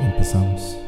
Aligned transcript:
Empezamos. 0.00 0.85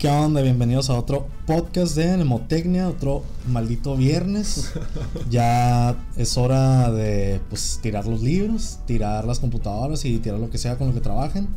Qué 0.00 0.08
onda? 0.08 0.40
Bienvenidos 0.40 0.88
a 0.88 0.98
otro 0.98 1.26
podcast 1.46 1.94
de 1.94 2.16
Nemotecnia, 2.16 2.88
otro 2.88 3.22
maldito 3.46 3.96
viernes. 3.96 4.72
Ya 5.30 5.94
es 6.16 6.38
hora 6.38 6.90
de 6.90 7.38
pues 7.50 7.78
tirar 7.82 8.06
los 8.06 8.22
libros, 8.22 8.78
tirar 8.86 9.26
las 9.26 9.40
computadoras 9.40 10.06
y 10.06 10.18
tirar 10.18 10.40
lo 10.40 10.48
que 10.48 10.56
sea 10.56 10.78
con 10.78 10.88
lo 10.88 10.94
que 10.94 11.00
trabajen. 11.00 11.48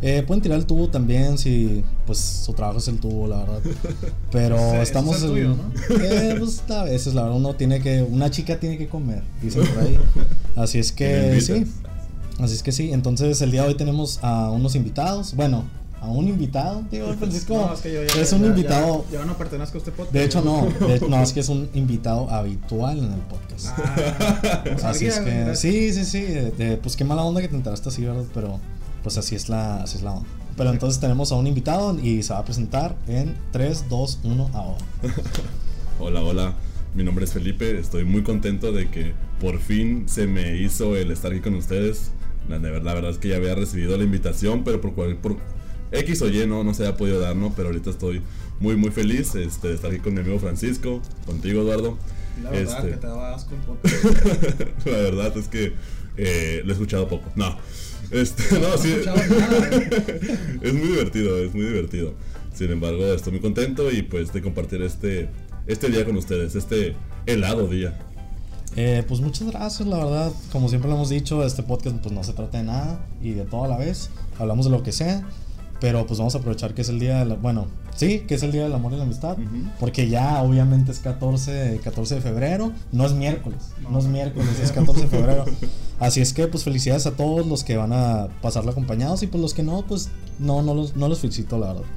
Eh, 0.00 0.22
pueden 0.24 0.40
tirar 0.40 0.60
el 0.60 0.66
tubo 0.66 0.88
también 0.88 1.38
si 1.38 1.82
pues 2.06 2.18
su 2.18 2.52
trabajo 2.52 2.78
es 2.78 2.86
el 2.86 3.00
tubo, 3.00 3.26
la 3.26 3.38
verdad. 3.40 3.60
Pero 4.30 4.56
ese 4.56 4.82
estamos 4.82 5.16
es 5.16 5.22
el 5.24 5.30
tuyo, 5.30 5.48
¿no? 5.48 5.96
eh, 6.00 6.36
pues 6.38 6.62
a 6.70 6.84
veces 6.84 7.14
la 7.14 7.22
verdad 7.22 7.36
uno 7.36 7.54
tiene 7.56 7.80
que 7.80 8.02
una 8.02 8.30
chica 8.30 8.60
tiene 8.60 8.78
que 8.78 8.86
comer, 8.86 9.24
dicen 9.42 9.66
por 9.66 9.82
ahí. 9.82 9.98
Así 10.54 10.78
es 10.78 10.92
que 10.92 11.40
sí. 11.40 11.66
Así 12.38 12.54
es 12.54 12.62
que 12.62 12.70
sí, 12.70 12.92
entonces 12.92 13.42
el 13.42 13.50
día 13.50 13.62
de 13.62 13.70
hoy 13.70 13.74
tenemos 13.74 14.20
a 14.22 14.52
unos 14.52 14.76
invitados, 14.76 15.34
bueno, 15.34 15.64
a 16.00 16.08
un 16.08 16.28
invitado, 16.28 16.82
digo, 16.90 17.12
Francisco, 17.18 17.54
No, 17.54 17.74
es 17.74 17.80
que 17.80 17.92
yo 17.92 18.02
ya- 18.04 18.20
es 18.20 18.32
un 18.32 18.42
ya- 18.42 18.46
invitado, 18.48 19.04
Ya, 19.10 19.18
yo 19.18 19.24
no 19.24 19.36
pertenezco 19.36 19.76
a 19.76 19.78
este 19.78 19.90
podcast. 19.90 20.12
de 20.14 20.24
hecho 20.24 20.42
no, 20.42 20.68
de- 20.86 21.00
no, 21.08 21.22
es 21.22 21.32
que 21.32 21.40
es 21.40 21.48
un 21.48 21.68
invitado 21.74 22.30
habitual 22.30 22.98
en 22.98 23.12
el 23.12 23.20
podcast. 23.20 23.68
Ah, 23.78 24.64
no 24.80 24.88
así 24.88 25.06
es 25.06 25.18
que, 25.20 25.30
¿verdad? 25.30 25.54
sí, 25.54 25.92
sí, 25.92 26.04
sí, 26.04 26.20
de- 26.22 26.50
de- 26.52 26.76
pues 26.76 26.96
qué 26.96 27.04
mala 27.04 27.22
onda 27.22 27.40
que 27.40 27.48
te 27.48 27.56
enteraste 27.56 27.88
así, 27.88 28.04
¿verdad? 28.04 28.24
Pero 28.34 28.60
pues 29.02 29.16
así 29.18 29.34
es 29.34 29.48
la, 29.48 29.82
así 29.82 29.96
es 29.96 30.02
la 30.02 30.12
onda. 30.12 30.28
Pero 30.56 30.70
entonces 30.70 31.00
tenemos 31.00 31.30
a 31.30 31.36
un 31.36 31.46
invitado 31.46 31.96
y 32.02 32.22
se 32.24 32.32
va 32.32 32.40
a 32.40 32.44
presentar 32.44 32.96
en 33.06 33.36
3, 33.52 33.84
2, 33.88 34.20
1 34.24 34.50
ahora. 34.54 34.78
Hola, 36.00 36.22
hola. 36.22 36.52
Mi 36.94 37.04
nombre 37.04 37.24
es 37.24 37.32
Felipe. 37.32 37.78
Estoy 37.78 38.04
muy 38.04 38.22
contento 38.22 38.72
de 38.72 38.88
que 38.90 39.12
por 39.40 39.58
fin 39.60 40.08
se 40.08 40.26
me 40.26 40.56
hizo 40.56 40.96
el 40.96 41.10
estar 41.10 41.30
aquí 41.32 41.40
con 41.40 41.54
ustedes. 41.54 42.10
La, 42.48 42.58
de 42.58 42.70
verdad, 42.70 42.86
la 42.86 42.94
verdad 42.94 43.10
es 43.12 43.18
que 43.18 43.28
ya 43.28 43.36
había 43.36 43.54
recibido 43.54 43.96
la 43.96 44.04
invitación, 44.04 44.64
pero 44.64 44.80
por, 44.80 44.94
por 45.16 45.36
X 45.92 46.22
o 46.22 46.28
Y 46.28 46.46
no, 46.46 46.64
no 46.64 46.74
se 46.74 46.84
había 46.86 46.96
podido 46.96 47.20
dar, 47.20 47.36
¿no? 47.36 47.52
Pero 47.54 47.68
ahorita 47.68 47.90
estoy 47.90 48.22
muy, 48.60 48.76
muy 48.76 48.90
feliz 48.90 49.34
este, 49.34 49.68
de 49.68 49.74
estar 49.74 49.90
aquí 49.90 50.00
con 50.00 50.14
mi 50.14 50.20
amigo 50.20 50.38
Francisco, 50.38 51.00
contigo, 51.26 51.62
Eduardo. 51.62 51.96
La 52.42 52.50
verdad 52.50 52.78
Este, 52.78 52.90
que 52.90 52.96
te 52.98 53.06
daba 53.06 53.34
asco 53.34 53.54
el 53.54 53.60
podcast. 53.62 54.86
la 54.86 54.98
verdad 54.98 55.36
es 55.36 55.48
que 55.48 55.72
eh, 56.16 56.62
lo 56.64 56.70
he 56.70 56.72
escuchado 56.74 57.08
poco. 57.08 57.28
No. 57.34 57.56
Este, 58.10 58.42
no, 58.60 58.68
No 58.70 58.78
sí. 58.78 58.94
nada. 59.04 59.22
es 60.62 60.72
muy 60.74 60.88
divertido, 60.88 61.38
es 61.38 61.54
muy 61.54 61.64
divertido. 61.66 62.14
Sin 62.54 62.70
embargo, 62.70 63.04
estoy 63.12 63.32
muy 63.32 63.40
contento 63.40 63.90
y 63.90 64.02
pues 64.02 64.32
de 64.32 64.42
compartir 64.42 64.82
este, 64.82 65.28
este 65.66 65.88
día 65.90 66.04
con 66.04 66.16
ustedes, 66.16 66.54
este 66.54 66.96
helado 67.26 67.66
día. 67.68 67.98
Eh, 68.76 69.02
pues 69.08 69.20
muchas 69.20 69.48
gracias, 69.50 69.88
la 69.88 69.96
verdad. 69.98 70.32
Como 70.52 70.68
siempre 70.68 70.88
lo 70.88 70.96
hemos 70.96 71.08
dicho, 71.08 71.44
este 71.44 71.62
podcast 71.62 71.96
pues 71.96 72.12
no 72.14 72.22
se 72.24 72.32
trata 72.32 72.58
de 72.58 72.64
nada 72.64 73.06
y 73.22 73.32
de 73.32 73.44
todo 73.44 73.64
a 73.64 73.68
la 73.68 73.76
vez. 73.78 74.10
Hablamos 74.38 74.66
de 74.66 74.70
lo 74.72 74.82
que 74.82 74.92
sea, 74.92 75.26
pero 75.80 76.06
pues 76.06 76.18
vamos 76.18 76.34
a 76.34 76.38
aprovechar 76.38 76.74
que 76.74 76.82
es 76.82 76.88
el 76.88 76.98
día 76.98 77.18
de 77.20 77.24
la, 77.24 77.34
bueno, 77.36 77.66
sí, 77.94 78.20
que 78.20 78.34
es 78.34 78.42
el 78.42 78.52
día 78.52 78.62
del 78.64 78.72
amor 78.74 78.92
y 78.92 78.96
la 78.96 79.04
amistad, 79.04 79.36
porque 79.80 80.08
ya 80.08 80.42
obviamente 80.42 80.92
es 80.92 80.98
14, 81.00 81.80
14 81.82 82.16
de 82.16 82.20
febrero, 82.20 82.72
no 82.92 83.04
es 83.06 83.12
miércoles, 83.12 83.58
no, 83.82 83.90
No. 83.90 83.98
es 83.98 84.06
miércoles, 84.06 84.48
es 84.62 84.72
14 84.72 85.02
de 85.02 85.06
febrero. 85.08 85.44
Así 86.00 86.20
es 86.20 86.32
que 86.32 86.46
pues 86.46 86.64
felicidades 86.64 87.06
a 87.06 87.12
todos 87.12 87.46
los 87.46 87.64
que 87.64 87.76
van 87.76 87.92
a 87.92 88.28
pasarlo 88.40 88.70
acompañados 88.70 89.22
y 89.22 89.26
pues 89.26 89.40
los 89.40 89.52
que 89.54 89.62
no, 89.62 89.84
pues 89.86 90.08
no, 90.38 90.62
no 90.62 90.74
los, 90.74 90.94
no 90.96 91.08
los 91.08 91.18
felicito, 91.20 91.58
la 91.58 91.68
verdad. 91.68 91.82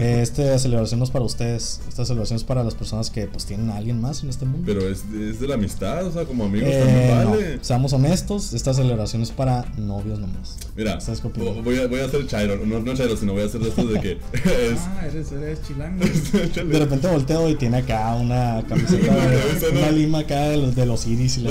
Eh, 0.00 0.20
Esta 0.20 0.58
celebración 0.58 0.98
no 0.98 1.04
es 1.04 1.10
para 1.12 1.24
ustedes, 1.24 1.80
esta 1.88 2.04
celebración 2.04 2.36
es 2.36 2.42
para 2.44 2.64
las 2.64 2.74
personas 2.74 3.08
que 3.08 3.28
pues 3.28 3.46
tienen 3.46 3.70
a 3.70 3.76
alguien 3.76 4.00
más 4.00 4.24
en 4.24 4.28
este 4.28 4.44
mundo. 4.44 4.64
Pero 4.66 4.86
es, 4.86 5.04
es 5.14 5.38
de 5.38 5.46
la 5.46 5.54
amistad, 5.54 6.04
o 6.04 6.12
sea, 6.12 6.24
como 6.24 6.44
amigos 6.44 6.68
Eh, 6.70 6.80
también 6.84 7.24
no, 7.24 7.30
vale. 7.30 7.58
seamos 7.62 7.92
honestos, 7.92 8.52
esta 8.52 8.74
celebración 8.74 9.22
es 9.22 9.30
para 9.30 9.64
novios 9.78 10.18
nomás. 10.18 10.56
Mira, 10.76 11.00
¿Sabes 11.00 11.20
qué 11.20 11.28
voy 11.28 11.78
a, 11.78 11.86
voy 11.86 12.00
a 12.00 12.04
hacer 12.06 12.26
chairo, 12.26 12.56
no, 12.66 12.80
no 12.80 12.94
chairo, 12.96 13.16
sino 13.16 13.32
voy 13.32 13.42
a 13.42 13.46
hacer 13.46 13.60
de 13.60 13.68
esto 13.68 13.86
de 13.86 14.00
que 14.00 14.12
es... 14.34 14.80
Ah, 14.80 15.06
eres, 15.06 15.30
eres 15.30 15.62
chilango. 15.62 16.04
De 16.68 16.78
repente 16.78 17.06
volteo 17.06 17.48
y 17.48 17.54
tiene 17.54 17.76
acá 17.78 18.12
una 18.16 18.64
camiseta, 18.68 19.14
de, 19.14 19.72
no. 19.72 19.78
una 19.78 19.90
lima 19.92 20.18
acá 20.18 20.40
de 20.48 20.56
los, 20.56 20.74
de 20.74 20.84
los 20.84 21.06
iris 21.06 21.38
y 21.38 21.42
la 21.42 21.50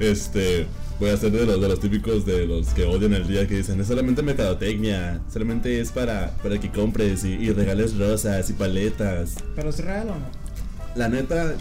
este 0.00 0.66
voy 0.98 1.10
a 1.10 1.16
ser 1.16 1.30
de 1.32 1.44
los 1.46 1.60
de 1.60 1.68
los 1.68 1.80
típicos 1.80 2.24
de 2.24 2.46
los 2.46 2.68
que 2.68 2.84
odian 2.84 3.12
el 3.14 3.26
día 3.26 3.46
que 3.46 3.56
dicen 3.56 3.80
es 3.80 3.86
solamente 3.86 4.22
mercadotecnia 4.22 5.20
solamente 5.32 5.80
es 5.80 5.90
para 5.92 6.30
para 6.42 6.58
que 6.58 6.70
compres 6.70 7.24
y, 7.24 7.32
y 7.34 7.50
regales 7.52 7.96
rosas 7.98 8.48
y 8.48 8.54
paletas 8.54 9.34
Pero 9.54 9.68
es 9.70 9.78
real 9.78 10.08
o 10.08 10.14
no? 10.14 10.26
la 10.96 11.08
neta 11.08 11.54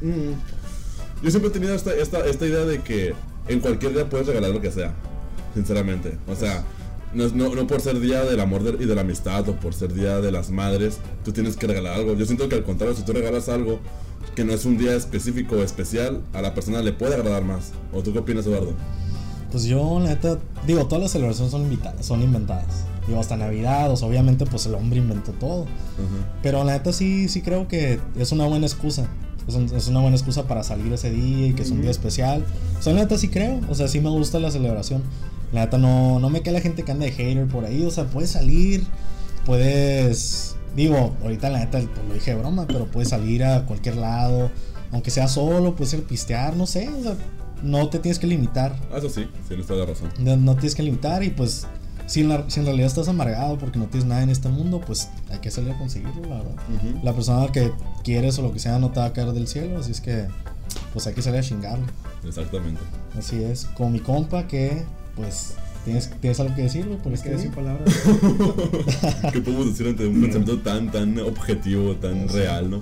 mm, 0.00 1.24
yo 1.24 1.30
siempre 1.30 1.48
he 1.50 1.52
tenido 1.52 1.74
esta, 1.74 1.94
esta, 1.94 2.24
esta 2.26 2.46
idea 2.46 2.64
de 2.64 2.80
que 2.82 3.14
en 3.48 3.60
cualquier 3.60 3.92
día 3.94 4.08
puedes 4.08 4.26
regalar 4.26 4.50
lo 4.50 4.60
que 4.60 4.70
sea 4.70 4.94
sinceramente 5.54 6.16
o 6.28 6.36
sea 6.36 6.62
no, 7.14 7.28
no, 7.28 7.54
no 7.54 7.66
por 7.66 7.80
ser 7.80 7.98
día 7.98 8.24
del 8.24 8.40
amor 8.40 8.62
de- 8.62 8.82
y 8.84 8.86
de 8.86 8.94
la 8.94 9.00
amistad 9.00 9.48
o 9.48 9.56
por 9.56 9.72
ser 9.72 9.94
día 9.94 10.20
de 10.20 10.30
las 10.30 10.50
madres, 10.50 10.98
tú 11.24 11.32
tienes 11.32 11.56
que 11.56 11.66
regalar 11.66 11.94
algo. 11.94 12.14
Yo 12.14 12.26
siento 12.26 12.46
que 12.48 12.56
al 12.56 12.64
contrario, 12.64 12.94
si 12.94 13.04
tú 13.04 13.12
regalas 13.14 13.48
algo 13.48 13.78
que 14.36 14.44
no 14.44 14.52
es 14.52 14.64
un 14.64 14.78
día 14.78 14.94
específico 14.94 15.56
o 15.56 15.62
especial, 15.62 16.20
a 16.32 16.40
la 16.42 16.54
persona 16.54 16.80
le 16.82 16.92
puede 16.92 17.14
agradar 17.16 17.42
más. 17.44 17.72
¿O 17.92 18.02
tú 18.02 18.12
qué 18.12 18.20
opinas, 18.20 18.46
Eduardo? 18.46 18.74
Pues 19.50 19.64
yo, 19.64 19.98
la 20.00 20.10
neta, 20.10 20.38
digo, 20.66 20.86
todas 20.86 21.02
las 21.02 21.10
celebraciones 21.12 21.50
son, 21.50 21.66
son 22.00 22.22
inventadas. 22.22 22.84
Digo, 23.08 23.18
hasta 23.20 23.36
Navidad, 23.36 23.90
o 23.90 23.96
sea, 23.96 24.08
obviamente, 24.08 24.44
pues 24.46 24.66
el 24.66 24.74
hombre 24.74 24.98
inventó 24.98 25.32
todo. 25.32 25.66
Pero 26.42 26.62
la 26.64 26.74
neta 26.74 26.92
sí, 26.92 27.28
sí 27.28 27.40
creo 27.40 27.66
que 27.68 27.98
es 28.18 28.32
una 28.32 28.46
buena 28.46 28.66
excusa. 28.66 29.08
Es, 29.48 29.54
un- 29.54 29.72
es 29.74 29.86
una 29.86 30.00
buena 30.00 30.16
excusa 30.16 30.46
para 30.48 30.62
salir 30.64 30.92
ese 30.92 31.10
día 31.10 31.46
y 31.46 31.52
que 31.54 31.62
es 31.62 31.70
un 31.70 31.80
día 31.80 31.90
especial. 31.92 32.44
O 32.78 32.82
sea, 32.82 32.92
la 32.92 33.00
neta 33.02 33.16
sí 33.16 33.28
creo. 33.28 33.60
O 33.70 33.74
sea, 33.76 33.86
sí 33.88 34.00
me 34.00 34.10
gusta 34.10 34.40
la 34.40 34.50
celebración. 34.50 35.02
La 35.52 35.60
neta 35.64 35.78
no, 35.78 36.18
no 36.18 36.28
me 36.28 36.42
cae 36.42 36.52
la 36.52 36.60
gente 36.60 36.82
que 36.82 36.90
anda 36.92 37.06
de 37.06 37.12
hater 37.12 37.46
por 37.46 37.64
ahí. 37.64 37.84
O 37.84 37.90
sea, 37.92 38.04
puedes 38.06 38.30
salir, 38.30 38.84
puedes... 39.46 40.55
Digo, 40.76 41.16
ahorita 41.22 41.48
la 41.50 41.58
neta 41.60 41.78
pues, 41.80 42.06
lo 42.08 42.14
dije 42.14 42.32
de 42.34 42.40
broma, 42.40 42.66
pero 42.66 42.84
puedes 42.86 43.08
salir 43.08 43.42
a 43.44 43.64
cualquier 43.66 43.96
lado. 43.96 44.50
Aunque 44.92 45.10
sea 45.10 45.26
solo, 45.26 45.74
puedes 45.74 45.94
ir 45.94 46.00
a 46.04 46.06
pistear, 46.08 46.54
no 46.56 46.66
sé. 46.66 46.88
O 46.88 47.02
sea, 47.02 47.14
no 47.62 47.88
te 47.88 47.98
tienes 47.98 48.18
que 48.18 48.26
limitar. 48.26 48.76
Ah, 48.92 48.98
eso 48.98 49.08
sí, 49.08 49.26
tienes 49.48 49.66
toda 49.66 49.80
la 49.80 49.86
razón. 49.86 50.10
No, 50.18 50.36
no 50.36 50.52
tienes 50.54 50.74
que 50.74 50.82
limitar 50.82 51.22
y 51.24 51.30
pues 51.30 51.66
si 52.06 52.20
en, 52.20 52.28
la- 52.28 52.44
si 52.48 52.60
en 52.60 52.66
realidad 52.66 52.86
estás 52.86 53.08
amargado 53.08 53.58
porque 53.58 53.78
no 53.78 53.86
tienes 53.86 54.06
nada 54.08 54.22
en 54.22 54.28
este 54.30 54.48
mundo, 54.48 54.80
pues 54.86 55.08
hay 55.30 55.38
que 55.38 55.50
salir 55.50 55.72
a 55.72 55.78
conseguirlo, 55.78 56.22
la 56.28 56.36
verdad. 56.36 56.54
La 57.02 57.12
persona 57.14 57.50
que 57.50 57.72
quieres 58.04 58.38
o 58.38 58.42
lo 58.42 58.52
que 58.52 58.58
sea 58.60 58.78
no 58.78 58.90
te 58.90 59.00
va 59.00 59.06
a 59.06 59.12
caer 59.12 59.32
del 59.32 59.48
cielo, 59.48 59.78
así 59.80 59.90
es 59.92 60.00
que 60.00 60.26
pues 60.92 61.06
hay 61.06 61.14
que 61.14 61.22
salir 61.22 61.40
a 61.40 61.42
chingarle. 61.42 61.86
Exactamente. 62.24 62.80
Así 63.18 63.42
es, 63.42 63.64
con 63.76 63.92
mi 63.92 63.98
compa 64.00 64.46
que 64.46 64.84
pues 65.16 65.54
tienes, 65.86 66.10
tienes 66.20 66.38
algo 66.40 66.54
que 66.54 66.62
decir, 66.62 66.84
güey, 66.86 66.98
por 66.98 67.14
Es 67.14 67.24
este 67.24 67.38
sin 67.38 67.50
palabras. 67.52 67.88
¿Qué 69.32 69.40
podemos 69.40 69.66
decir 69.70 69.86
ante 69.86 70.06
un 70.06 70.20
pensamiento 70.20 70.58
tan, 70.60 70.90
tan 70.92 71.18
objetivo, 71.20 71.94
tan 71.96 72.28
Sí. 72.28 72.36
real, 72.36 72.68
no? 72.68 72.80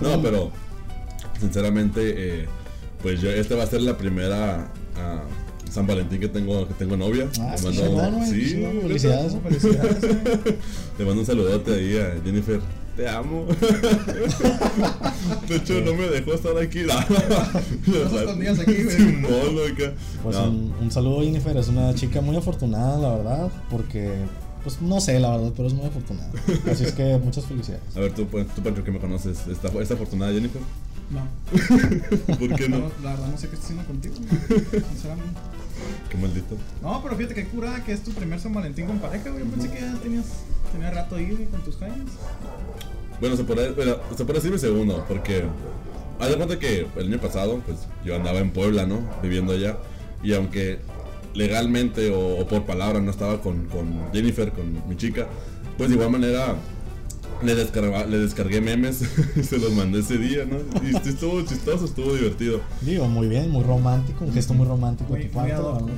No, 0.00 0.22
pero 0.22 0.52
sinceramente, 1.40 2.42
eh, 2.42 2.46
pues 3.02 3.20
yo, 3.20 3.30
esta 3.30 3.56
va 3.56 3.64
a 3.64 3.66
ser 3.66 3.82
la 3.82 3.96
primera 3.98 4.68
ah, 4.96 5.22
San 5.70 5.86
Valentín 5.86 6.20
que 6.20 6.28
tengo, 6.28 6.68
que 6.68 6.74
tengo 6.74 6.96
novia. 6.96 7.28
Ah, 7.40 7.56
Le 7.56 7.62
mando- 7.80 8.24
sí, 8.26 8.46
chingón, 8.50 8.74
neta. 8.76 8.86
felicidades. 8.88 9.36
Felicidades. 9.42 10.02
Le 10.98 11.04
mando 11.04 11.20
un 11.20 11.26
saludote 11.26 11.72
ahí 11.74 11.96
a 11.98 12.20
Jennifer. 12.24 12.60
Te 12.96 13.08
amo. 13.08 13.46
De 15.48 15.56
hecho, 15.56 15.80
no 15.80 15.94
me 15.94 16.08
dejó 16.08 16.34
estar 16.34 16.56
aquí. 16.58 16.80
Escondidas 18.20 18.58
aquí, 18.60 18.82
güey. 18.84 19.22
Pues 20.22 20.36
No. 20.36 20.44
un, 20.50 20.74
un 20.80 20.90
saludo 20.90 21.22
Jennifer, 21.22 21.56
es 21.56 21.68
una 21.68 21.94
chica 21.94 22.20
muy 22.20 22.36
afortunada, 22.36 22.98
la 22.98 23.16
verdad, 23.16 23.50
porque 23.70 24.12
pues 24.62 24.80
no 24.80 25.00
sé, 25.00 25.18
la 25.18 25.30
verdad, 25.36 25.52
pero 25.56 25.66
es 25.68 25.74
muy 25.74 25.86
afortunada. 25.86 26.30
Así 26.70 26.84
es 26.84 26.92
que 26.92 27.18
muchas 27.18 27.46
felicidades. 27.46 27.82
A 27.96 28.00
ver, 28.00 28.14
tú, 28.14 28.26
pues, 28.26 28.46
tú 28.54 28.62
Pancho, 28.62 28.84
que 28.84 28.92
me 28.92 29.00
conoces, 29.00 29.46
¿está, 29.48 29.68
está 29.80 29.94
afortunada 29.94 30.32
Jennifer? 30.32 30.60
No. 31.10 31.26
¿Por 32.36 32.54
qué 32.56 32.68
no? 32.68 32.78
No, 32.78 32.90
La 33.02 33.10
verdad 33.10 33.26
no 33.28 33.36
sé 33.38 33.48
qué 33.48 33.56
estoy 33.56 33.76
haciendo 33.76 33.84
contigo, 33.86 34.14
sinceramente. 34.90 35.40
Qué 36.08 36.16
maldito. 36.16 36.56
No, 36.80 37.02
pero 37.02 37.16
fíjate 37.16 37.34
que 37.34 37.46
curada 37.46 37.82
que 37.84 37.92
es 37.92 38.02
tu 38.04 38.12
primer 38.12 38.38
San 38.38 38.54
Valentín 38.54 38.86
con 38.86 38.98
pareja, 38.98 39.30
güey. 39.30 39.42
Yo 39.44 39.50
pensé 39.50 39.68
que 39.68 39.80
ya 39.80 39.94
tenías, 39.96 40.26
tenías 40.72 40.94
rato 40.94 41.16
ahí 41.16 41.48
con 41.50 41.60
tus 41.64 41.76
jaimes. 41.78 42.12
Bueno, 43.22 43.36
se 43.36 43.44
puede, 43.44 43.70
bueno, 43.70 43.96
se 44.16 44.24
puede 44.24 44.40
decir 44.40 44.50
mi 44.50 44.58
segundo, 44.58 45.04
porque 45.06 45.44
haz 46.18 46.28
de 46.28 46.34
cuenta 46.36 46.58
que 46.58 46.86
el 46.96 47.06
año 47.06 47.18
pasado, 47.20 47.60
pues 47.64 47.78
yo 48.04 48.16
andaba 48.16 48.40
en 48.40 48.50
Puebla, 48.50 48.84
¿no? 48.84 48.98
Viviendo 49.22 49.52
allá. 49.52 49.78
Y 50.24 50.32
aunque 50.34 50.80
legalmente 51.32 52.10
o, 52.10 52.38
o 52.38 52.46
por 52.48 52.64
palabra 52.66 53.00
no 53.00 53.12
estaba 53.12 53.40
con, 53.40 53.66
con 53.66 54.12
Jennifer, 54.12 54.50
con 54.52 54.88
mi 54.88 54.96
chica, 54.96 55.28
pues 55.78 55.88
de 55.88 55.94
igual 55.94 56.10
manera 56.10 56.56
le, 57.44 57.54
descarga- 57.56 58.06
le 58.06 58.18
descargué 58.18 58.60
memes 58.60 59.02
y 59.36 59.42
se 59.44 59.58
los 59.58 59.72
mandé 59.72 60.00
ese 60.00 60.18
día, 60.18 60.44
¿no? 60.44 60.56
Y 60.84 60.94
estuvo 61.08 61.40
chistoso, 61.42 61.84
estuvo 61.84 62.14
divertido. 62.14 62.60
Digo, 62.80 63.06
muy 63.06 63.28
bien, 63.28 63.50
muy 63.50 63.62
romántico, 63.62 64.24
un 64.24 64.32
gesto 64.34 64.52
muy 64.52 64.66
romántico 64.66 65.10
Muy- 65.10 65.28
muy 65.32 65.92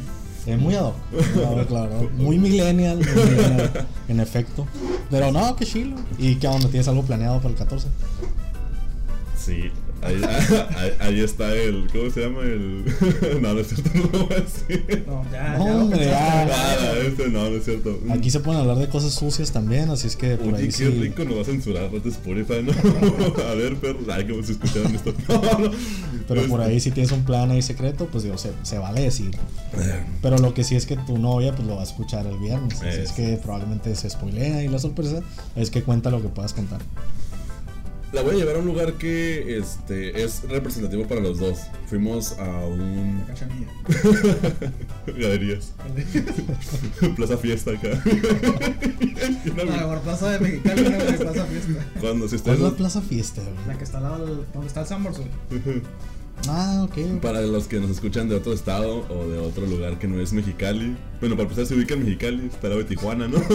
verdad. 0.46 0.58
Eh, 0.58 0.62
muy 0.62 0.74
ad 0.74 0.84
hoc, 0.86 1.66
claro. 1.68 2.10
Muy 2.16 2.38
millennial, 2.38 2.96
muy 2.98 3.24
millennial, 3.24 3.86
en 4.08 4.20
efecto. 4.20 4.66
Pero 5.10 5.32
no, 5.32 5.56
qué 5.56 5.64
chilo. 5.66 5.96
¿Y 6.18 6.36
qué 6.36 6.48
onda? 6.48 6.68
¿Tienes 6.68 6.88
algo 6.88 7.02
planeado 7.02 7.38
para 7.38 7.50
el 7.50 7.54
14? 7.56 7.88
Sí, 9.36 9.70
ahí, 10.04 10.20
ahí, 10.76 10.92
ahí 11.00 11.20
está 11.20 11.54
el. 11.54 11.86
¿Cómo 11.92 12.10
se 12.10 12.20
llama? 12.22 12.40
El. 12.42 12.84
No, 13.40 13.54
no 13.54 13.60
es 13.60 13.68
cierto, 13.68 13.90
no 13.94 14.02
lo 14.18 14.26
voy 14.26 14.36
a 14.36 14.40
decir. 14.40 15.04
No, 15.06 15.24
ya, 15.32 15.58
No, 15.58 15.64
ya 15.66 15.72
lo 15.74 15.80
hombre, 15.82 15.98
pensaste. 15.98 16.10
ya. 16.10 16.46
Nada, 16.46 16.98
este 16.98 17.28
no, 17.28 17.50
no 17.50 17.56
es 17.56 17.64
cierto. 17.64 17.98
Aquí 18.10 18.30
se 18.30 18.40
pueden 18.40 18.60
hablar 18.60 18.76
de 18.78 18.88
cosas 18.88 19.12
sucias 19.12 19.52
también, 19.52 19.90
así 19.90 20.06
es 20.06 20.16
que 20.16 20.36
por 20.36 20.48
Oye, 20.54 20.56
ahí 20.62 20.66
qué 20.66 20.72
sí. 20.72 20.84
rico 20.88 21.24
nos 21.24 21.36
va 21.38 21.42
a 21.42 21.44
censurar 21.44 21.90
de 21.90 22.08
Spotify, 22.10 22.62
¿no? 22.62 22.72
a 23.42 23.54
ver, 23.54 23.76
perro. 23.76 23.98
Ay, 24.12 24.26
cómo 24.28 24.42
se 24.42 24.52
escucharon 24.52 24.94
esto. 24.94 25.12
Pero 26.28 26.46
por 26.48 26.60
Este, 26.60 26.72
ahí 26.72 26.80
si 26.80 26.90
tienes 26.90 27.12
un 27.12 27.24
plan 27.24 27.50
ahí 27.50 27.62
secreto, 27.62 28.06
pues 28.10 28.24
digo, 28.24 28.38
se, 28.38 28.52
se 28.62 28.78
vale 28.78 29.02
decir. 29.02 29.30
eh, 29.74 30.02
Pero 30.22 30.38
lo 30.38 30.54
que 30.54 30.64
sí 30.64 30.74
es 30.76 30.86
que 30.86 30.96
tu 30.96 31.18
novia 31.18 31.54
pues 31.54 31.66
lo 31.68 31.74
va 31.76 31.82
a 31.82 31.84
escuchar 31.84 32.26
el 32.26 32.38
viernes. 32.38 32.78
Así 32.80 32.88
es 32.88 32.96
Eso. 32.98 33.14
que 33.16 33.38
probablemente 33.42 33.94
se 33.96 34.08
spoilea 34.08 34.62
y 34.62 34.68
la 34.68 34.78
sorpresa 34.78 35.20
es 35.56 35.70
que 35.70 35.82
cuenta 35.82 36.10
lo 36.10 36.22
que 36.22 36.28
puedas 36.28 36.52
contar. 36.54 36.80
La 38.14 38.22
voy 38.22 38.36
a 38.36 38.38
llevar 38.38 38.54
a 38.56 38.58
un 38.60 38.66
lugar 38.66 38.92
que 38.94 39.58
este, 39.58 40.22
es 40.22 40.42
representativo 40.48 41.04
para 41.08 41.20
los 41.20 41.38
dos. 41.40 41.58
Fuimos 41.88 42.38
a 42.38 42.44
un. 42.64 43.24
Cachanilla. 43.26 43.66
Galerías. 45.18 45.72
Plaza 47.16 47.36
Fiesta 47.36 47.72
acá. 47.72 47.88
Una- 49.52 49.64
La 49.64 49.76
mejor 49.78 50.00
plaza 50.02 50.30
de 50.30 50.38
Mexicali, 50.38 50.82
una 50.86 50.98
plaza 50.98 51.44
fiesta. 51.46 51.86
Cuando 52.00 52.28
si 52.28 52.38
¿Cuál 52.38 52.54
es 52.56 52.60
la 52.62 52.70
plaza 52.70 53.02
fiesta? 53.02 53.42
güey? 53.42 53.66
La 53.66 53.78
que 53.78 53.84
está 53.84 53.98
al 53.98 54.04
lado 54.04 54.44
donde 54.52 54.66
está 54.68 54.80
el 54.82 54.86
güey. 55.18 55.28
Ah, 56.48 56.84
ok. 56.84 57.20
Para 57.20 57.42
los 57.42 57.66
que 57.66 57.80
nos 57.80 57.90
escuchan 57.90 58.28
de 58.28 58.34
otro 58.34 58.52
estado 58.52 59.06
o 59.08 59.28
de 59.28 59.38
otro 59.38 59.66
lugar 59.66 59.98
que 59.98 60.08
no 60.08 60.20
es 60.20 60.32
Mexicali. 60.32 60.96
Bueno, 61.20 61.36
para 61.36 61.44
empezar 61.44 61.66
se 61.66 61.74
ubica 61.74 61.94
en 61.94 62.04
Mexicali, 62.04 62.46
está 62.46 62.68
de 62.68 62.84
Tijuana, 62.84 63.28
¿no? 63.28 63.38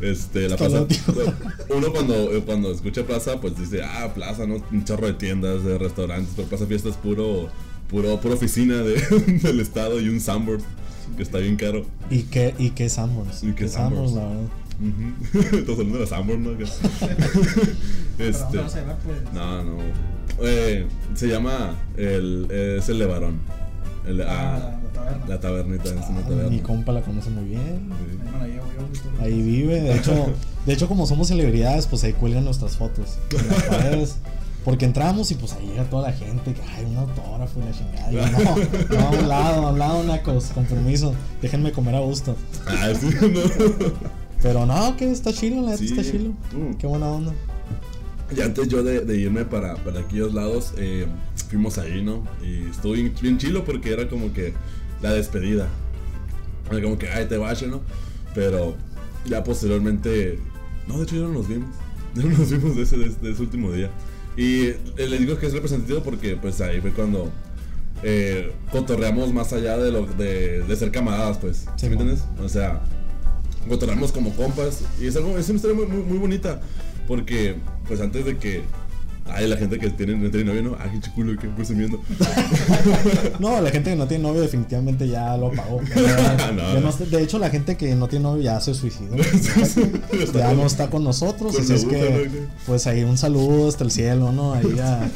Este, 0.00 0.48
la 0.48 0.56
plaza. 0.56 0.86
Uno 1.70 1.92
cuando, 1.92 2.30
cuando 2.46 2.70
escucha 2.70 3.04
plaza, 3.04 3.40
pues 3.40 3.58
dice, 3.58 3.82
ah, 3.82 4.12
plaza, 4.14 4.46
¿no? 4.46 4.62
Un 4.70 4.84
chorro 4.84 5.08
de 5.08 5.14
tiendas, 5.14 5.64
de 5.64 5.76
restaurantes, 5.76 6.34
pero 6.36 6.46
Plaza 6.46 6.66
Fiesta 6.66 6.88
es 6.88 6.94
puro, 6.94 7.48
puro, 7.90 8.20
pura 8.20 8.34
oficina 8.34 8.76
de, 8.76 8.94
del 9.42 9.58
estado 9.58 10.00
y 10.00 10.08
un 10.08 10.20
Sunboard, 10.20 10.60
que 11.16 11.22
está 11.24 11.38
bien 11.38 11.56
caro. 11.56 11.84
¿Y 12.10 12.22
qué, 12.22 12.54
y 12.58 12.70
qué 12.70 12.88
Sanborns? 12.88 13.42
¿Y 13.42 13.52
qué 13.54 13.66
Sanborns? 13.66 14.12
la 14.12 14.28
verdad? 14.28 14.48
Hablando 14.80 15.94
de 15.94 16.00
los 16.00 16.08
Sunboard, 16.08 16.38
¿no? 16.38 16.50
¿Pero 18.16 18.30
este, 18.30 18.58
pues? 18.58 18.74
no, 19.34 19.64
no. 19.64 19.78
Eh, 20.40 20.86
se 21.14 21.28
llama, 21.28 21.74
el, 21.96 22.48
es 22.50 22.88
el 22.88 22.98
Levarón. 22.98 23.40
El, 24.06 24.22
Ah, 24.22 24.26
ah, 24.26 24.80
la 24.80 24.92
taberna. 24.92 25.26
la 25.28 25.40
tabernita, 25.40 25.88
es 25.88 26.08
una 26.08 26.20
taberna. 26.22 26.50
mi 26.50 26.60
compa 26.60 26.92
la 26.92 27.02
conoce 27.02 27.30
muy 27.30 27.44
bien. 27.44 27.90
Sí. 27.90 28.18
Ahí 29.20 29.30
la 29.38 29.44
vive. 29.44 29.80
De 29.80 29.96
hecho, 29.96 30.32
de 30.66 30.72
hecho, 30.72 30.88
como 30.88 31.06
somos 31.06 31.28
celebridades, 31.28 31.86
pues 31.86 32.04
ahí 32.04 32.12
cuelgan 32.12 32.44
nuestras 32.44 32.76
fotos 32.76 33.18
en 33.30 33.48
las 33.48 33.62
paredes. 33.64 34.16
Porque 34.64 34.84
entramos 34.84 35.30
y 35.30 35.34
pues 35.34 35.52
ahí 35.54 35.66
llega 35.66 35.84
toda 35.84 36.10
la 36.10 36.16
gente, 36.16 36.52
que 36.52 36.60
ay, 36.76 36.84
un 36.84 36.96
autógrafo 36.96 37.60
y 37.60 37.64
la 37.64 37.72
chingada. 37.72 38.12
Y 38.12 38.16
yo, 38.16 38.26
no, 38.26 39.00
no, 39.00 39.06
a 39.06 39.10
un 39.10 39.28
lado, 39.28 39.66
a 39.66 39.70
un 39.72 39.78
lado, 39.78 40.02
nacos, 40.04 40.46
con 40.46 40.64
permiso. 40.66 41.14
Déjenme 41.40 41.72
comer 41.72 41.94
a 41.94 42.00
gusto. 42.00 42.36
Ah, 42.66 42.90
sí, 42.98 43.06
no. 43.22 43.40
Pero 44.42 44.66
no, 44.66 44.96
que 44.96 45.10
está 45.10 45.32
chilo, 45.32 45.56
la 45.62 45.70
neta 45.72 45.78
Sí. 45.78 45.86
está 45.86 46.02
chilo. 46.02 46.30
Mm. 46.52 46.74
Qué 46.78 46.86
buena 46.86 47.06
onda. 47.10 47.32
Y 48.36 48.40
antes 48.42 48.68
yo 48.68 48.82
de, 48.82 49.00
de 49.00 49.16
irme 49.16 49.44
para, 49.44 49.74
para 49.76 50.00
aquellos 50.00 50.34
lados, 50.34 50.74
eh, 50.76 51.06
fuimos 51.48 51.78
ahí, 51.78 52.02
¿no? 52.02 52.22
Y 52.44 52.68
estuvo 52.70 52.92
bien, 52.92 53.12
bien 53.20 53.38
chilo 53.38 53.64
porque 53.64 53.92
era 53.92 54.08
como 54.08 54.32
que 54.32 54.52
la 55.02 55.12
despedida. 55.12 55.68
Era 56.70 56.82
como 56.82 56.98
que, 56.98 57.08
ay, 57.08 57.26
te 57.26 57.36
vas, 57.38 57.62
¿no? 57.66 57.80
Pero 58.34 58.76
ya 59.26 59.42
posteriormente, 59.42 60.38
no, 60.86 60.98
de 60.98 61.04
hecho 61.04 61.16
ya 61.16 61.22
no 61.22 61.32
nos 61.32 61.48
vimos. 61.48 61.68
Ya 62.14 62.22
no 62.24 62.30
nos 62.38 62.50
vimos 62.50 62.74
de 62.76 62.82
ese, 62.82 62.96
de 62.96 63.30
ese- 63.32 63.42
último 63.42 63.70
día. 63.72 63.90
Y 64.36 64.66
eh, 64.68 64.78
les 65.08 65.20
digo 65.20 65.36
que 65.38 65.46
es 65.46 65.52
representativo 65.52 66.00
porque 66.02 66.36
pues 66.36 66.60
ahí 66.60 66.80
fue 66.80 66.90
cuando 66.92 67.30
eh, 68.02 68.52
cotorreamos 68.72 69.32
más 69.32 69.52
allá 69.52 69.76
de, 69.78 69.90
lo, 69.92 70.06
de, 70.06 70.62
de 70.62 70.76
ser 70.76 70.90
camaradas, 70.90 71.38
pues. 71.38 71.66
¿Sí, 71.76 71.86
me 71.86 71.92
entiendes? 71.92 72.24
O 72.42 72.48
sea, 72.48 72.80
cotorreamos 73.68 74.12
como 74.12 74.34
compas. 74.34 74.82
Y 75.00 75.06
es, 75.06 75.16
algo, 75.16 75.38
es 75.38 75.48
una 75.48 75.56
historia 75.56 75.76
muy, 75.76 75.86
muy, 75.86 76.02
muy 76.02 76.18
bonita. 76.18 76.60
Porque, 77.06 77.56
pues 77.86 78.00
antes 78.00 78.24
de 78.24 78.36
que. 78.36 78.62
Ay, 79.30 79.48
la 79.48 79.56
gente 79.56 79.78
que 79.78 79.90
tiene, 79.90 80.16
no 80.16 80.30
tiene 80.30 80.46
novio, 80.46 80.62
¿no? 80.62 80.76
Ay, 80.78 80.98
chiculo, 81.00 81.36
que 81.38 81.48
presumiendo. 81.48 82.00
No, 83.38 83.60
la 83.60 83.70
gente 83.70 83.90
que 83.90 83.96
no 83.96 84.06
tiene 84.06 84.24
novio 84.24 84.40
definitivamente 84.40 85.06
ya 85.08 85.36
lo 85.36 85.50
pagó. 85.52 85.80
No. 86.48 86.74
Ya 86.74 86.80
no 86.80 86.92
de 86.92 87.22
hecho, 87.22 87.38
la 87.38 87.50
gente 87.50 87.76
que 87.76 87.94
no 87.94 88.08
tiene 88.08 88.24
novio 88.24 88.42
ya 88.42 88.60
se 88.60 88.74
suicidó. 88.74 89.16
ya 90.34 90.54
no 90.54 90.66
está 90.66 90.88
con 90.90 91.04
nosotros. 91.04 91.52
Con 91.52 91.62
así 91.62 91.72
es 91.74 91.84
que, 91.84 92.30
pues 92.66 92.86
ahí 92.86 93.04
un 93.04 93.18
saludo 93.18 93.68
hasta 93.68 93.84
el 93.84 93.90
cielo, 93.90 94.32
¿no? 94.32 94.54
Ahí 94.54 94.78
a, 94.78 95.08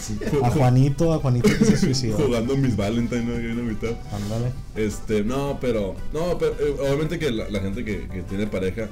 a 0.43 0.51
Juanito, 0.51 1.13
a 1.13 1.19
Juanito 1.19 1.49
que 1.59 1.65
se 1.65 1.77
suicidó. 1.77 2.17
Jugando 2.19 2.57
Miss 2.57 2.77
Valentine, 2.77 3.23
¿no? 3.23 3.35
Ahí 3.35 3.47
en 3.47 3.57
la 3.57 3.63
mitad. 3.63 3.91
Ándale. 4.13 4.53
Este, 4.77 5.25
no, 5.25 5.59
pero, 5.61 5.95
no, 6.13 6.39
pero 6.39 6.53
eh, 6.53 6.77
obviamente 6.81 7.19
que 7.19 7.31
la, 7.31 7.49
la 7.49 7.61
gente 7.61 7.85
que, 7.85 8.09
que 8.09 8.23
tiene 8.23 8.47
pareja 8.47 8.89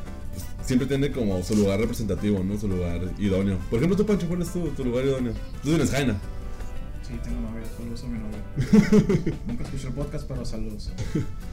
siempre 0.71 0.87
tiene 0.87 1.11
como 1.11 1.43
su 1.43 1.57
lugar 1.57 1.81
representativo, 1.81 2.45
¿no? 2.45 2.57
Su 2.57 2.69
lugar 2.69 3.01
idóneo. 3.19 3.59
Por 3.69 3.79
ejemplo, 3.81 3.97
tú, 3.97 4.07
Pancho, 4.07 4.29
¿cuál 4.29 4.43
es 4.43 4.53
tu, 4.53 4.69
tu 4.69 4.85
lugar 4.85 5.05
idóneo? 5.05 5.33
Tú 5.65 5.71
tienes 5.71 5.91
Jaina. 5.91 6.17
Sí, 7.03 7.15
tengo 7.25 7.41
novia, 7.41 7.65
saludos 7.77 8.05
a 8.05 8.07
mi 8.07 8.19
novia. 8.21 9.35
Nunca 9.49 9.65
escuché 9.65 9.89
el 9.89 9.95
podcast, 9.95 10.29
pero 10.29 10.45
saludos. 10.45 10.93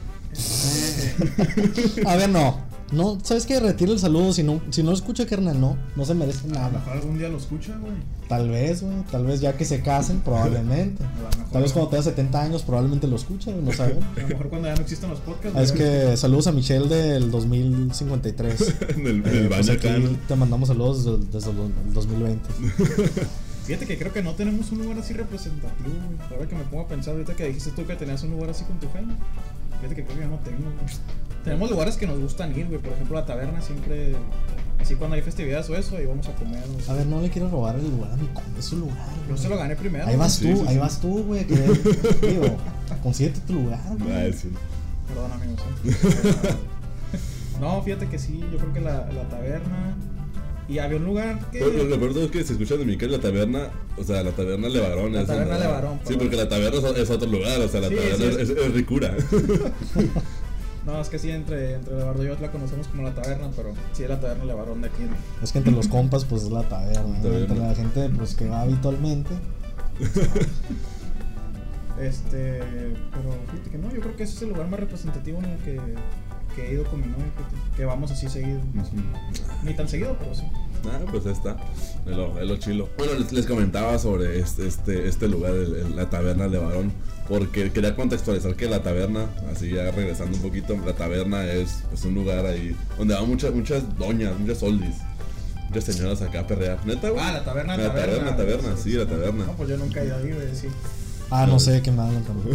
A 2.06 2.16
ver, 2.16 2.28
no. 2.30 2.66
No, 2.90 3.18
¿sabes 3.22 3.44
qué? 3.44 3.60
Retira 3.60 3.92
el 3.92 3.98
saludo. 3.98 4.32
Si 4.32 4.42
no, 4.42 4.62
si 4.70 4.82
no 4.82 4.92
escucha 4.92 5.26
carnal, 5.26 5.60
no. 5.60 5.76
No 5.94 6.06
se 6.06 6.14
merece 6.14 6.46
a 6.46 6.48
lo 6.48 6.54
nada. 6.54 6.70
mejor 6.70 6.92
algún 6.94 7.18
día 7.18 7.28
lo 7.28 7.36
escucha, 7.36 7.76
güey. 7.76 7.92
Tal 8.28 8.48
vez, 8.48 8.82
güey. 8.82 8.96
Tal 9.10 9.26
vez 9.26 9.40
ya 9.42 9.52
que 9.58 9.66
se 9.66 9.82
casen, 9.82 10.20
probablemente. 10.20 11.04
A 11.04 11.06
lo 11.06 11.28
mejor. 11.28 11.52
Tal 11.52 11.62
vez 11.62 11.72
cuando 11.74 11.90
tenga 11.90 12.02
70 12.02 12.42
años, 12.42 12.62
probablemente 12.62 13.06
lo 13.06 13.16
escuche, 13.16 13.52
no 13.52 13.72
sabemos. 13.74 14.04
A 14.16 14.20
lo 14.22 14.28
mejor 14.28 14.48
cuando 14.48 14.68
ya 14.68 14.74
no 14.74 14.80
existan 14.80 15.10
los 15.10 15.20
podcasts. 15.20 15.52
Ah, 15.54 15.62
Es 15.62 15.72
güey. 15.74 15.82
que 15.84 16.16
saludos 16.16 16.46
a 16.46 16.52
Michelle 16.52 16.88
del 16.88 17.30
2053. 17.30 18.74
en 18.96 19.06
el, 19.06 19.16
en 19.16 19.26
Eh, 19.26 19.40
el 19.42 19.48
pues 19.48 20.26
te 20.26 20.36
mandamos 20.36 20.68
saludos 20.68 21.04
desde, 21.04 21.18
desde 21.30 21.50
el 21.50 21.92
2020. 21.92 22.48
Fíjate 23.66 23.84
que 23.84 23.98
creo 23.98 24.12
que 24.14 24.22
no 24.22 24.32
tenemos 24.32 24.72
un 24.72 24.78
lugar 24.78 24.98
así 24.98 25.12
representativo, 25.12 25.90
güey. 25.90 26.30
Ahora 26.32 26.48
que 26.48 26.54
me 26.56 26.64
pongo 26.64 26.84
a 26.84 26.88
pensar, 26.88 27.12
ahorita 27.12 27.36
que 27.36 27.48
dijiste 27.48 27.70
tú 27.72 27.84
que 27.86 27.96
tenías 27.96 28.22
un 28.22 28.30
lugar 28.30 28.48
así 28.48 28.64
con 28.64 28.80
tu 28.80 28.88
Jaime. 28.94 29.12
Fíjate 29.80 29.94
que 29.94 30.04
creo 30.04 30.16
que 30.16 30.22
yo 30.24 30.28
no 30.28 30.38
tengo. 30.38 30.70
Tenemos 31.44 31.70
lugares 31.70 31.96
que 31.96 32.06
nos 32.06 32.18
gustan 32.18 32.56
ir, 32.58 32.66
güey. 32.66 32.80
Por 32.80 32.92
ejemplo, 32.92 33.16
la 33.16 33.24
taberna 33.26 33.60
siempre. 33.62 34.14
Así 34.80 34.94
cuando 34.94 35.16
hay 35.16 35.22
festividades 35.22 35.68
o 35.70 35.76
eso, 35.76 35.96
ahí 35.96 36.06
vamos 36.06 36.28
a 36.28 36.32
comer. 36.34 36.62
A 36.88 36.92
ver, 36.94 37.06
no 37.06 37.20
le 37.20 37.30
quiero 37.30 37.50
robar 37.50 37.74
el 37.76 37.90
lugar 37.90 38.12
a 38.12 38.16
mi 38.16 38.26
compa, 38.28 38.58
es 38.58 38.64
su 38.64 38.76
lugar. 38.76 38.96
Yo 39.22 39.26
güey. 39.30 39.38
se 39.38 39.48
lo 39.48 39.56
gané 39.56 39.74
primero. 39.76 40.06
Ahí 40.06 40.16
vas 40.16 40.34
Sí, 40.34 40.52
tú, 40.52 40.56
sí, 40.60 40.64
ahí 40.68 40.74
sí. 40.74 40.78
vas 40.80 41.00
tú, 41.00 41.24
güey. 41.24 41.44
Que, 41.46 41.54
digo, 42.28 42.56
consíguete 43.02 43.40
tu 43.40 43.54
lugar, 43.54 43.80
güey. 43.98 44.32
sí. 44.32 44.50
Perdón, 45.08 45.32
amigos. 45.32 45.60
¿eh? 46.44 46.54
no, 47.60 47.82
fíjate 47.82 48.06
que 48.08 48.18
sí, 48.18 48.40
yo 48.52 48.58
creo 48.58 48.72
que 48.72 48.80
la, 48.80 49.10
la 49.12 49.28
taberna. 49.28 49.96
Y 50.68 50.78
había 50.78 50.98
un 50.98 51.04
lugar 51.06 51.50
que. 51.50 51.60
Pero 51.60 51.84
lo 51.84 51.98
peor 51.98 52.18
es 52.18 52.30
que 52.30 52.44
se 52.44 52.52
escucha 52.52 52.76
de 52.76 52.84
mi 52.84 52.96
casa 52.98 53.12
la 53.12 53.18
taberna, 53.20 53.70
o 53.96 54.04
sea, 54.04 54.22
la 54.22 54.32
taberna 54.32 54.68
Levarón. 54.68 55.12
La 55.14 55.22
es 55.22 55.26
taberna 55.26 55.58
Levarón, 55.58 55.98
Sí, 56.06 56.14
porque 56.18 56.36
la 56.36 56.48
taberna 56.48 56.78
es, 56.78 56.96
es 56.98 57.10
otro 57.10 57.26
lugar, 57.28 57.58
o 57.60 57.68
sea, 57.68 57.80
la 57.80 57.88
Sí, 57.88 57.94
taberna 57.96 58.16
sí, 58.18 58.24
es, 58.24 58.36
es- 58.50 58.56
es 58.56 58.72
ricura. 58.74 59.14
No, 60.86 60.98
es 61.02 61.08
que 61.10 61.18
sí, 61.18 61.30
entre, 61.30 61.74
entre 61.74 61.96
Levardo 61.96 62.24
y 62.24 62.28
yo 62.28 62.36
la 62.40 62.50
conocemos 62.50 62.88
como 62.88 63.02
la 63.02 63.14
taberna, 63.14 63.50
pero 63.54 63.74
sí 63.92 64.04
es 64.04 64.08
la 64.08 64.18
taberna 64.20 64.46
Levarón 64.46 64.80
de 64.80 64.88
aquí. 64.88 65.02
¿no? 65.02 65.44
Es 65.44 65.52
que 65.52 65.58
entre 65.58 65.74
los 65.74 65.86
compas, 65.86 66.24
pues 66.24 66.44
es 66.44 66.50
la 66.50 66.62
taberna. 66.62 67.02
¿no? 67.02 67.22
Taberna. 67.22 67.40
Entre 67.40 67.58
la 67.58 67.74
gente 67.74 68.08
pues, 68.16 68.34
que 68.34 68.48
va 68.48 68.62
habitualmente. 68.62 69.30
Este, 72.00 72.60
pero 73.10 73.34
fíjate 73.50 73.70
que 73.70 73.78
no, 73.78 73.92
yo 73.92 74.00
creo 74.00 74.14
que 74.16 74.22
ese 74.22 74.34
es 74.36 74.42
el 74.42 74.50
lugar 74.50 74.68
más 74.68 74.78
representativo 74.78 75.38
en 75.40 75.46
el 75.46 75.58
que, 75.58 75.80
que 76.58 76.68
he 76.68 76.72
ido 76.74 76.84
con 76.84 77.00
mi 77.00 77.06
novia, 77.06 77.24
que 77.76 77.84
vamos 77.84 78.10
así 78.10 78.28
seguido. 78.28 78.60
Ni 79.64 79.74
tan 79.74 79.88
seguido, 79.88 80.16
pero 80.18 80.34
sí. 80.34 80.42
Ah, 80.84 81.00
pues 81.10 81.26
ahí 81.26 81.32
está, 81.32 81.56
es 82.06 82.16
lo, 82.16 82.38
es 82.40 82.46
lo 82.48 82.56
chilo. 82.56 82.88
Bueno, 82.98 83.14
les, 83.14 83.32
les 83.32 83.46
comentaba 83.46 83.98
sobre 83.98 84.38
este, 84.38 84.66
este, 84.66 85.08
este 85.08 85.28
lugar, 85.28 85.52
el- 85.52 85.74
el- 85.74 85.96
la 85.96 86.08
taberna 86.08 86.46
Levarón, 86.46 86.92
porque 87.28 87.70
quería 87.72 87.94
contextualizar 87.96 88.54
que 88.54 88.68
la 88.68 88.82
taberna, 88.82 89.26
así 89.52 89.70
ya 89.70 89.90
regresando 89.90 90.36
un 90.36 90.42
poquito, 90.42 90.76
la 90.86 90.92
taberna 90.94 91.44
es 91.46 91.82
pues, 91.90 92.04
un 92.04 92.14
lugar 92.14 92.46
ahí 92.46 92.76
donde 92.96 93.14
van 93.14 93.28
muchas, 93.28 93.52
muchas 93.54 93.82
doñas, 93.98 94.38
muchas 94.38 94.62
oldis, 94.62 94.96
muchas 95.68 95.84
señoras 95.84 96.22
acá 96.22 96.40
a 96.40 96.46
perrear. 96.46 96.78
¿Neta, 96.86 97.10
güey? 97.10 97.24
Ah, 97.24 97.32
la 97.32 97.44
taberna, 97.44 97.76
La 97.76 97.88
taberna, 97.92 98.36
taberna, 98.36 98.76
sí, 98.76 98.92
la 98.92 99.06
taberna. 99.06 99.46
No, 99.46 99.52
pues 99.54 99.68
yo 99.68 99.76
nunca 99.76 100.00
he 100.02 100.06
ido 100.06 100.16
ahí, 100.16 100.32
güey, 100.32 100.54
sí. 100.54 100.68
Ah, 101.30 101.44
no, 101.46 101.58
sé 101.60 101.72
de 101.72 101.82
qué 101.82 101.90
me 101.90 102.00
hablan 102.02 102.22
tampoco. 102.24 102.54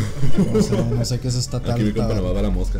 No 0.54 0.62
sé, 0.62 0.78
no 0.96 1.06
sé 1.06 1.20
qué 1.20 1.28
es 1.28 1.36
esta 1.36 1.60
tal. 1.60 1.72
Aquí 1.74 1.84
mi 1.84 1.92
compa 1.92 2.08
taberna. 2.08 2.32
va 2.32 2.40
a 2.40 2.44
la 2.44 2.50
mosca. 2.50 2.80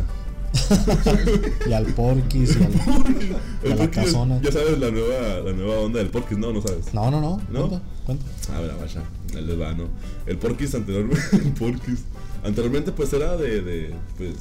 Y 1.68 1.72
al 1.72 1.86
porquis 1.86 2.56
y, 2.56 2.64
al- 2.64 3.68
y 3.68 3.72
a 3.72 3.76
la 3.76 3.90
casona. 3.90 4.40
Ya 4.42 4.52
sabes 4.52 4.78
la 4.78 4.90
nueva, 4.90 5.40
la 5.44 5.52
nueva 5.52 5.80
onda 5.80 5.98
del 5.98 6.08
Porky's, 6.08 6.38
no, 6.38 6.52
no 6.52 6.62
sabes. 6.62 6.92
No, 6.94 7.10
no, 7.10 7.20
no. 7.20 7.40
¿No? 7.50 7.68
Cuenta, 7.68 7.82
cuenta. 8.06 8.24
A 8.56 8.60
ver, 8.60 8.72
vaya, 8.80 9.02
les 9.46 9.60
va, 9.60 9.72
¿no? 9.74 9.88
El 10.26 10.36
Porky's 10.38 10.74
anteriormente, 10.74 11.22
el 11.36 11.98
anteriormente 12.44 12.92
pues 12.92 13.12
era 13.12 13.36
de, 13.36 13.60
de, 13.62 13.94
pues, 14.16 14.34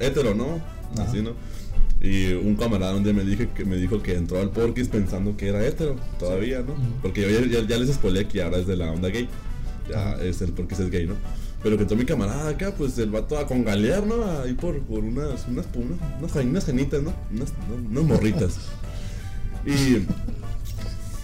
hétero, 0.00 0.34
¿no? 0.34 0.60
Ajá. 0.94 1.08
Así, 1.08 1.22
¿no? 1.22 1.32
Y 2.00 2.32
un 2.32 2.56
camarada 2.56 2.96
un 2.96 3.04
día 3.04 3.12
me, 3.12 3.22
dije 3.24 3.48
que, 3.54 3.64
me 3.64 3.76
dijo 3.76 4.02
que 4.02 4.16
entró 4.16 4.40
al 4.40 4.50
Porky's 4.50 4.88
pensando 4.88 5.36
que 5.36 5.48
era 5.48 5.64
hétero, 5.64 5.96
todavía, 6.18 6.60
¿no? 6.60 6.74
Porque 7.00 7.22
yo 7.22 7.28
ya, 7.30 7.60
ya, 7.60 7.66
ya 7.66 7.78
les 7.78 7.94
spoilé 7.94 8.26
que 8.26 8.42
ahora 8.42 8.58
es 8.58 8.66
de 8.66 8.76
la 8.76 8.90
onda 8.90 9.08
gay, 9.08 9.28
ya 9.88 10.14
es 10.20 10.42
el 10.42 10.52
Porky's 10.52 10.80
es 10.80 10.90
gay, 10.90 11.06
¿no? 11.06 11.14
Pero 11.62 11.76
que 11.76 11.82
entró 11.82 11.96
mi 11.96 12.04
camarada 12.04 12.48
acá, 12.48 12.72
pues 12.76 12.98
el 12.98 13.10
vato 13.10 13.38
a 13.38 13.46
congalear, 13.46 14.04
¿no? 14.04 14.24
Ahí 14.40 14.52
por, 14.54 14.80
por 14.80 15.04
unas, 15.04 15.46
unas, 15.46 15.66
unas, 15.74 15.98
unas, 16.20 16.34
unas 16.44 16.64
genitas, 16.64 17.02
¿no? 17.02 17.12
Unas, 17.30 17.52
unas 17.88 18.04
morritas. 18.04 18.56
Y 19.64 20.06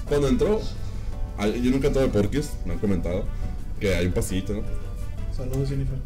cuando 0.07 0.29
entró, 0.29 0.61
Yo 1.63 1.71
nunca 1.71 1.91
de 1.91 2.09
Porky's, 2.09 2.51
me 2.65 2.75
han 2.75 2.79
comentado 2.79 3.25
que 3.81 3.95
hay 3.95 4.07
un 4.07 4.13
pasito, 4.13 4.55
¿no? 4.55 4.63
Saludos, 5.39 5.69
Jennifer. 5.69 5.99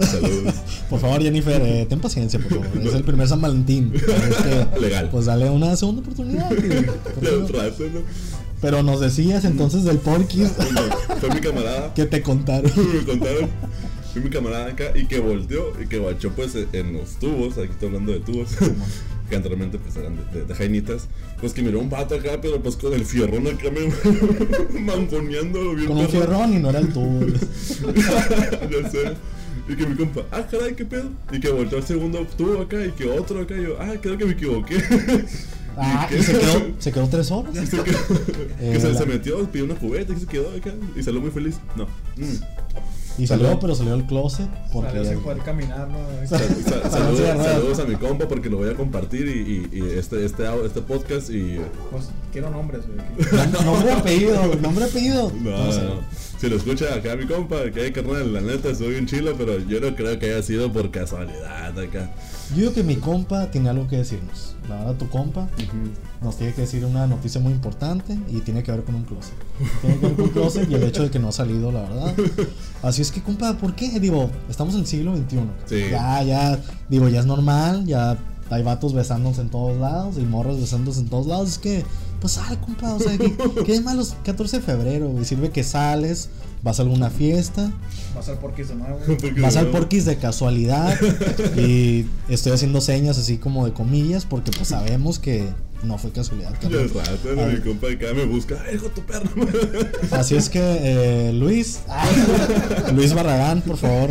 Saludos. 0.04 0.54
Por 0.90 0.98
favor, 0.98 1.22
Jennifer, 1.22 1.62
eh, 1.62 1.86
ten 1.88 2.00
paciencia, 2.00 2.40
por 2.40 2.48
favor. 2.48 2.66
Es 2.82 2.94
el 2.94 3.04
primer 3.04 3.28
San 3.28 3.40
Valentín. 3.40 3.92
Es 3.94 4.02
que, 4.02 4.80
Legal. 4.80 5.08
Pues 5.10 5.26
dale 5.26 5.48
una 5.48 5.76
segunda 5.76 6.02
oportunidad. 6.02 6.48
tío. 7.20 7.46
Rato, 7.46 7.84
¿no? 7.94 8.00
Pero 8.60 8.82
nos 8.82 9.00
decías 9.00 9.44
entonces 9.44 9.84
del 9.84 9.98
porquis 9.98 10.56
Bueno, 10.56 10.80
Fue 11.20 11.30
mi 11.30 11.40
camarada, 11.40 11.94
que 11.94 12.06
te 12.06 12.22
contaron. 12.22 12.70
me 12.94 13.04
contaron. 13.04 13.50
Fue 14.12 14.22
mi 14.22 14.30
camarada 14.30 14.68
acá 14.68 14.84
y 14.94 15.06
que 15.06 15.20
volteó 15.20 15.72
y 15.80 15.86
que 15.86 15.98
guachó 15.98 16.30
pues 16.30 16.56
en 16.72 16.94
los 16.94 17.16
tubos, 17.18 17.58
aquí 17.58 17.70
estoy 17.72 17.88
hablando 17.88 18.12
de 18.12 18.20
tubos, 18.20 18.48
que 19.28 19.36
anteriormente 19.36 19.78
pues 19.78 19.94
eran 19.96 20.16
de, 20.16 20.40
de, 20.40 20.46
de 20.46 20.54
jainitas, 20.54 21.08
pues 21.38 21.52
que 21.52 21.62
miró 21.62 21.80
un 21.80 21.90
vato 21.90 22.14
acá, 22.14 22.38
pero 22.40 22.62
pues 22.62 22.76
con 22.76 22.94
el 22.94 23.04
fierrón 23.04 23.46
acá 23.46 23.68
me 23.70 24.80
mangoneando 24.80 25.74
bien 25.74 25.88
Con 25.88 25.98
un 25.98 26.08
fierrón 26.08 26.54
y 26.54 26.58
no 26.58 26.70
era 26.70 26.78
el 26.78 26.92
tubo. 26.92 27.26
ya 27.26 28.90
sé. 28.90 29.12
Y 29.68 29.74
que 29.74 29.86
mi 29.86 29.96
compa, 29.96 30.22
ah, 30.30 30.46
caray, 30.48 30.74
qué 30.74 30.84
pedo. 30.84 31.10
Y 31.32 31.40
que 31.40 31.50
volteó 31.50 31.78
al 31.78 31.84
segundo 31.84 32.24
tubo 32.38 32.62
acá 32.62 32.84
y 32.86 32.92
que 32.92 33.04
otro 33.10 33.40
acá. 33.40 33.56
Y 33.56 33.64
yo, 33.64 33.76
ah, 33.80 33.94
creo 34.00 34.16
que 34.16 34.24
me 34.24 34.32
equivoqué. 34.32 34.76
Ah, 35.76 36.06
qué? 36.08 36.18
y 36.18 36.22
se 36.22 36.32
quedó, 36.38 36.66
se 36.78 36.92
quedó 36.92 37.08
tres 37.08 37.30
horas. 37.30 37.54
Se 37.68 37.76
quedó- 37.82 37.98
Eh, 38.60 38.70
que 38.72 38.80
se, 38.80 38.92
la- 38.92 38.98
se 38.98 39.06
metió, 39.06 39.44
pidió 39.50 39.64
una 39.66 39.74
cubeta 39.74 40.12
y 40.12 40.20
se 40.20 40.26
quedó 40.26 40.48
acá. 40.56 40.72
Y 40.96 41.02
salió 41.02 41.20
muy 41.20 41.30
feliz. 41.30 41.56
No. 41.76 41.84
Mm. 42.16 42.34
Y 43.18 43.26
salió, 43.26 43.46
Salió. 43.46 43.60
pero 43.60 43.74
salió 43.74 43.92
del 43.96 44.04
closet 44.04 44.46
porque 44.74 44.90
Salió 44.90 45.04
sin 45.10 45.20
poder 45.20 45.38
caminar, 45.38 45.88
¿no? 45.88 45.96
Sal- 46.28 46.40
sal- 46.68 46.90
Salió 46.90 47.26
en 47.32 47.38
saludos, 47.42 47.78
a 47.78 47.84
mi 47.84 47.94
compa 47.96 48.28
porque 48.28 48.50
lo 48.50 48.58
voy 48.58 48.68
a 48.68 48.74
compartir 48.74 49.26
y, 49.26 49.74
y- 49.74 49.78
y 49.78 49.98
este, 49.98 50.22
este, 50.26 50.44
este 50.66 50.82
podcast 50.82 51.30
y... 51.30 51.58
Pues 51.90 52.10
quiero 52.30 52.50
nombres, 52.50 52.82
güey. 52.86 53.64
Nombre 53.64 53.92
apellido, 53.92 54.54
nombre 54.56 54.84
apellido. 54.84 55.32
No, 55.40 55.72
sé. 55.72 55.82
no. 55.82 56.00
Si 56.38 56.46
lo 56.50 56.56
escucha 56.56 56.94
acá 56.94 57.16
mi 57.16 57.24
compa, 57.26 57.70
que 57.72 57.80
hay 57.84 57.92
carnal, 57.92 58.34
la 58.34 58.42
neta 58.42 58.74
soy 58.74 58.96
un 58.96 59.06
chilo, 59.06 59.34
pero 59.38 59.58
yo 59.60 59.80
no 59.80 59.96
creo 59.96 60.18
que 60.18 60.26
haya 60.34 60.42
sido 60.42 60.70
por 60.70 60.90
casualidad 60.90 61.78
acá. 61.78 62.10
Yo 62.50 62.56
digo 62.56 62.72
que 62.72 62.82
mi 62.82 62.96
compa 62.96 63.50
tiene 63.50 63.68
algo 63.68 63.88
que 63.88 63.96
decirnos. 63.96 64.54
La 64.68 64.76
verdad, 64.76 64.94
tu 64.94 65.08
compa 65.08 65.48
nos 66.22 66.36
tiene 66.36 66.52
que 66.54 66.62
decir 66.62 66.84
una 66.84 67.06
noticia 67.06 67.40
muy 67.40 67.52
importante 67.52 68.18
y 68.30 68.40
tiene 68.40 68.62
que 68.62 68.72
ver 68.72 68.84
con 68.84 68.94
un 68.94 69.04
closet. 69.04 69.34
Tiene 69.80 69.98
que 69.98 70.06
ver 70.06 70.16
con 70.16 70.24
un 70.26 70.30
closet 70.30 70.70
y 70.70 70.74
el 70.74 70.82
hecho 70.84 71.02
de 71.02 71.10
que 71.10 71.18
no 71.18 71.28
ha 71.28 71.32
salido, 71.32 71.72
la 71.72 71.82
verdad. 71.82 72.14
Así 72.82 73.02
es 73.02 73.10
que, 73.10 73.22
compa, 73.22 73.54
¿por 73.54 73.74
qué? 73.74 73.98
Digo, 74.00 74.30
estamos 74.48 74.74
en 74.74 74.80
el 74.80 74.86
siglo 74.86 75.16
XXI. 75.16 75.38
Sí. 75.66 75.90
Ya, 75.90 76.22
ya, 76.22 76.60
digo, 76.88 77.08
ya 77.08 77.20
es 77.20 77.26
normal, 77.26 77.84
ya 77.86 78.16
hay 78.50 78.62
vatos 78.62 78.92
besándose 78.92 79.40
en 79.40 79.48
todos 79.48 79.76
lados 79.78 80.16
y 80.18 80.20
morras 80.20 80.60
besándose 80.60 81.00
en 81.00 81.08
todos 81.08 81.26
lados. 81.26 81.48
Es 81.48 81.58
que, 81.58 81.84
pues 82.20 82.34
sal, 82.34 82.58
compa, 82.60 82.94
o 82.94 83.00
sea, 83.00 83.18
¿qué, 83.18 83.36
qué 83.64 83.74
es 83.74 83.82
malo? 83.82 84.04
14 84.24 84.58
de 84.58 84.62
febrero, 84.62 85.08
güey. 85.08 85.24
Sirve 85.24 85.50
que 85.50 85.64
sales, 85.64 86.30
vas 86.66 86.80
a 86.80 86.82
alguna 86.82 87.10
fiesta, 87.10 87.70
Vas 88.16 88.28
al 88.28 88.38
porquis 88.38 88.68
de 88.68 88.74
nuevo. 88.74 88.98
Vas 89.40 89.56
al 89.56 89.68
porquis 89.68 90.04
de 90.04 90.16
casualidad 90.16 90.98
y 91.56 92.06
estoy 92.28 92.52
haciendo 92.52 92.80
señas 92.80 93.18
así 93.18 93.38
como 93.38 93.64
de 93.64 93.72
comillas 93.72 94.24
porque 94.24 94.50
pues 94.50 94.68
sabemos 94.68 95.20
que 95.20 95.48
no 95.82 95.98
fue 95.98 96.10
casualidad. 96.10 96.52
Ya 96.54 96.58
carnal. 96.60 96.90
rato, 96.94 97.34
¿no? 97.36 97.46
mi 97.46 97.60
compa 97.60 97.88
acá 97.90 98.06
me 98.14 98.24
busca, 98.24 98.56
"Ay, 98.66 98.76
hijo 98.76 98.86
tu 98.88 99.02
perro. 99.02 99.30
Así 100.10 100.34
es 100.36 100.48
que 100.48 100.60
eh, 100.60 101.32
Luis, 101.32 101.80
Luis 102.94 103.12
Barragán, 103.14 103.60
por 103.62 103.76
favor, 103.76 104.10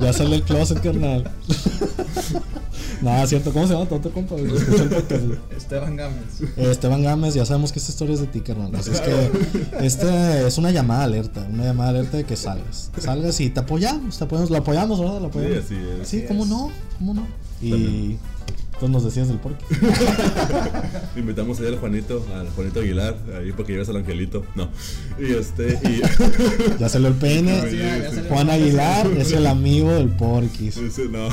ya 0.00 0.12
sale 0.12 0.36
el 0.36 0.42
closet, 0.42 0.80
carnal. 0.80 1.30
Nada, 3.02 3.26
cierto, 3.26 3.52
¿cómo 3.52 3.66
se 3.66 3.74
llama 3.74 3.86
tu 3.86 3.94
otro 3.96 4.10
compa? 4.10 4.36
Esteban 5.56 5.96
Gámez. 5.96 6.40
Eh, 6.56 6.70
Esteban 6.70 7.02
Gámez, 7.02 7.34
ya 7.34 7.44
sabemos 7.44 7.70
que 7.70 7.78
esta 7.78 7.90
historia 7.92 8.14
es 8.14 8.20
de 8.20 8.26
ti, 8.26 8.40
carnal. 8.40 8.74
Así 8.74 8.90
es 8.90 9.00
que 9.02 9.30
este 9.84 10.46
es 10.46 10.56
una 10.58 10.70
llamada 10.70 11.04
alerta, 11.04 11.46
una 11.52 11.64
llamada 11.64 11.90
alerta 11.90 12.16
de 12.16 12.24
que 12.24 12.36
salgas. 12.36 12.90
Salgas 12.98 13.38
y 13.40 13.50
te 13.50 13.60
apoyamos, 13.60 14.16
te 14.16 14.24
apoyamos, 14.24 14.50
lo 14.50 14.56
apoyamos, 14.58 14.98
¿verdad? 14.98 15.20
Lo 15.20 15.26
apoyamos. 15.26 15.56
Sí, 15.68 15.74
así 15.74 15.74
es. 16.02 16.08
Sí, 16.08 16.16
Así 16.18 16.26
¿cómo 16.26 16.44
es. 16.44 16.48
no? 16.48 16.70
¿Cómo 16.98 17.14
no? 17.14 17.26
Y 17.60 17.70
También. 17.70 18.18
Entonces 18.76 18.90
nos 18.90 19.04
decías 19.04 19.28
del 19.28 19.38
porquis. 19.38 19.66
Invitamos 21.16 21.58
ayer 21.60 21.72
al 21.74 21.78
Juanito, 21.80 22.24
al 22.34 22.50
Juanito 22.50 22.80
Aguilar, 22.80 23.16
ahí 23.38 23.52
para 23.52 23.64
que 23.64 23.72
lleves 23.72 23.88
al 23.88 23.96
angelito. 23.96 24.44
No. 24.54 24.68
Y 25.18 25.32
este, 25.32 25.78
y. 25.82 26.02
Ya 26.78 26.88
salió 26.88 27.08
el 27.08 27.14
pene. 27.14 27.70
Sí, 27.70 27.76
ya- 27.78 27.98
ya 27.98 28.10
salió. 28.10 28.30
Juan 28.30 28.50
Aguilar 28.50 29.06
es 29.18 29.32
el 29.32 29.46
amigo 29.46 29.92
del 29.92 30.08
porquis. 30.10 30.76
Ese 30.76 31.08
no. 31.08 31.28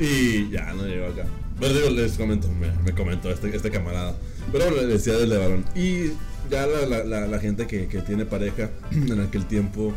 y 0.00 0.50
ya 0.50 0.72
no 0.72 0.86
llegó 0.86 1.06
acá. 1.06 1.24
Pero 1.60 1.74
digo, 1.74 1.90
les 1.90 2.12
comento, 2.14 2.48
me, 2.48 2.72
me 2.84 2.92
comentó 2.92 3.30
este, 3.30 3.54
este 3.54 3.70
camarada. 3.70 4.14
Pero 4.50 4.64
bueno, 4.70 4.82
le 4.82 4.94
decía 4.94 5.14
del 5.14 5.30
de 5.30 5.38
varón. 5.38 5.64
Y 5.74 6.08
ya 6.50 6.66
la, 6.66 6.86
la, 6.86 7.04
la, 7.04 7.26
la 7.26 7.38
gente 7.38 7.66
que, 7.66 7.86
que 7.86 8.00
tiene 8.00 8.24
pareja 8.24 8.70
en 8.90 9.20
aquel 9.20 9.44
tiempo. 9.46 9.92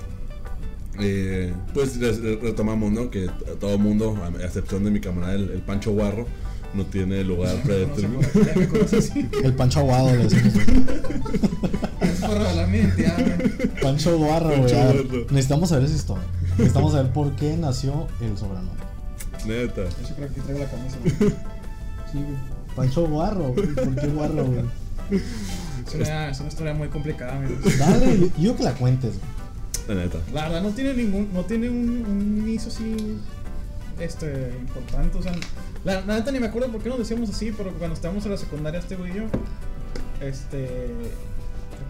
Eh, 0.99 1.53
pues 1.73 1.99
retomamos, 1.99 2.91
¿no? 2.91 3.09
Que 3.09 3.29
todo 3.59 3.77
mundo, 3.77 4.17
a 4.23 4.45
excepción 4.45 4.83
de 4.83 4.91
mi 4.91 4.99
camarada, 4.99 5.33
el, 5.33 5.49
el 5.51 5.61
Pancho 5.61 5.91
Guarro, 5.91 6.25
no 6.73 6.85
tiene 6.85 7.23
lugar 7.23 7.55
predeterminado. 7.63 8.27
El 9.43 9.53
Pancho 9.53 9.79
Aguado 9.79 10.15
le 10.15 10.23
decimos. 10.23 10.53
Es 12.01 12.19
por 12.21 12.37
identidad, 12.75 13.17
güey. 13.17 13.67
Pancho 13.81 14.17
Guarro, 14.17 14.49
güey. 14.57 15.25
Necesitamos 15.31 15.69
saber 15.69 15.85
esa 15.85 15.95
historia. 15.95 16.23
Necesitamos 16.57 16.93
saber 16.93 17.11
por 17.11 17.35
qué 17.35 17.55
nació 17.57 18.07
el 18.21 18.37
sobrenombre. 18.37 18.85
Neta. 19.45 19.81
Hecho, 19.83 20.15
creo 20.15 20.33
que 20.33 20.41
traigo 20.41 20.59
la 20.59 20.69
camisa. 20.69 20.97
güey. 21.01 21.31
Sí, 22.11 22.17
güey. 22.17 22.37
Pancho 22.75 23.07
Guarro, 23.07 23.53
güey. 23.53 23.67
¿por 23.67 23.95
qué 23.95 24.07
Guarro, 24.07 24.45
güey? 24.45 24.63
Es 25.87 25.95
una, 25.95 26.29
es 26.29 26.39
una 26.39 26.49
historia 26.49 26.73
muy 26.73 26.89
complicada, 26.89 27.37
amigos. 27.37 27.77
Dale, 27.79 28.19
yo, 28.19 28.27
yo 28.37 28.55
que 28.57 28.63
la 28.63 28.73
cuentes, 28.73 29.13
güey. 29.13 29.36
La 29.87 29.95
neta. 29.95 30.19
La 30.33 30.43
verdad 30.49 30.61
no 30.61 30.69
tiene 30.71 30.93
ningún, 30.93 31.29
no 31.33 31.43
tiene 31.45 31.69
un, 31.69 32.05
un 32.05 32.37
inicio 32.47 32.69
así, 32.69 33.17
este, 33.99 34.53
importante, 34.59 35.17
o 35.17 35.21
sea, 35.23 35.33
la, 35.83 36.01
la 36.01 36.15
neta 36.17 36.31
ni 36.31 36.39
me 36.39 36.47
acuerdo 36.47 36.71
por 36.71 36.81
qué 36.81 36.89
nos 36.89 36.99
decíamos 36.99 37.29
así, 37.29 37.51
pero 37.55 37.71
cuando 37.73 37.95
estábamos 37.95 38.25
en 38.25 38.31
la 38.31 38.37
secundaria 38.37 38.79
este 38.79 38.95
güey 38.95 39.11
y 39.11 39.15
yo, 39.15 39.23
este, 40.21 40.67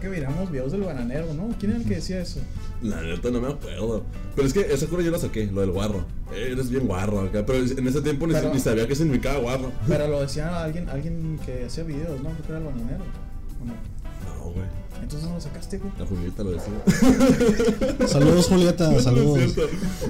que 0.00 0.08
miramos 0.20 0.50
videos 0.50 0.72
del 0.72 0.82
bananero, 0.82 1.32
¿no? 1.34 1.48
¿Quién 1.58 1.72
era 1.72 1.80
el 1.80 1.86
que 1.86 1.96
decía 1.96 2.20
eso? 2.20 2.40
La 2.82 3.02
neta 3.02 3.30
no 3.30 3.40
me 3.40 3.48
acuerdo. 3.48 4.04
Pero 4.36 4.46
es 4.46 4.52
que 4.54 4.60
esa 4.60 4.86
cura 4.86 5.02
yo 5.02 5.10
la 5.10 5.18
saqué, 5.18 5.46
lo 5.46 5.60
del 5.62 5.72
guarro. 5.72 6.04
Eh, 6.32 6.50
Eres 6.52 6.70
bien 6.70 6.86
guarro 6.86 7.22
acá. 7.22 7.44
Pero 7.44 7.58
en 7.58 7.88
ese 7.88 8.00
tiempo 8.02 8.26
ni, 8.26 8.34
Pero- 8.34 8.52
ni 8.54 8.60
sabía 8.60 8.86
qué 8.86 8.94
significaba 8.94 9.38
guarro. 9.38 9.72
Pero 9.88 10.06
lo 10.06 10.20
decía 10.20 10.62
alguien, 10.62 10.88
alguien 10.88 11.40
que 11.44 11.64
hacía 11.64 11.82
videos, 11.84 12.22
¿no? 12.22 12.30
Creo 12.30 12.42
que 12.46 12.48
era 12.52 12.58
el 12.58 12.64
bananero. 12.64 13.04
¿o 13.60 13.64
no? 13.64 13.74
No, 14.44 14.50
güey. 14.52 14.66
Entonces 15.02 15.28
no 15.28 15.34
lo 15.34 15.40
sacaste, 15.40 15.78
güey. 15.78 15.92
La 15.98 16.06
Julieta 16.06 16.42
lo 16.44 16.50
decía. 16.52 18.06
Saludos, 18.08 18.46
Julieta, 18.46 18.90
No, 18.92 19.00
saludos. 19.00 19.56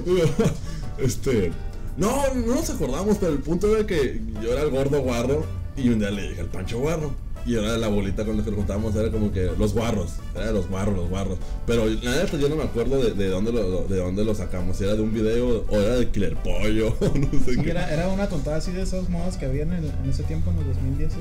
No. 0.05 1.03
Este. 1.03 1.51
No, 1.97 2.33
no 2.33 2.55
nos 2.55 2.69
acordamos, 2.69 3.17
pero 3.19 3.33
el 3.33 3.39
punto 3.39 3.75
era 3.75 3.85
que 3.85 4.21
yo 4.41 4.53
era 4.53 4.61
el 4.61 4.69
gordo 4.69 5.01
guarro 5.01 5.43
y 5.75 5.89
un 5.89 5.99
día 5.99 6.11
le 6.11 6.29
dije 6.29 6.41
al 6.41 6.47
Pancho 6.47 6.79
Guarro. 6.79 7.11
Y 7.45 7.55
ahora 7.55 7.77
la 7.77 7.87
bolita 7.87 8.25
con 8.25 8.37
la 8.37 8.43
que 8.43 8.51
lo 8.51 8.57
contábamos 8.57 8.93
era 8.95 9.09
como 9.11 9.31
que 9.31 9.49
los 9.57 9.73
guarros, 9.73 10.11
era 10.35 10.51
los 10.51 10.67
guarros, 10.69 10.95
los 10.97 11.09
guarros. 11.09 11.37
Pero 11.65 11.85
la 11.85 12.15
neta 12.17 12.37
yo 12.37 12.49
no 12.49 12.57
me 12.57 12.63
acuerdo 12.63 13.01
de, 13.01 13.11
de 13.13 13.29
dónde 13.29 13.53
lo, 13.53 13.85
de 13.87 13.97
dónde 13.97 14.25
lo 14.25 14.35
sacamos, 14.35 14.75
si 14.77 14.83
era 14.83 14.95
de 14.95 15.01
un 15.01 15.13
video 15.13 15.65
o 15.69 15.75
era 15.77 15.95
de 15.95 16.09
Killer 16.09 16.35
Pollo, 16.35 16.89
o 16.99 17.05
no 17.17 17.39
sé 17.45 17.55
Sí, 17.55 17.61
qué. 17.61 17.71
era, 17.71 17.91
era 17.93 18.09
una 18.09 18.27
tontada 18.27 18.57
así 18.57 18.71
de 18.73 18.81
esas 18.81 19.09
modas 19.09 19.37
que 19.37 19.45
había 19.45 19.63
en, 19.63 19.71
el- 19.71 19.85
en 20.03 20.09
ese 20.09 20.23
tiempo, 20.23 20.51
en 20.51 20.57
los 20.57 20.67
2010. 20.75 21.11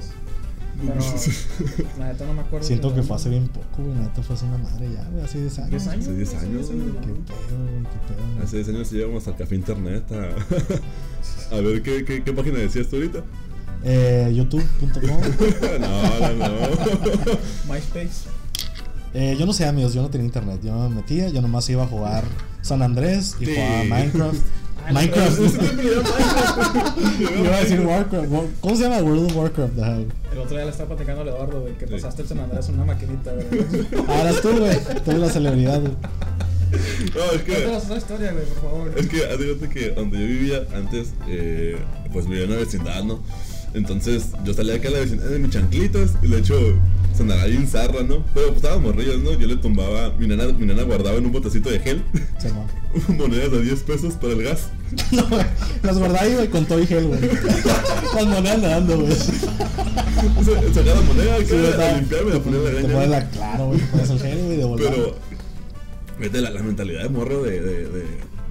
Pero 0.80 0.94
la 1.98 2.06
neta 2.12 2.24
no 2.26 2.34
me 2.34 2.40
acuerdo. 2.42 2.66
Siento 2.66 2.94
que 2.94 3.02
fue 3.02 3.16
hace 3.16 3.28
bien 3.30 3.48
poco, 3.48 3.82
güey. 3.82 3.94
Neta 3.98 4.22
fue 4.22 4.36
hace 4.36 4.44
una 4.44 4.58
madre 4.58 4.88
ya, 4.92 5.04
güey. 5.10 5.24
Hace 5.24 5.40
10 5.40 5.58
años. 5.58 5.70
10 5.70 5.86
años. 5.88 6.04
Hace 6.06 6.14
10 6.14 6.28
hace 6.34 6.46
años, 6.46 6.66
güey. 6.66 6.78
Qué 6.78 6.90
pedo, 6.92 7.58
güey, 7.58 7.82
qué 7.82 7.98
pedo. 8.14 8.32
güey. 8.34 8.44
Hace 8.44 8.56
10 8.56 8.68
años 8.68 8.92
íbamos 8.92 9.26
al 9.28 9.36
café 9.36 9.54
internet 9.56 10.04
a, 10.12 11.54
a 11.56 11.60
ver 11.60 11.82
¿qué, 11.82 12.04
qué, 12.04 12.22
qué 12.22 12.32
página 12.32 12.58
decías 12.58 12.86
tú 12.88 12.96
ahorita. 12.96 13.22
Eh, 13.84 14.32
YouTube.com. 14.34 15.02
no, 15.80 16.32
no, 16.34 16.48
no. 16.48 17.72
MySpace. 17.72 18.28
Eh, 19.14 19.36
yo 19.38 19.46
no 19.46 19.52
sé, 19.52 19.66
amigos, 19.66 19.94
yo 19.94 20.02
no 20.02 20.10
tenía 20.10 20.26
internet. 20.26 20.60
Yo 20.62 20.74
me 20.88 20.96
metía, 20.96 21.28
yo 21.28 21.40
nomás 21.42 21.68
iba 21.70 21.82
a 21.82 21.86
jugar 21.86 22.24
San 22.62 22.82
Andrés 22.82 23.34
y 23.40 23.46
Sí. 23.46 23.54
jugaba 23.54 23.84
Minecraft. 23.84 24.40
Ah, 24.86 24.92
Minecraft. 24.92 25.38
Yo 27.18 27.44
iba 27.44 27.56
a 27.56 27.60
decir 27.60 27.80
Warcraft. 27.80 28.30
War- 28.30 28.46
¿Cómo 28.60 28.76
se 28.76 28.82
llama? 28.82 28.98
World 28.98 29.26
of 29.30 29.36
Warcraft. 29.36 29.72
El 30.38 30.44
otro 30.44 30.56
día 30.56 30.64
le 30.66 30.70
estaba 30.70 30.88
platicando 30.94 31.22
a 31.22 31.26
Eduardo, 31.34 31.60
güey, 31.62 31.74
que 31.74 31.86
Sí. 31.86 31.92
pasaste 31.94 32.22
el 32.22 32.28
San 32.28 32.38
Andrés 32.38 32.68
en 32.68 32.74
una 32.76 32.84
maquinita, 32.84 33.32
güey. 33.32 33.46
Ahora 34.08 34.32
tú, 34.40 34.50
güey. 34.56 34.78
Tú 35.04 35.10
eres 35.10 35.20
la 35.20 35.28
celebridad, 35.30 35.80
güey. 35.80 35.92
No, 37.16 37.32
es 37.32 37.42
que. 37.42 37.52
Cuéntanos 37.54 37.84
esa 37.84 37.96
historia, 37.96 38.32
güey, 38.32 38.44
por 38.44 38.62
favor. 38.62 38.92
Es 38.96 39.06
que, 39.08 39.16
fíjate 39.18 39.68
que 39.68 39.90
donde 39.90 40.18
yo 40.20 40.26
vivía 40.26 40.62
antes, 40.76 41.12
eh, 41.26 41.76
pues 42.12 42.26
vivía 42.28 42.44
en 42.44 42.50
una 42.50 42.58
vecindad, 42.60 43.02
¿no? 43.02 43.20
Entonces 43.74 44.26
yo 44.44 44.54
salía 44.54 44.76
acá 44.76 44.88
a 44.88 44.92
la 44.92 44.98
vecindad 45.00 45.26
de 45.26 45.38
mis 45.40 45.50
chanclitos 45.50 46.10
y 46.22 46.28
de 46.28 46.38
hecho 46.38 46.54
sonará 47.18 47.44
bien 47.46 47.66
zarra, 47.68 48.02
¿no? 48.02 48.24
Pero 48.32 48.46
pues 48.48 48.56
estábamos 48.56 48.84
morrillos, 48.94 49.18
¿no? 49.20 49.32
Yo 49.34 49.46
le 49.46 49.56
tumbaba, 49.56 50.12
mi 50.18 50.26
nana, 50.26 50.46
mi 50.46 50.64
nana 50.64 50.82
guardaba 50.84 51.16
en 51.18 51.26
un 51.26 51.32
botecito 51.32 51.68
de 51.70 51.80
gel 51.80 52.02
llama. 52.42 52.64
monedas 53.18 53.50
de 53.52 53.60
10 53.62 53.80
pesos 53.82 54.14
para 54.14 54.32
el 54.32 54.42
gas. 54.44 54.68
No, 55.12 55.26
güey. 55.28 55.44
Las 55.82 55.98
guardaba 55.98 56.26
güey, 56.28 56.48
con 56.48 56.64
todo 56.64 56.80
y 56.80 56.86
gel, 56.86 57.06
güey. 57.08 57.20
Las 58.14 58.26
monedas 58.26 58.58
nadando, 58.62 58.98
güey. 59.00 59.12
Sa- 59.14 60.72
Sacaba 60.74 61.00
la 61.00 61.06
moneda 61.06 61.34
acá, 61.36 61.44
Sí, 61.46 61.54
a 61.56 61.96
limpiarme, 61.98 62.32
la 62.32 62.40
ponía 62.40 62.58
en 62.80 63.10
la 63.10 63.28
Te 63.28 63.36
claro, 63.36 63.66
güey. 63.66 63.80
Pones 63.80 64.10
el 64.10 64.18
gel, 64.20 64.38
güey, 64.44 64.56
de. 64.56 64.88
Pero, 64.90 65.14
vete, 66.18 66.40
la, 66.40 66.50
la 66.50 66.62
mentalidad 66.62 67.02
de 67.02 67.08
morro 67.10 67.42
de, 67.42 67.60
de, 67.60 67.84
de, 67.88 68.02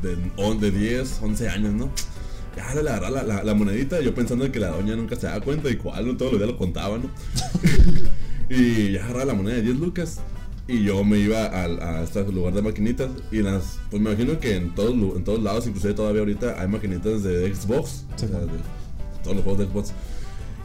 de, 0.03 0.17
on- 0.37 0.59
de 0.59 0.71
10, 0.71 1.19
11 1.23 1.49
años, 1.49 1.73
¿no? 1.73 1.89
Ya 2.55 2.73
le 2.73 2.89
agarraba 2.89 3.09
la, 3.11 3.23
la, 3.23 3.43
la 3.43 3.53
monedita, 3.53 3.99
yo 4.01 4.15
pensando 4.15 4.51
que 4.51 4.59
la 4.59 4.69
doña 4.69 4.95
nunca 4.95 5.15
se 5.15 5.27
daba 5.27 5.41
cuenta 5.41 5.69
y 5.69 5.75
cuál, 5.77 6.07
¿no? 6.07 6.17
todos 6.17 6.31
los 6.33 6.41
días 6.41 6.51
lo 6.51 6.57
contaba, 6.57 6.97
¿no? 6.97 7.09
Y 8.49 8.93
ya 8.93 9.03
agarraba 9.03 9.25
la 9.25 9.33
moneda 9.33 9.55
de 9.55 9.61
10 9.63 9.77
lucas 9.77 10.19
y 10.67 10.83
yo 10.83 11.03
me 11.03 11.17
iba 11.19 11.45
al, 11.45 11.81
a 11.81 12.03
este 12.03 12.23
lugar 12.31 12.53
de 12.53 12.61
maquinitas 12.61 13.09
y 13.31 13.41
las, 13.41 13.79
pues 13.89 14.01
me 14.01 14.11
imagino 14.11 14.39
que 14.39 14.55
en 14.55 14.75
todos, 14.75 14.91
en 15.15 15.23
todos 15.23 15.41
lados, 15.41 15.65
inclusive 15.67 15.93
todavía 15.93 16.21
ahorita 16.21 16.61
hay 16.61 16.67
maquinitas 16.67 17.23
de 17.23 17.53
Xbox, 17.53 18.05
Sí. 18.17 18.25
o 18.25 18.29
sea, 18.29 18.39
de 18.39 18.47
todos 19.23 19.35
los 19.37 19.43
juegos 19.45 19.59
de 19.59 19.65
Xbox. 19.67 19.93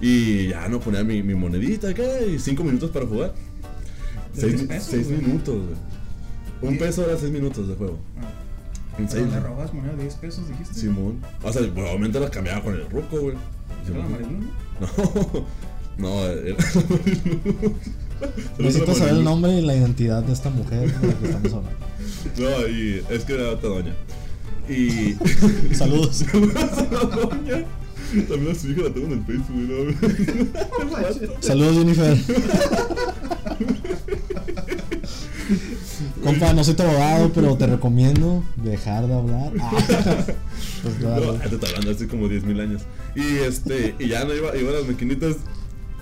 Y 0.00 0.48
ya 0.48 0.68
no 0.68 0.80
ponía 0.80 1.04
mi, 1.04 1.22
mi 1.22 1.34
monedita 1.36 1.90
acá 1.90 2.02
y 2.26 2.38
5 2.38 2.64
minutos 2.64 2.90
para 2.90 3.06
jugar. 3.06 3.32
De 4.34 4.40
6 4.40 4.56
10 4.56 4.66
pesos, 4.68 4.90
güey. 5.08 5.20
minutos, 5.20 5.54
güey. 5.56 6.72
Un 6.72 6.78
peso 6.78 7.04
era 7.08 7.16
6 7.16 7.30
minutos 7.32 7.68
de 7.68 7.74
juego. 7.76 7.98
Ah, 8.20 8.98
En 8.98 9.08
seis. 9.08 9.26
le 9.28 9.38
robas 9.40 9.72
moneda 9.72 9.94
de 9.94 10.02
10 10.02 10.14
pesos, 10.16 10.48
dijiste. 10.48 10.74
Simón. 10.74 11.20
O 11.44 11.52
sea, 11.52 11.62
probablemente 11.72 12.18
las 12.18 12.30
cambiaba 12.30 12.62
con 12.64 12.74
el 12.74 12.88
ruco, 12.90 13.20
güey. 13.20 13.36
¿Era 13.88 13.98
la 13.98 14.08
Marilu, 14.08 14.38
no? 14.80 14.86
No, 16.02 16.08
no, 16.16 16.24
era. 16.24 16.56
Necesito 18.58 18.94
saber 18.94 19.14
el 19.14 19.24
nombre 19.24 19.52
y 19.52 19.62
la 19.62 19.74
identidad 19.76 20.22
de 20.24 20.32
esta 20.32 20.50
mujer 20.50 20.92
de 21.00 21.06
la 21.06 21.14
que 21.14 21.26
estamos 21.26 21.52
hablando. 21.52 21.86
No, 22.38 22.68
y 22.68 23.02
es 23.08 23.24
que 23.24 23.34
era 23.34 23.50
otra 23.50 23.68
doña. 23.68 23.94
Y. 24.68 25.14
Saludos. 25.74 26.24
doña. 26.32 27.64
También 28.28 28.50
a 28.50 28.54
su 28.54 28.70
hija 28.70 28.82
la 28.82 28.90
tengo 28.90 29.06
en 29.06 29.12
el 29.12 29.24
Facebook, 29.24 29.56
¿no? 29.56 31.40
Saludos, 31.40 31.76
Jennifer. 31.78 32.18
Compa, 36.22 36.52
no 36.52 36.62
soy 36.62 36.74
tu 36.74 36.82
abogado, 36.82 37.32
pero 37.32 37.56
te 37.56 37.66
recomiendo 37.66 38.44
dejar 38.56 39.06
de 39.06 39.14
hablar. 39.14 39.52
Ah. 39.60 39.70
Pues 40.82 40.98
No, 41.00 41.14
claro. 41.14 41.32
te 41.34 41.54
está 41.54 41.66
hablando 41.68 41.90
hace 41.90 42.06
como 42.06 42.28
10.000 42.28 42.60
años. 42.60 42.82
Y 43.16 43.38
este, 43.38 43.94
y 43.98 44.08
ya 44.08 44.24
no 44.24 44.34
iba, 44.34 44.54
iba 44.56 44.70
a 44.70 44.74
las 44.74 44.86
maquinitas 44.86 45.36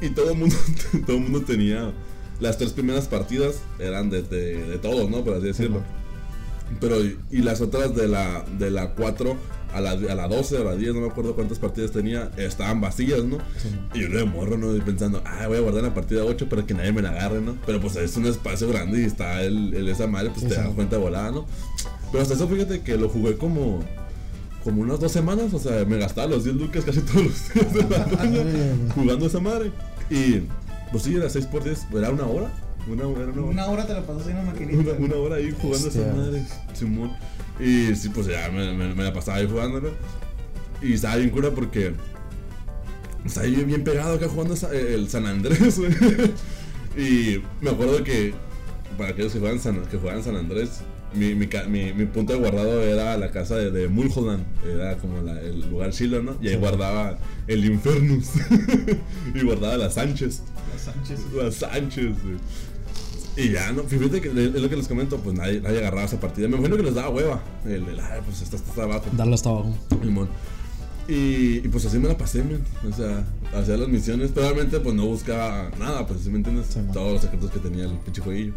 y 0.00 0.11
todo 0.11 0.30
el 0.33 0.38
mundo, 0.38 0.57
todo 1.07 1.16
el 1.16 1.23
mundo 1.23 1.42
tenía 1.42 1.92
las 2.40 2.57
tres 2.59 2.70
primeras 2.72 3.07
partidas 3.07 3.57
eran 3.79 4.09
de, 4.11 4.22
de, 4.22 4.64
de 4.66 4.79
todos, 4.79 5.11
¿no? 5.11 5.22
Por 5.25 5.35
así 5.37 5.46
decirlo. 5.46 5.83
Pero 6.81 6.96
y, 7.05 7.18
las 7.42 7.61
otras 7.61 7.94
de 7.96 8.07
la 8.09 8.44
de 8.59 8.70
la 8.70 8.90
4 8.94 9.37
a 9.75 9.81
la, 9.81 9.90
a 9.90 10.14
la 10.14 10.29
12, 10.29 10.57
a 10.59 10.61
la 10.64 10.75
10, 10.77 10.94
no 10.94 11.01
me 11.03 11.09
acuerdo 11.09 11.35
cuántas 11.35 11.59
partidas 11.59 11.90
tenía, 11.90 12.31
estaban 12.37 12.81
vacías, 12.81 13.25
¿no? 13.25 13.38
Sí. 13.61 13.68
Y 13.94 14.01
yo 14.03 14.09
de 14.09 14.25
morro, 14.25 14.57
¿no? 14.57 14.75
Y 14.77 14.81
pensando, 14.81 15.20
ah, 15.27 15.46
voy 15.48 15.59
a 15.59 15.61
guardar 15.61 15.83
la 15.83 15.94
partida 15.94 16.25
8 16.25 16.48
para 16.48 16.64
que 16.64 16.72
nadie 16.75 16.92
me 16.92 17.03
la 17.03 17.11
agarre, 17.11 17.40
¿no? 17.40 17.57
Pero 17.66 17.81
pues 17.81 17.96
es 17.96 18.16
un 18.16 18.27
espacio 18.27 18.68
grande 18.68 19.03
y 19.03 19.05
está 19.05 19.42
el, 19.42 19.75
el- 19.75 19.88
esa 19.88 20.07
madre, 20.07 20.31
pues 20.31 20.40
Sí, 20.42 20.46
te 20.48 20.55
sí. 20.55 20.61
das 20.61 20.70
cuenta 20.75 20.96
volada, 20.98 21.31
¿no? 21.33 21.46
Pero 22.11 22.22
hasta 22.22 22.35
eso, 22.35 22.48
fíjate 22.48 22.81
que 22.83 22.96
lo 22.96 23.09
jugué 23.09 23.37
como, 23.37 23.85
como 24.64 24.83
unas 24.83 24.98
dos 25.01 25.11
semanas, 25.12 25.53
o 25.53 25.59
sea, 25.59 25.85
me 25.85 25.98
gastaba 25.98 26.29
los 26.29 26.44
10 26.44 26.57
lucas 26.57 26.85
casi 26.85 27.01
todos 27.01 27.25
los 27.25 27.55
días 27.55 27.75
de 27.75 27.83
la 27.96 28.05
doña 28.05 28.42
jugando 28.94 29.27
esa 29.27 29.40
madre. 29.40 29.70
Y 30.11 30.42
pues 30.90 31.05
sí, 31.05 31.14
era 31.14 31.31
6 31.31 31.46
por 31.46 31.62
10, 31.64 31.87
era 31.94 32.11
una 32.11 32.27
hora. 32.27 32.51
Una, 32.88 33.07
hora. 33.07 33.25
Una 33.27 33.66
hora 33.66 33.87
te 33.87 33.92
la 33.94 34.03
pasas 34.07 34.27
en 34.29 34.37
una 34.37 34.53
maquinita. 34.53 34.79
Una, 34.92 34.92
una 35.07 35.16
hora 35.16 35.37
ahí 35.37 35.51
jugando 35.61 35.87
Hostia. 35.88 36.03
esa 36.03 36.12
madre, 36.14 36.42
Simón. 36.73 37.12
Y 37.61 37.94
sí, 37.94 38.09
pues 38.09 38.27
ya 38.27 38.49
me, 38.51 38.73
me- 38.73 38.94
me 38.94 39.05
la 39.05 39.12
pasaba 39.12 39.38
ahí 39.38 39.46
jugándolo. 39.49 39.90
Y 40.83 40.94
estaba 40.94 41.16
bien 41.16 41.31
cura 41.31 41.51
porque 41.51 41.92
estaba 43.25 43.46
ahí 43.46 43.55
bien, 43.55 43.66
bien 43.66 43.85
pegado 43.85 44.14
acá 44.16 44.29
jugando 44.29 44.55
esa- 44.55 44.73
el 44.75 45.09
San 45.09 45.27
Andrés, 45.27 45.79
güey. 45.79 45.92
Y 46.96 47.40
me 47.61 47.70
acuerdo 47.70 48.03
que 48.03 48.35
para 48.99 49.11
aquellos 49.11 49.33
que 49.33 49.38
juegan 49.38 49.61
San, 49.61 49.81
que 49.87 49.96
juegan 49.96 50.25
San 50.25 50.35
Andrés, 50.35 50.81
mi, 51.14 51.35
mi, 51.35 51.49
mi- 51.68 51.92
mi 51.92 52.07
punto 52.07 52.33
de 52.33 52.38
guardado 52.38 52.83
era 52.83 53.16
la 53.18 53.31
casa 53.31 53.57
de, 53.57 53.70
de 53.70 53.88
Mulholland, 53.88 54.44
era 54.64 54.96
como 54.99 55.20
la- 55.23 55.40
el 55.40 55.68
lugar 55.70 55.90
chilo, 55.90 56.23
¿no? 56.23 56.37
Y 56.40 56.49
ahí 56.49 56.55
Sí. 56.55 56.61
guardaba 56.61 57.18
el 57.46 57.64
Infernus 57.64 58.29
y 59.35 59.42
guardaba 59.42 59.77
las 59.77 59.94
Sánchez. 59.94 60.42
Las 60.73 60.83
Sánchez. 60.83 61.20
Las 61.35 61.55
Sánchez, 61.57 62.14
güey. 62.23 62.37
Y 63.37 63.53
ya, 63.53 63.73
no, 63.73 63.85
fíjate 63.85 64.20
que 64.20 64.29
es 64.29 64.35
lo 64.61 64.68
que 64.68 64.77
les 64.77 64.88
comento, 64.88 65.16
pues 65.18 65.37
nadie, 65.37 65.61
nadie 65.61 65.79
agarraba 65.79 66.05
esa 66.05 66.18
partida. 66.20 66.49
Me 66.49 66.57
imagino 66.57 66.77
que 66.77 66.83
les 66.83 66.94
daba 66.94 67.11
hueva. 67.11 67.42
El, 67.64 67.73
el 67.88 68.01
pues 68.27 68.42
está 68.42 68.57
hasta 68.57 68.83
abajo. 68.83 69.05
Darlo 69.16 69.35
hasta 69.35 69.49
abajo. 69.51 69.75
Y, 71.09 71.57
y 71.64 71.68
pues 71.70 71.85
así 71.87 71.99
me 71.99 72.09
la 72.09 72.16
pasé, 72.16 72.42
man. 72.42 72.62
O 72.88 72.94
sea, 72.94 73.25
hacía 73.59 73.77
las 73.77 73.88
misiones. 73.88 74.31
Pero 74.35 74.55
pues 74.83 74.94
no 74.94 75.07
buscaba 75.07 75.70
nada, 75.79 76.07
pues 76.07 76.20
si 76.20 76.31
me 76.31 76.37
entiendes. 76.38 76.66
Sí. 76.70 76.81
Todos 76.92 77.12
los 77.14 77.23
secretos 77.23 77.51
que 77.51 77.59
tenía 77.61 77.85
el 77.85 77.92
pinche 77.99 78.20
jueguillo. 78.20 78.53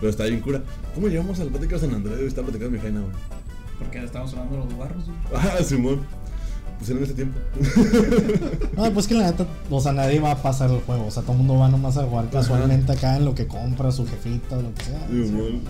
Pero 0.00 0.10
está 0.10 0.24
bien 0.24 0.40
cura. 0.40 0.62
¿Cómo 0.94 1.08
llegamos 1.08 1.38
al 1.40 1.48
plática 1.48 1.76
de 1.76 1.80
San 1.80 1.94
Andrés? 1.94 2.18
Está 2.20 2.42
platicando 2.42 2.72
mi 2.72 2.78
jaina, 2.78 3.00
güey. 3.00 3.12
Porque 3.78 4.04
estábamos 4.04 4.32
hablando 4.34 4.56
de 4.58 4.64
los 4.64 4.78
barros, 4.78 5.04
güey. 5.04 5.16
Ah, 5.42 5.62
Simón. 5.62 6.00
Pues 6.78 6.90
en 6.90 7.02
ese 7.02 7.14
tiempo. 7.14 7.38
No, 8.76 8.90
pues 8.92 9.06
que 9.08 9.14
la 9.14 9.24
neta, 9.30 9.46
o 9.70 9.80
sea, 9.80 9.92
nadie 9.92 10.20
va 10.20 10.32
a 10.32 10.42
pasar 10.42 10.70
el 10.70 10.80
juego. 10.80 11.06
O 11.06 11.10
sea, 11.10 11.22
todo 11.22 11.32
el 11.32 11.38
mundo 11.38 11.58
va 11.58 11.68
nomás 11.70 11.96
a 11.96 12.04
jugar 12.04 12.28
casualmente 12.30 12.92
acá 12.92 13.16
en 13.16 13.24
lo 13.24 13.34
que 13.34 13.46
compra 13.46 13.90
su 13.92 14.06
jefita 14.06 14.58
o 14.58 14.62
lo 14.62 14.74
que 14.74 14.84
sea. 14.84 15.06
Simón. 15.08 15.60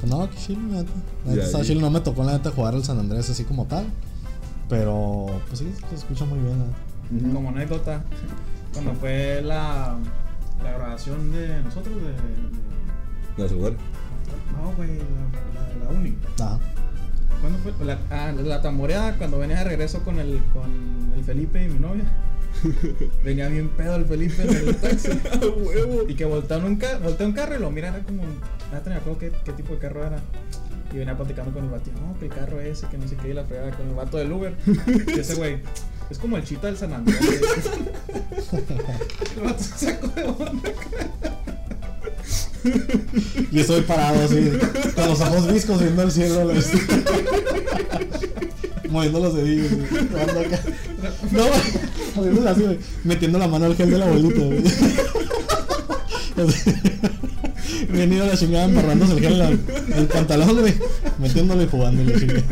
Pues 0.00 0.12
no, 0.12 0.28
que 0.30 0.36
chill, 0.36 0.58
la 0.72 0.78
neta. 0.82 0.90
La 1.24 1.30
neta 1.30 1.40
Ya, 1.42 1.46
está 1.46 1.58
ya. 1.58 1.64
chill. 1.64 1.80
No 1.80 1.90
me 1.90 2.00
tocó 2.00 2.24
la 2.24 2.32
neta 2.32 2.50
jugar 2.50 2.74
al 2.74 2.82
San 2.84 2.98
Andrés 2.98 3.30
así 3.30 3.44
como 3.44 3.66
tal. 3.66 3.86
Pero, 4.68 5.26
pues 5.48 5.60
sí, 5.60 5.72
se 5.88 5.94
escucha 5.94 6.24
muy 6.24 6.40
bien. 6.40 6.58
la 6.58 6.64
neta. 7.22 7.34
Como 7.34 7.48
anécdota, 7.50 8.02
cuando 8.72 8.94
fue 8.94 9.40
la, 9.42 9.96
la 10.62 10.72
grabación 10.72 11.30
de 11.32 11.62
nosotros, 11.62 11.94
de. 11.96 12.02
de- 12.02 12.67
La 13.38 13.48
secundaria. 13.48 13.78
no, 14.52 14.72
güey, 14.76 14.98
la, 14.98 15.60
la 15.60 15.84
la 15.84 15.98
uni. 15.98 16.16
Ajá. 16.40 16.58
¿Cuándo 17.40 17.58
fue? 17.60 17.72
La, 17.86 17.98
ah, 18.10 18.32
la 18.32 18.60
tamboreada, 18.60 19.16
cuando 19.16 19.38
venía 19.38 19.58
de 19.58 19.64
regreso 19.64 20.02
con 20.02 20.18
el, 20.18 20.40
con 20.52 21.12
el 21.16 21.24
Felipe 21.24 21.64
y 21.64 21.68
mi 21.68 21.78
novia. 21.78 22.04
Venía 23.24 23.48
bien 23.48 23.68
pedo 23.68 23.94
el 23.96 24.06
Felipe 24.06 24.42
en 24.42 24.68
el 24.68 24.76
taxi. 24.76 25.10
¡A 25.32 25.46
huevo! 25.46 26.02
Y 26.08 26.14
que 26.14 26.24
volteó 26.24 26.58
un, 26.58 26.76
ca 26.76 26.98
volteó 26.98 27.26
un 27.26 27.32
carro 27.32 27.56
y 27.56 27.60
lo 27.60 27.70
mira, 27.70 27.88
era 27.88 28.02
como. 28.02 28.22
No 28.24 28.80
me 28.84 28.94
acuerdo 28.94 29.18
qué, 29.18 29.32
qué 29.44 29.52
tipo 29.52 29.74
de 29.74 29.78
carro 29.78 30.04
era. 30.04 30.18
Y 30.92 30.96
venía 30.96 31.16
platicando 31.16 31.52
con 31.52 31.64
el 31.64 31.70
vato. 31.70 31.90
No, 31.92 32.18
que 32.18 32.26
el 32.26 32.32
carro 32.32 32.60
ese, 32.60 32.88
que 32.88 32.98
no 32.98 33.06
sé 33.06 33.16
qué, 33.16 33.28
y 33.28 33.32
la 33.34 33.44
fregada 33.44 33.70
con 33.76 33.88
el 33.88 33.94
vato 33.94 34.16
del 34.16 34.32
Uber. 34.32 34.56
Y 35.06 35.20
ese 35.20 35.34
güey. 35.34 35.60
Es 36.10 36.18
como 36.18 36.38
el 36.38 36.44
chita 36.44 36.68
del 36.68 36.76
San 36.76 36.92
Andrés. 36.92 37.20
el 39.36 39.42
vato 39.42 39.62
se 39.62 39.92
sacó 39.92 40.08
de 40.08 40.24
onda. 40.24 40.72
Y 43.52 43.60
estoy 43.60 43.82
parado 43.82 44.24
así, 44.24 44.50
con 44.94 45.08
los 45.08 45.20
ojos 45.20 45.52
viscos 45.52 45.80
viendo 45.80 46.02
el 46.02 46.10
cielo. 46.10 46.46
vez. 46.46 46.70
Moviendo 48.90 49.20
los 49.20 49.34
dedillos. 49.34 49.70
acá. 49.72 50.60
No, 51.30 51.44
así, 52.48 52.78
Metiendo 53.04 53.38
la 53.38 53.48
mano 53.48 53.66
al 53.66 53.76
gel 53.76 53.90
de 53.90 53.98
la 53.98 54.06
abuelita, 57.88 57.92
güey. 57.92 57.92
Así, 57.92 57.92
Bien 57.92 58.12
ido 58.12 58.24
a 58.24 58.26
la 58.28 58.36
chingada 58.36 58.64
embarrándose 58.64 59.12
el 59.14 59.20
gel 59.20 59.38
la- 59.38 59.48
el 59.98 60.06
pantalón, 60.06 60.60
güey. 60.60 60.74
Metiéndolo 61.18 61.62
y 61.62 61.66
jugando 61.68 62.02
y 62.02 62.06
la 62.06 62.12
chingada. 62.18 62.42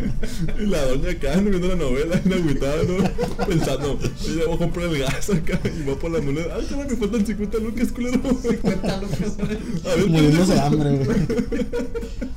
Y 0.59 0.67
la 0.67 0.83
doña 0.87 1.11
acá 1.11 1.37
viendo 1.41 1.69
la 1.69 1.75
novela, 1.77 2.21
en 2.25 2.33
agüitada, 2.33 2.77
¿no? 2.85 3.47
Pensando, 3.47 3.99
yo 4.01 4.47
voy 4.47 4.55
a 4.55 4.59
comprar 4.59 4.87
el 4.87 4.99
gas 4.99 5.31
acá 5.31 5.61
y 5.65 5.89
va 5.89 5.99
por 5.99 6.11
la 6.11 6.21
moneda. 6.21 6.47
Ay, 6.57 6.67
cabrón, 6.69 6.87
me 6.91 6.97
faltan 6.97 7.27
50 7.27 7.59
lucas, 7.59 7.93
culero. 7.93 8.21
Cuéntalo, 8.63 9.07
pues, 9.09 9.33
A 9.85 9.95
ver, 9.97 10.07
Muriéndose 10.09 10.55
de 10.55 10.61
hambre, 10.61 10.91
güey. 10.99 11.19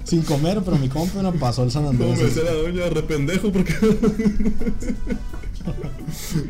Sin 0.03 0.21
comer, 0.23 0.59
pero 0.65 0.77
mi 0.77 0.89
compa 0.89 1.21
no 1.21 1.31
pasó 1.33 1.63
el 1.63 1.71
San 1.71 1.85
Como 1.85 1.99
me 1.99 2.05
Andrés. 2.13 2.35
decía 2.35 2.51
la 2.51 2.57
doña, 2.57 2.85
arrependejo, 2.85 3.51
porque. 3.51 3.73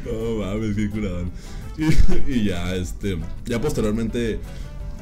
no 0.05 0.45
mames, 0.45 0.75
qué 0.75 0.89
curadón. 0.89 1.31
Y, 1.77 2.31
y 2.33 2.43
ya, 2.45 2.75
este. 2.75 3.17
Ya 3.45 3.59
posteriormente 3.61 4.39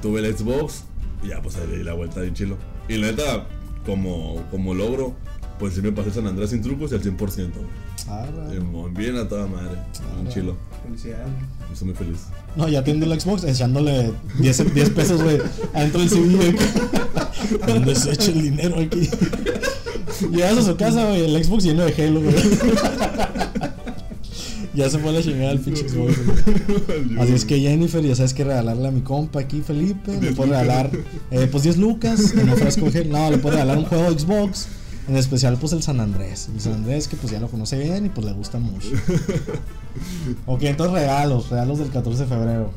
tuve 0.02 0.26
el 0.26 0.36
Xbox. 0.36 0.84
Y 1.24 1.28
ya, 1.30 1.42
pues 1.42 1.56
ahí 1.58 1.68
le 1.68 1.78
di 1.80 1.84
la 1.84 1.94
vuelta 1.94 2.22
bien 2.22 2.34
chilo. 2.34 2.58
Y 2.88 2.98
la 2.98 3.08
neta, 3.08 3.48
como, 3.86 4.44
como 4.52 4.74
logro, 4.74 5.14
pues 5.60 5.74
sí 5.74 5.82
me 5.82 5.92
pasé 5.92 6.12
San 6.12 6.28
Andrés 6.28 6.52
sin 6.52 6.62
trucos 6.62 6.92
y 6.92 6.96
al 6.96 7.02
100%. 7.02 7.18
güey. 7.18 7.48
Arre. 8.10 8.54
Simón, 8.56 8.94
Bien 8.94 9.18
a 9.18 9.28
toda 9.28 9.48
madre. 9.48 9.78
Arre. 10.22 10.30
chilo. 10.34 10.56
Felicidades. 10.86 11.28
Me 11.68 11.74
Estoy 11.74 11.88
muy 11.90 11.96
feliz. 11.98 12.20
No, 12.56 12.68
ya 12.70 12.84
tiene 12.84 13.06
el 13.06 13.20
Xbox 13.20 13.44
echándole 13.44 14.12
10, 14.40 14.74
10 14.74 14.90
pesos, 14.92 15.22
güey, 15.22 15.40
adentro 15.74 16.00
del 16.00 16.10
CD. 16.10 16.36
güey. 16.36 16.56
¿Dónde 17.68 17.96
se 17.96 18.12
echa 18.14 18.32
el 18.32 18.42
dinero 18.42 18.80
aquí? 18.80 19.10
Llegas 20.32 20.58
a 20.60 20.64
su 20.64 20.78
casa, 20.78 21.06
güey, 21.08 21.26
el 21.36 21.44
Xbox 21.44 21.64
lleno 21.66 21.84
de 21.86 21.94
Halo, 22.04 22.22
güey. 22.22 22.36
Ya 24.78 24.90
se 24.90 25.00
fue 25.00 25.12
la 25.12 25.22
chingada 25.24 25.52
el 25.52 25.60
pinche. 25.60 25.86
Así 27.20 27.34
es 27.34 27.46
que 27.46 27.60
Jennifer, 27.60 28.04
ya 28.04 28.16
sabes 28.16 28.34
que 28.36 28.44
regalarle 28.44 28.88
a 28.88 28.92
mi 28.92 29.02
compa 29.02 29.40
aquí, 29.40 29.62
Felipe. 29.62 30.12
Le 30.14 30.20
10 30.20 30.36
puedo 30.36 30.52
regalar, 30.52 30.92
eh, 31.32 31.48
pues 31.52 31.64
10 31.64 31.78
lucas 31.78 32.34
en 32.34 32.48
un 32.50 32.56
frasco 32.58 32.86
de 32.86 32.92
gel. 32.92 33.10
No, 33.10 33.30
le 33.32 33.40
puedo 33.40 33.56
regalar 33.56 33.78
un 33.80 33.86
juego 33.86 34.12
de 34.14 34.20
Xbox. 34.20 34.68
En 35.08 35.16
especial, 35.18 35.58
pues 35.58 35.74
el 35.74 35.82
San 35.82 36.00
Andrés. 36.00 36.50
El 36.54 36.60
San 36.62 36.74
Andrés, 36.74 37.08
que 37.08 37.16
pues 37.16 37.32
ya 37.32 37.40
lo 37.40 37.48
conoce 37.48 37.80
bien 37.80 38.06
y 38.06 38.10
pues 38.10 38.26
le 38.28 38.34
gusta 38.34 38.60
mucho. 38.60 38.90
Ok, 40.46 40.62
entonces 40.64 40.94
regalos, 40.94 41.50
regalos 41.50 41.80
del 41.80 41.90
14 41.90 42.20
de 42.24 42.28
febrero. 42.28 42.70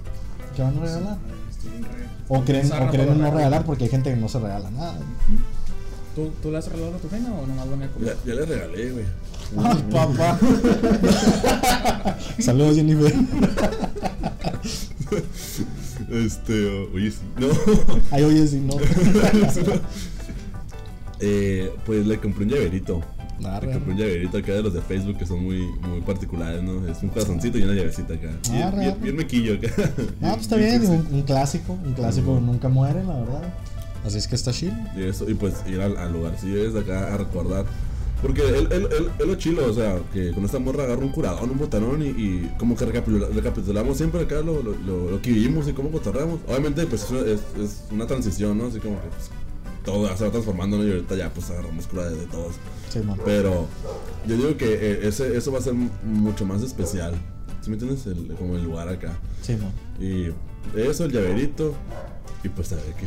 ¿Qué 0.57 0.63
van 0.63 0.79
a 0.79 0.81
regalar? 0.81 1.19
Estoy 1.51 1.71
bien 1.73 1.83
re- 1.85 2.07
O 2.29 2.43
creen, 2.45 2.67
o 2.73 2.91
creen 2.91 3.19
no 3.21 3.31
regalar. 3.31 3.65
porque 3.67 3.85
hay 3.85 3.91
gente 3.91 4.09
que 4.09 4.17
no 4.17 4.27
se 4.29 4.39
regala 4.41 4.71
nada. 4.71 4.95
¿Tú, 6.15 6.31
¿Tú 6.43 6.51
le 6.51 6.57
has 6.59 6.69
regalado 6.69 6.97
a 6.97 6.99
tu 6.99 7.09
reina 7.11 7.29
o 7.35 7.47
nomás 7.47 7.69
venía 7.69 7.87
a 7.87 7.91
comer? 7.91 8.17
Ya, 8.25 8.33
ya 8.33 8.41
le 8.41 8.47
regalé, 8.47 8.91
güey. 8.93 9.05
Ay, 9.59 9.85
papá. 9.91 10.39
Saludos, 12.39 12.77
Jennifer. 12.77 13.13
Este, 16.11 16.89
oye, 16.95 17.11
sí. 17.11 17.19
No. 17.39 17.49
Ay, 18.11 18.25
oye, 18.25 18.47
si 18.47 18.57
no. 18.61 18.75
eh, 21.21 21.73
pues 21.85 22.07
le 22.07 22.19
compré 22.19 22.45
un 22.45 22.51
llaverito. 22.51 23.01
Arre. 23.45 23.69
Le 23.69 23.73
compré 23.75 23.93
un 23.93 23.99
llaverito 23.99 24.39
acá 24.39 24.53
de 24.53 24.63
los 24.63 24.75
de 24.75 24.83
Facebook 24.83 25.19
que 25.19 25.27
son 25.27 25.43
muy, 25.43 25.67
muy 25.89 26.01
particulares, 26.03 26.63
¿no? 26.63 26.87
Es 26.87 27.03
un 27.03 27.09
corazoncito 27.11 27.59
y 27.59 27.63
una 27.63 27.75
llavecita 27.75 28.15
acá. 28.15 28.29
Bien, 28.51 28.63
Arre, 28.63 28.79
bien, 28.79 28.91
arre. 28.91 29.01
bien 29.03 29.17
mequillo 29.17 29.55
acá. 29.55 29.69
Ah, 30.23 30.31
pues 30.33 30.43
está 30.43 30.57
bien, 30.57 30.85
un, 30.87 31.07
un 31.13 31.23
clásico. 31.23 31.73
Un 31.85 31.93
clásico 31.95 32.35
que 32.37 32.41
nunca 32.41 32.69
muere, 32.69 33.03
la 33.05 33.15
verdad. 33.19 33.55
Así 34.05 34.19
es 34.19 34.27
que 34.27 34.35
está 34.35 34.53
chido. 34.53 34.73
Y 34.97 35.03
eso, 35.05 35.29
y 35.29 35.35
pues 35.35 35.55
ir 35.69 35.81
al, 35.81 35.97
al 35.97 36.13
lugar, 36.13 36.35
si 36.41 36.57
es 36.57 36.73
de 36.75 36.81
acá 36.81 37.15
a 37.15 37.17
recordar. 37.19 37.67
Porque 38.23 38.43
él, 38.47 38.69
él, 38.71 38.89
él, 38.93 39.11
él 39.19 39.27
lo 39.29 39.35
chilo, 39.37 39.65
o 39.67 39.73
sea, 39.73 39.99
que 40.13 40.33
con 40.33 40.45
esta 40.45 40.59
morra 40.59 40.85
agarra 40.85 41.01
un 41.03 41.11
curadón, 41.11 41.51
un 41.51 41.59
botanón 41.59 42.03
y, 42.03 42.09
y 42.09 42.55
como 42.59 42.77
que 42.77 42.85
recapitula- 42.85 43.29
recapitulamos 43.35 43.97
siempre 43.97 44.21
acá 44.21 44.37
lo, 44.43 44.63
lo, 44.63 44.75
lo, 44.87 45.11
lo 45.11 45.23
que 45.23 45.31
vivimos 45.33 45.67
y 45.69 45.73
cómo 45.73 45.91
cotorreamos. 45.91 46.41
Obviamente, 46.47 46.87
pues 46.87 47.11
es, 47.11 47.41
es 47.59 47.85
una 47.91 48.07
transición, 48.07 48.59
¿no? 48.59 48.67
Así 48.67 48.79
como 48.79 49.01
que 49.01 49.09
pues, 49.09 49.31
todo 49.85 50.07
se 50.17 50.25
va 50.25 50.31
transformando, 50.31 50.77
¿no? 50.77 50.87
Y 50.87 50.91
ahorita 50.91 51.17
ya 51.17 51.33
pues 51.33 51.51
agarramos 51.51 51.87
cura 51.87 52.11
de, 52.11 52.17
de 52.17 52.27
todos. 52.27 52.57
Sí, 52.91 52.99
man. 53.01 53.19
Pero 53.25 53.67
yo 54.27 54.37
digo 54.37 54.57
que 54.59 54.67
eh, 54.75 55.01
ese, 55.09 55.37
eso 55.37 55.51
va 55.53 55.59
a 55.59 55.63
ser 55.63 55.73
mucho 55.73 56.45
más 56.45 56.61
especial. 56.63 57.15
¿Sí 57.63 57.71
me 57.71 57.77
entiendes? 57.77 58.07
El- 58.07 58.35
como 58.37 58.57
el 58.57 58.65
lugar 58.65 58.89
acá. 58.89 59.19
Sí, 59.43 59.57
man. 59.57 59.73
Y 59.99 60.29
eso, 60.79 61.05
el 61.07 61.13
llaverito. 61.13 61.75
Y 62.45 62.49
pues 62.51 62.73
a 62.73 62.77
ver 62.77 62.95
qué 62.99 63.07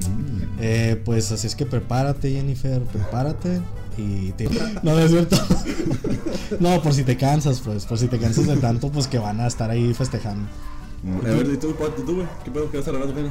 sigue. 0.00 0.48
Eh, 0.60 1.00
pues 1.04 1.30
así 1.32 1.46
es 1.46 1.54
que 1.54 1.66
prepárate, 1.66 2.30
Jennifer, 2.30 2.82
prepárate. 2.82 3.60
Y 3.96 4.32
te... 4.32 4.48
No, 4.82 4.98
es 4.98 5.10
cierto. 5.10 5.36
No, 6.60 6.82
por 6.82 6.92
si 6.92 7.04
te 7.04 7.16
cansas, 7.16 7.60
pues. 7.60 7.86
Por 7.86 7.96
si 7.98 8.08
te 8.08 8.18
cansas 8.18 8.46
de 8.46 8.56
tanto, 8.56 8.90
pues 8.90 9.06
que 9.06 9.18
van 9.18 9.40
a 9.40 9.46
estar 9.46 9.70
ahí 9.70 9.94
festejando. 9.94 10.48
Mm, 11.02 11.26
A 11.26 11.30
ver, 11.30 11.46
¿y 11.46 11.56
tú, 11.56 11.74
tú, 12.04 12.14
güey? 12.16 12.26
¿Qué 12.44 12.50
pedo? 12.50 12.70
¿Qué 12.70 12.78
vas 12.78 12.88
a 12.88 12.92
regalar, 12.92 13.14
Pena? 13.14 13.30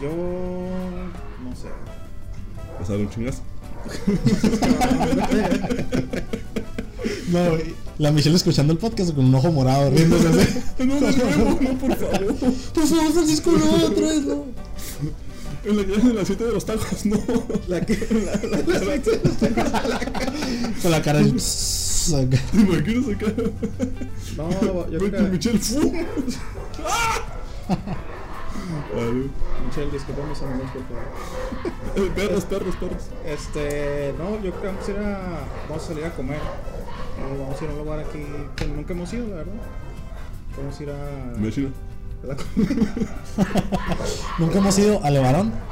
Yo. 0.00 0.10
No 0.10 1.56
sé. 1.56 1.68
¿Vas 2.78 2.88
a 2.88 2.92
dar 2.92 3.00
un 3.00 3.10
chingazo? 3.10 3.42
No, 7.28 7.50
güey, 7.50 7.74
la 7.98 8.10
Michelle 8.12 8.36
escuchando 8.36 8.72
el 8.72 8.78
podcast 8.78 9.14
con 9.14 9.24
un 9.26 9.34
ojo 9.34 9.50
morado, 9.50 9.90
riéndose. 9.90 10.62
No, 10.78 10.84
no, 10.84 11.00
no, 11.00 11.60
no, 11.60 11.78
por 11.78 11.96
favor. 11.96 12.34
Por 12.36 12.86
favor, 12.86 13.12
Francisco, 13.12 13.50
no, 13.52 13.86
otra 13.86 14.06
vez, 14.06 14.22
no. 14.24 14.44
En 15.66 15.76
la 15.76 15.82
en 15.82 16.14
la 16.16 16.24
7 16.24 16.44
de 16.44 16.52
los 16.52 16.64
tacos, 16.66 17.06
no. 17.06 17.16
La 17.68 17.80
que. 17.84 17.96
La, 17.96 18.34
la, 18.48 18.58
la- 18.58 20.00
Con 20.82 20.90
la 20.90 21.02
cara 21.02 21.20
de... 21.20 21.30
¿Te 21.32 21.36
imaginas 22.60 23.16
acá? 23.16 23.32
no, 24.36 24.90
yo 24.90 24.98
creo 24.98 25.10
que. 25.10 25.20
Michelle 25.30 25.58
Fu. 25.58 25.80
Vale. 28.94 29.30
Michelle, 29.66 29.90
disculpa 29.90 30.20
a 30.22 30.24
amigos, 30.24 30.70
por 30.72 30.82
favor. 30.84 31.04
Eh, 31.96 32.10
Perros, 32.14 32.44
perros, 32.44 32.76
perros. 32.76 33.02
Este. 33.26 34.14
No, 34.18 34.34
yo 34.42 34.50
creo 34.52 34.60
que 34.60 34.66
vamos 34.66 34.88
a 34.88 34.90
ir 34.90 34.98
a. 34.98 35.46
Vamos 35.68 35.84
a 35.84 35.86
salir 35.86 36.04
a 36.04 36.10
comer. 36.14 36.36
Eh, 36.38 37.38
vamos 37.40 37.60
a 37.60 37.64
ir 37.64 37.70
a 37.70 37.72
un 37.72 37.78
lugar 37.78 38.00
aquí 38.00 38.18
que 38.56 38.66
nunca 38.66 38.92
hemos 38.92 39.12
ido, 39.14 39.26
la 39.28 39.36
verdad. 39.36 39.54
Vamos 40.58 40.78
a 40.78 40.82
ir 40.82 40.90
a. 40.90 41.38
Me 41.38 41.48
Nunca 44.38 44.58
hemos 44.58 44.78
ido 44.78 45.02
a 45.04 45.10
Levarón. 45.10 45.52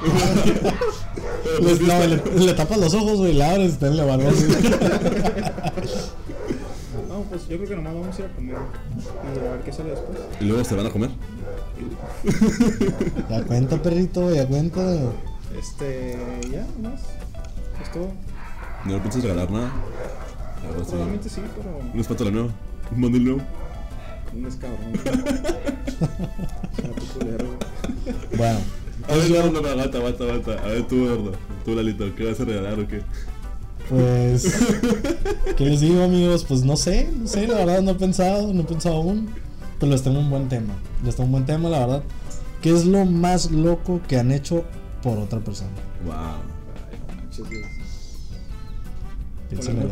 Le, 1.60 1.74
no, 1.80 1.98
le, 2.06 2.16
le 2.46 2.52
tapas 2.54 2.78
los 2.78 2.94
ojos, 2.94 3.18
güey, 3.18 3.34
la 3.34 3.50
abres 3.50 3.70
y 3.70 3.72
está 3.72 3.88
en 3.88 3.96
Levarón. 3.96 4.32
No, 7.08 7.22
pues 7.24 7.42
yo 7.46 7.56
creo 7.58 7.68
que 7.68 7.76
nomás 7.76 7.92
vamos 7.94 8.16
a 8.16 8.20
ir 8.20 8.24
a 8.26 8.34
comer. 8.34 8.56
Y 8.56 9.38
a 9.38 9.42
ver 9.52 9.60
qué 9.62 9.72
sale 9.72 9.90
después. 9.90 10.18
¿Y 10.40 10.44
luego 10.44 10.64
se 10.64 10.74
van 10.74 10.86
a 10.86 10.90
comer? 10.90 11.10
Ya 13.28 13.42
cuenta, 13.44 13.82
perrito, 13.82 14.34
ya 14.34 14.46
cuenta. 14.46 14.80
Este. 15.58 16.18
Ya, 16.50 16.64
nomás. 16.80 17.02
Es 17.82 17.92
todo. 17.92 18.08
¿No 18.86 18.94
le 18.94 19.00
piensas 19.00 19.22
regalar 19.22 19.50
nada? 19.50 19.70
Probablemente 20.88 21.28
sí, 21.28 21.42
pero. 21.54 21.78
¿Una 21.92 22.00
espátula 22.00 22.30
nueva? 22.30 22.48
¿Un 22.90 23.00
mandil 23.00 23.24
nuevo? 23.24 23.40
Un 24.34 24.46
escabrón. 24.46 24.92
Chato 26.76 27.02
culero. 27.14 27.44
Bueno, 28.36 28.58
A 29.08 29.16
ver, 29.16 29.30
no, 29.30 29.50
no, 29.52 29.60
no, 29.60 29.68
aguanta, 29.68 29.98
aguanta, 29.98 30.24
aguanta. 30.24 30.52
A 30.52 30.66
ver, 30.68 30.86
tú, 30.86 31.06
gordo. 31.06 31.32
Tú, 31.64 31.74
Lalito, 31.74 32.14
¿qué 32.14 32.24
vas 32.24 32.40
a 32.40 32.44
regalar 32.44 32.78
o 32.78 32.88
qué? 32.88 33.02
pues. 33.88 34.44
¿Qué 35.56 35.64
les 35.66 35.80
digo, 35.80 36.02
amigos? 36.02 36.44
Pues 36.44 36.64
no 36.64 36.76
sé, 36.76 37.10
no 37.14 37.26
sé, 37.26 37.46
la 37.46 37.58
verdad 37.58 37.82
no 37.82 37.90
he 37.92 37.94
pensado, 37.94 38.52
no 38.52 38.62
he 38.62 38.64
pensado 38.64 38.96
aún. 38.96 39.28
Pero 39.78 39.92
les 39.92 40.02
tengo 40.02 40.18
un 40.20 40.30
buen 40.30 40.48
tema. 40.48 40.74
Les 41.04 41.16
tengo 41.16 41.26
un 41.26 41.32
buen 41.32 41.46
tema, 41.46 41.68
la 41.68 41.80
verdad. 41.80 42.02
¿Qué 42.62 42.70
es 42.70 42.86
lo 42.86 43.04
más 43.04 43.50
loco 43.50 44.00
que 44.08 44.18
han 44.18 44.30
hecho 44.30 44.64
por 45.02 45.18
otra 45.18 45.40
persona? 45.40 45.70
Wow. 46.04 46.14
Ay, 46.14 46.98
no 47.08 47.14
manches, 47.16 47.48
Dios. 47.50 47.66
Piénsalo 49.50 49.82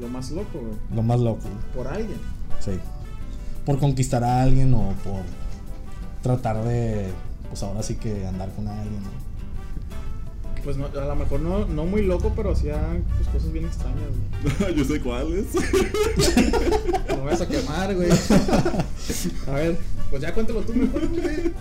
Lo 0.00 0.08
más 0.08 0.30
loco, 0.30 0.58
güey. 0.60 0.74
Lo 0.94 1.02
más 1.02 1.20
loco, 1.20 1.42
Por 1.74 1.88
alguien. 1.88 2.18
sí. 2.60 2.72
Por 3.64 3.78
conquistar 3.80 4.22
a 4.22 4.42
alguien 4.42 4.72
o 4.74 4.92
por 5.02 5.22
tratar 6.22 6.62
de, 6.64 7.08
pues 7.48 7.62
ahora 7.64 7.82
sí 7.82 7.96
que 7.96 8.24
andar 8.26 8.50
con 8.54 8.68
alguien. 8.68 9.02
¿no? 9.02 9.26
Pues 10.62 10.76
no, 10.76 10.86
a 10.86 11.04
lo 11.04 11.16
mejor 11.16 11.40
no, 11.40 11.64
no 11.66 11.84
muy 11.86 12.02
loco, 12.02 12.32
pero 12.36 12.50
hacía 12.52 12.76
pues, 13.16 13.28
cosas 13.28 13.52
bien 13.52 13.64
extrañas, 13.66 13.98
güey. 14.60 14.74
Yo 14.76 14.84
sé 14.84 15.00
cuáles. 15.00 15.46
No 17.08 17.16
me 17.24 17.30
vas 17.30 17.40
a 17.40 17.48
quemar, 17.48 17.94
güey. 17.94 18.10
A 19.48 19.50
ver, 19.52 19.78
pues 20.10 20.20
ya 20.22 20.34
cuéntalo 20.34 20.60
tú 20.60 20.74
mejor, 20.74 21.08
güey. 21.08 21.52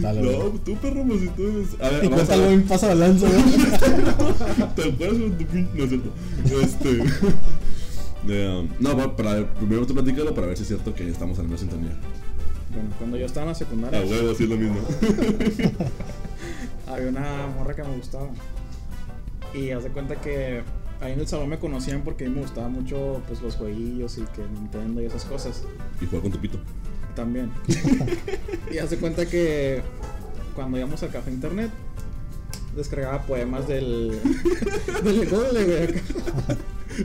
Dale, 0.00 0.22
güey. 0.22 0.38
No, 0.38 0.44
tú, 0.60 0.76
perro, 0.76 1.04
pues 1.06 1.20
si 1.20 1.28
tú 1.28 1.42
eres. 1.48 1.68
A 1.80 1.88
ver, 1.90 2.04
Y 2.04 2.08
vamos 2.08 2.22
a 2.22 2.26
cuéntalo 2.26 2.42
ver. 2.42 2.52
en 2.52 2.62
paso 2.62 2.86
de 2.88 2.94
lanza, 2.94 3.26
güey. 3.28 3.42
¿Te 4.76 4.88
acuerdas 4.92 5.18
de 5.18 5.30
tu 5.30 5.44
pin- 5.44 5.68
No 5.74 5.84
es 5.84 5.88
cierto. 5.90 6.10
Este. 6.62 7.02
Eh, 8.28 8.68
no, 8.78 8.96
pa- 8.96 9.16
para, 9.16 9.52
primero 9.54 9.86
tú 9.86 9.94
platícalo 9.94 10.34
para 10.34 10.46
ver 10.48 10.56
si 10.56 10.62
es 10.62 10.68
cierto 10.68 10.94
que 10.94 11.08
estamos 11.08 11.38
en 11.38 11.44
la 11.44 11.50
misma 11.50 11.58
sintonía. 11.70 11.96
Bueno, 12.72 12.88
cuando 12.98 13.16
yo 13.16 13.26
estaba 13.26 13.44
en 13.44 13.48
la 13.48 13.52
A 13.52 13.56
secundaria, 13.56 14.00
huevo, 14.02 14.34
sí 14.34 14.44
es 14.44 14.48
lo 14.48 14.56
mismo. 14.56 14.80
había 16.86 17.08
una 17.08 17.46
morra 17.48 17.74
que 17.74 17.82
me 17.82 17.96
gustaba. 17.96 18.28
Y 19.54 19.70
haz 19.70 19.82
de 19.84 19.90
cuenta 19.90 20.16
que 20.20 20.62
ahí 21.00 21.12
en 21.12 21.20
el 21.20 21.26
salón 21.26 21.48
me 21.48 21.58
conocían 21.58 22.02
porque 22.02 22.26
a 22.26 22.28
mí 22.28 22.34
me 22.34 22.42
gustaban 22.42 22.72
mucho 22.72 23.22
pues, 23.26 23.42
los 23.42 23.56
jueguillos 23.56 24.18
y 24.18 24.22
que 24.22 24.42
Nintendo 24.46 25.02
y 25.02 25.06
esas 25.06 25.24
cosas. 25.24 25.64
Y 26.00 26.06
jugar 26.06 26.22
con 26.22 26.32
tu 26.32 26.38
pito. 26.38 26.58
También. 27.16 27.50
y 28.72 28.78
haz 28.78 28.90
de 28.90 28.98
cuenta 28.98 29.26
que 29.26 29.82
cuando 30.54 30.78
íbamos 30.78 31.02
al 31.02 31.10
café 31.10 31.30
internet, 31.32 31.70
descargaba 32.76 33.22
poemas 33.22 33.66
del. 33.68 34.10
del 35.04 35.28
Google, 35.28 35.64
güey. 35.64 35.82
acá. 35.84 36.00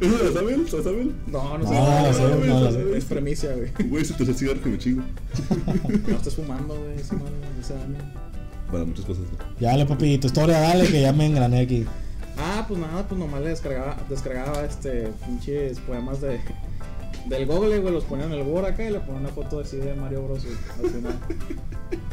¿Eso 0.02 0.24
la 0.24 0.32
saben? 0.34 0.64
¿La 0.66 0.84
saben? 0.84 1.16
No, 1.28 1.58
no, 1.58 1.64
No, 1.64 2.14
sé. 2.14 2.48
no, 2.48 2.72
sé. 2.72 2.84
sé. 2.92 2.98
Es 2.98 3.06
premicia, 3.06 3.54
güey. 3.56 3.72
Güey, 3.90 4.04
ese 4.04 4.14
tercer 4.16 4.36
cigarro 4.36 4.62
que 4.62 4.70
me 4.70 4.78
chingo. 4.78 5.04
No 6.08 6.16
estés 6.16 6.36
fumando, 6.36 6.76
güey. 6.76 6.96
esa 7.00 7.16
madre, 7.16 7.32
ese 7.62 7.74
año. 7.74 7.98
Para 8.72 8.84
muchas 8.84 9.06
cosas. 9.06 9.24
Ya, 9.60 9.70
dale, 9.70 9.86
papi, 9.86 10.18
tu 10.18 10.28
historia, 10.28 10.60
dale, 10.60 10.88
que 10.88 11.02
ya 11.02 11.14
me 11.14 11.28
engrané 11.28 11.62
aquí. 11.62 11.86
Ah, 12.38 12.66
pues 12.68 12.80
nada, 12.80 13.08
pues 13.08 13.18
nomás 13.20 13.42
le 13.42 13.50
descargaba, 13.50 13.96
descargaba 14.10 14.66
este 14.66 15.10
pinches 15.26 15.80
poemas 15.80 16.20
de, 16.20 16.40
del 17.30 17.46
Google, 17.46 17.80
güey, 17.80 17.94
los 17.94 18.04
ponían 18.04 18.34
en 18.34 18.40
el 18.40 18.48
Word 18.48 18.66
acá 18.66 18.84
y 18.84 18.92
le 18.92 19.00
ponían 19.00 19.22
una 19.24 19.30
foto 19.34 19.60
así 19.60 19.78
de 19.78 19.94
Mario 19.94 20.24
Bros. 20.24 20.44
al 20.84 20.90
final. 20.90 21.14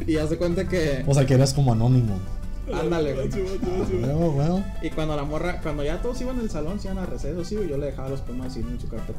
y 0.07 0.17
haz 0.19 0.31
de 0.31 0.37
cuenta 0.37 0.69
que. 0.69 1.03
O 1.07 1.15
sea, 1.15 1.27
que 1.27 1.35
eras 1.35 1.55
como 1.55 1.73
anónimo. 1.73 2.21
Ándale, 2.72 3.14
güey. 3.14 3.29
Bueno, 3.29 4.31
bueno. 4.31 4.64
Y 4.83 4.90
cuando 4.90 5.16
la 5.16 5.25
morra, 5.25 5.61
cuando 5.61 5.83
ya 5.85 6.01
todos 6.01 6.20
iban 6.20 6.38
al 6.38 6.48
salón, 6.51 6.79
se 6.81 6.88
iban 6.88 6.98
a 6.98 7.07
receso, 7.07 7.44
sí, 7.44 7.57
güey, 7.57 7.68
yo 7.68 7.77
le 7.79 7.87
dejaba 7.87 8.09
los 8.09 8.20
poemas 8.20 8.48
así 8.48 8.61
en 8.61 8.81
su 8.81 8.88
carpeta. 8.88 9.18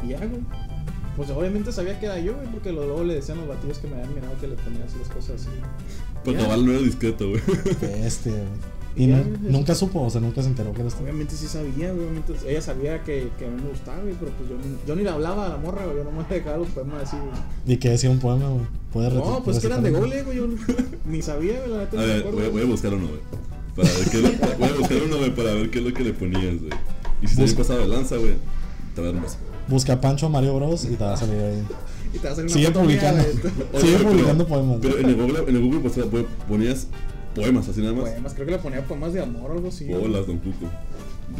¿no? 0.00 0.06
Y 0.06 0.10
ya, 0.10 0.18
güey. 0.18 0.40
Pues 1.16 1.28
obviamente 1.30 1.72
sabía 1.72 2.00
que 2.00 2.06
era 2.06 2.18
yo, 2.18 2.34
güey, 2.34 2.46
porque 2.48 2.72
luego 2.72 3.04
le 3.04 3.14
decían 3.14 3.38
los 3.38 3.48
batidos 3.48 3.78
que 3.78 3.86
me 3.88 3.96
habían 3.96 4.14
mirado 4.14 4.32
que 4.40 4.46
le 4.48 4.54
ponía 4.56 4.84
así 4.84 4.96
las 4.98 5.08
cosas 5.08 5.42
así. 5.42 5.48
Pero 6.24 6.38
Ya. 6.38 6.44
cabal 6.44 6.64
no 6.64 6.72
era 6.72 6.80
discreto, 6.80 7.28
güey. 7.28 7.42
Este, 8.04 8.30
güey. 8.30 8.42
Y 8.94 9.08
güey. 9.10 9.22
nunca 9.40 9.74
supo, 9.74 10.02
o 10.02 10.10
sea, 10.10 10.20
nunca 10.20 10.42
se 10.42 10.48
enteró 10.48 10.72
que 10.74 10.82
eras 10.82 10.94
tú. 10.94 11.02
Obviamente 11.02 11.34
sí 11.34 11.46
sabía, 11.46 11.92
güey, 11.92 12.06
obviamente 12.06 12.34
ella 12.46 12.60
sabía 12.60 13.02
que, 13.02 13.28
que 13.38 13.46
a 13.46 13.48
mí 13.48 13.62
me 13.62 13.70
gustaba, 13.70 13.98
güey, 14.02 14.14
pero 14.20 14.30
pues 14.32 14.50
yo, 14.50 14.56
ni- 14.56 14.76
yo 14.86 14.96
ni 14.96 15.02
le 15.02 15.08
hablaba 15.10 15.46
a 15.46 15.48
la 15.48 15.56
morra, 15.56 15.84
güey, 15.86 15.96
yo 15.96 16.04
nomás 16.04 16.28
le 16.28 16.36
dejaba 16.36 16.58
los 16.58 16.68
poemas 16.68 17.02
así, 17.04 17.16
güey. 17.16 17.74
¿Y 17.74 17.78
que 17.78 17.88
decía 17.90 18.10
un 18.10 18.18
poema, 18.18 18.48
güey? 18.48 18.66
¿Puedes 18.92 19.14
No, 19.14 19.42
pues 19.42 19.58
que 19.60 19.66
eran 19.66 19.82
de 19.82 19.90
gole, 19.92 20.22
güey, 20.24 20.36
yo 20.36 20.46
ni 21.06 21.22
sabía, 21.22 21.58
güey, 21.60 21.70
la 21.70 21.78
neta 21.78 21.96
A 21.96 22.00
no 22.02 22.06
ver, 22.06 22.18
acuerdo. 22.18 22.38
voy, 22.38 22.48
voy 22.50 22.62
a 22.62 22.66
buscar 22.66 22.94
uno, 22.94 23.06
güey. 23.08 23.20
Para 23.74 23.88
ver 23.88 24.10
qué 24.10 24.16
es 24.18 24.22
lo- 24.22 24.56
voy 24.58 24.68
a 24.68 24.72
buscar 24.74 24.98
uno, 25.06 25.16
güey, 25.18 25.34
para 25.34 25.54
ver 25.54 25.70
qué 25.70 25.78
es 25.78 25.84
lo 25.86 25.94
que 25.94 26.04
le 26.04 26.12
ponías, 26.12 26.58
güey. 26.60 26.72
Y 27.22 27.26
si 27.28 27.36
te 27.36 27.42
había 27.42 27.54
Busca. 27.54 27.58
pasado 27.58 27.80
de 27.80 27.88
lanza, 27.88 28.16
güey, 28.16 28.34
te 28.94 29.00
va 29.00 29.08
a 29.08 29.12
dar 29.12 29.22
más. 29.22 29.38
Busca 29.68 29.98
Pancho 30.00 30.28
Mario 30.28 30.56
Bros 30.56 30.84
y 30.84 30.88
te 30.96 31.04
va 31.04 31.14
a 31.14 31.16
salir 31.16 31.40
ahí. 31.40 31.62
Y 32.14 32.18
te 32.18 32.28
va 32.28 32.34
a 32.34 32.36
una 32.38 32.48
Sigue 32.50 32.70
publicando. 32.70 33.24
Sigue 33.80 33.96
publicando 34.00 34.46
poemas. 34.46 34.76
Pero 34.82 34.98
en 34.98 35.06
el 35.08 35.16
Google, 35.16 35.44
en 35.48 35.56
el 35.56 35.62
Google 35.62 35.80
pues, 35.80 36.26
ponías 36.46 36.86
poemas, 37.34 37.68
así 37.68 37.80
nada 37.80 37.92
más. 37.92 38.02
Poemas, 38.10 38.34
creo 38.34 38.46
que 38.46 38.52
le 38.52 38.58
ponía 38.58 38.84
poemas 38.86 39.12
de 39.12 39.22
amor 39.22 39.50
o 39.50 39.54
algo 39.54 39.68
así. 39.68 39.86
Bolas, 39.92 40.26
don 40.26 40.38
Cuco. 40.38 40.66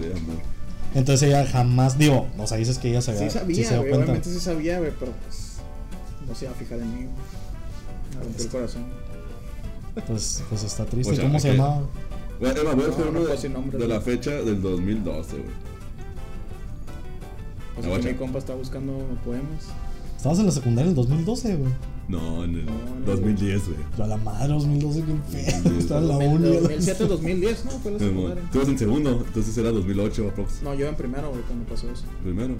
De 0.00 0.06
amor. 0.12 0.36
Entonces 0.94 1.28
ella 1.28 1.46
jamás, 1.46 1.96
digo, 1.98 2.28
o 2.38 2.46
sea, 2.46 2.58
dices 2.58 2.78
que 2.78 2.90
ella 2.90 3.00
sabía. 3.00 3.20
Sí 3.20 3.30
sí 3.30 3.38
sabía, 3.38 3.56
se 3.56 3.74
dio 3.74 3.78
güey, 3.78 3.90
cuenta. 3.90 4.04
obviamente 4.12 4.30
sí 4.30 4.40
sabía, 4.40 4.78
güey, 4.78 4.92
pero 4.98 5.12
pues 5.24 5.56
no 6.28 6.34
se 6.34 6.44
iba 6.44 6.52
a 6.52 6.56
fijar 6.56 6.78
en 6.80 6.90
mí, 6.90 7.04
güey. 7.04 8.16
Me 8.18 8.24
rompió 8.24 8.44
el 8.44 8.50
corazón. 8.50 8.84
Pues, 10.06 10.42
pues 10.48 10.64
está 10.64 10.84
triste. 10.86 11.12
O 11.12 11.16
sea, 11.16 11.24
¿Cómo 11.24 11.38
se 11.40 11.50
que- 11.50 11.56
llamaba? 11.56 11.82
Bueno, 12.40 12.60
Emma, 12.60 12.74
voy 12.74 12.84
a 12.84 12.86
buscar 12.88 13.06
No, 13.06 13.12
no 13.12 13.20
uno 13.20 13.28
de, 13.34 13.48
nombres, 13.48 13.80
de 13.80 13.88
la 13.88 14.00
fecha 14.00 14.30
del 14.32 14.60
2012, 14.60 15.36
güey. 15.36 15.48
O 17.78 17.82
sea, 17.82 18.00
que 18.00 18.12
mi 18.12 18.18
compa 18.18 18.38
está 18.38 18.54
buscando 18.54 18.98
poemas. 19.24 19.64
Estabas 20.16 20.38
en 20.40 20.46
la 20.46 20.52
secundaria 20.52 20.84
en 20.84 20.88
el 20.90 20.94
2012, 20.94 21.56
güey. 21.56 21.72
No, 22.08 22.44
en 22.44 22.54
el 22.56 22.66
No, 22.66 22.72
no, 22.72 23.06
2010, 23.06 23.66
güey. 23.66 23.78
Yo 23.96 24.04
a 24.04 24.06
la 24.06 24.16
madre, 24.16 24.48
2012, 24.48 25.02
qué 25.02 25.14
pedo. 25.62 25.78
Estaba 25.78 26.00
en 26.00 26.08
la 26.08 26.14
2000, 26.14 26.30
uni. 26.30 26.56
2007, 26.58 27.06
2010, 27.06 27.64
¿no? 27.64 27.70
Fue 27.72 27.92
la 27.92 27.98
secundaria. 27.98 28.50
Tú 28.52 28.58
vas 28.58 28.68
en 28.68 28.78
segundo, 28.78 29.24
entonces 29.26 29.58
era 29.58 29.70
2008 29.70 30.28
aprox. 30.28 30.62
No, 30.62 30.74
yo 30.74 30.88
en 30.88 30.94
primero, 30.94 31.30
güey, 31.30 31.42
cuando 31.42 31.64
pasó 31.64 31.90
eso. 31.90 32.04
Primero. 32.22 32.56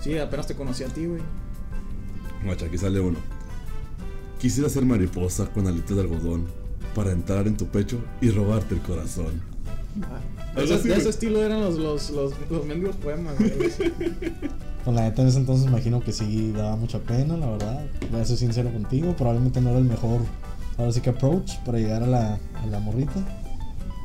Sí, 0.00 0.16
apenas 0.16 0.46
te 0.46 0.54
conocí 0.54 0.84
a 0.84 0.88
ti, 0.88 1.06
güey. 1.06 1.20
Guacha, 2.44 2.66
aquí 2.66 2.78
sale 2.78 3.00
uno. 3.00 3.18
Quisiera 4.38 4.68
ser 4.68 4.84
mariposa 4.84 5.50
con 5.52 5.66
alitas 5.66 5.96
de 5.96 6.02
algodón 6.02 6.46
para 6.94 7.10
entrar 7.10 7.46
en 7.48 7.56
tu 7.56 7.66
pecho 7.66 7.98
y 8.20 8.30
robarte 8.30 8.74
el 8.74 8.80
corazón. 8.80 9.42
Ah, 10.02 10.60
de, 10.60 10.64
ese, 10.74 10.88
de 10.88 11.10
estilo 11.10 11.44
eran 11.44 11.60
los, 11.60 11.76
los, 11.76 12.10
los, 12.10 12.32
los 12.48 12.64
mendigos 12.64 12.96
poemas, 12.96 13.36
güey. 13.38 13.50
Pues 14.84 14.96
la 14.96 15.02
neta 15.02 15.22
en 15.22 15.28
ese 15.28 15.38
entonces 15.38 15.66
imagino 15.66 16.00
que 16.00 16.12
sí 16.12 16.52
daba 16.52 16.76
mucha 16.76 16.98
pena, 17.00 17.36
la 17.36 17.50
verdad. 17.50 17.84
Voy 18.10 18.20
a 18.20 18.24
ser 18.24 18.36
sincero 18.36 18.72
contigo. 18.72 19.14
Probablemente 19.16 19.60
no 19.60 19.70
era 19.70 19.78
el 19.78 19.84
mejor, 19.84 20.20
ahora 20.78 20.92
sí 20.92 21.00
que 21.00 21.10
approach 21.10 21.56
para 21.66 21.78
llegar 21.78 22.02
a 22.02 22.06
la, 22.06 22.34
a 22.62 22.66
la 22.70 22.78
morrita. 22.80 23.20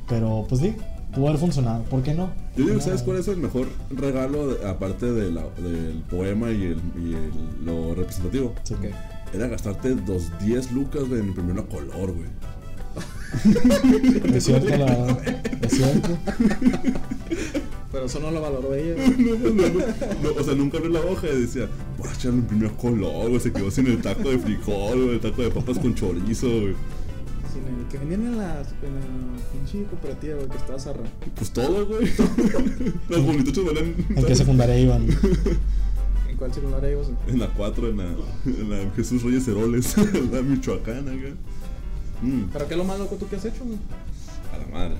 Pero 0.09 0.45
pues 0.49 0.61
sí, 0.61 0.75
pudo 1.13 1.27
haber 1.27 1.39
funcionado. 1.39 1.83
¿Por 1.85 2.03
qué 2.03 2.13
no? 2.13 2.31
Yo 2.57 2.65
digo, 2.65 2.81
¿sabes 2.81 3.01
cuál 3.03 3.17
es 3.17 3.27
el 3.27 3.37
mejor 3.37 3.67
regalo 3.89 4.53
de- 4.53 4.67
aparte 4.67 5.11
de 5.11 5.31
la- 5.31 5.47
del 5.61 6.03
poema 6.09 6.51
y, 6.51 6.63
el, 6.63 6.81
y 6.97 7.13
el- 7.13 7.65
lo 7.65 7.95
representativo? 7.95 8.53
Sí, 8.63 8.73
Ok. 8.73 8.85
Era 9.33 9.47
gastarte 9.47 9.95
dos 9.95 10.29
10 10.43 10.71
lucas 10.73 11.03
en 11.09 11.29
imprimir 11.29 11.53
una 11.53 11.63
color, 11.63 12.11
güey. 12.13 12.27
Es 14.33 14.43
cierto, 14.43 14.69
la 14.69 14.85
verdad. 14.85 15.43
Es 15.61 15.71
cierto. 15.71 16.17
Pero 17.91 18.05
eso 18.05 18.19
no 18.19 18.31
lo 18.31 18.41
valoró 18.41 18.73
ella. 18.73 18.95
No, 19.17 19.35
no, 19.35 19.49
no, 19.49 19.79
no, 20.23 20.41
o 20.41 20.43
sea, 20.43 20.55
nunca 20.55 20.77
abrió 20.77 20.91
la 20.93 21.01
hoja 21.01 21.27
y 21.27 21.41
decía, 21.41 21.69
voy 21.97 22.09
a 22.09 22.13
echarle 22.13 22.39
imprimir 22.39 22.71
color, 22.71 23.29
güey. 23.29 23.39
Se 23.39 23.53
quedó 23.53 23.69
sin 23.69 23.87
el 23.87 24.01
taco 24.01 24.29
de 24.29 24.39
frijol, 24.39 25.03
güey, 25.03 25.15
el 25.15 25.19
taco 25.19 25.43
de 25.43 25.51
papas 25.51 25.77
con 25.77 25.93
chorizo, 25.93 26.47
güey. 26.47 26.73
Sin 27.53 27.67
el 27.67 27.87
que 27.91 27.99
vendían 27.99 28.25
en 28.25 28.37
la, 28.37 28.61
en 28.61 28.95
la 28.95 29.43
pinche 29.51 29.83
cooperativa, 29.89 30.35
güey, 30.35 30.49
que 30.49 30.57
estaba 30.57 30.79
zarra. 30.79 31.03
Pues 31.35 31.51
todo, 31.51 31.85
güey. 31.85 32.05
Las 33.09 33.21
bonitas 33.21 33.63
valían. 33.63 33.95
¿En 34.09 34.25
qué 34.25 34.35
secundaria 34.35 34.79
iban? 34.79 35.07
¿En 36.29 36.37
cuál 36.37 36.51
secundaria 36.51 36.91
ibas? 36.91 37.07
En 37.27 37.39
la 37.39 37.47
4, 37.47 37.89
en 37.89 37.97
la, 37.97 38.05
en 38.45 38.69
la 38.69 38.91
Jesús 38.95 39.21
Reyes 39.21 39.47
Heroles, 39.47 39.95
en 39.97 40.31
la 40.31 40.41
Michoacana, 40.41 41.11
güey. 41.11 41.35
Mm, 42.23 42.43
¿Pero 42.53 42.67
qué 42.67 42.73
es 42.73 42.77
lo 42.77 42.83
más 42.85 42.97
loco 42.99 43.15
tú 43.17 43.27
que 43.27 43.35
has 43.35 43.45
hecho, 43.45 43.63
güey? 43.65 43.77
a 44.53 44.57
la 44.57 44.67
madre. 44.67 44.95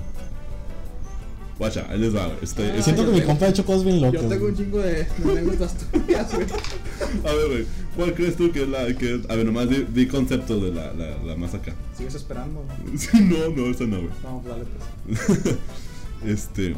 Guacha, 1.58 1.86
ahí 1.88 1.98
les 2.00 2.14
va, 2.14 2.26
güey. 2.26 2.38
Este, 2.42 2.72
Ah, 2.72 2.82
Siento 2.82 3.04
yo 3.04 3.12
que 3.12 3.20
mi 3.20 3.24
compa 3.24 3.46
ha 3.46 3.48
hecho 3.48 3.64
cosas 3.64 3.84
bien 3.84 4.00
Yo 4.00 4.06
locas. 4.10 4.28
tengo 4.28 4.46
un 4.46 4.56
chingo 4.56 4.78
de, 4.80 5.04
tuyas, 5.04 6.34
güey. 6.34 6.46
A 7.24 7.32
ver, 7.32 7.46
güey, 7.48 7.66
¿cuál 7.96 8.14
crees 8.14 8.36
tú 8.36 8.50
que 8.50 8.62
es 8.64 8.68
la. 8.68 8.92
Que, 8.96 9.22
a 9.28 9.34
ver, 9.36 9.46
nomás 9.46 9.68
di, 9.70 9.86
di 9.94 10.06
concepto 10.08 10.58
de 10.58 10.72
la, 10.72 10.92
la, 10.94 11.16
la 11.22 11.36
más 11.36 11.54
acá. 11.54 11.72
Sigues 11.96 12.14
esperando. 12.16 12.64
Sí, 12.98 13.08
no, 13.20 13.48
no, 13.56 13.70
esa 13.70 13.84
no, 13.84 13.98
güey. 13.98 14.10
No, 14.24 14.42
pues 14.42 14.54
dale, 14.56 14.64
pues. 15.36 15.56
Este. 16.26 16.74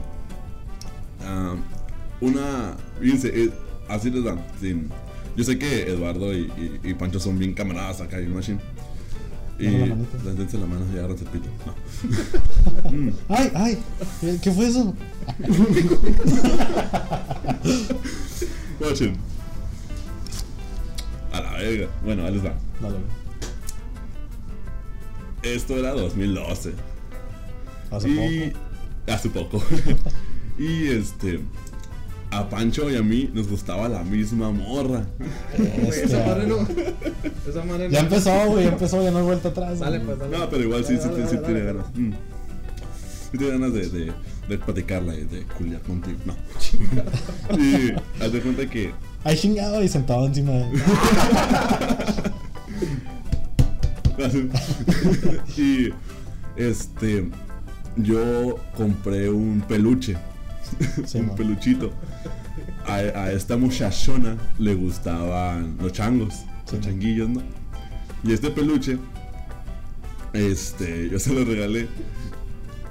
una. 2.21 2.77
Fíjense, 3.01 3.29
eh, 3.45 3.51
así 3.89 4.11
les 4.11 4.25
dan. 4.25 4.45
sin- 4.61 4.91
yo 5.37 5.45
sé 5.45 5.59
que 5.59 5.83
Eduardo 5.91 6.33
y, 6.35 6.51
y- 6.57 6.81
y 6.91 6.95
Pancho 6.95 7.21
son 7.21 7.39
bien 7.39 7.53
camaradas 7.55 8.01
acá 8.01 8.19
en 8.19 8.35
Machine. 8.35 8.59
Y. 9.59 9.65
Dame 9.67 9.79
la 9.79 9.87
manita. 9.95 10.19
les 10.25 10.37
dense 10.39 10.59
la 10.59 10.67
mano 10.67 10.85
y 10.93 10.99
agárrense 10.99 11.25
el 11.25 11.31
pito. 11.31 11.49
No. 12.91 13.13
¡Ay, 13.29 13.51
ay! 13.55 13.79
¿Qué- 14.21 14.39
¿Qué 14.43 14.51
fue 14.53 14.67
eso? 14.69 14.95
Watchen. 18.81 19.17
A 21.33 21.41
la 21.41 21.53
verga. 21.55 21.89
Bueno, 22.05 22.25
ahí 22.27 22.35
les 22.35 22.45
va. 22.45 22.55
Dale. 22.81 22.97
Esto 25.43 25.77
era 25.79 25.93
2012. 25.93 26.73
Hace 27.91 28.09
y. 28.09 28.51
poco. 28.51 28.59
Hace 29.13 29.31
poco. 29.31 29.63
y 30.59 30.89
este. 30.89 31.41
A 32.31 32.49
Pancho 32.49 32.91
y 32.91 32.97
a 32.97 33.03
mí 33.03 33.31
nos 33.33 33.49
gustaba 33.49 33.89
la 33.89 34.03
misma 34.03 34.51
morra. 34.51 35.07
Güey, 35.57 35.89
Este, 35.89 36.05
esa 36.05 36.27
madre 36.27 36.47
no. 36.47 36.57
Esa 37.49 37.65
madre 37.65 37.89
no. 37.89 37.91
Ya 37.95 38.01
empezó, 38.01 38.47
güey, 38.47 38.65
ya 38.65 38.73
empezó, 38.73 39.03
ya 39.03 39.11
no 39.11 39.19
hay 39.19 39.25
vuelta 39.25 39.49
atrás. 39.51 39.79
Dale, 39.79 40.01
pues, 40.01 40.19
dale. 40.19 40.37
No, 40.37 40.51
pero 40.51 40.63
igual 40.65 40.85
sí, 40.85 40.97
sí, 41.01 41.09
Dale, 41.09 41.15
sí, 41.15 41.21
dale, 41.21 41.29
sí 41.31 41.37
dale, 41.37 41.47
tiene 41.47 41.65
ganas. 41.65 41.87
Mm. 41.95 42.13
Sí 43.33 43.39
tiene 43.39 43.53
ganas 43.53 43.73
de, 43.73 43.89
de, 43.89 44.13
de 44.49 44.59
platicarla 44.59 45.15
y 45.15 45.25
de 45.25 45.43
culiar 45.57 45.81
contigo. 45.83 46.19
No. 46.27 46.35
y 47.59 47.93
haz 48.23 48.33
de 48.33 48.41
cuenta 48.41 48.67
que. 48.69 48.93
Ahí 49.25 49.37
chingado 49.37 49.83
y 49.83 49.89
sentado 49.89 50.27
encima 50.27 50.53
de 50.53 50.67
y 55.57 55.91
este. 56.57 57.29
Yo 57.97 58.57
compré 58.77 59.31
un 59.31 59.63
peluche. 59.67 60.17
Sí, 61.07 61.19
un 61.19 61.27
man. 61.29 61.37
peluchito. 61.37 61.91
A, 62.87 62.95
a 62.95 63.33
esta 63.33 63.57
muchachona 63.57 64.37
le 64.59 64.75
gustaban 64.75 65.77
los 65.81 65.93
changos, 65.93 66.35
Sí, 66.67 66.77
los 66.77 66.85
changuillos, 66.85 67.29
¿no? 67.29 67.43
Y 68.25 68.33
este 68.33 68.51
peluche, 68.51 68.99
este, 70.33 71.09
yo 71.09 71.19
se 71.19 71.33
lo 71.33 71.45
regalé. 71.45 71.89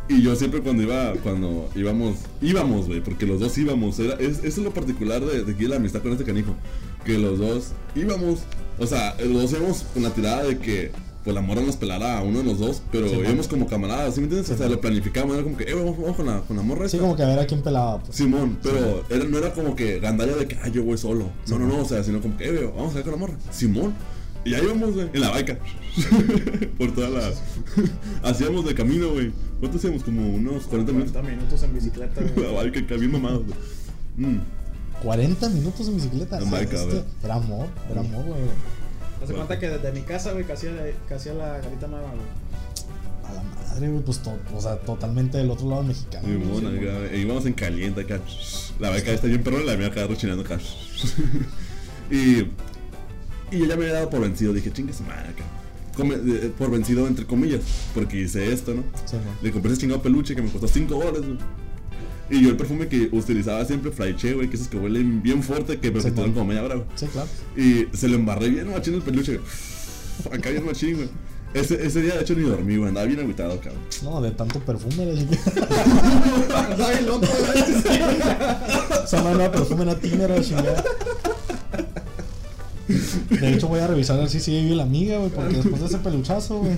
Y 0.08 0.21
yo 0.21 0.36
siempre 0.36 0.62
cuando 0.62 0.84
iba, 0.84 1.13
cuando 1.23 1.69
íbamos, 1.75 2.17
íbamos, 2.41 2.88
güey, 2.88 3.01
porque 3.01 3.25
los 3.25 3.39
dos 3.39 3.58
íbamos. 3.58 3.99
Era, 3.99 4.15
es, 4.15 4.38
eso 4.39 4.45
es 4.45 4.58
lo 4.60 4.71
particular 4.71 5.25
de, 5.25 5.43
de 5.43 5.51
aquí 5.51 5.65
la 5.65 5.77
amistad 5.77 6.01
con 6.01 6.12
este 6.12 6.23
canijo. 6.23 6.55
Que 7.03 7.17
los 7.17 7.39
dos 7.39 7.71
íbamos, 7.95 8.41
o 8.77 8.86
sea, 8.86 9.15
los 9.19 9.41
dos 9.41 9.51
íbamos 9.53 9.86
con 9.93 10.03
la 10.03 10.12
tirada 10.12 10.43
de 10.43 10.60
que, 10.60 10.91
pues 11.25 11.33
la 11.35 11.41
morra 11.41 11.59
nos 11.61 11.75
pelara 11.75 12.19
a 12.19 12.23
uno 12.23 12.38
de 12.39 12.45
los 12.45 12.59
dos, 12.59 12.81
pero 12.91 13.09
Sí, 13.09 13.15
man. 13.15 13.25
íbamos 13.25 13.47
como 13.49 13.67
camaradas, 13.67 14.13
¿sí 14.15 14.21
me 14.21 14.25
entiendes? 14.27 14.49
o 14.51 14.57
sea, 14.57 14.69
lo 14.69 14.79
planificábamos, 14.79 15.35
era 15.35 15.43
como 15.43 15.57
que, 15.57 15.63
eh, 15.65 15.73
vamos, 15.73 15.97
vamos 15.99 16.15
con 16.15 16.25
la, 16.27 16.39
con 16.41 16.55
la 16.55 16.63
morra 16.63 16.88
Sí, 16.88 16.95
esta. 16.95 16.99
como 16.99 17.15
que 17.17 17.23
a 17.23 17.27
ver 17.27 17.39
a 17.39 17.45
quién 17.47 17.61
pelaba, 17.63 17.99
pues. 17.99 18.15
Simón, 18.15 18.57
pero 18.63 19.03
era, 19.09 19.25
no 19.25 19.38
era 19.38 19.51
como 19.51 19.75
que 19.75 19.99
gandalla 19.99 20.35
de 20.38 20.47
que, 20.47 20.55
ah, 20.63 20.67
yo 20.69 20.83
voy 20.85 20.97
solo. 20.97 21.25
No, 21.47 21.59
no, 21.59 21.67
no, 21.67 21.79
o 21.79 21.85
sea, 21.85 22.01
sino 22.03 22.21
como 22.21 22.38
que, 22.38 22.47
eh, 22.47 22.51
veo, 22.51 22.73
vamos 22.73 22.91
a 22.93 22.95
ver 22.95 23.03
con 23.03 23.11
la 23.13 23.17
morra. 23.19 23.33
Simón. 23.51 23.93
Y 24.45 24.53
ahí 24.53 24.61
íbamos, 24.63 24.93
güey, 24.93 25.09
en 25.11 25.19
la 25.21 25.31
baica. 25.31 25.57
Por 26.77 26.93
toda 26.93 27.09
la. 27.09 27.31
Hacíamos 28.29 28.63
de 28.65 28.75
camino, 28.75 29.09
güey. 29.09 29.31
¿Cuánto 29.59 29.77
hacíamos? 29.79 30.03
Como 30.03 30.35
unos 30.35 30.65
40 30.65 30.91
minutos. 30.91 31.11
40 31.13 31.31
minutos 31.35 31.63
en 31.63 31.73
bicicleta, 31.73 32.21
La 32.21 32.27
güey. 32.31 32.53
baica, 32.53 32.79
acá 32.79 32.95
bien 32.95 33.11
mamados, 33.11 33.43
güey. 33.45 33.57
Mm. 34.17 34.41
40 35.01 35.49
minutos 35.49 35.88
en 35.88 35.95
bicicleta. 35.95 36.38
En 36.39 36.51
bike, 36.51 36.73
Ah, 36.75 36.81
a 36.81 36.85
ver. 36.85 37.03
Era 37.23 37.35
amor, 37.35 37.67
era 37.91 38.01
amor, 38.01 38.23
güey. 38.25 38.39
Hace 39.23 39.34
cuenta 39.34 39.58
que 39.60 39.69
desde 39.69 39.91
mi 39.91 40.01
casa, 40.01 40.32
güey, 40.34 40.45
casi, 40.45 40.67
casi 41.08 41.30
a 41.30 41.34
la 41.34 41.58
garita 41.60 41.88
nueva, 41.88 42.10
güey. 42.10 42.21
A 43.30 43.34
la 43.34 43.43
madre. 43.43 43.89
güey, 43.89 44.04
pues, 44.04 44.19
to- 44.19 44.38
o 44.56 44.62
sea, 44.62 44.78
totalmente 44.78 45.38
del 45.38 45.49
otro 45.49 45.69
lado 45.69 45.84
mexicano. 45.84 46.28
Y 46.28 46.36
güey. 46.36 46.47
bueno, 46.49 46.69
e 47.12 47.17
íbamos 47.19 47.45
en 47.45 47.54
caliente 47.54 48.01
acá. 48.01 48.19
La 48.80 48.89
beca 48.91 49.12
está 49.12 49.28
bien 49.28 49.41
perro, 49.43 49.60
la 49.63 49.75
mía 49.78 49.88
acá 49.88 50.06
rechinando 50.06 50.43
acá. 50.43 50.60
y, 52.12 52.39
y 53.51 53.60
yo 53.60 53.65
ya 53.65 53.75
me 53.75 53.84
había 53.86 53.93
dado 53.93 54.10
por 54.10 54.21
vencido. 54.21 54.54
Dije, 54.54 54.71
chingue 54.71 54.93
su 54.93 55.04
madre 55.04 55.30
acá. 55.30 55.43
Come- 55.95 56.15
eh, 56.15 56.51
por 56.58 56.69
vencido, 56.69 57.08
entre 57.08 57.25
comillas, 57.25 57.62
porque 57.93 58.19
hice 58.21 58.51
esto, 58.51 58.73
¿no? 58.73 58.84
Sí. 59.06 59.15
Le 59.41 59.51
compré 59.51 59.71
ese 59.71 59.82
chingado 59.82 60.01
peluche 60.01 60.36
que 60.36 60.41
me 60.41 60.49
costó 60.51 60.67
5 60.67 60.93
dólares, 60.93 61.21
güey. 61.25 61.38
Y 62.29 62.41
yo 62.41 62.49
el 62.49 62.57
perfume 62.57 62.88
que 62.88 63.09
utilizaba 63.11 63.63
siempre, 63.65 63.91
Fraiche, 63.91 64.33
güey, 64.33 64.49
que 64.49 64.55
esos 64.55 64.67
que 64.67 64.77
huelen 64.77 65.21
bien 65.21 65.43
fuerte, 65.43 65.79
que 65.79 65.91
me 65.91 66.01
Sí, 66.01 66.11
como 66.11 66.45
media 66.45 66.63
hora, 66.63 66.75
güey. 66.75 66.88
Sí, 66.95 67.05
claro. 67.07 67.27
Y 67.55 67.88
se 67.95 68.07
lo 68.07 68.15
embarré 68.15 68.49
bien 68.49 68.71
machín 68.71 68.95
el 68.95 69.01
peluche, 69.01 69.38
güey. 69.38 69.47
Acá 70.39 70.49
bien 70.49 70.65
machín, 70.65 70.95
güey. 70.95 71.09
Ese, 71.53 71.85
ese 71.85 72.01
día, 72.01 72.15
de 72.15 72.21
hecho, 72.21 72.35
ni 72.35 72.41
dormí, 72.41 72.75
güey. 72.77 72.89
Andaba 72.89 73.05
bien 73.05 73.19
agüitado, 73.19 73.59
cabrón. 73.61 73.81
No, 74.03 74.21
de 74.21 74.31
tanto 74.31 74.59
perfume, 74.59 75.05
la 75.05 75.19
chica. 75.19 75.39
Andaba 76.69 76.91
bien 76.91 77.05
loco, 77.05 77.27
güey. 77.27 77.63
Esa 79.05 79.23
madre 79.23 79.45
no 79.45 79.51
perfume, 79.51 79.95
tiene, 79.95 80.27
la 80.27 80.41
chingada. 80.41 80.83
De 83.29 83.53
hecho, 83.53 83.67
voy 83.67 83.79
a 83.79 83.88
revisar 83.88 84.17
a 84.17 84.21
ver 84.21 84.29
si 84.29 84.39
sigue 84.39 84.63
viva 84.63 84.75
la 84.77 84.83
amiga, 84.83 85.17
güey, 85.17 85.29
porque 85.29 85.55
después 85.55 85.79
de 85.79 85.88
ese 85.88 85.97
peluchazo, 85.99 86.59
güey. 86.59 86.75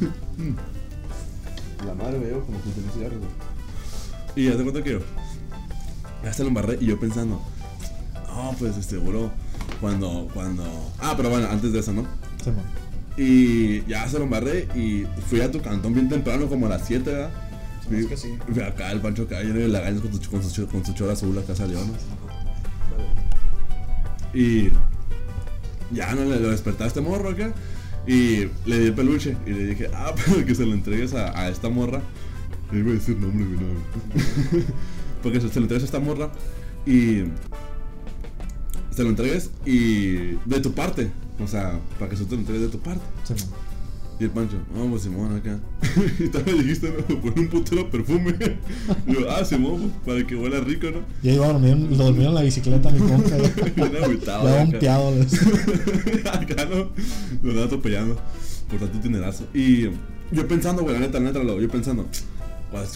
La 1.85 1.93
madre 1.93 2.19
veo 2.19 2.41
como 2.45 2.61
que 2.61 2.69
tenía 2.69 2.91
cigarros, 2.91 3.19
güey. 3.19 3.31
Y 4.35 4.49
ya 4.49 4.57
te 4.57 4.63
cuento 4.63 4.83
que 4.83 4.91
yo. 4.91 4.99
Ya 6.23 6.33
se 6.33 6.43
lo 6.43 6.49
embarré 6.49 6.77
y 6.81 6.85
yo 6.85 6.99
pensando. 6.99 7.41
No, 8.27 8.55
pues 8.59 8.77
este, 8.77 8.95
seguro. 8.95 9.31
Cuando, 9.81 10.27
cuando. 10.33 10.63
Ah, 10.99 11.13
pero 11.15 11.29
bueno, 11.29 11.47
antes 11.49 11.71
de 11.71 11.79
eso, 11.79 11.93
¿no? 11.93 12.03
Sí, 12.43 12.51
man. 12.51 12.65
Y 13.17 13.83
ya 13.85 14.07
se 14.07 14.17
lo 14.17 14.25
embarré 14.25 14.67
y 14.75 15.05
fui 15.27 15.41
a 15.41 15.51
tu 15.51 15.61
cantón 15.61 15.93
bien 15.93 16.07
temprano, 16.07 16.47
como 16.47 16.67
a 16.67 16.69
las 16.69 16.85
7, 16.85 17.09
¿verdad? 17.09 17.31
Es 17.81 17.87
Fui, 17.87 18.07
que 18.07 18.17
sí. 18.17 18.37
fui 18.51 18.61
acá, 18.61 18.91
el 18.91 18.99
Pancho 19.01 19.23
acá, 19.23 19.41
lleno 19.41 19.55
de 19.55 19.67
lagañas 19.69 20.01
con 20.01 20.13
su, 20.13 20.29
con 20.29 20.43
su, 20.43 20.67
con 20.67 20.85
su 20.85 20.93
chora 20.93 21.13
azul, 21.13 21.37
acá 21.37 21.55
salió, 21.55 21.79
¿no? 21.79 21.93
Y 24.33 24.69
ya 25.91 26.13
no 26.13 26.25
le 26.25 26.39
lo 26.39 26.51
este 26.51 27.01
morro 27.01 27.29
acá 27.29 27.53
y 28.05 28.49
le 28.65 28.79
di 28.79 28.85
el 28.87 28.93
peluche 28.93 29.35
y 29.45 29.49
le 29.51 29.65
dije, 29.67 29.89
ah, 29.93 30.13
pero 30.25 30.45
que 30.45 30.53
se 30.53 30.65
lo 30.65 30.73
entregues 30.73 31.13
a, 31.13 31.37
a 31.39 31.49
esta 31.49 31.69
morra. 31.69 32.01
Le 32.71 32.79
iba 32.79 32.91
a 32.91 32.93
decir 32.93 33.17
nombre, 33.17 33.45
güey, 33.45 33.59
no. 33.59 34.63
Porque 35.23 35.41
se, 35.41 35.49
se 35.49 35.59
lo 35.59 35.65
entregues 35.65 35.83
a 35.83 35.85
esta 35.85 35.99
morra 35.99 36.31
y 36.85 37.23
se 38.91 39.03
lo 39.03 39.09
entregues 39.09 39.51
y 39.65 40.35
de 40.45 40.59
tu 40.61 40.73
parte. 40.73 41.11
O 41.39 41.47
sea, 41.47 41.79
para 41.99 42.09
que 42.09 42.17
se 42.17 42.25
te 42.25 42.33
lo 42.35 42.41
entregues 42.41 42.63
de 42.63 42.69
tu 42.69 42.79
parte. 42.79 43.01
Sí. 43.23 43.33
Y 44.19 44.23
el 44.23 44.31
Pancho, 44.31 44.57
pues 44.89 45.03
Simón 45.03 45.35
acá. 45.35 45.59
y 46.19 46.27
también 46.29 46.57
dijiste, 46.57 46.91
no, 47.07 47.21
pon 47.21 47.33
un 47.37 47.47
putero 47.49 47.87
perfume. 47.89 48.33
Y 49.07 49.13
yo, 49.13 49.29
ah, 49.29 49.45
Simón, 49.45 49.91
pues, 50.03 50.17
para 50.17 50.27
que 50.27 50.35
huela 50.35 50.59
rico, 50.59 50.87
¿no? 50.89 51.01
Y 51.21 51.29
ahí 51.29 51.35
iba 51.35 51.45
a 51.45 51.53
dormir, 51.53 51.77
lo 51.77 51.97
dormieron 51.97 52.29
en 52.29 52.35
la 52.35 52.41
bicicleta, 52.41 52.89
mi 52.89 52.99
compa. 52.99 53.35
agüitado. 54.03 54.47
Le 54.47 54.59
acá. 56.29 56.65
no, 56.65 56.89
lo 57.43 57.49
andaba 57.51 57.65
atropellando 57.65 58.19
por 58.69 58.79
tanto 58.79 58.99
tinerazo. 58.99 59.45
Y 59.53 59.83
yo 60.31 60.47
pensando, 60.47 60.81
güey, 60.81 60.95
la 60.95 61.01
neta, 61.01 61.19
la 61.19 61.25
neta, 61.25 61.43
lo- 61.43 61.61
yo 61.61 61.69
pensando, 61.69 62.07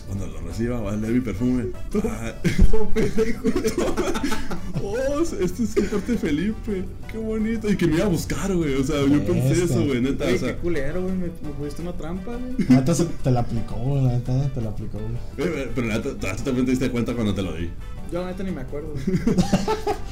cuando 0.07 0.27
lo 0.27 0.41
reciba, 0.41 0.79
va 0.81 0.91
a 0.91 0.95
leer 0.95 1.13
mi 1.13 1.21
perfume. 1.21 1.67
Ah, 2.05 2.33
oh, 4.83 5.21
este 5.21 5.63
es 5.63 5.77
el 5.77 5.89
corte 5.89 6.11
de 6.13 6.17
Felipe, 6.17 6.83
qué 7.11 7.17
bonito. 7.17 7.69
Y 7.69 7.77
que 7.77 7.87
me 7.87 7.95
iba 7.95 8.05
a 8.05 8.09
buscar, 8.09 8.53
güey. 8.55 8.75
O 8.75 8.83
sea, 8.83 9.01
yo 9.01 9.25
pensé 9.25 9.63
eso, 9.63 9.83
güey, 9.85 10.01
neta. 10.01 10.25
Güey, 10.25 10.35
O 10.35 10.39
sea, 10.39 10.55
qué 10.55 10.61
culero, 10.61 11.01
güey. 11.01 11.13
Me, 11.15 11.25
me 11.27 11.49
pusiste 11.57 11.81
una 11.81 11.93
trampa, 11.93 12.35
güey. 12.35 12.95
Se- 12.95 13.05
te 13.05 13.31
la 13.31 13.41
aplicó, 13.41 13.75
güey, 13.75 14.03
la 14.03 14.11
neta, 14.13 14.49
te 14.53 14.61
la 14.61 14.69
aplicó, 14.69 14.97
güey. 14.99 15.47
eh, 15.49 15.53
eh, 15.63 15.71
pero 15.73 15.87
la 15.87 15.97
neta, 15.97 16.35
tú 16.35 16.43
también 16.43 16.65
te 16.65 16.71
diste 16.71 16.89
cuenta 16.91 17.13
cuando 17.13 17.33
te 17.33 17.41
lo 17.41 17.53
di. 17.53 17.69
Yo, 18.11 18.21
la 18.21 18.27
neta, 18.31 18.43
ni 18.43 18.51
me 18.51 18.61
acuerdo. 18.61 18.93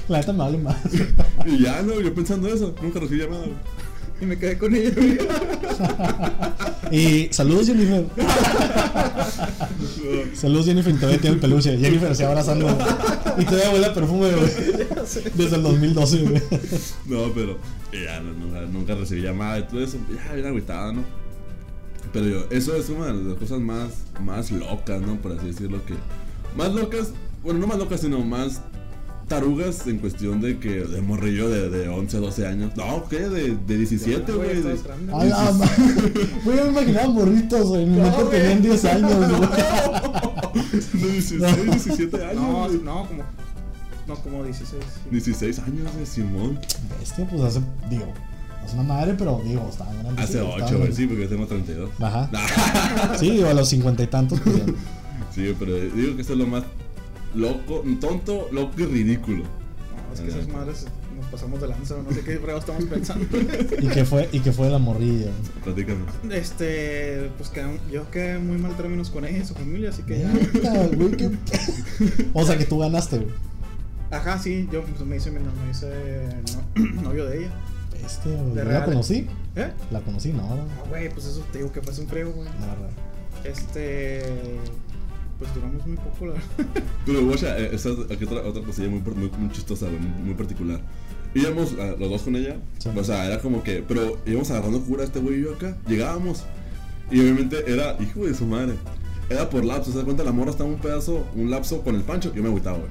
La 0.08 0.20
neta 0.20 0.32
me 0.34 0.40
vale 0.40 0.58
más. 0.58 0.78
Y 1.46 1.60
ya, 1.64 1.82
no, 1.84 2.00
yo 2.02 2.14
pensando 2.14 2.48
eso, 2.48 2.74
nunca 2.82 3.00
recibí 3.00 3.22
llamada, 3.22 3.42
güey. 3.46 3.54
Y 4.22 4.26
me 4.26 4.38
quedé 4.38 4.58
con 4.58 4.76
ella, 4.76 4.92
güey. 4.96 5.18
Y 6.92 7.30
saludos, 7.32 7.68
Jennifer. 7.68 8.04
Saludos, 10.34 10.66
Jennifer. 10.66 10.94
Y 10.94 10.98
todavía 10.98 11.22
tiene 11.22 11.36
el 11.36 11.40
peluche. 11.40 11.78
Jennifer 11.78 12.16
se 12.16 12.26
abrazando. 12.26 12.68
Y 13.38 13.46
todavía 13.46 13.70
huele 13.70 13.86
a 13.86 13.94
perfume, 13.94 14.32
güey. 14.32 14.52
Desde 15.36 15.56
el 15.56 15.64
2012, 15.64 16.24
güey. 16.24 16.42
No, 17.06 17.32
pero 17.34 17.60
ya, 17.94 18.20
no, 18.22 18.34
nunca, 18.34 18.62
nunca 18.62 18.96
recibí 18.96 19.22
llamada 19.22 19.60
y 19.60 19.68
todo 19.68 19.84
eso. 19.84 19.98
Ya, 20.14 20.34
bien 20.34 20.48
agüitado, 20.48 20.94
¿no? 20.94 21.04
Pero 22.12 22.26
yo, 22.26 22.48
eso 22.50 22.76
es 22.76 22.90
una 22.90 23.06
de 23.08 23.24
las 23.24 23.38
cosas 23.38 23.60
más, 23.60 23.92
más 24.20 24.52
locas, 24.52 25.00
¿no? 25.02 25.22
Por 25.22 25.34
así 25.34 25.46
decirlo, 25.48 25.86
que... 25.86 25.94
Más 26.58 26.74
locas, 26.74 27.12
bueno, 27.44 27.60
no 27.60 27.68
más 27.68 27.78
locas, 27.78 28.02
sino 28.02 28.20
más 28.22 28.64
tarugas 29.30 29.88
en 29.88 30.00
cuestión 30.00 30.42
de 30.42 30.60
que 30.60 30.82
de 30.84 31.02
morrillo 31.02 31.50
de, 31.50 31.70
de 31.70 31.88
11, 31.88 32.18
12 32.18 32.48
años. 32.48 32.72
No, 32.76 33.08
¿qué? 33.08 33.30
De, 33.30 33.56
de 33.56 33.78
17, 33.78 34.26
Ya, 34.26 34.34
güey. 34.34 34.50
A 34.50 35.52
güey. 35.52 35.70
Güey, 36.44 36.58
me 36.64 36.70
imaginaba 36.70 37.08
morritos, 37.10 37.68
güey. 37.68 37.86
Mi 37.86 38.02
mente 38.02 38.24
tenían 38.32 38.62
10 38.62 38.86
años, 38.86 39.14
güey. 39.16 39.50
De 40.94 41.12
16, 41.12 41.66
17 41.66 42.26
años. 42.26 42.36
No, 42.36 42.68
güey. 42.68 42.82
no, 42.84 43.08
como. 43.08 43.24
No, 44.08 44.16
como 44.16 44.44
16. 44.44 44.70
sí. 44.82 45.10
16 45.12 45.60
años 45.60 45.96
de 45.96 46.06
Simón. 46.06 46.60
Bestia, 47.00 47.28
pues 47.30 47.42
hace, 47.44 47.62
digo, 47.90 48.12
es 48.66 48.74
una 48.74 48.84
madre, 48.84 49.16
pero 49.18 49.40
digo, 49.46 49.68
estaba 49.70 49.94
grande. 49.94 50.22
Hace 50.22 50.42
8, 50.42 50.78
güey, 50.80 50.94
sí, 50.94 51.06
porque 51.06 51.24
yo 51.24 51.30
tengo 51.30 51.46
32. 51.46 51.90
Ajá. 52.00 52.30
Sí, 53.20 53.30
digo, 53.30 53.48
a 53.48 53.54
los 53.54 53.70
cincuenta 53.70 54.04
y 54.04 54.08
tantos, 54.08 54.40
pues 54.42 54.58
ya. 54.58 54.66
Sí, 55.34 55.56
pero 55.60 55.76
digo 55.76 56.16
que 56.16 56.22
esto 56.22 56.34
es 56.34 56.40
lo 56.40 56.48
más 56.48 56.64
loco, 57.36 57.84
tonto, 58.00 58.48
loco 58.52 58.74
y 58.82 58.86
ridículo. 58.86 59.44
No, 59.44 60.14
es 60.14 60.22
que 60.22 60.28
esas 60.30 60.48
madres 60.48 60.86
nos 61.16 61.26
pasamos 61.28 61.62
de 61.62 61.68
lanza, 61.68 61.96
no 62.02 62.12
sé 62.12 62.22
qué 62.22 62.38
fregado 62.38 62.60
estamos 62.60 62.84
pensando. 62.86 63.26
¿Y 63.82 63.88
qué 63.88 64.06
fue, 64.06 64.30
y 64.32 64.40
qué 64.40 64.52
fue 64.52 64.70
la 64.70 64.78
morrilla? 64.80 65.28
Platícame. 65.64 66.00
Este, 66.32 67.30
pues 67.38 67.50
quedé, 67.50 67.80
yo 67.92 68.10
quedé 68.10 68.40
muy 68.40 68.58
mal 68.58 68.76
términos 68.76 69.10
con 69.10 69.26
ella 69.26 69.38
y 69.40 69.46
su 69.46 69.54
familia, 69.54 69.90
así 69.90 70.04
que 70.04 70.20
ya. 70.20 70.32
Güey, 70.96 71.12
qué- 71.12 71.32
O 72.34 72.46
sea 72.46 72.58
que 72.58 72.66
tú 72.66 72.80
ganaste, 72.80 73.18
güey. 73.18 73.30
Ajá, 74.12 74.40
sí, 74.40 74.68
yo 74.72 74.84
pues, 74.84 75.02
me 75.06 75.18
hice, 75.18 75.30
me, 75.30 75.40
me 75.40 75.48
hice 75.72 75.88
no- 76.76 77.02
novio 77.04 77.26
de 77.28 77.40
ella. 77.40 77.50
Este, 78.04 78.30
güey, 78.30 78.56
De 78.56 78.64
¿yo 78.66 78.72
la 78.72 78.86
conocí? 78.86 79.28
¿Eh? 79.56 79.72
La 79.92 80.00
conocí, 80.02 80.32
no, 80.32 80.44
no. 80.56 80.64
Ah, 80.64 80.86
güey, 80.90 81.10
pues 81.14 81.26
eso 81.28 81.44
te 81.52 81.60
digo 81.60 81.72
que 81.72 81.82
fue 81.82 81.94
un 82.02 82.08
frego, 82.08 82.32
güey. 82.32 82.48
No, 82.60 82.66
no. 82.68 82.90
Este, 83.44 84.24
pues 85.40 85.54
duramos 85.56 85.88
muy 85.88 85.98
poco, 85.98 86.26
la 86.28 86.34
verdad. 86.34 86.84
Pero, 87.06 87.26
guacha, 87.26 87.58
eh, 87.58 87.70
esa 87.74 87.90
es 87.90 88.12
aquí 88.12 88.26
otra, 88.26 88.42
otra 88.42 88.62
cosilla 88.62 88.90
muy, 88.90 89.00
muy, 89.02 89.32
muy 89.38 89.52
chistosa, 89.52 89.88
muy, 89.88 90.00
muy 90.26 90.34
particular. 90.36 90.82
Íbamos 91.34 91.76
ah, 91.80 91.96
los 91.98 92.10
dos 92.10 92.22
con 92.24 92.36
ella, 92.36 92.58
Sí. 92.80 92.90
o 92.96 93.04
sea, 93.04 93.26
era 93.26 93.40
como 93.40 93.64
que, 93.64 93.84
pero 93.88 94.18
íbamos 94.26 94.50
agarrando 94.50 94.82
cura 94.82 95.04
este 95.04 95.20
güey 95.20 95.40
y 95.40 95.44
yo 95.44 95.54
acá, 95.54 95.78
llegábamos. 95.88 96.44
Y 97.12 97.20
obviamente 97.20 97.72
era, 97.72 97.96
hijo 98.02 98.26
de 98.26 98.34
su 98.34 98.46
madre, 98.46 98.74
era 99.30 99.50
por 99.50 99.64
lapso, 99.64 99.92
se 99.92 100.00
da 100.00 100.04
cuenta, 100.04 100.24
la 100.24 100.32
morra 100.32 100.52
estaba 100.52 100.70
un 100.70 100.80
pedazo, 100.80 101.26
un 101.36 101.52
lapso 101.52 101.82
con 101.84 101.96
el 101.96 102.02
pancho, 102.02 102.34
yo 102.34 102.42
me 102.42 102.50
agüitaba, 102.50 102.78
güey. 102.78 102.90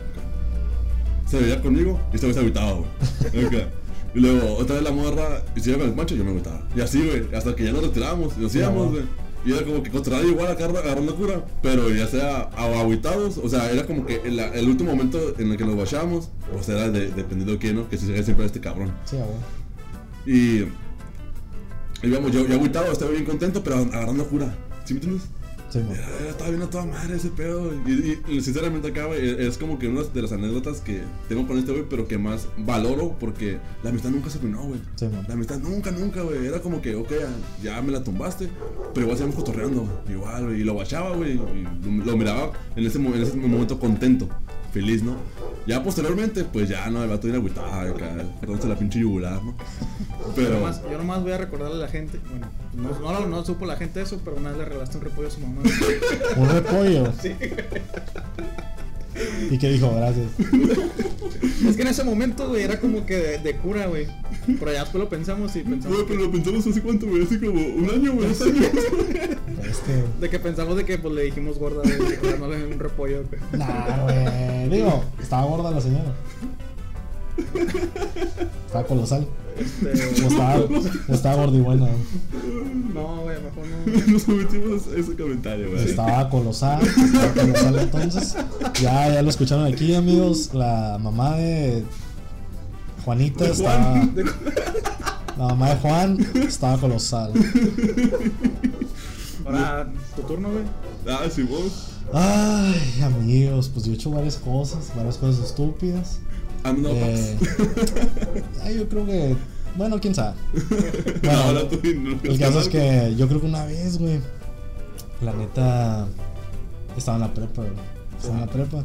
Se 1.26 1.38
veía 1.40 1.60
conmigo 1.60 2.00
y 2.12 2.14
este 2.14 2.26
güey 2.26 2.34
se 2.34 2.40
agüitaba, 2.40 2.72
güey. 2.72 2.88
Y 4.14 4.20
luego 4.20 4.54
otra 4.56 4.76
vez 4.76 4.84
la 4.84 4.90
morra 4.90 5.42
y 5.54 5.60
se 5.60 5.70
iba 5.70 5.80
con 5.80 5.88
el 5.88 5.94
pancho, 5.94 6.14
yo 6.16 6.24
me 6.24 6.30
agüitaba. 6.30 6.62
Y 6.74 6.80
así, 6.80 7.04
güey, 7.04 7.34
hasta 7.34 7.54
que 7.54 7.64
ya 7.64 7.72
nos 7.72 7.82
retiramos 7.82 8.32
y 8.38 8.40
nos 8.40 8.54
íbamos, 8.54 8.92
güey. 8.92 9.02
Güey. 9.48 9.54
Y 9.54 9.58
era 9.58 9.66
como 9.66 9.82
que 9.82 9.90
contrario 9.90 10.28
igual 10.28 10.50
acá 10.50 10.64
agarrando 10.66 11.14
cura, 11.16 11.44
pero 11.62 11.90
ya 11.90 12.06
sea 12.06 12.42
aguitados, 12.56 13.38
o 13.38 13.48
sea, 13.48 13.70
era 13.70 13.86
como 13.86 14.04
que 14.06 14.20
el, 14.24 14.38
el 14.38 14.68
último 14.68 14.90
momento 14.92 15.34
en 15.38 15.50
el 15.52 15.56
que 15.56 15.64
nos 15.64 15.74
guachábamos, 15.74 16.28
o 16.58 16.62
sea, 16.62 16.76
era 16.76 16.90
de- 16.90 17.08
dependiendo 17.10 17.52
de 17.52 17.58
quién, 17.58 17.76
¿no? 17.76 17.88
Que 17.88 17.96
se 17.96 18.06
siempre 18.06 18.34
era 18.34 18.46
este 18.46 18.60
cabrón. 18.60 18.92
Sí, 19.04 19.16
güey. 19.16 19.28
Y 20.26 20.68
íbamos, 22.06 22.32
yo, 22.32 22.46
yo 22.46 22.54
agüitado, 22.54 22.92
estaba 22.92 23.10
bien 23.10 23.24
contento, 23.24 23.62
pero 23.62 23.76
agarrando 23.76 24.26
cura. 24.26 24.54
¿Sí 24.84 24.94
me 24.94 25.00
entiendes? 25.00 25.28
Sí. 25.70 25.78
Era- 25.80 25.92
era- 26.20 26.30
Estaba 26.30 26.50
bien 26.50 26.62
a 26.62 26.70
toda 26.70 26.86
madre 26.86 27.16
ese 27.16 27.28
pedo. 27.30 27.70
Y, 27.86 27.90
y- 27.92 28.36
y 28.36 28.40
sinceramente 28.40 28.88
acá, 28.88 29.06
güey, 29.06 29.42
es 29.46 29.58
como 29.58 29.78
que 29.78 29.88
una 29.88 30.02
de 30.02 30.22
las 30.22 30.32
anécdotas 30.32 30.80
que 30.80 31.02
tengo 31.28 31.46
con 31.46 31.58
este 31.58 31.72
güey, 31.72 31.84
pero 31.88 32.06
que 32.08 32.16
más 32.18 32.48
valoro 32.58 33.16
porque 33.20 33.58
la 33.82 33.90
amistad 33.90 34.10
nunca 34.10 34.30
se 34.30 34.38
arruinó, 34.38 34.62
güey. 34.62 34.80
Sí. 34.96 35.06
La 35.26 35.34
amistad 35.34 35.58
nunca, 35.58 35.90
nunca, 35.90 36.22
güey. 36.22 36.46
Era 36.46 36.60
como 36.60 36.80
que, 36.80 36.94
ok, 36.94 37.10
ya, 37.62 37.80
me 37.82 37.92
la 37.92 38.02
tumbaste, 38.04 38.48
pero 38.94 39.04
igual 39.06 39.18
seguimos 39.18 39.36
cotorreando. 39.36 39.86
Igual, 40.08 40.46
güey. 40.46 40.60
Y 40.60 40.64
lo 40.64 40.74
guachaba, 40.74 41.14
güey. 41.16 41.32
Y 41.32 41.34
lo, 41.36 42.04
lo 42.04 42.16
miraba 42.16 42.52
en 42.76 42.86
ese, 42.86 42.98
en 42.98 43.14
ese 43.22 43.36
momento 43.36 43.78
contento, 43.78 44.28
feliz, 44.78 45.02
¿no? 45.02 45.16
Ya 45.66 45.82
posteriormente, 45.82 46.44
pues 46.44 46.68
ya, 46.68 46.88
no, 46.88 47.02
el 47.02 47.10
vato 47.10 47.22
viene 47.22 47.38
agüitado, 47.38 47.94
acá, 47.94 48.14
perdón, 48.40 48.60
la 48.68 48.78
pinche 48.78 49.00
yugular, 49.00 49.42
¿no? 49.42 49.52
Yo 49.52 50.32
Pero. 50.36 50.54
nomás, 50.54 50.82
yo 50.88 50.96
nomás 50.96 51.22
voy 51.22 51.32
a 51.32 51.38
recordarle 51.38 51.76
a 51.76 51.78
la 51.80 51.88
gente, 51.88 52.20
bueno, 52.30 52.46
no, 52.74 53.12
no, 53.12 53.26
no 53.26 53.44
supo 53.44 53.66
la 53.66 53.76
gente 53.76 54.00
eso, 54.00 54.20
pero 54.24 54.36
una 54.36 54.50
vez 54.50 54.58
le 54.58 54.64
regalaste 54.66 54.98
un 54.98 55.04
repollo 55.04 55.28
a 55.28 55.30
su 55.32 55.40
mamá. 55.40 55.62
Un 56.36 56.48
repollo. 56.48 57.12
Sí. 57.20 57.34
¿Y 59.50 59.58
qué 59.58 59.70
dijo? 59.70 59.94
Gracias. 59.94 60.26
Es 61.66 61.76
que 61.76 61.82
en 61.82 61.88
ese 61.88 62.04
momento, 62.04 62.48
güey, 62.48 62.62
era 62.62 62.80
como 62.80 63.04
que 63.06 63.16
de, 63.16 63.38
de 63.38 63.56
cura, 63.56 63.86
güey. 63.86 64.06
Pero 64.58 64.72
ya 64.72 64.80
después 64.80 65.02
lo 65.02 65.08
pensamos 65.08 65.54
y 65.56 65.60
pensamos. 65.62 65.96
Güey, 65.96 66.08
pero 66.08 66.22
lo 66.22 66.32
pensamos 66.32 66.66
hace 66.66 66.82
cuánto, 66.82 67.06
güey, 67.06 67.24
así 67.24 67.38
como 67.38 67.60
un 67.60 67.90
año, 67.90 68.12
güey, 68.14 68.28
dos 68.28 68.42
años. 68.42 68.66
este. 69.68 70.04
De 70.20 70.30
que 70.30 70.38
pensamos 70.38 70.76
de 70.76 70.84
que 70.84 70.98
pues 70.98 71.14
le 71.14 71.22
dijimos 71.22 71.58
gorda, 71.58 71.82
güey, 71.82 72.18
dándole 72.30 72.66
un 72.66 72.78
repollo, 72.78 73.24
güey. 73.28 73.40
Nah, 73.52 74.04
güey. 74.04 74.68
Digo, 74.70 75.04
estaba 75.20 75.44
gorda 75.44 75.70
la 75.70 75.80
señora. 75.80 76.14
Estaba 78.66 78.84
colosal. 78.86 79.26
Este, 79.58 80.26
estaba, 80.26 80.60
estaba 81.08 81.34
gordibuena. 81.44 81.88
no, 82.94 83.22
güey, 83.22 83.36
mejor 83.42 83.66
no. 83.66 84.06
Nos 84.12 84.28
omitimos 84.28 84.86
ese 84.96 85.16
comentario, 85.16 85.70
güey. 85.70 85.84
Estaba 85.84 86.28
colosal. 86.28 86.80
Estaba 86.86 87.32
colosal 87.32 87.78
entonces. 87.78 88.36
Ya, 88.80 89.12
ya 89.14 89.22
lo 89.22 89.30
escucharon 89.30 89.66
aquí, 89.72 89.94
amigos. 89.94 90.50
La 90.54 90.98
mamá 91.00 91.36
de 91.36 91.84
Juanita 93.04 93.44
De 93.44 93.50
estaba. 93.52 93.82
Juan. 93.82 94.14
La 95.36 95.44
mamá 95.48 95.70
de 95.70 95.76
Juan 95.76 96.26
estaba 96.46 96.78
colosal. 96.78 97.32
Ahora, 99.44 99.90
tu 100.14 100.22
turno, 100.22 100.50
güey. 100.50 100.64
Ah, 101.08 101.26
sí, 101.30 101.42
vos. 101.42 101.92
Ay, 102.12 103.02
amigos, 103.02 103.70
pues 103.72 103.84
yo 103.84 103.92
he 103.92 103.94
hecho 103.94 104.10
varias 104.10 104.36
cosas, 104.36 104.90
varias 104.96 105.16
cosas 105.16 105.44
estúpidas. 105.44 106.20
I'm 106.64 106.82
no 106.82 106.88
Eh, 106.90 107.36
yo 108.76 108.88
creo 108.88 109.06
que. 109.06 109.36
Bueno, 109.76 110.00
quién 110.00 110.14
sabe. 110.14 110.34
No, 110.52 110.60
Bueno, 111.22 111.38
ahora 111.42 111.68
tú 111.68 111.78
no- 111.96 112.18
el 112.22 112.38
caso 112.38 112.60
es 112.60 112.68
que 112.68 113.14
yo 113.16 113.28
creo 113.28 113.40
que 113.40 113.46
una 113.46 113.64
vez, 113.64 113.98
güey. 113.98 114.20
La 115.20 115.32
neta. 115.32 116.06
Estaba 116.96 117.16
en 117.16 117.22
la 117.22 117.34
prepa, 117.34 117.62
güey. 117.62 117.74
Estaba 118.16 118.34
en 118.34 118.40
la 118.40 118.46
prepa. 118.52 118.84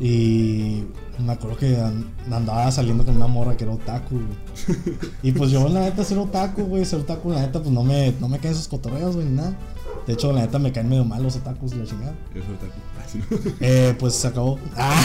Y 0.00 0.84
me 1.18 1.32
acuerdo 1.32 1.56
que 1.58 1.76
an- 1.76 2.06
andaba 2.30 2.70
saliendo 2.72 3.04
con 3.04 3.16
una 3.16 3.26
morra 3.26 3.56
que 3.56 3.64
era 3.64 3.74
otaku, 3.74 4.16
güey. 4.16 4.78
Y 5.22 5.32
pues 5.32 5.50
yo, 5.50 5.68
la 5.68 5.80
neta, 5.80 6.02
ser 6.04 6.18
otaku, 6.18 6.62
güey. 6.64 6.84
Ser 6.84 7.00
otaku, 7.00 7.30
la 7.30 7.40
neta, 7.42 7.60
pues 7.60 7.70
no 7.72 7.82
me, 7.82 8.12
no 8.20 8.28
me 8.28 8.38
caen 8.38 8.54
esos 8.54 8.68
cotorreos, 8.68 9.14
güey, 9.16 9.26
ni 9.28 9.36
nada. 9.36 9.54
De 10.06 10.14
hecho, 10.14 10.32
la 10.32 10.40
neta, 10.42 10.58
me 10.58 10.72
caen 10.72 10.88
medio 10.88 11.04
mal 11.04 11.22
los 11.22 11.36
otakus, 11.36 11.74
la 11.74 11.84
chingada. 11.84 12.14
Yo 12.34 12.42
soy 12.42 12.54
otaku. 12.54 12.72
Ah, 12.98 13.04
sí, 13.10 13.20
no. 13.30 13.36
Eh, 13.60 13.96
pues 13.98 14.14
se 14.14 14.28
acabó. 14.28 14.58
Ah. 14.76 15.04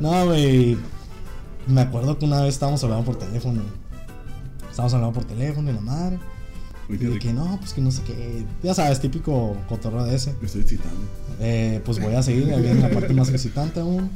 No, 0.00 0.26
güey. 0.26 0.76
Me 1.66 1.80
acuerdo 1.80 2.18
que 2.18 2.24
una 2.24 2.40
vez 2.42 2.54
estábamos 2.54 2.82
hablando 2.84 3.04
por 3.04 3.16
teléfono. 3.16 3.62
Estábamos 4.70 4.94
hablando 4.94 5.14
por 5.14 5.24
teléfono 5.24 5.70
y 5.70 5.74
la 5.74 5.80
madre. 5.80 6.18
Uy, 6.88 6.96
Y 7.00 7.04
de 7.06 7.18
que 7.18 7.32
no, 7.32 7.56
pues 7.58 7.72
que 7.72 7.80
no 7.80 7.90
sé 7.90 8.02
qué. 8.02 8.44
Ya 8.62 8.74
sabes, 8.74 9.00
típico 9.00 9.56
cotorreo 9.68 10.04
de 10.04 10.14
ese. 10.16 10.34
Me 10.40 10.46
estoy 10.46 10.60
excitando. 10.62 10.96
Eh, 11.40 11.80
pues 11.84 12.00
voy 12.00 12.14
a 12.14 12.22
seguir, 12.22 12.52
ahí 12.52 12.60
viene 12.60 12.80
la 12.80 12.90
parte 12.90 13.14
más 13.14 13.28
excitante 13.30 13.80
aún. 13.80 14.10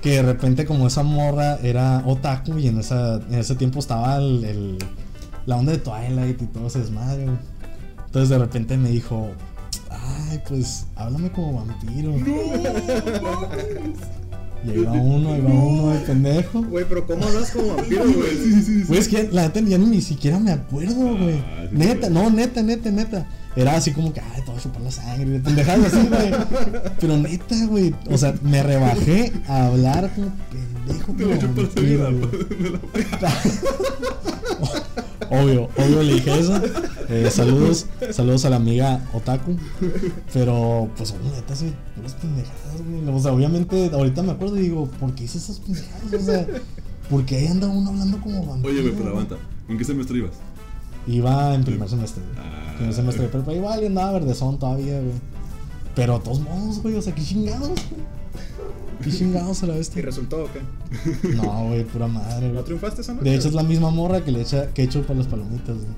Que 0.00 0.10
de 0.16 0.22
repente, 0.22 0.64
como 0.66 0.86
esa 0.88 1.04
morra 1.04 1.56
era 1.62 2.02
otaku 2.06 2.58
y 2.58 2.66
en, 2.66 2.78
esa, 2.80 3.16
en 3.16 3.34
ese 3.34 3.54
tiempo 3.54 3.78
estaba 3.78 4.16
el, 4.16 4.44
el- 4.44 4.78
la 5.46 5.56
onda 5.56 5.72
de 5.72 5.78
Twilight 5.78 6.40
y 6.42 6.46
todo 6.46 6.66
ese 6.66 6.80
desmadre. 6.80 7.24
güey. 7.26 7.36
Entonces 8.12 8.28
de 8.28 8.36
repente 8.36 8.76
me 8.76 8.90
dijo, 8.90 9.30
ay, 9.88 10.38
pues 10.46 10.84
háblame 10.96 11.32
como 11.32 11.64
vampiro. 11.64 12.14
Y 14.64 14.70
ahí 14.70 14.84
va 14.84 14.92
uno, 14.92 15.32
ahí 15.32 15.40
va 15.40 15.50
uno 15.50 15.88
de 15.92 15.98
pendejo. 16.00 16.62
Güey, 16.62 16.84
pero 16.88 17.04
¿cómo 17.04 17.24
hablas 17.26 17.50
como 17.50 17.74
vampiro, 17.74 18.06
Sí, 18.06 18.12
güey? 18.12 18.30
sí, 18.36 18.52
sí, 18.52 18.62
sí. 18.62 18.84
Güey, 18.86 19.00
es 19.00 19.08
que 19.08 19.28
la 19.32 19.42
neta 19.42 19.58
ya 19.60 19.76
ni 19.76 20.00
siquiera 20.00 20.38
me 20.38 20.52
acuerdo, 20.52 21.16
güey. 21.16 21.38
Ah, 21.38 21.66
sí, 21.68 21.76
neta, 21.76 22.10
no, 22.10 22.30
neta, 22.30 22.62
neta, 22.62 22.90
neta. 22.92 23.26
Era 23.56 23.74
así 23.74 23.90
como 23.90 24.12
que, 24.12 24.20
ay, 24.20 24.40
te 24.42 24.50
voy 24.52 24.60
a 24.60 24.62
chupar 24.62 24.82
la 24.82 24.90
sangre, 24.92 25.40
pendejadas 25.40 25.92
así, 25.92 26.06
güey. 26.06 26.30
Pero 27.00 27.16
neta, 27.16 27.56
güey. 27.66 27.92
O 28.08 28.16
sea, 28.16 28.34
me 28.42 28.62
rebajé 28.62 29.32
a 29.48 29.66
hablar 29.66 30.12
como 30.14 30.30
pendejo, 30.86 31.12
Te 31.14 31.24
voy 31.24 31.32
a 31.32 31.38
como 31.40 31.54
vampiro, 31.54 32.12
güey. 32.12 32.30
Obvio, 35.32 35.70
obvio 35.78 36.02
le 36.02 36.14
dije 36.14 36.38
eso. 36.38 36.60
Eh, 37.08 37.30
saludos, 37.30 37.86
saludos 38.10 38.44
a 38.44 38.50
la 38.50 38.56
amiga 38.56 39.08
Otaku. 39.14 39.56
Pero, 40.32 40.90
pues, 40.96 41.12
oye, 41.12 41.30
neta, 41.34 41.56
sí, 41.56 41.72
puras 41.96 42.12
pendejadas, 42.14 42.82
güey. 42.86 43.16
O 43.16 43.18
sea, 43.18 43.32
obviamente, 43.32 43.90
ahorita 43.92 44.22
me 44.22 44.32
acuerdo 44.32 44.58
y 44.58 44.62
digo, 44.62 44.86
¿por 45.00 45.14
qué 45.14 45.24
hice 45.24 45.38
esas 45.38 45.58
pendejadas? 45.60 46.12
O 46.12 46.20
sea, 46.20 46.46
¿por 47.08 47.24
qué 47.24 47.36
ahí 47.36 47.46
anda 47.46 47.66
uno 47.66 47.90
hablando 47.90 48.20
como 48.20 48.44
vampiro? 48.44 48.72
Oye, 48.72 48.82
güey, 48.82 48.94
pero 48.94 49.08
aguanta. 49.10 49.36
¿En 49.68 49.78
qué 49.78 49.84
semestre 49.84 50.18
ibas? 50.18 50.34
Iba 51.06 51.54
en 51.54 51.64
primer 51.64 51.88
semestre, 51.88 52.22
güey. 52.22 52.46
Ah. 52.46 52.74
Primer 52.76 52.94
semestre 52.94 53.22
de 53.24 53.28
prepa. 53.30 53.54
Igual 53.54 53.82
y 53.82 53.86
andaba 53.86 54.12
verdezón 54.12 54.58
todavía, 54.58 55.00
güey. 55.00 55.14
Pero 55.94 56.18
de 56.18 56.24
todos 56.24 56.40
modos, 56.40 56.82
güey, 56.82 56.94
o 56.96 57.02
sea, 57.02 57.14
qué 57.14 57.22
chingados, 57.22 57.68
güey. 57.68 57.80
Qué 59.02 59.10
chingados 59.10 59.62
a 59.62 59.66
la 59.66 59.74
¿Y 59.74 59.78
bestia. 59.78 60.02
resultó 60.02 60.44
o 60.44 60.48
qué? 60.52 61.34
No, 61.36 61.66
güey, 61.68 61.84
pura 61.84 62.06
madre, 62.06 62.46
¿No 62.48 62.52
güey. 62.54 62.64
triunfaste 62.64 63.00
esa 63.02 63.14
noche? 63.14 63.28
De 63.28 63.34
hecho, 63.36 63.48
es 63.48 63.54
la 63.54 63.62
misma 63.62 63.90
morra 63.90 64.24
que 64.24 64.32
le 64.32 64.40
echa 64.42 64.68
que 64.72 64.82
echo 64.82 65.02
para 65.02 65.18
las 65.18 65.26
palomitas, 65.28 65.76
güey. 65.76 65.88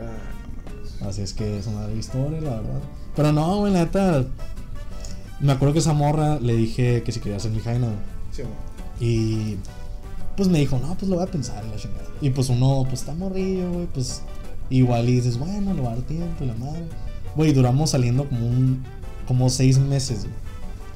Ah, 0.00 1.02
no. 1.02 1.08
Así 1.08 1.22
es 1.22 1.32
que 1.34 1.58
es 1.58 1.66
una 1.66 1.90
historia, 1.92 2.40
la 2.40 2.50
verdad. 2.56 2.80
Pero 3.16 3.32
no, 3.32 3.58
güey, 3.58 3.72
la 3.72 3.80
neta. 3.80 4.24
Me 5.40 5.52
acuerdo 5.52 5.74
que 5.74 5.80
esa 5.80 5.92
morra 5.92 6.38
le 6.40 6.54
dije 6.56 7.02
que 7.02 7.12
si 7.12 7.20
quería 7.20 7.38
ser 7.40 7.50
mi 7.50 7.60
jaina, 7.60 7.86
güey. 7.86 7.98
Sí, 8.32 8.42
güey. 8.42 8.54
Y 9.00 9.56
pues 10.36 10.48
me 10.48 10.58
dijo, 10.58 10.78
no, 10.78 10.94
pues 10.96 11.08
lo 11.08 11.16
voy 11.16 11.24
a 11.24 11.30
pensar, 11.30 11.62
y 11.64 11.70
la 11.70 11.76
chingada. 11.76 12.06
Y 12.20 12.30
pues 12.30 12.48
uno, 12.48 12.84
pues 12.88 13.00
está 13.00 13.14
morrillo, 13.14 13.70
güey, 13.72 13.86
pues 13.86 14.22
igual 14.70 15.08
y 15.08 15.16
dices, 15.16 15.38
bueno, 15.38 15.74
le 15.74 15.80
va 15.82 15.92
a 15.92 15.94
dar 15.96 16.04
tiempo 16.04 16.42
y 16.44 16.46
la 16.46 16.54
madre. 16.54 16.84
Güey, 17.36 17.52
duramos 17.52 17.90
saliendo 17.90 18.28
como 18.28 18.46
un, 18.46 18.82
como 19.26 19.50
seis 19.50 19.78
meses, 19.78 20.20
güey. 20.24 20.34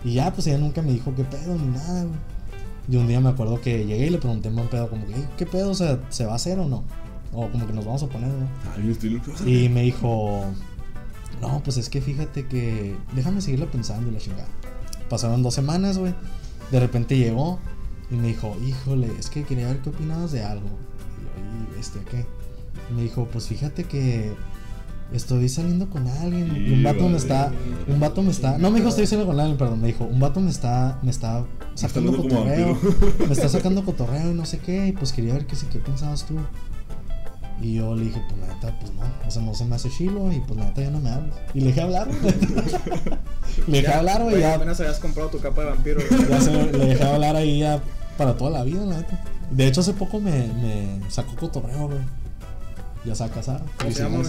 Y 0.05 0.15
ya, 0.15 0.33
pues 0.33 0.47
ella 0.47 0.59
nunca 0.59 0.83
me 0.83 0.93
dijo 0.93 1.15
qué 1.15 1.25
pedo 1.25 1.55
ni 1.57 1.67
nada, 1.69 2.05
güey. 2.05 2.19
Y 2.91 2.97
un 2.97 3.07
día 3.07 3.21
me 3.21 3.29
acuerdo 3.29 3.61
que 3.61 3.85
llegué 3.85 4.07
y 4.07 4.11
le 4.11 4.19
pregunté 4.19 4.49
en 4.49 4.57
buen 4.57 4.69
pedo, 4.69 4.89
como 4.89 5.07
que, 5.07 5.15
"Ey, 5.15 5.29
¿qué 5.37 5.45
pedo? 5.45 5.71
O 5.71 5.75
sea, 5.75 6.01
¿se 6.09 6.25
va 6.25 6.33
a 6.33 6.37
hacer 6.37 6.59
o 6.59 6.67
no? 6.67 6.85
O 7.33 7.49
como 7.49 7.67
que 7.67 7.73
nos 7.75 7.85
vamos 7.85 8.03
a 8.03 8.07
poner, 8.07 8.29
¿no? 8.29 8.49
Bien 8.79 8.91
estilo. 8.93 9.21
Y 9.47 9.69
me 9.69 9.83
dijo, 9.83 10.45
no, 11.43 11.61
pues 11.63 11.77
es 11.77 11.89
que 11.91 12.01
fíjate 12.01 12.47
que 12.47 12.97
déjame 13.15 13.41
seguirlo 13.43 13.71
pensando 13.71 14.09
y 14.09 14.13
la 14.15 14.19
chingada. 14.19 14.49
Pasaron 15.11 15.43
dos 15.43 15.55
semanas, 15.55 15.99
güey. 15.99 16.15
De 16.71 16.81
repente 16.81 17.17
llegó 17.19 17.59
y 18.11 18.15
me 18.15 18.29
dijo, 18.29 18.57
híjole, 18.67 19.09
es 19.19 19.29
que 19.29 19.43
quería 19.45 19.67
ver 19.67 19.81
qué 19.81 19.91
opinabas 19.91 20.33
de 20.33 20.43
algo. 20.45 20.67
Y 20.67 21.71
yo, 21.73 21.77
"¿Y 21.77 21.81
este 21.81 22.01
qué? 22.11 22.25
Y 22.91 22.95
me 22.95 23.03
dijo, 23.03 23.27
pues 23.31 23.47
fíjate 23.49 23.85
que 23.85 24.33
estoy 25.13 25.49
saliendo 25.49 25.89
con 25.89 26.07
alguien 26.07 26.55
y 26.67 26.73
un 26.73 26.83
vato 26.83 27.09
me 27.09 27.17
está, 27.17 27.51
un 27.87 27.99
vato 28.01 28.23
me 28.23 28.31
está, 28.31 28.59
no 28.59 28.71
me 28.71 28.79
dijo 28.79 28.91
estoy 28.91 29.07
saliendo 29.07 29.33
con 29.33 29.41
alguien, 29.41 29.57
perdón, 29.59 29.81
me 29.81 29.87
dijo, 29.89 30.05
un 30.05 30.21
vato 30.21 30.41
me 30.41 30.51
está, 30.51 30.99
me 31.03 31.11
está 31.11 31.45
sacando 31.75 32.17
cotorreo, 32.17 32.79
me 33.27 33.33
está 33.33 33.49
sacando 33.49 33.85
cotorreo 33.85 34.31
y 34.31 34.35
no 34.35 34.45
sé 34.45 34.59
qué, 34.59 34.89
y 34.89 34.93
pues 34.93 35.13
quería 35.13 35.35
ver 35.35 35.47
qué, 35.47 35.57
sé- 35.57 35.67
qué 35.69 35.79
pensabas 35.79 36.25
tú. 36.27 36.35
Y 37.61 37.75
yo 37.75 37.97
le 37.97 38.05
dije, 38.05 38.23
pues 38.29 38.41
la 38.41 38.55
neta, 38.55 38.79
pues 38.79 38.93
no, 38.93 39.01
o 39.27 39.31
sea, 39.33 39.43
no 39.43 39.53
se 39.53 39.65
me 39.65 39.75
hace 39.75 39.91
chilo 39.91 40.31
y 40.33 40.39
pues 40.41 40.61
la 40.61 40.67
neta 40.67 40.81
ya 40.83 40.91
no 40.91 41.01
me 41.01 41.11
hablas. 41.11 41.35
Y 41.55 41.61
le 41.61 41.67
dejé 41.67 41.81
hablar, 41.81 42.07
güey. 42.07 42.35
Le 43.67 43.83
dejé 43.83 43.93
hablar, 43.93 44.23
güey, 44.23 44.39
ya, 44.41 44.55
apenas 44.55 44.79
habías 44.81 45.01
comprado 45.01 45.29
tu 45.31 45.41
capa 45.41 45.63
de 45.63 45.71
vampiro, 45.71 46.01
güey. 46.09 46.29
ya 46.29 46.41
se, 46.41 46.53
le 46.53 46.87
dejé 46.87 47.03
hablar 47.03 47.35
ahí 47.35 47.59
ya 47.61 47.81
para 48.17 48.37
toda 48.37 48.51
la 48.51 48.63
vida, 48.63 48.85
la 48.85 48.99
neta. 48.99 49.25
De 49.51 49.67
hecho, 49.67 49.81
hace 49.81 49.93
poco 49.95 50.21
me, 50.21 50.31
me 50.31 51.01
sacó 51.11 51.35
cotorreo, 51.35 51.87
güey. 51.89 51.99
Ya 53.09 53.15
se 53.15 53.25
va 53.25 53.31
a 53.31 53.33
casar. 53.33 53.65
¿Cómo 53.79 53.91
se 53.93 54.03
llama. 54.03 54.23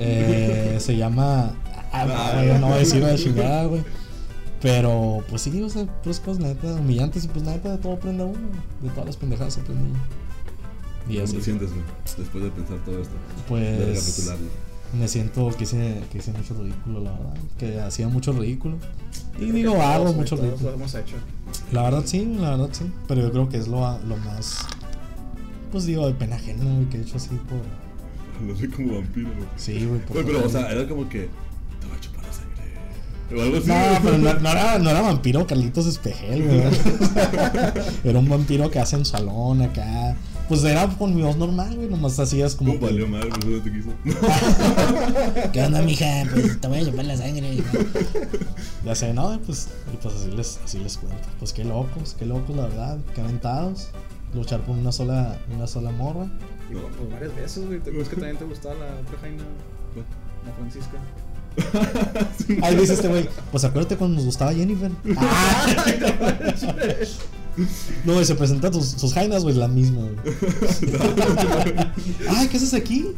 Eh, 0.00 0.76
se 0.80 0.96
llama. 0.96 1.54
Ah, 1.92 2.04
no, 2.06 2.42
güey, 2.46 2.60
no 2.60 2.66
voy 2.68 2.76
a 2.76 2.78
decir 2.78 3.02
la 3.02 3.14
chingada, 3.16 3.64
güey. 3.66 3.82
Pero, 4.62 5.22
pues 5.28 5.42
sí, 5.42 5.62
o 5.62 5.68
sea, 5.68 5.84
puras 6.02 6.18
cosas, 6.20 6.42
la 6.42 6.48
neta, 6.48 6.72
humillantes 6.74 7.24
y 7.24 7.28
pues 7.28 7.44
la 7.44 7.52
neta 7.52 7.72
de 7.72 7.78
todo 7.78 7.92
aprende 7.94 8.24
uno. 8.24 8.38
De 8.82 8.88
todas 8.90 9.06
las 9.06 9.16
pendejadas 9.16 9.58
aprende 9.58 9.82
uno. 9.90 9.98
Y 11.08 11.14
¿Cómo 11.14 11.24
así. 11.24 11.36
te 11.36 11.42
sientes, 11.42 11.70
güey? 11.70 11.82
Después 12.18 12.44
de 12.44 12.50
pensar 12.50 12.78
todo 12.84 13.00
esto. 13.00 13.14
De 13.14 13.42
Pues 13.48 13.78
recapitularlo. 13.88 14.46
me 14.98 15.08
siento 15.08 15.48
que 15.56 15.64
hice, 15.64 16.00
que 16.10 16.18
hice 16.18 16.32
mucho 16.32 16.54
ridículo, 16.54 17.00
la 17.00 17.12
verdad. 17.12 17.34
Que 17.58 17.80
hacía 17.80 18.08
mucho 18.08 18.32
ridículo. 18.32 18.76
Y 19.38 19.50
digo, 19.52 19.80
hago 19.80 20.12
mucho 20.14 20.36
ridículo. 20.36 20.70
lo 20.70 20.74
hemos 20.76 20.94
hecho. 20.94 21.16
La 21.72 21.82
verdad 21.82 22.02
sí, 22.06 22.24
la 22.40 22.50
verdad 22.50 22.68
sí. 22.72 22.90
Pero 23.06 23.20
yo 23.22 23.30
creo 23.32 23.48
que 23.48 23.58
es 23.58 23.68
lo, 23.68 23.80
lo 24.00 24.16
más. 24.16 24.58
Pues 25.70 25.84
digo, 25.84 26.06
de 26.06 26.14
pena 26.14 26.36
ajena, 26.36 26.64
güey, 26.64 26.86
que 26.88 26.96
he 26.98 27.02
hecho 27.02 27.18
así 27.18 27.28
por. 27.48 27.60
Hablaré 28.40 28.68
como 28.68 28.94
vampiro, 28.96 29.30
güey. 29.34 29.48
Sí, 29.56 29.86
güey. 29.86 30.00
Güey, 30.08 30.24
pero, 30.24 30.44
o 30.44 30.48
sea, 30.48 30.70
era 30.70 30.86
como 30.88 31.08
que. 31.08 31.28
Te 31.80 31.86
voy 31.86 31.96
a 31.96 32.00
chupar 32.00 32.24
la 32.24 32.32
sangre. 32.32 33.34
O 33.34 33.42
algo 33.42 33.56
así. 33.58 33.68
No, 33.68 33.74
güey. 33.74 34.02
pero 34.02 34.18
no, 34.18 34.40
no 34.40 34.50
era, 34.50 34.78
no 34.78 34.90
era 34.90 35.00
vampiro 35.00 35.46
Carlitos 35.46 35.86
Espejel, 35.86 36.44
güey. 36.44 36.62
era 38.04 38.18
un 38.18 38.28
vampiro 38.28 38.70
que 38.70 38.78
hace 38.78 38.96
en 38.96 39.04
salón 39.04 39.62
acá. 39.62 40.16
Pues 40.48 40.62
era 40.62 40.86
con 40.86 41.14
mi 41.14 41.22
voz 41.22 41.36
normal, 41.36 41.74
güey. 41.74 41.88
Nomás 41.88 42.18
hacías 42.20 42.54
como. 42.54 42.74
¿Cómo 42.74 42.86
que, 42.86 42.92
valió 42.92 43.08
madre? 43.08 43.30
Por 43.30 43.38
eso 43.40 43.48
no 43.48 43.62
te 43.62 43.72
quiso. 43.72 43.90
¿Qué 45.52 45.62
onda, 45.62 45.82
mija? 45.82 46.24
Pues 46.32 46.60
te 46.60 46.68
voy 46.68 46.78
a 46.78 46.84
chupar 46.84 47.04
la 47.04 47.16
sangre. 47.16 47.64
ya 48.84 48.94
sé, 48.94 49.12
no, 49.12 49.40
pues. 49.44 49.68
Y 49.92 49.96
pues 49.96 50.14
así 50.14 50.30
les, 50.30 50.60
así 50.64 50.78
les 50.78 50.96
cuento. 50.98 51.28
Pues 51.40 51.52
qué 51.52 51.64
locos, 51.64 52.14
qué 52.16 52.26
locos, 52.26 52.54
la 52.54 52.62
verdad. 52.62 52.98
Qué 53.14 53.22
aventados. 53.22 53.88
Luchar 54.34 54.60
por 54.60 54.76
una 54.76 54.92
sola, 54.92 55.36
una 55.52 55.66
sola 55.66 55.90
morra. 55.90 56.28
Y 56.70 56.74
No. 56.74 56.80
pues 56.88 57.10
varias 57.12 57.34
veces, 57.36 57.66
güey. 57.66 57.78
¿Te 57.80 57.90
acuerdas 57.90 58.08
que 58.08 58.16
también 58.16 58.36
te 58.38 58.44
gustaba 58.44 58.74
la 58.74 58.86
otra 59.00 59.18
Jaina? 59.20 59.44
La 60.46 60.52
Francisca. 60.52 60.98
Ahí 62.66 62.76
dice 62.76 62.92
este 62.94 63.08
güey, 63.08 63.28
pues 63.50 63.64
acuérdate 63.64 63.96
cuando 63.96 64.16
nos 64.16 64.26
gustaba 64.26 64.52
Jennifer. 64.52 64.90
Ah. 65.16 65.66
No, 68.04 68.20
y 68.20 68.24
se 68.26 68.34
presentan 68.34 68.70
sus, 68.74 68.84
sus 68.86 69.14
jainas, 69.14 69.42
güey, 69.42 69.54
la 69.54 69.66
misma, 69.68 70.02
güey. 70.02 70.16
Ay, 72.28 72.48
¿qué 72.48 72.58
haces 72.58 72.74
aquí? 72.74 73.14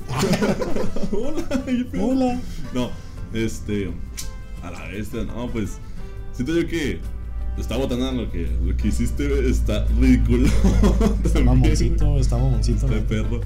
Hola. 1.11 1.65
Hola. 2.01 2.41
No, 2.73 2.91
Este, 3.35 3.91
a 4.63 4.71
la 4.71 4.87
bestia, 4.87 5.25
no, 5.25 5.51
pues, 5.51 5.79
siento 6.33 6.55
yo 6.55 6.69
que 6.69 7.01
está 7.59 7.77
botando 7.77 8.13
lo 8.13 8.31
que, 8.31 8.49
lo 8.65 8.77
que 8.77 8.89
hiciste, 8.89 9.49
está 9.49 9.85
ridículo. 10.01 10.49
Está 11.25 11.41
mamoncito, 11.41 12.19
está 12.19 12.37
mamoncito. 12.37 12.87
Está 12.87 13.07
perro. 13.07 13.41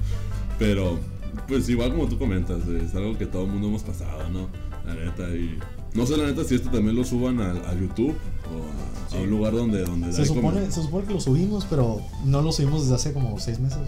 Pero, 0.59 0.99
pues 1.47 1.67
igual 1.69 1.91
como 1.91 2.07
tú 2.07 2.17
comentas, 2.17 2.65
güey, 2.65 2.85
es 2.85 2.95
algo 2.95 3.17
que 3.17 3.25
todo 3.25 3.45
el 3.45 3.51
mundo 3.51 3.67
hemos 3.67 3.83
pasado, 3.83 4.29
¿no? 4.29 4.49
La 4.85 4.95
neta, 4.95 5.29
y 5.29 5.57
no 5.93 6.05
sé 6.05 6.17
la 6.17 6.25
neta 6.25 6.43
si 6.43 6.55
esto 6.55 6.69
también 6.69 6.95
lo 6.95 7.03
suban 7.03 7.39
a, 7.39 7.51
a 7.51 7.73
YouTube 7.73 8.15
o 8.51 9.15
a, 9.15 9.17
a 9.17 9.21
un 9.21 9.29
lugar 9.29 9.53
donde, 9.53 9.83
donde 9.83 10.11
Se 10.11 10.21
hay 10.23 10.27
como- 10.27 10.41
supone, 10.51 10.71
se 10.71 10.81
supone 10.81 11.05
que 11.07 11.13
lo 11.13 11.21
subimos, 11.21 11.65
pero 11.69 12.01
no 12.25 12.41
lo 12.41 12.51
subimos 12.51 12.81
desde 12.83 12.95
hace 12.95 13.13
como 13.13 13.39
seis 13.39 13.59
meses. 13.59 13.77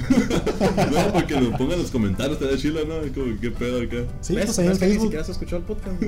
No, 0.92 1.14
porque 1.14 1.40
lo 1.40 1.52
pongan 1.52 1.74
en 1.74 1.82
los 1.82 1.92
comentarios, 1.92 2.34
estaría 2.40 2.58
chila, 2.58 2.82
¿no? 2.88 2.96
Como, 3.14 3.40
¿qué 3.40 3.52
pedo 3.52 3.82
acá? 3.82 3.98
Sí, 4.22 4.36
¿Ves? 4.36 4.46
pues 4.46 4.60
ahí 4.60 4.66
en 4.66 4.72
¿Ves 4.72 4.80
que 4.80 4.86
Ni 4.86 4.92
Facebook. 4.92 5.06
siquiera 5.08 5.24
se 5.26 5.32
escuchó 5.32 5.58
el 5.58 5.64
podcast. 5.64 5.96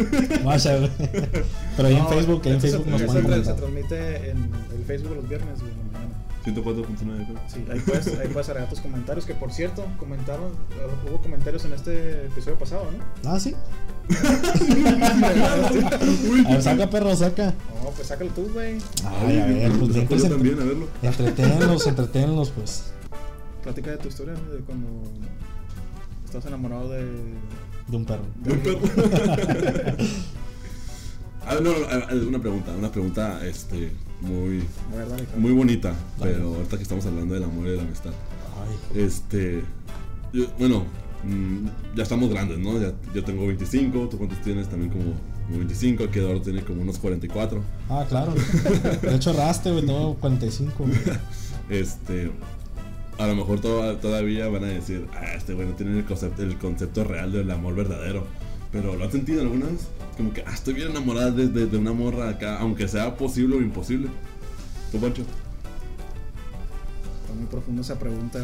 Pero 1.78 1.88
ahí 1.88 1.95
en 1.95 2.04
No, 2.04 2.10
Facebook, 2.10 2.41
ahí 2.45 2.52
en 2.52 2.56
esto 2.58 2.68
se- 2.68 2.74
Facebook 2.78 2.88
nos 2.91 3.02
se, 3.02 3.08
se 3.43 3.54
transmite 3.54 4.30
en 4.32 4.38
el 4.78 4.84
Facebook 4.86 5.16
los 5.16 5.28
viernes, 5.30 5.60
güey, 5.60 5.72
en. 5.72 6.16
104.9, 6.54 7.26
creo. 7.26 7.39
Sí, 7.48 7.66
ahí 7.70 7.80
puedes, 7.80 8.08
ahí 8.20 8.28
puedes 8.30 8.48
agregar 8.50 8.70
tus 8.70 8.80
comentarios. 8.80 9.26
Que 9.26 9.34
por 9.34 9.52
cierto, 9.52 9.86
comentaron, 10.00 10.52
hubo 11.08 11.18
comentarios 11.20 11.66
en 11.66 11.74
este 11.74 12.28
episodio 12.28 12.58
pasado, 12.58 12.88
¿no? 12.91 13.30
Ah, 13.30 13.39
sí. 13.39 13.54
A 16.45 16.52
ver, 16.52 16.62
saca, 16.62 16.89
perro, 16.89 17.16
saca. 17.16 17.54
No, 17.84 17.89
pues 17.89 18.08
sácalo 18.08 18.32
tú, 18.32 18.50
güey. 18.54 18.78
Ay, 19.06 19.39
a 19.39 19.45
ver, 19.45 19.72
pues 19.74 20.24
también, 20.24 20.60
a 20.62 20.64
verlo. 20.64 20.88
entreténlos, 21.02 21.88
entreténlos, 21.88 22.52
pues. 22.52 22.91
Platica 23.64 23.91
de 23.91 23.98
tu 23.98 24.08
historia, 24.08 24.34
de 24.34 24.60
cuando 24.60 24.88
estás 26.24 26.45
enamorado 26.45 26.89
de. 26.89 27.04
De 27.88 27.98
un 27.98 28.06
perro. 28.06 28.24
de 28.38 28.54
Un 28.54 28.60
perro. 28.60 28.80
A 31.48 31.54
ver, 31.54 31.64
no, 31.64 31.72
no, 31.72 32.28
una 32.28 32.39
pregunta, 32.39 32.72
una 32.78 32.91
pregunta, 32.91 33.39
este, 33.45 33.93
muy, 34.22 34.63
muy 35.38 35.51
bonita, 35.51 35.93
pero 36.20 36.55
ahorita 36.55 36.78
que 36.78 36.84
estamos 36.84 37.05
hablando 37.05 37.34
del 37.36 37.43
amor 37.43 37.68
y 37.68 37.72
de 37.72 37.78
la 37.78 37.84
amistad. 37.84 38.11
Ay. 38.93 39.01
Este, 39.03 39.63
yo- 40.34 40.47
bueno, 40.57 40.86
mm, 41.24 41.68
ya 41.95 42.03
estamos 42.03 42.30
grandes, 42.30 42.57
¿no? 42.59 42.80
Ya, 42.82 42.93
yo 43.13 43.24
tengo 43.24 43.45
25, 43.47 44.09
¿tú 44.09 44.18
cuántos 44.18 44.41
tienes? 44.41 44.68
También 44.70 44.91
como, 44.91 45.13
como 45.45 45.57
25, 45.59 46.05
aquí 46.05 46.20
Eduardo 46.20 46.41
tiene 46.41 46.63
como 46.63 46.82
unos 46.82 46.97
44. 46.97 47.61
Ah, 47.89 48.05
claro. 48.09 48.34
De 49.01 49.15
hecho, 49.15 49.34
raste, 49.34 49.72
güey, 49.72 49.86
tengo 49.86 50.15
45. 50.15 50.74
güey. 50.80 50.93
Este, 51.70 52.32
a 53.18 53.28
lo 53.28 53.36
mejor 53.36 53.59
to- 53.59 53.97
todavía 53.97 54.47
van 54.47 54.63
a 54.63 54.68
decir, 54.68 55.05
ah, 55.13 55.34
este 55.36 55.53
güey 55.53 55.68
no 55.68 55.74
tiene 55.76 55.97
el 55.97 56.05
concepto, 56.05 56.41
el 56.43 56.57
concepto 56.57 57.03
real 57.03 57.32
del 57.34 57.51
amor 57.51 57.76
verdadero. 57.76 58.26
Pero 58.72 58.95
¿lo 58.95 59.03
han 59.03 59.11
sentido 59.11 59.41
alguna 59.41 59.65
vez? 59.65 59.88
Como 60.18 60.34
que, 60.34 60.41
ah, 60.41 60.51
estoy 60.53 60.74
bien 60.74 60.89
enamorada 60.89 61.30
de, 61.32 61.47
de- 61.47 61.78
una 61.78 61.93
morra 61.93 62.30
acá, 62.30 62.57
aunque 62.59 62.88
sea 62.88 63.15
posible 63.15 63.55
o 63.57 63.61
imposible. 63.61 64.09
¿Tú, 64.91 64.99
Pancho? 64.99 65.22
Está 67.22 67.34
muy 67.38 67.45
profunda 67.45 67.82
esa 67.82 67.99
pregunta. 67.99 68.39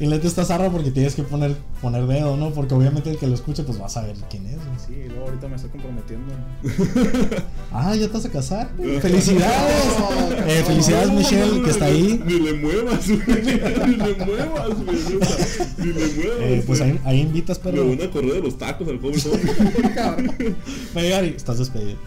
Y 0.00 0.06
le 0.06 0.16
está 0.16 0.44
zarra 0.44 0.70
porque 0.70 0.92
tienes 0.92 1.16
que 1.16 1.24
poner, 1.24 1.56
poner 1.82 2.06
dedo, 2.06 2.36
¿no? 2.36 2.50
Porque 2.50 2.72
obviamente 2.74 3.10
el 3.10 3.18
que 3.18 3.26
lo 3.26 3.34
escuche, 3.34 3.64
pues 3.64 3.80
va 3.80 3.86
a 3.86 3.88
saber 3.88 4.14
quién 4.30 4.46
es, 4.46 4.54
güey. 4.56 4.78
Sí, 4.86 4.92
y 5.06 5.08
luego 5.08 5.24
ahorita 5.26 5.48
me 5.48 5.56
estoy 5.56 5.70
comprometiendo. 5.70 6.34
Ah, 7.70 7.94
ya 7.94 8.06
te 8.06 8.14
vas 8.14 8.24
a 8.24 8.30
casar. 8.30 8.70
¡Felicidades! 9.00 9.84
Eh, 10.48 10.62
felicidades, 10.66 11.10
Michelle, 11.10 11.62
que 11.62 11.70
está 11.70 11.84
ahí. 11.86 12.22
Ni 12.24 12.40
le 12.40 12.54
muevas, 12.54 13.06
güey. 13.06 13.20
Ni 13.26 13.96
le 13.96 14.14
muevas, 14.24 14.84
güey. 14.84 14.96
neta. 14.96 15.76
Ni 15.78 15.86
le 15.92 16.06
muevas. 16.14 16.40
Eh, 16.40 16.64
pues 16.66 16.80
ahí, 16.80 16.98
ahí 17.04 17.20
invitas, 17.20 17.58
Le 17.64 17.72
perro. 17.72 17.88
van 17.88 18.00
a 18.02 18.10
correr 18.10 18.32
de 18.34 18.40
los 18.40 18.56
tacos 18.56 18.88
al 18.88 18.98
joven 18.98 19.20
joven. 19.20 20.56
Va 20.96 21.00
a 21.00 21.02
llegar 21.02 21.24
y 21.24 21.28
estás 21.28 21.58
despedido. 21.58 21.98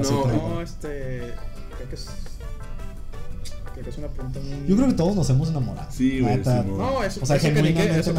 Así 0.00 0.10
No, 0.12 0.26
No, 0.26 0.62
este. 0.62 1.34
Creo 1.76 1.88
que 1.90 1.94
es. 1.94 2.06
Creo 3.78 3.84
que 3.84 3.90
es 3.90 3.98
una 3.98 4.08
pregunta 4.08 4.40
muy. 4.40 4.68
Yo 4.68 4.74
creo 4.76 4.88
que 4.88 4.94
todos 4.94 5.14
nos 5.14 5.30
hemos 5.30 5.50
enamorado. 5.50 5.88
Sí, 5.92 6.18
güey. 6.20 6.42
Simón. 6.42 6.78
No, 6.78 7.04
eso, 7.04 7.20
O 7.22 7.26
sea, 7.26 7.36
eso 7.36 7.46
que 7.54 7.62
que- 7.62 7.98
eso 8.00 8.12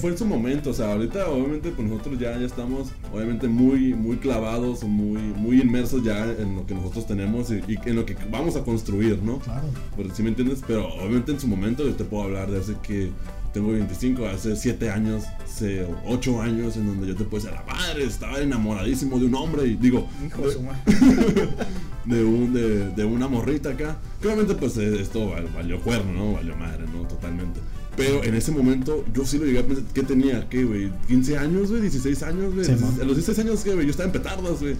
fue 0.00 0.10
en 0.12 0.16
su 0.18 0.24
momento, 0.24 0.70
o 0.70 0.72
sea, 0.72 0.92
ahorita 0.92 1.28
obviamente 1.28 1.70
pues 1.72 1.86
nosotros 1.86 2.18
ya, 2.18 2.38
ya 2.38 2.46
estamos 2.46 2.88
obviamente 3.12 3.46
muy, 3.46 3.92
muy 3.92 4.16
clavados, 4.16 4.82
muy, 4.84 5.20
muy 5.20 5.60
inmersos 5.60 6.02
ya 6.04 6.24
en 6.24 6.56
lo 6.56 6.66
que 6.66 6.74
nosotros 6.74 7.06
tenemos 7.06 7.50
y, 7.50 7.56
y 7.70 7.78
en 7.84 7.96
lo 7.96 8.06
que 8.06 8.16
vamos 8.30 8.56
a 8.56 8.62
construir, 8.64 9.20
¿no? 9.22 9.40
Claro. 9.40 9.66
Por 9.94 10.10
si 10.14 10.22
me 10.22 10.30
entiendes, 10.30 10.60
pero 10.66 10.88
obviamente 10.94 11.32
en 11.32 11.40
su 11.40 11.48
momento 11.48 11.84
yo 11.84 11.94
te 11.94 12.04
puedo 12.04 12.22
hablar 12.24 12.50
de 12.50 12.60
hace 12.60 12.74
que 12.82 13.10
tengo 13.54 13.70
25, 13.72 14.26
hace 14.26 14.56
7 14.56 14.90
años, 14.90 15.24
hace 15.44 15.86
8 16.06 16.42
años 16.42 16.76
en 16.76 16.86
donde 16.88 17.06
yo 17.06 17.14
te 17.16 17.24
puedo 17.24 17.42
decir, 17.44 17.56
a 17.56 17.64
la 17.64 17.72
madre, 17.72 18.04
estaba 18.04 18.40
enamoradísimo 18.40 19.18
de 19.18 19.26
un 19.26 19.34
hombre 19.36 19.66
y 19.66 19.76
digo, 19.76 20.06
Hijo 20.26 20.46
de 20.46 20.52
su 20.52 20.60
madre. 20.62 20.80
de, 22.04 22.24
un, 22.24 22.52
de, 22.52 22.90
de 22.90 23.04
una 23.04 23.28
morrita 23.28 23.70
acá. 23.70 23.96
Obviamente 24.22 24.54
pues 24.54 24.76
eh, 24.76 25.00
esto 25.00 25.30
val- 25.30 25.48
valió 25.54 25.80
cuerno, 25.80 26.12
¿no? 26.12 26.32
Valió 26.34 26.54
madre, 26.56 26.84
¿no? 26.92 27.06
Totalmente. 27.08 27.60
Pero 27.96 28.24
en 28.24 28.34
ese 28.34 28.50
momento 28.50 29.04
yo 29.14 29.24
sí 29.24 29.38
lo 29.38 29.44
llegué 29.44 29.60
a 29.60 29.66
pensar, 29.66 29.84
¿qué 29.94 30.02
tenía? 30.02 30.48
¿Qué, 30.48 30.64
güey? 30.64 30.90
¿15 31.08 31.38
años, 31.38 31.70
güey? 31.70 31.82
¿16 31.82 32.22
años, 32.26 32.52
güey? 32.52 32.66
Sí, 32.66 32.72
a 32.72 33.04
los 33.04 33.14
16 33.16 33.38
años, 33.38 33.60
¿qué, 33.62 33.72
güey? 33.72 33.86
Yo 33.86 33.90
estaba 33.92 34.08
en 34.08 34.12
petardas, 34.12 34.60
güey. 34.60 34.74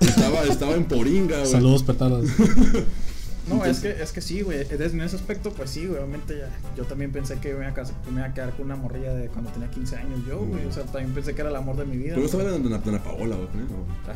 Estaba, 0.00 0.44
estaba 0.44 0.74
en 0.74 0.84
poringa, 0.86 1.40
güey. 1.40 1.50
Saludos, 1.52 1.82
petardas. 1.82 2.24
No, 3.48 3.64
es 3.64 3.80
que, 3.80 3.90
es 4.02 4.12
que 4.12 4.20
sí, 4.20 4.42
güey. 4.42 4.64
Desde 4.64 4.86
en 4.86 5.00
ese 5.00 5.16
aspecto, 5.16 5.52
pues 5.52 5.70
sí, 5.70 5.86
güey. 5.86 5.98
Obviamente 5.98 6.38
ya. 6.38 6.48
Yo 6.76 6.84
también 6.84 7.12
pensé 7.12 7.38
que 7.38 7.54
me 7.54 7.66
iba 7.66 7.68
a, 7.68 8.10
me 8.10 8.20
iba 8.20 8.24
a 8.26 8.34
quedar 8.34 8.54
con 8.56 8.66
una 8.66 8.76
morrilla 8.76 9.14
de 9.14 9.28
cuando 9.28 9.50
tenía 9.50 9.70
15 9.70 9.96
años 9.96 10.20
yo, 10.28 10.38
güey. 10.38 10.64
O 10.66 10.72
sea, 10.72 10.84
también 10.84 11.12
pensé 11.14 11.34
que 11.34 11.40
era 11.40 11.50
el 11.50 11.56
amor 11.56 11.76
de 11.76 11.84
mi 11.84 11.96
vida. 11.96 12.14
Pero 12.14 12.26
estaba 12.26 12.54
en 12.54 12.70
la 12.70 13.02
Paola, 13.02 13.36
güey. 13.36 13.48
¿no? 13.48 13.86
Ah, 14.06 14.14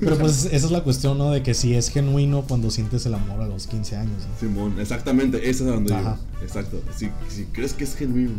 Pero 0.00 0.18
pues 0.18 0.46
esa 0.46 0.66
es 0.66 0.70
la 0.70 0.82
cuestión, 0.82 1.18
¿no? 1.18 1.30
De 1.30 1.42
que 1.42 1.54
si 1.54 1.74
es 1.74 1.88
genuino 1.90 2.42
cuando 2.46 2.70
sientes 2.70 3.04
el 3.06 3.14
amor 3.14 3.40
a 3.40 3.46
los 3.46 3.66
15 3.66 3.96
años. 3.96 4.26
¿no? 4.28 4.38
Simón, 4.38 4.80
exactamente, 4.80 5.48
esa 5.50 5.64
es 5.64 5.70
a 5.70 5.74
donde 5.74 5.94
Ajá. 5.94 6.18
digo. 6.30 6.42
Exacto. 6.42 6.82
Si, 6.96 7.10
si 7.28 7.44
crees 7.46 7.72
que 7.74 7.84
es 7.84 7.94
genuino. 7.96 8.30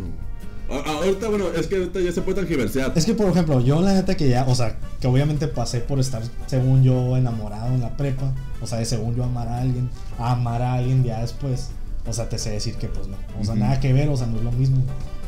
Ahorita, 0.80 1.30
bueno, 1.30 1.45
es 1.55 1.67
que 1.67 1.76
ahorita 1.76 1.99
ya 2.01 2.11
se 2.11 2.22
puede 2.22 2.41
tangiversear. 2.41 2.93
Es 2.95 3.05
que, 3.05 3.13
por 3.13 3.28
ejemplo, 3.30 3.59
yo 3.61 3.82
la 3.82 3.93
neta 3.93 4.15
que 4.15 4.30
ya, 4.30 4.45
o 4.47 4.55
sea, 4.55 4.78
que 4.99 5.07
obviamente 5.07 5.47
pasé 5.47 5.80
por 5.82 5.99
estar, 5.99 6.22
según 6.47 6.84
yo, 6.84 7.17
enamorado 7.17 7.67
en 7.74 7.82
la 7.82 7.95
prepa. 7.97 8.34
O 8.61 8.67
sea, 8.67 8.78
de 8.80 8.86
según 8.86 9.15
yo 9.15 9.24
amar 9.24 9.47
a 9.47 9.59
alguien, 9.61 9.89
a 10.19 10.34
amar 10.34 10.61
a 10.61 10.74
alguien 10.76 11.03
ya 11.03 11.22
después. 11.22 11.69
O 12.07 12.13
sea, 12.13 12.30
te 12.30 12.38
sé 12.38 12.51
decir 12.51 12.76
que 12.76 12.88
pues 12.88 13.07
no. 13.07 13.15
O 13.39 13.45
sea, 13.45 13.55
nada 13.55 13.80
que 13.80 13.93
ver, 13.93 14.09
o 14.09 14.17
sea, 14.17 14.28
no 14.28 14.38
es 14.38 14.43
lo 14.43 14.51
mismo. 14.51 14.82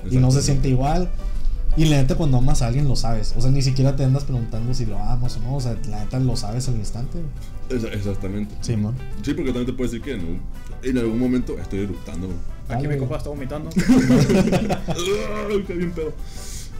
Y 0.10 0.18
no 0.18 0.32
se 0.32 0.42
siente 0.42 0.70
igual. 0.70 1.10
Y 1.76 1.86
la 1.86 1.98
neta, 1.98 2.16
cuando 2.16 2.38
amas 2.38 2.62
a 2.62 2.68
alguien 2.68 2.88
lo 2.88 2.96
sabes. 2.96 3.34
O 3.36 3.42
sea, 3.42 3.50
ni 3.50 3.62
siquiera 3.64 3.96
te 3.96 4.04
andas 4.04 4.26
preguntando 4.26 4.74
si 4.76 4.86
lo 4.86 4.98
amas 5.00 5.38
o 5.38 5.40
no. 5.42 5.56
O 5.56 5.62
sea, 5.62 5.76
la 5.90 6.00
neta 6.04 6.20
lo 6.20 6.36
sabes 6.36 6.68
al 6.68 6.76
instante. 6.76 7.20
exactamente. 7.92 8.54
Sí, 8.62 8.76
man. 8.78 8.94
Sí, 9.24 9.34
porque 9.34 9.52
también 9.52 9.66
te 9.66 9.74
puedo 9.74 9.90
decir 9.90 10.04
que 10.04 10.14
un- 10.14 10.42
en 10.84 10.98
algún 10.98 11.18
momento 11.20 11.58
estoy 11.60 11.80
eructando. 11.82 12.28
Aquí 12.70 12.88
mi 12.88 12.98
compa 12.98 13.18
está 13.18 13.30
vomitando. 13.30 13.70
Qué 15.68 15.74
bien 15.74 15.92
pedo. 15.92 16.14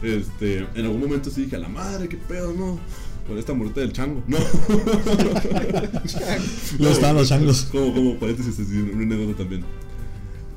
Este, 0.02 0.66
en 0.74 0.84
algún 0.84 1.00
momento 1.00 1.30
sí 1.30 1.44
dije, 1.44 1.54
a 1.56 1.60
la 1.60 1.68
madre, 1.68 2.08
qué 2.08 2.16
pedo, 2.16 2.52
no. 2.52 2.78
Con 3.26 3.38
esta 3.38 3.54
muerte 3.54 3.80
del 3.80 3.92
chango. 3.92 4.22
No. 4.26 4.36
Lo 6.78 6.90
estaban 6.90 7.16
los 7.16 7.28
changos. 7.28 7.68
Como, 7.72 7.94
como 7.94 8.18
paréntesis, 8.18 8.60
así, 8.60 8.90
una 8.92 9.04
anécdota 9.04 9.38
también. 9.38 9.64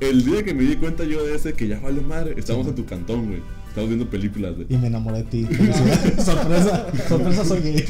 El 0.00 0.24
día 0.24 0.44
que 0.44 0.52
me 0.52 0.64
di 0.64 0.76
cuenta 0.76 1.04
yo 1.04 1.24
de 1.24 1.34
ese, 1.34 1.54
que 1.54 1.66
ya 1.66 1.80
vale 1.80 2.02
madre, 2.02 2.34
estábamos 2.36 2.68
en 2.68 2.74
tu 2.74 2.84
cantón, 2.84 3.28
güey. 3.28 3.40
Estábamos 3.78 3.88
viendo 3.96 4.10
películas, 4.10 4.54
güey. 4.56 4.66
Y 4.70 4.76
me 4.76 4.88
enamoré 4.88 5.18
de 5.18 5.24
ti. 5.24 5.46
Sorpresa, 6.24 6.86
sorpresa 7.08 7.44
soy 7.44 7.60
gay. 7.60 7.84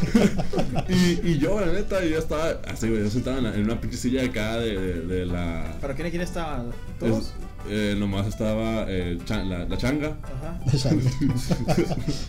Y, 0.91 1.28
y 1.30 1.39
yo, 1.39 1.59
la 1.61 1.72
neta, 1.72 2.05
yo 2.05 2.18
estaba 2.18 2.51
así, 2.70 2.89
güey. 2.91 3.03
Yo 3.05 3.11
sentado 3.11 3.39
en, 3.39 3.45
la- 3.45 3.55
en 3.55 3.64
una 3.64 3.80
pinche 3.80 3.97
silla 3.97 4.22
acá 4.22 4.59
de, 4.59 4.78
de, 4.78 5.01
de 5.07 5.24
la. 5.26 5.78
¿Para 5.80 5.95
quién 5.95 6.11
quién 6.11 6.20
estaban? 6.20 6.66
¿Todos? 7.01 7.18
es- 7.24 7.32
eh, 7.70 7.97
nomás 7.99 8.26
estaba 8.26 8.84
eh, 8.89 9.16
cha- 9.24 9.43
la, 9.45 9.64
la 9.64 9.78
changa. 9.78 10.16
Ajá. 10.22 10.61
La 10.66 10.72
Shanga. 10.72 11.11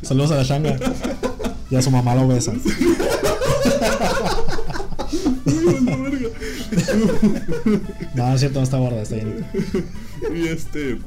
Saludos 0.04 0.32
a 0.32 0.36
la 0.38 0.44
Shanga. 0.44 0.78
Y 1.70 1.76
a 1.76 1.82
su 1.82 1.92
mamá 1.92 2.16
lo 2.16 2.30
besa. 2.30 2.54
No, 8.16 8.34
es 8.34 8.40
cierto, 8.40 8.60
no 8.60 8.64
está 8.64 8.78
gorda, 8.78 9.02
está 9.02 9.16
bien. 9.16 9.46
Y 10.36 10.48
este, 10.48 10.98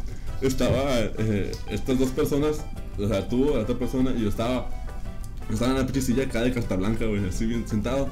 estaba, 0.48 1.00
eh, 1.00 1.52
estas 1.70 1.98
dos 1.98 2.10
personas, 2.10 2.58
o 2.98 3.08
sea, 3.08 3.28
tú, 3.28 3.52
la 3.54 3.60
otra 3.62 3.78
persona, 3.78 4.12
y 4.16 4.22
yo 4.22 4.28
estaba, 4.28 4.68
estaba 5.50 5.72
en 5.72 5.78
la 5.78 5.84
pinche 5.86 6.02
silla 6.02 6.24
acá 6.24 6.42
de 6.42 6.52
carta 6.52 6.76
blanca, 6.76 7.04
güey, 7.06 7.26
así 7.28 7.46
bien 7.46 7.66
sentado. 7.68 8.08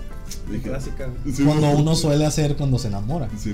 Dije, 0.50 0.68
Clásica. 0.68 1.08
sí, 1.32 1.42
Cuando 1.44 1.70
uno 1.70 1.94
suele 1.96 2.24
hacer 2.24 2.56
cuando 2.56 2.78
se 2.78 2.88
enamora. 2.88 3.28
sí. 3.36 3.52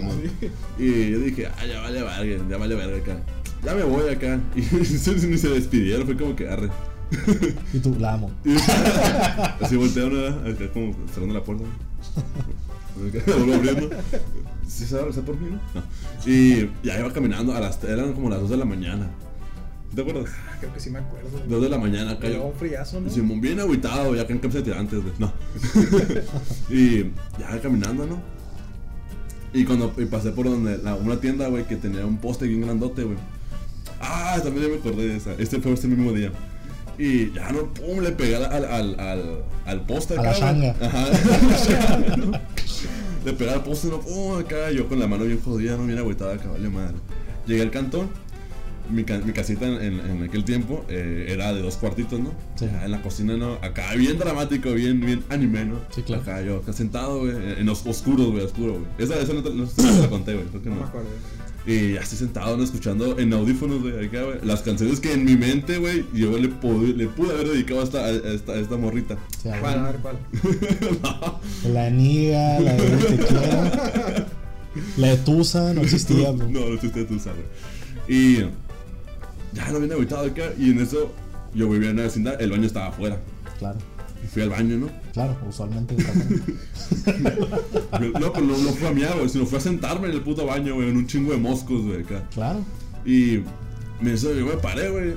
Y 0.79 1.11
yo 1.11 1.19
dije, 1.21 1.47
ah, 1.47 1.67
ya 1.67 1.81
vale 1.81 2.03
verga, 2.03 2.45
ya 2.49 2.57
vale 2.59 2.75
verga 2.75 2.97
acá. 2.99 3.21
Ya 3.65 3.75
me 3.75 3.83
voy 3.85 4.09
acá. 4.11 4.39
Y 4.55 4.61
ni 4.61 5.39
se 5.39 5.49
despidieron, 5.49 6.07
fue 6.07 6.17
como 6.17 6.37
que 6.37 6.49
arre. 6.49 6.69
Y 7.73 7.79
tú, 7.79 7.97
la 7.99 8.15
amo. 8.15 8.31
Y 8.45 8.57
así 9.65 9.77
voltearon, 9.77 10.13
¿verdad? 10.13 10.47
acá 10.49 10.73
como 10.73 10.95
cerrando 11.15 11.35
la 11.35 11.43
puerta. 11.43 11.65
Acá, 12.97 13.33
vuelvo 13.37 13.55
abriendo. 13.55 13.91
¿Sí 14.67 14.85
se 14.85 14.97
va 14.97 15.03
a 15.03 15.05
rezar 15.07 15.25
por 15.25 15.39
mí, 15.41 15.49
no? 15.51 15.61
No. 15.81 15.87
Y 16.31 16.69
ya 16.83 16.99
iba 16.99 17.13
caminando, 17.13 17.55
a 17.55 17.61
las, 17.61 17.83
eran 17.85 18.13
como 18.13 18.29
las 18.31 18.41
2 18.41 18.51
de 18.51 18.57
la 18.57 18.65
mañana. 18.65 19.09
¿Te 19.95 20.03
acuerdas? 20.03 20.27
Ah, 20.49 20.57
Creo 20.61 20.75
que 20.75 20.81
sí 20.81 20.91
me 20.91 20.99
acuerdo. 20.99 21.29
Dos 21.49 21.63
de 21.63 21.69
la 21.71 21.79
mañana 21.79 22.11
acá. 22.13 22.29
Yo- 22.29 22.45
un 22.45 22.55
friazo, 22.55 23.01
¿no? 23.01 23.09
Simón 23.09 23.41
bien 23.41 23.61
agüitado, 23.61 24.15
ya 24.15 24.27
que 24.27 24.33
en 24.35 24.41
Capsa 24.41 24.59
de 24.59 24.65
tirantes, 24.65 25.01
güey. 25.03 25.15
No. 25.19 25.33
y 26.71 27.13
ya 27.39 27.61
caminando, 27.63 28.05
¿no? 28.07 28.21
Y 29.55 29.65
cuando 29.65 29.95
y 29.97 30.05
pasé 30.07 30.33
por 30.33 30.47
donde 30.47 30.79
la- 30.79 30.97
una 30.97 31.19
tienda, 31.19 31.49
güey, 31.49 31.65
que 31.65 31.77
tenía 31.77 32.05
un 32.05 32.19
poste 32.19 32.47
bien 32.47 32.63
grandote, 32.63 33.05
güey. 33.05 33.17
Ah, 34.01 34.39
también 34.43 34.67
ya 34.67 34.73
me 34.75 34.79
acordé 34.81 35.09
de 35.09 35.17
esa. 35.17 35.33
Este 35.35 35.61
fue 35.61 35.73
este 35.73 35.89
mismo 35.89 36.13
día. 36.13 36.31
Y 36.99 37.33
ya 37.33 37.51
no, 37.53 37.73
pum, 37.73 38.01
le 38.01 38.13
pegué 38.13 38.37
al, 38.37 38.65
al, 38.65 39.41
al, 39.65 39.81
poste 39.87 40.17
A 40.19 40.21
acá. 40.21 40.77
Ajá. 40.81 41.07
Le 43.27 43.33
pegué 43.33 43.51
al 43.51 43.63
poste, 43.65 43.89
no, 43.89 44.01
pum, 44.01 44.39
acá, 44.39 44.71
yo 44.71 44.89
con 44.89 44.99
la 45.01 45.07
mano 45.09 45.25
bien 45.25 45.41
jodida, 45.41 45.77
no 45.77 45.85
bien 45.85 45.99
agüitada, 45.99 46.37
vale 46.37 46.69
madre. 46.71 46.95
Llegué 47.47 47.63
al 47.63 47.71
cantón, 47.73 48.09
mi, 48.89 49.03
ca- 49.03 49.19
mi 49.19 49.33
casita 49.33 49.67
en, 49.67 49.83
en- 49.83 50.01
en 50.01 50.23
aquel 50.23 50.45
tiempo 50.45 50.85
eh, 50.89 51.27
era 51.29 51.53
de 51.53 51.61
dos 51.61 51.77
cuartitos, 51.77 52.21
¿no? 52.21 52.31
Sí. 52.55 52.67
En 52.85 52.91
la 52.93 53.03
cocina, 53.03 53.37
¿no? 53.37 53.55
Acá 53.55 53.93
bien 53.97 54.17
dramático, 54.17 54.73
bien, 54.75 55.01
bien 55.05 55.25
anime, 55.29 55.65
¿no? 55.65 55.81
Sí, 55.91 56.03
claro. 56.03 56.23
Acá 56.23 56.41
yo, 56.43 56.59
acá 56.59 56.73
sentado, 56.73 57.19
güey, 57.19 57.33
en 57.61 57.69
os- 57.69 57.85
oscuros, 57.85 58.31
güey, 58.31 58.45
oscuro, 58.45 58.75
güey. 58.75 58.85
Esa, 58.99 59.19
esa 59.21 59.33
no 59.33 59.43
te, 59.43 59.51
no 59.53 59.67
sé 59.67 59.83
si 59.83 59.89
te 59.89 60.03
la 60.03 60.09
conté, 60.09 60.35
güey, 60.35 60.47
creo 60.47 60.63
que 60.63 60.69
No 60.69 60.77
no. 60.77 60.81
me 60.83 60.87
acuerdo. 60.87 61.09
Y 61.67 61.97
así 61.97 62.17
sentado, 62.17 62.57
¿no? 62.57 62.63
Escuchando 62.63 63.19
en 63.19 63.33
audífonos, 63.33 63.83
güey, 63.83 64.07
acá, 64.07 64.23
güey. 64.23 64.39
Las 64.45 64.63
canciones 64.63 65.01
que 65.01 65.13
en 65.13 65.25
mi 65.25 65.37
mente, 65.37 65.79
güey, 65.79 66.05
yo 66.15 66.39
le 66.39 66.49
pude, 66.49 66.95
le 66.95 67.09
pude 67.09 67.33
haber 67.35 67.49
dedicado 67.49 67.81
a 67.81 67.85
esta, 67.85 68.05
a 68.05 68.11
esta, 68.11 68.53
a 68.53 68.57
esta 68.57 68.77
morrita. 68.77 69.15
O 69.15 69.43
sea, 69.43 69.59
¿Cuál? 69.59 69.79
A 69.81 69.83
ver, 69.91 69.97
¿cuál? 69.97 70.19
La 71.73 71.91
niga, 71.91 72.61
la 72.61 72.75
de 72.75 72.89
te 72.89 73.17
quiero. 73.17 74.27
La 74.97 75.09
de 75.09 75.17
Tusa 75.19 75.73
no 75.75 75.81
existía, 75.83 76.31
güey. 76.31 76.53
no, 76.53 76.61
no 76.61 76.75
existía 76.75 77.07
tú, 77.07 77.19
sabes. 77.19 77.45
Y 78.09 78.37
ya 79.53 79.71
lo 79.73 79.81
vine 79.81 79.95
agüitado 79.95 80.27
acá. 80.27 80.53
Y 80.59 80.71
en 80.71 80.81
eso 80.81 81.13
yo 81.55 81.69
vivía 81.69 81.91
en 81.91 81.97
la 81.97 82.03
vecindad, 82.05 82.41
el 82.41 82.51
baño 82.51 82.67
estaba 82.67 82.89
afuera. 82.89 83.19
Claro, 83.59 83.79
fui 84.27 84.43
al 84.43 84.51
baño, 84.51 84.77
¿no? 84.77 84.89
claro, 85.13 85.37
usualmente. 85.49 85.95
bueno. 85.95 86.43
No, 88.21 88.33
pero 88.33 88.47
no, 88.47 88.59
no 88.59 88.71
fue 88.73 88.89
a 88.89 88.93
miar, 88.93 89.17
güey, 89.17 89.29
sino 89.29 89.47
fue 89.47 89.59
a 89.59 89.63
sentarme 89.63 90.09
en 90.09 90.15
el 90.15 90.23
puto 90.23 90.47
baño, 90.47 90.75
güey, 90.75 90.89
en 90.89 90.97
un 90.97 91.07
chingo 91.07 91.33
de 91.33 91.39
moscos, 91.39 91.83
güey, 91.83 92.03
acá. 92.03 92.23
Claro. 92.33 92.61
Y 93.05 93.43
me 94.01 94.13
hizo, 94.15 94.33
yo 94.35 94.47
me 94.47 94.57
paré, 94.57 94.91
güey. 94.91 95.15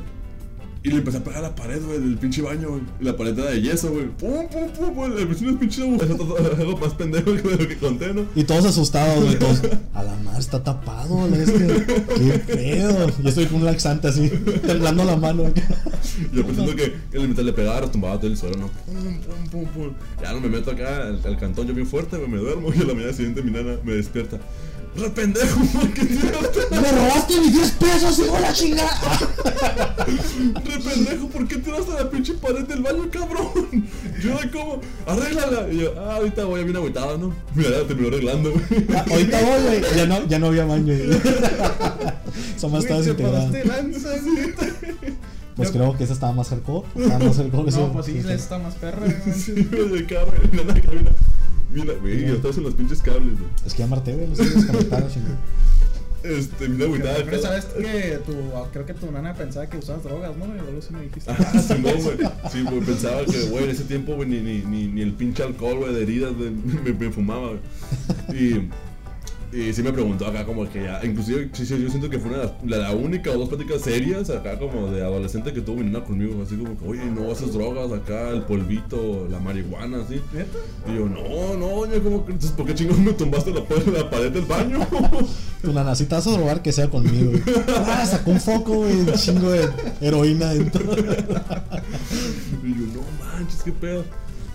Y 0.82 0.90
le 0.92 0.98
empecé 0.98 1.18
a 1.18 1.24
pegar 1.24 1.40
a 1.40 1.50
la 1.50 1.56
pared, 1.56 1.82
güey, 1.86 2.00
del 2.00 2.18
pinche 2.18 2.42
baño, 2.42 2.70
güey. 2.70 2.82
Y 3.02 3.04
la 3.04 3.18
pared 3.18 3.38
era 3.38 3.52
de 3.52 3.62
yeso, 3.62 3.92
güey. 3.92 4.08
Pum, 4.08 4.48
pum, 4.48 4.70
pum, 4.70 4.96
pum. 4.96 5.14
Le 5.14 5.26
puse 5.26 5.44
unos 5.44 5.60
pinches 5.60 5.84
agujeros, 5.84 6.20
algo 6.58 6.78
más 6.78 6.94
pendejo 6.94 7.36
que 7.36 7.42
de 7.42 7.58
lo 7.58 7.68
que 7.68 7.78
conté, 7.78 8.14
¿no? 8.14 8.26
Y 8.34 8.46
todos 8.46 8.66
asustados, 8.66 9.24
güey. 9.26 9.38
Todos, 9.38 9.62
a 9.94 10.04
la 10.04 10.16
madre 10.24 10.40
está 10.40 10.64
tapado, 10.64 11.28
la 11.28 11.38
este. 11.38 11.68
Qué 12.16 12.40
pedo. 12.48 13.12
Yo 13.22 13.30
estoy 13.30 13.46
con 13.48 13.58
un 13.60 13.66
laxante 13.66 14.08
así, 14.08 14.30
temblando 14.66 15.04
la 15.04 15.18
mano. 15.18 15.48
acá. 15.48 15.62
Yo 16.34 16.46
pensando 16.46 16.74
que, 16.76 16.94
que 17.12 17.18
mientras 17.20 17.46
le 17.46 17.52
pegaba, 17.52 17.82
retumbaba 17.82 18.18
todo 18.18 18.28
el 18.28 18.38
suelo, 18.38 18.58
¿no? 18.58 18.68
Pum, 18.86 19.20
pum, 19.20 19.50
pum, 19.52 19.66
pum. 19.74 19.94
Ya 20.22 20.32
no 20.32 20.40
me 20.40 20.48
meto 20.48 20.72
acá 20.72 21.08
al, 21.08 21.20
al 21.26 21.38
cantón, 21.38 21.68
yo 21.68 21.74
bien 21.74 21.88
fuerte, 21.88 22.16
güey, 22.18 22.30
me 22.30 22.38
duermo. 22.38 22.70
Y 22.74 22.80
a 22.82 22.86
la 22.86 22.94
mañana 22.94 23.12
siguiente 23.12 23.42
mi 23.42 23.52
nana 23.52 23.76
me 23.84 23.94
despierta. 23.94 24.40
¡Re 24.96 25.10
pendejo! 25.12 25.60
¿Por 25.74 25.94
qué 25.94 26.06
tiraste? 26.06 26.60
¡Me 26.72 26.92
robaste 26.92 27.40
mis 27.40 27.54
10 27.54 27.72
pesos, 27.72 28.20
hijo 28.20 28.36
de 28.36 28.42
la 28.42 28.54
chingada! 28.54 29.00
¡Re 30.66 30.80
pendejo! 30.80 31.28
¿Por 31.28 31.48
qué 31.48 31.58
tiraste 31.58 31.94
la 31.94 32.10
pinche 32.10 32.34
pared 32.34 32.66
del 32.66 32.82
baño, 32.82 33.10
cabrón? 33.12 33.88
Yo 34.22 34.38
de 34.38 34.52
como, 34.52 34.82
arréglala. 35.06 35.72
Y 35.72 35.80
yo, 35.80 35.94
ah, 35.98 36.16
ahorita 36.16 36.46
voy 36.46 36.62
a 36.62 36.64
bien 36.64 36.76
agüitado, 36.76 37.18
¿no? 37.18 37.34
Mira, 37.56 37.70
ya 37.70 37.88
terminó 37.88 38.08
arreglando, 38.10 38.52
güey. 38.52 38.64
Ah, 38.96 39.06
Ahorita 39.10 39.42
voy, 39.42 39.62
güey. 39.64 39.82
Ya 39.96 40.06
no, 40.06 40.28
ya 40.28 40.40
no 40.40 40.48
había 40.48 40.66
baño. 40.66 40.94
pasaste 43.22 43.66
lanza, 43.66 44.10
güey. 44.24 44.56
Pues 45.56 45.72
creo 45.72 45.98
que 45.98 46.06
esa 46.06 46.14
estaba 46.14 46.34
más 46.34 46.48
cercano. 46.48 46.84
Estaba 46.96 47.20
más 47.20 47.36
cercano. 47.36 47.64
No, 47.64 47.94
pues 47.94 48.06
sí, 48.06 48.18
esa 48.18 48.34
está 48.34 48.60
más 48.60 48.76
perra, 48.76 49.06
güey. 49.06 49.34
Sí, 49.34 49.68
güey, 49.70 49.90
de 49.90 50.08
güey. 51.70 51.82
Mira. 51.82 51.94
Mira, 51.94 52.00
güey, 52.02 52.26
yo 52.28 52.36
estaba 52.36 52.54
en 52.54 52.64
los 52.64 52.74
pinches 52.74 53.02
cables, 53.02 53.40
güey. 53.40 53.52
Es 53.66 53.74
que 53.74 53.80
ya 53.80 53.88
marté, 53.88 54.14
güey. 54.16 54.28
No 54.28 54.36
sé 54.36 54.50
desconectar, 54.50 55.08
chingón. 55.14 55.38
Este, 56.24 56.68
mira, 56.68 56.86
agüitada. 56.86 57.16
Pero 57.24 57.38
acá. 57.38 57.40
sabes 57.40 57.66
que 57.66 58.20
tu, 58.26 58.34
creo 58.74 58.86
que 58.86 58.94
tu 58.94 59.12
nana 59.12 59.34
pensaba 59.34 59.68
que 59.68 59.78
usabas 59.78 60.04
drogas, 60.04 60.36
¿no? 60.36 60.46
Y 60.48 60.60
luego 60.60 60.82
sí 60.82 60.94
me 60.94 61.02
dijiste. 61.04 61.32
Ah, 61.32 61.60
Simón, 61.60 61.94
güey. 62.04 62.18
Sí, 62.52 62.64
güey, 62.64 62.82
pensaba 62.82 63.24
que, 63.26 63.42
güey, 63.50 63.64
en 63.64 63.70
ese 63.70 63.86
tiempo, 63.86 64.16
güey, 64.16 64.28
ni, 64.28 64.42
ni, 64.42 64.60
ni, 64.60 64.88
ni 64.88 65.02
el 65.02 65.14
pinche 65.14 65.44
alcohol, 65.44 65.78
güey, 65.80 65.94
de 65.94 66.04
heridas, 66.04 66.34
güey, 66.36 66.52
me, 66.84 66.94
me 66.94 67.10
fumaba, 67.10 67.52
güey. 67.52 68.38
Y, 68.38 68.70
y 69.52 69.74
sí 69.74 69.82
me 69.82 69.92
preguntó 69.92 70.28
acá 70.28 70.46
como 70.46 70.70
que 70.70 70.84
ya, 70.84 71.04
inclusive, 71.04 71.50
sí, 71.54 71.66
sí, 71.66 71.82
yo 71.82 71.90
siento 71.90 72.10
que 72.10 72.20
fue 72.20 72.30
una 72.30 72.52
la, 72.66 72.78
la 72.78 72.92
única 72.92 73.32
o 73.32 73.38
dos 73.38 73.50
pláticas 73.50 73.82
serias 73.82 74.30
acá 74.30 74.60
como 74.60 74.92
de 74.92 75.02
adolescente 75.02 75.52
que 75.54 75.62
tuvo 75.62 75.78
mi 75.78 75.84
nena 75.84 76.04
conmigo, 76.04 76.42
así 76.44 76.56
como 76.56 76.78
que, 76.78 76.86
oye, 76.86 77.06
no 77.06 77.32
haces 77.32 77.54
drogas 77.54 77.92
acá, 77.92 78.30
el 78.30 78.44
polvito, 78.44 79.28
la 79.30 79.40
marihuana, 79.40 80.04
así. 80.04 80.22
Y 80.88 80.96
yo, 80.96 81.08
no, 81.08 81.58
no, 81.58 81.68
doña, 81.68 82.00
¿cómo 82.04 82.26
que, 82.26 82.34
¿por 82.34 82.66
qué 82.68 82.76
chingón 82.76 83.04
me 83.04 83.14
tumbaste 83.14 83.52
la, 83.52 83.62
la 83.92 84.10
pared 84.10 84.32
del 84.32 84.46
baño? 84.46 84.80
Tu 85.62 85.74
nanacita 85.74 86.16
vas 86.16 86.28
a 86.28 86.38
robar 86.38 86.62
que 86.62 86.72
sea 86.72 86.90
conmigo. 86.90 87.34
Ah, 87.92 88.06
sacó 88.06 88.32
un 88.32 88.40
foco, 88.40 88.76
güey. 88.76 88.94
Un 88.94 89.14
chingo 89.14 89.52
de 89.52 89.68
heroína 90.00 90.54
dentro. 90.54 90.82
Y 92.64 92.74
yo, 92.74 92.86
no 92.94 93.02
manches, 93.20 93.64
qué 93.64 93.72
pedo. 93.72 94.06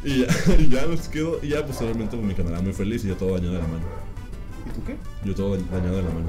Y 0.04 0.20
ya, 0.20 0.26
y 0.58 0.68
ya 0.68 0.86
nos 0.86 1.08
quedo, 1.08 1.40
y 1.42 1.48
ya, 1.48 1.64
pues 1.64 1.80
obviamente 1.80 2.16
pues, 2.16 2.26
mi 2.26 2.34
canal 2.34 2.62
muy 2.62 2.72
feliz 2.72 3.04
y 3.04 3.08
yo 3.08 3.16
todo 3.16 3.34
dañado 3.34 3.54
de 3.54 3.58
la 3.58 3.66
mano. 3.66 4.13
¿Y 4.74 4.78
tú 4.78 4.84
qué? 4.86 4.96
Yo 5.24 5.34
todo 5.34 5.56
dañ- 5.56 5.68
dañado 5.70 5.96
de 5.96 6.02
la 6.02 6.10
mano. 6.10 6.26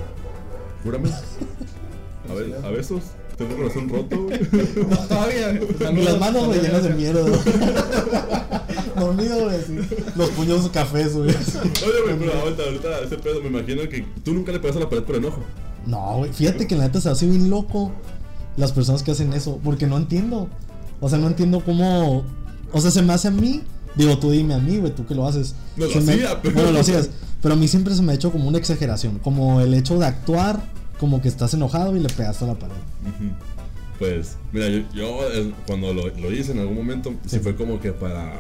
Júrame. 0.84 1.10
A 2.30 2.34
ver, 2.34 2.56
a 2.64 2.70
besos. 2.70 3.04
Tengo 3.38 3.52
el 3.52 3.58
corazón 3.58 3.90
roto, 3.90 4.24
güey. 4.24 4.40
No, 4.90 4.98
todavía. 5.08 5.52
Y 5.52 6.04
las 6.04 6.20
manos, 6.20 6.46
güey, 6.46 6.62
llenas 6.62 6.84
de 6.84 6.90
mierda. 6.92 7.22
güey. 7.28 7.40
Dormido, 8.98 9.44
güey. 9.44 9.56
así. 9.58 9.78
Los 10.16 10.30
puños 10.32 10.70
cafés, 10.70 11.16
güey. 11.16 11.30
Oye, 11.30 12.02
güey, 12.06 12.20
pero 12.20 12.34
ahorita, 12.40 12.64
ahorita 12.64 13.00
ese 13.02 13.18
pedo, 13.18 13.42
me 13.42 13.48
imagino 13.48 13.82
que 13.90 14.06
tú 14.24 14.34
nunca 14.34 14.52
le 14.52 14.60
pegas 14.60 14.78
a 14.78 14.80
la 14.82 14.90
pared 14.90 15.04
por 15.04 15.16
enojo. 15.16 15.42
No, 15.86 16.18
güey. 16.18 16.32
Fíjate 16.32 16.66
que 16.68 16.76
la 16.76 16.86
neta 16.86 17.02
se 17.02 17.10
hace 17.10 17.26
bien 17.28 17.50
loco 17.50 17.92
las 18.58 18.72
personas 18.72 19.04
que 19.04 19.12
hacen 19.12 19.34
eso. 19.34 19.60
Porque 19.64 19.86
no 19.88 19.98
entiendo. 19.98 20.48
O 21.02 21.10
sea, 21.10 21.18
no 21.20 21.28
entiendo 21.28 21.62
cómo. 21.64 22.24
O 22.72 22.82
sea, 22.82 22.90
se 22.92 23.02
me 23.02 23.14
hace 23.14 23.28
a 23.28 23.32
mí. 23.32 23.64
Digo, 23.96 24.18
tú 24.18 24.32
dime 24.32 24.54
a 24.54 24.60
mí, 24.60 24.78
güey, 24.78 24.94
tú 24.94 25.06
que 25.06 25.16
lo 25.16 25.28
haces. 25.28 25.56
No 25.78 25.86
lo 25.86 25.92
Se 25.92 26.02
me- 26.02 26.14
hacía, 26.14 26.42
pero- 26.42 26.56
Bueno, 26.56 26.72
lo 26.72 26.80
hacías. 26.80 27.10
Pero 27.42 27.54
a 27.54 27.58
mí 27.58 27.68
siempre 27.68 27.94
se 27.96 28.02
me 28.02 28.12
ha 28.12 28.16
hecho 28.16 28.32
como 28.32 28.48
una 28.48 28.58
exageración. 28.58 29.20
Como 29.20 29.62
el 29.62 29.74
hecho 29.74 29.98
de 30.00 30.06
actuar 30.06 30.62
como 31.00 31.22
que 31.22 31.28
estás 31.28 31.54
enojado 31.54 31.96
y 31.96 32.00
le 32.00 32.10
pegaste 32.10 32.46
a 32.46 32.48
la 32.50 32.54
pared. 32.56 32.76
Pues, 34.00 34.36
mira, 34.52 34.68
yo, 34.70 34.82
yo, 34.94 35.32
eh, 35.32 35.54
cuando 35.68 35.94
lo, 35.94 36.08
lo 36.10 36.32
hice 36.32 36.52
en 36.52 36.60
algún 36.60 36.76
momento, 36.76 37.12
sí. 37.26 37.38
Sí. 37.38 37.40
fue 37.40 37.56
como 37.56 37.80
que 37.80 37.92
para. 37.94 38.40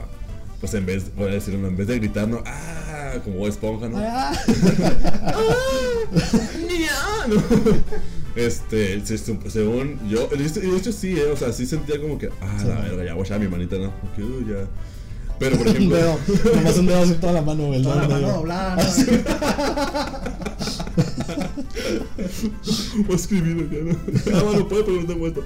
Pues 0.59 0.73
en 0.73 0.85
vez, 0.85 1.13
voy 1.15 1.29
a 1.29 1.33
decirlo, 1.33 1.67
en 1.67 1.75
vez 1.77 1.87
de 1.87 1.99
gritar, 1.99 2.27
¿no? 2.27 2.41
¡Ah! 2.45 3.13
Como 3.23 3.45
esponja, 3.47 3.87
¿no? 3.87 3.97
Ah. 3.99 4.31
¿no? 7.27 7.35
Este, 8.35 8.99
se- 9.05 9.17
se- 9.17 9.49
según 9.49 9.97
yo, 10.09 10.27
de 10.27 10.45
hecho- 10.45 10.91
sí, 10.91 11.17
eh, 11.17 11.31
o 11.31 11.37
sea, 11.37 11.53
sí 11.53 11.65
sentía 11.65 12.01
como 12.01 12.17
que, 12.17 12.27
ah, 12.41 12.57
Sí. 12.59 12.67
la 12.67 12.79
verga, 12.81 13.05
ya 13.05 13.13
voy 13.13 13.25
a 13.31 13.39
mi 13.39 13.47
manita, 13.47 13.77
¿no? 13.77 13.91
Como 13.97 14.13
que, 14.13 14.23
"Uy, 14.23 14.45
ya. 14.49 14.67
Pero 15.39 15.57
por 15.57 15.67
un 15.67 15.73
ejemplo, 15.75 15.95
dedo. 15.97 16.17
Nomás 16.55 16.77
un 16.77 16.85
dedo 16.85 17.01
así 17.03 17.13
toda 17.13 17.33
la 17.33 17.41
mano, 17.41 17.67
güey. 17.67 17.81
Toda 17.83 17.95
la 18.01 18.07
mano 18.07 18.27
doblada, 18.29 18.75
a 23.09 23.13
escribir 23.13 23.65
acá, 23.67 23.75
¿no? 23.83 24.37
Ah, 24.37 24.43
bueno, 24.43 24.67
puede, 24.67 24.83
pero 24.83 25.01
no. 25.03 25.43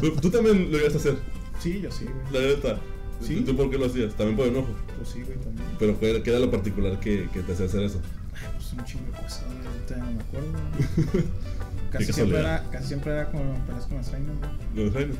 Pero 0.00 0.12
Tú 0.20 0.30
también 0.30 0.70
lo 0.70 0.78
ibas 0.78 0.94
a 0.94 0.96
hacer, 0.98 1.16
Sí, 1.60 1.80
yo 1.80 1.90
sí, 1.92 2.04
güey. 2.04 2.42
la 2.42 2.48
neta. 2.54 2.78
Sí. 3.20 3.42
¿Tú 3.46 3.56
por 3.56 3.70
qué 3.70 3.78
lo 3.78 3.86
hacías? 3.86 4.14
También 4.14 4.36
por 4.36 4.46
enojo. 4.48 4.68
Pues 4.96 5.10
sí, 5.10 5.22
güey, 5.22 5.38
también. 5.38 5.66
Pero 5.78 5.98
¿qué, 6.00 6.22
qué 6.22 6.30
era 6.30 6.40
lo 6.40 6.50
particular 6.50 6.98
que, 6.98 7.28
que 7.32 7.40
te 7.40 7.52
hacía 7.52 7.66
hacer 7.66 7.82
eso? 7.82 8.00
Ay, 8.34 8.48
pues 8.56 8.72
un 8.72 8.84
chingo 8.84 9.04
de 9.06 9.12
cosas, 9.22 9.44
güey. 9.46 9.66
Ahorita 9.66 9.96
ya 9.96 10.04
no 10.04 10.10
me 10.12 10.20
acuerdo. 10.22 11.28
Casi 11.92 12.12
siempre, 12.12 12.38
era, 12.38 12.64
casi 12.72 12.86
siempre 12.88 13.12
era 13.12 13.30
con 13.30 13.42
peleas 13.66 13.84
con 13.84 13.98
las 13.98 14.10
reinas, 14.10 14.34
güey. 14.38 14.84
Los 14.86 14.94
reinos. 14.94 15.16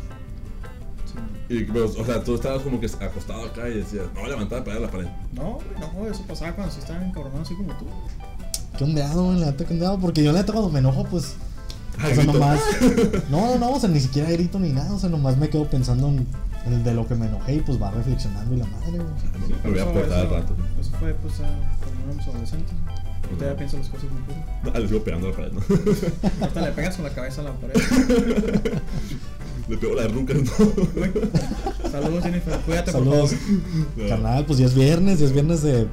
Y, 1.49 1.65
pero, 1.65 1.87
o 1.87 2.05
sea, 2.05 2.23
tú 2.25 2.35
estabas 2.35 2.63
como 2.63 2.81
que 2.81 2.87
acostado 2.87 3.45
acá 3.45 3.69
y 3.69 3.75
decías, 3.79 4.07
no, 4.15 4.27
levantar, 4.27 4.65
pegar 4.65 4.81
la 4.81 4.91
pared. 4.91 5.07
No, 5.33 5.59
no, 5.79 6.07
eso 6.11 6.23
pasaba 6.27 6.53
cuando 6.55 6.73
sí 6.73 6.81
estaban 6.81 7.05
encabronados 7.05 7.47
así 7.49 7.55
como 7.57 7.73
tú. 7.79 7.87
Qué 8.79 8.85
ondeado, 8.85 9.25
güey, 9.27 9.39
la 9.41 9.47
neta, 9.47 9.65
qué 9.65 9.73
ondeado. 9.75 9.99
Porque 9.99 10.23
yo, 10.25 10.33
la 10.33 10.41
neta, 10.41 10.53
cuando 10.53 10.71
me 10.71 10.79
enojo, 10.79 11.05
pues. 11.05 11.35
Ah, 11.99 12.09
o 12.11 12.15
sea, 12.15 12.25
nomás. 12.25 12.61
No, 13.31 13.59
no, 13.59 13.73
o 13.73 13.79
sea, 13.81 13.91
ni 13.91 14.01
siquiera 14.01 14.31
grito 14.31 14.59
ni 14.59 14.71
nada. 14.71 14.93
O 14.95 14.99
sea, 14.99 15.11
nomás 15.11 15.37
me 15.37 15.51
quedo 15.51 15.67
pensando 15.69 16.09
en, 16.09 16.27
en 16.67 16.83
de 16.83 16.95
lo 16.95 17.07
que 17.07 17.15
me 17.15 17.27
enojé 17.27 17.57
y 17.57 17.61
pues 17.61 17.81
va 17.81 17.91
reflexionando 17.91 18.55
y 18.55 18.59
la 18.59 18.67
madre, 18.67 18.93
güey. 18.93 19.07
Sí, 19.21 19.55
Me 19.65 19.71
voy 19.71 19.79
a 19.79 19.83
eso- 19.83 19.93
portar 19.93 20.19
al 20.21 20.31
rato. 20.31 20.55
Eso 20.81 20.91
fue, 20.99 21.13
pues, 21.15 21.35
a- 21.41 21.79
cuando 21.81 22.05
éramos 22.07 22.27
adolescentes. 22.29 22.75
Ya 23.41 23.57
pienso 23.57 23.79
las 23.79 23.89
cosas 23.89 24.07
muy 24.11 24.23
puro. 24.23 24.73
Ah, 24.75 24.79
le 24.79 24.89
sigo 24.89 25.03
pegando 25.05 25.27
a 25.29 25.31
la 25.31 25.37
pared, 25.37 25.53
¿no? 25.53 25.61
Ahorita 26.41 26.61
le 26.63 26.73
pegas 26.73 26.97
con 26.97 27.05
la 27.05 27.11
cabeza 27.15 27.41
a 27.41 27.45
la 27.45 27.53
pared. 27.53 27.75
le 29.69 29.77
pego 29.77 29.95
las 29.95 30.13
rucas, 30.13 30.37
¿no? 30.39 30.51
Saludos, 31.91 32.25
Jennifer. 32.25 32.59
Cuídate, 32.67 32.91
Saludos. 32.93 33.31
por 33.31 33.39
favor. 33.39 33.61
No. 33.97 34.09
Carnal, 34.09 34.45
pues 34.47 34.59
ya 34.59 34.67
es 34.67 34.75
viernes, 34.75 35.19
ya 35.21 35.27
es 35.27 35.33
viernes 35.33 35.63
de. 35.63 35.87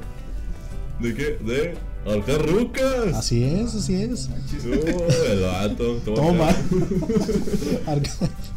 ¿De 1.00 1.14
qué? 1.14 1.38
De 1.44 1.74
Ahorcar 2.06 2.46
rucas. 2.50 3.14
Así 3.14 3.44
es, 3.44 3.74
así 3.74 3.94
es. 3.94 4.30
Oh, 4.64 5.30
el 5.30 5.40
vato. 5.42 5.96
Toma. 6.14 6.48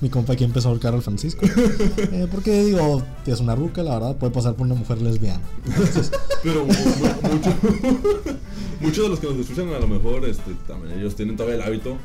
Mi 0.02 0.10
compa 0.10 0.32
aquí 0.34 0.46
empezó 0.46 0.70
a 0.70 0.72
ahorcar 0.72 0.94
al 0.94 1.02
Francisco. 1.02 1.46
Eh, 1.98 2.28
porque 2.32 2.64
digo, 2.64 3.04
es 3.26 3.40
una 3.42 3.54
ruca, 3.56 3.84
la 3.84 3.96
verdad, 3.96 4.16
puede 4.16 4.32
pasar 4.32 4.56
por 4.56 4.66
una 4.66 4.76
mujer 4.76 5.02
lesbiana. 5.02 5.42
Pero 6.44 6.66
mu- 6.66 6.74
mu- 6.74 7.34
mucho- 7.34 7.56
muchos 8.80 9.04
de 9.04 9.10
los 9.10 9.20
que 9.20 9.28
nos 9.28 9.38
escuchan 9.40 9.68
a 9.74 9.80
lo 9.80 9.88
mejor 9.88 10.24
este, 10.28 10.54
también 10.68 10.98
ellos 11.00 11.16
tienen 11.16 11.36
todavía 11.36 11.56
el 11.58 11.62
hábito 11.64 11.98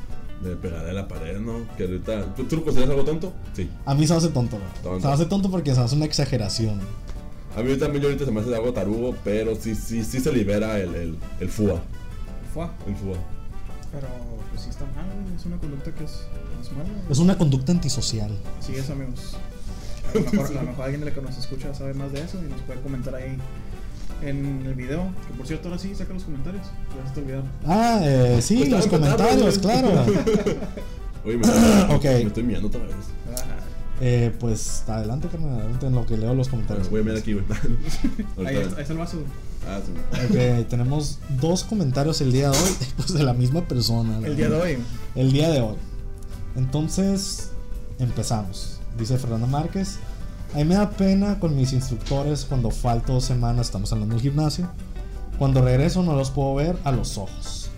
de 0.43 0.57
pegarle 0.57 0.91
a 0.91 0.93
la 0.93 1.09
pared, 1.09 1.39
¿no? 1.41 1.67
Que 1.77 1.85
ahorita... 1.85 2.35
¿Tú, 2.35 2.45
tú 2.45 2.57
lo 2.57 2.65
consideras 2.65 2.91
algo 2.91 3.05
tonto? 3.05 3.33
Sí. 3.55 3.69
A 3.85 3.95
mí 3.95 4.07
se 4.07 4.13
me 4.13 4.19
hace 4.19 4.29
tonto. 4.29 4.59
Se 4.83 5.07
me 5.07 5.13
hace 5.13 5.27
tonto 5.27 5.51
porque 5.51 5.73
se 5.73 5.79
me 5.79 5.85
hace 5.85 5.97
una 5.97 6.05
exageración. 6.05 6.81
A 7.57 7.63
mí 7.63 7.77
también 7.77 8.03
yo 8.03 8.09
ahorita 8.09 8.25
se 8.25 8.31
me 8.31 8.41
hace 8.41 8.55
algo 8.55 8.73
tarugo, 8.73 9.17
pero 9.25 9.57
sí, 9.57 9.75
sí, 9.75 10.05
sí 10.05 10.21
se 10.21 10.33
libera 10.33 10.79
el, 10.79 10.95
el, 10.95 11.19
el 11.41 11.49
FUA. 11.49 11.81
Fue. 12.55 12.65
El 12.87 12.97
FUA. 12.97 13.17
Pero 13.91 14.07
pues 14.51 14.63
sí 14.63 14.71
está 14.71 14.85
mal. 14.85 15.07
Es 15.37 15.45
una 15.47 15.57
conducta 15.59 15.93
que 15.93 16.05
es, 16.05 16.13
es 16.61 16.73
mala. 16.73 16.89
Es 17.11 17.19
una 17.19 17.37
conducta 17.37 17.73
antisocial. 17.73 18.31
Así 18.61 18.77
es, 18.77 18.91
amigos. 18.91 19.37
A 20.09 20.15
lo 20.15 20.21
mejor, 20.21 20.47
a 20.47 20.63
lo 20.63 20.69
mejor 20.69 20.85
alguien 20.85 21.01
de 21.01 21.07
la 21.07 21.15
que 21.15 21.21
nos 21.21 21.37
escucha 21.37 21.75
sabe 21.75 21.95
más 21.95 22.13
de 22.13 22.21
eso 22.21 22.39
y 22.43 22.49
nos 22.49 22.61
puede 22.63 22.81
comentar 22.81 23.15
ahí 23.15 23.37
en 24.23 24.65
el 24.67 24.75
video. 24.75 25.11
Que 25.27 25.35
por 25.35 25.47
cierto, 25.47 25.69
ahora 25.69 25.79
sí, 25.81 25.95
saca 25.95 26.13
los 26.15 26.25
comentarios. 26.25 26.67
Ya 26.97 27.09
se 27.09 27.15
te 27.15 27.21
olvidaron. 27.21 27.45
Ah, 27.67 28.01
eh, 28.03 28.39
sí, 28.43 28.57
Pues 28.59 28.71
los 28.71 28.87
comentarios, 28.87 29.59
claro. 29.59 29.89
Oye, 31.25 31.37
me 31.37 31.43
estoy, 31.47 31.95
Ok. 31.97 32.05
me 32.05 32.23
estoy 32.23 32.43
mirando 32.43 32.69
otra 32.69 32.81
vez. 32.83 32.93
Ah, 33.37 33.43
Eh, 34.01 34.33
pues 34.39 34.85
adelante, 34.87 35.27
carnal, 35.29 35.59
adelante 35.59 35.87
en 35.87 35.95
lo 35.95 36.07
que 36.07 36.17
leo 36.17 36.33
los 36.35 36.49
comentarios. 36.49 36.89
Voy 36.89 37.01
a 37.01 37.05
mirar 37.05 37.19
aquí, 37.19 37.33
güey. 37.35 37.45
ahí, 38.47 38.57
está, 38.57 38.77
ahí 38.77 38.83
está 38.83 38.93
el 38.93 38.99
vaso. 38.99 39.19
Ah, 39.67 39.81
sí. 39.85 39.93
Ok, 40.25 40.69
tenemos 40.69 41.19
dos 41.41 41.65
comentarios 41.65 42.21
el 42.21 42.31
día 42.33 42.51
de 42.51 42.57
hoy, 42.57 42.71
pues 42.97 43.13
de 43.13 43.25
la 43.25 43.35
misma 43.35 43.63
persona. 43.67 44.19
El 44.25 44.37
día 44.37 44.49
de 44.49 44.57
hoy. 44.57 44.79
El 45.17 45.33
día 45.33 45.51
de 45.51 45.61
hoy. 45.61 45.75
Entonces, 46.57 47.51
empezamos. 47.99 48.81
Dice 48.97 49.19
Fernanda 49.19 49.47
Márquez. 49.47 49.99
A 50.55 50.59
mí 50.59 50.65
me 50.65 50.75
da 50.77 50.91
pena 50.91 51.39
con 51.39 51.55
mis 51.57 51.73
instructores 51.73 52.45
cuando 52.45 52.71
falto 52.71 53.13
dos 53.13 53.25
semanas, 53.25 53.67
estamos 53.67 53.93
hablando 53.93 54.15
del 54.15 54.23
gimnasio. 54.23 54.69
Cuando 55.39 55.63
regreso 55.63 56.03
no 56.03 56.15
los 56.17 56.31
puedo 56.31 56.55
ver 56.55 56.77
a 56.85 56.93
los 56.93 57.19
ojos. 57.19 57.71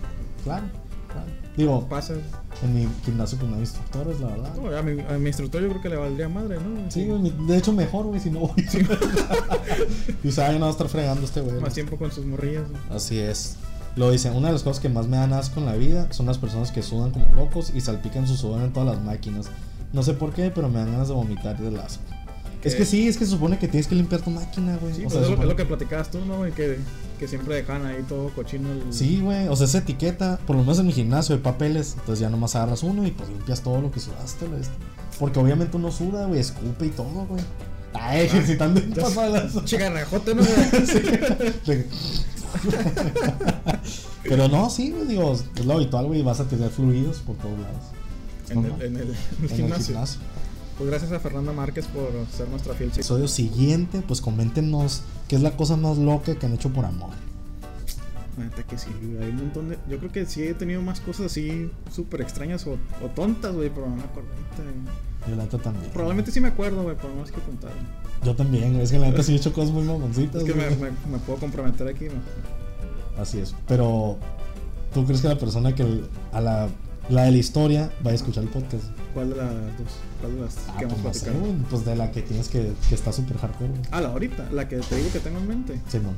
Claro, 0.43 0.65
claro. 1.11 1.27
Digo, 1.55 1.87
Pasa. 1.87 2.13
en 2.63 2.73
mi 2.73 2.87
gimnasio 3.03 3.37
pues 3.37 3.49
no 3.49 3.57
hay 3.57 3.63
instructores, 3.63 4.19
la 4.21 4.27
verdad. 4.27 4.55
No, 4.55 4.75
a, 4.75 4.81
mi, 4.81 5.01
a 5.01 5.17
mi 5.17 5.27
instructor 5.27 5.61
yo 5.61 5.69
creo 5.69 5.81
que 5.81 5.89
le 5.89 5.97
valdría 5.97 6.29
madre, 6.29 6.57
¿no? 6.57 6.89
Sí, 6.89 7.05
de 7.05 7.57
hecho 7.57 7.73
mejor, 7.73 8.05
güey, 8.05 8.19
si 8.19 8.31
no 8.31 8.39
voy. 8.39 8.51
y 10.23 10.31
sabe, 10.31 10.53
no 10.53 10.61
va 10.61 10.67
a 10.67 10.71
estar 10.71 10.87
fregando 10.87 11.25
este 11.25 11.41
güey. 11.41 11.59
Más 11.59 11.73
tiempo 11.73 11.97
con 11.97 12.11
sus 12.11 12.25
morrillas. 12.25 12.63
Así 12.89 13.19
es. 13.19 13.57
Lo 13.97 14.09
dice, 14.09 14.31
una 14.31 14.47
de 14.47 14.53
las 14.53 14.63
cosas 14.63 14.81
que 14.81 14.87
más 14.87 15.07
me 15.07 15.17
dan 15.17 15.33
asco 15.33 15.59
en 15.59 15.65
la 15.65 15.75
vida 15.75 16.07
son 16.13 16.25
las 16.25 16.37
personas 16.37 16.71
que 16.71 16.81
sudan 16.81 17.11
como 17.11 17.27
locos 17.35 17.73
y 17.75 17.81
salpican 17.81 18.25
su 18.25 18.37
sudor 18.37 18.61
en 18.61 18.71
todas 18.71 18.95
las 18.95 19.03
máquinas. 19.03 19.47
No 19.91 20.01
sé 20.03 20.13
por 20.13 20.31
qué, 20.31 20.49
pero 20.49 20.69
me 20.69 20.79
dan 20.79 20.93
ganas 20.93 21.09
de 21.09 21.13
vomitar 21.13 21.59
del 21.59 21.77
asco. 21.77 22.01
Es 22.63 22.75
que 22.75 22.85
sí, 22.85 23.07
es 23.07 23.17
que 23.17 23.25
se 23.25 23.31
supone 23.31 23.57
que 23.57 23.67
tienes 23.67 23.87
que 23.87 23.95
limpiar 23.95 24.21
tu 24.21 24.29
máquina, 24.29 24.77
güey. 24.77 24.93
Sí, 24.93 25.01
o 25.01 25.03
pues 25.05 25.13
sea, 25.13 25.21
es, 25.23 25.27
lo, 25.29 25.33
supone- 25.35 25.41
es 25.43 25.49
lo 25.49 25.55
que 25.55 25.65
platicabas 25.65 26.11
tú, 26.11 26.23
¿no? 26.25 26.37
güey? 26.37 26.51
Que, 26.51 26.77
que 27.19 27.27
siempre 27.27 27.55
dejan 27.55 27.85
ahí 27.85 28.03
todo 28.07 28.29
cochino. 28.35 28.71
El... 28.71 28.93
Sí, 28.93 29.19
güey, 29.21 29.47
o 29.47 29.55
sea, 29.55 29.65
esa 29.65 29.79
etiqueta, 29.79 30.39
por 30.45 30.55
lo 30.55 30.61
menos 30.61 30.77
en 30.79 30.85
mi 30.87 30.93
gimnasio 30.93 31.35
hay 31.35 31.41
papeles, 31.41 31.95
entonces 31.99 32.19
ya 32.19 32.29
nomás 32.29 32.55
agarras 32.55 32.83
uno 32.83 33.05
y 33.07 33.11
pues 33.11 33.29
limpias 33.29 33.61
todo 33.61 33.81
lo 33.81 33.91
que 33.91 33.99
sudaste, 33.99 34.45
güey. 34.47 34.61
Porque 35.19 35.39
obviamente 35.39 35.75
uno 35.77 35.91
suda, 35.91 36.25
güey, 36.27 36.39
escupe 36.39 36.85
y 36.85 36.89
todo, 36.89 37.25
güey. 37.27 37.41
Ay, 37.93 38.21
ejercitando 38.25 38.79
en 38.79 38.91
pasadas. 38.93 39.53
Chigarrajote, 39.65 40.33
¿no? 40.35 40.43
Pero 44.23 44.47
no, 44.47 44.69
sí, 44.69 44.91
güey, 44.91 45.07
digo, 45.07 45.33
es 45.55 45.65
lo 45.65 45.73
habitual, 45.73 46.05
güey, 46.05 46.21
vas 46.21 46.39
a 46.39 46.45
tener 46.47 46.69
fluidos 46.69 47.17
por 47.19 47.35
todos 47.37 47.57
lados. 47.59 47.83
en, 48.49 48.57
el, 48.57 48.63
Normal. 48.63 48.81
en 48.85 48.95
el- 48.95 49.01
en 49.01 49.09
el 49.09 49.15
En 49.15 49.43
el 49.43 49.49
gimnasio. 49.49 49.95
Pues 50.81 50.89
gracias 50.89 51.11
a 51.11 51.19
Fernanda 51.19 51.53
Márquez 51.53 51.85
por 51.85 52.09
ser 52.35 52.49
nuestra 52.49 52.73
fiel 52.73 52.89
episodio 52.89 53.27
siguiente, 53.27 54.01
pues 54.01 54.19
coméntenos 54.19 55.03
qué 55.27 55.35
es 55.35 55.43
la 55.43 55.55
cosa 55.55 55.77
más 55.77 55.99
loca 55.99 56.33
que 56.33 56.47
han 56.47 56.53
hecho 56.55 56.69
por 56.73 56.85
amor. 56.85 57.11
Neta 58.35 58.63
que 58.63 58.79
sí, 58.79 58.89
hay 59.21 59.29
un 59.29 59.35
montón 59.35 59.69
de. 59.69 59.77
Yo 59.87 59.99
creo 59.99 60.11
que 60.11 60.25
sí 60.25 60.41
he 60.41 60.55
tenido 60.55 60.81
más 60.81 60.99
cosas 60.99 61.27
así 61.27 61.69
súper 61.91 62.21
extrañas 62.21 62.65
o, 62.65 62.79
o 63.05 63.07
tontas, 63.13 63.53
güey, 63.53 63.69
pero 63.69 63.87
no 63.89 63.95
me 63.97 64.01
acuerdo. 64.01 64.29
Yo 65.29 65.35
la 65.35 65.43
neta 65.43 65.59
también. 65.59 65.91
Probablemente 65.91 66.31
sí 66.31 66.41
me 66.41 66.47
acuerdo, 66.47 66.81
güey, 66.81 66.95
pero 66.99 67.13
no 67.13 67.23
es 67.25 67.31
que 67.31 67.41
contar. 67.41 67.73
Yo 68.23 68.35
también, 68.35 68.71
güey, 68.71 68.83
es 68.83 68.89
que 68.91 68.97
la 68.97 69.09
neta 69.09 69.21
sí 69.21 69.33
he 69.33 69.35
hecho 69.35 69.53
cosas 69.53 69.69
muy 69.71 69.83
mamoncitas. 69.83 70.41
Es 70.41 70.47
que 70.51 70.55
me, 70.55 70.67
güey. 70.67 70.91
me- 71.05 71.11
me 71.11 71.19
puedo 71.19 71.37
comprometer 71.37 71.87
aquí, 71.89 72.05
mejor. 72.05 72.21
Así 73.19 73.37
es. 73.37 73.53
Pero, 73.67 74.17
¿tú 74.95 75.05
crees 75.05 75.21
que 75.21 75.27
la 75.27 75.37
persona 75.37 75.75
que 75.75 75.83
el- 75.83 76.07
a 76.31 76.41
la, 76.41 76.69
la 77.07 77.25
de 77.25 77.31
la 77.33 77.37
historia 77.37 77.91
va 78.03 78.09
a 78.09 78.13
escuchar 78.15 78.41
el 78.45 78.49
podcast? 78.49 78.85
¿Cuál 79.13 79.29
de 79.31 79.35
las 79.35 79.49
dos? 79.77 79.87
¿Cuál 80.21 80.35
de 80.35 80.41
las 80.41 80.57
Ah, 80.69 80.75
que 80.79 80.87
pues 80.87 80.99
hemos 80.99 81.03
no 81.03 81.13
sé, 81.13 81.19
platicado? 81.31 81.53
pues 81.69 81.85
de 81.85 81.95
la 81.95 82.11
que 82.11 82.21
tienes 82.21 82.47
que, 82.49 82.73
que 82.87 82.95
está 82.95 83.11
súper 83.11 83.37
hardcore. 83.37 83.69
güey. 83.69 83.81
Ah, 83.91 84.01
la 84.01 84.09
ahorita, 84.09 84.49
la 84.51 84.67
que 84.67 84.77
te 84.77 84.95
digo 84.95 85.11
que 85.11 85.19
tengo 85.19 85.39
en 85.39 85.47
mente. 85.47 85.81
Simón. 85.89 86.15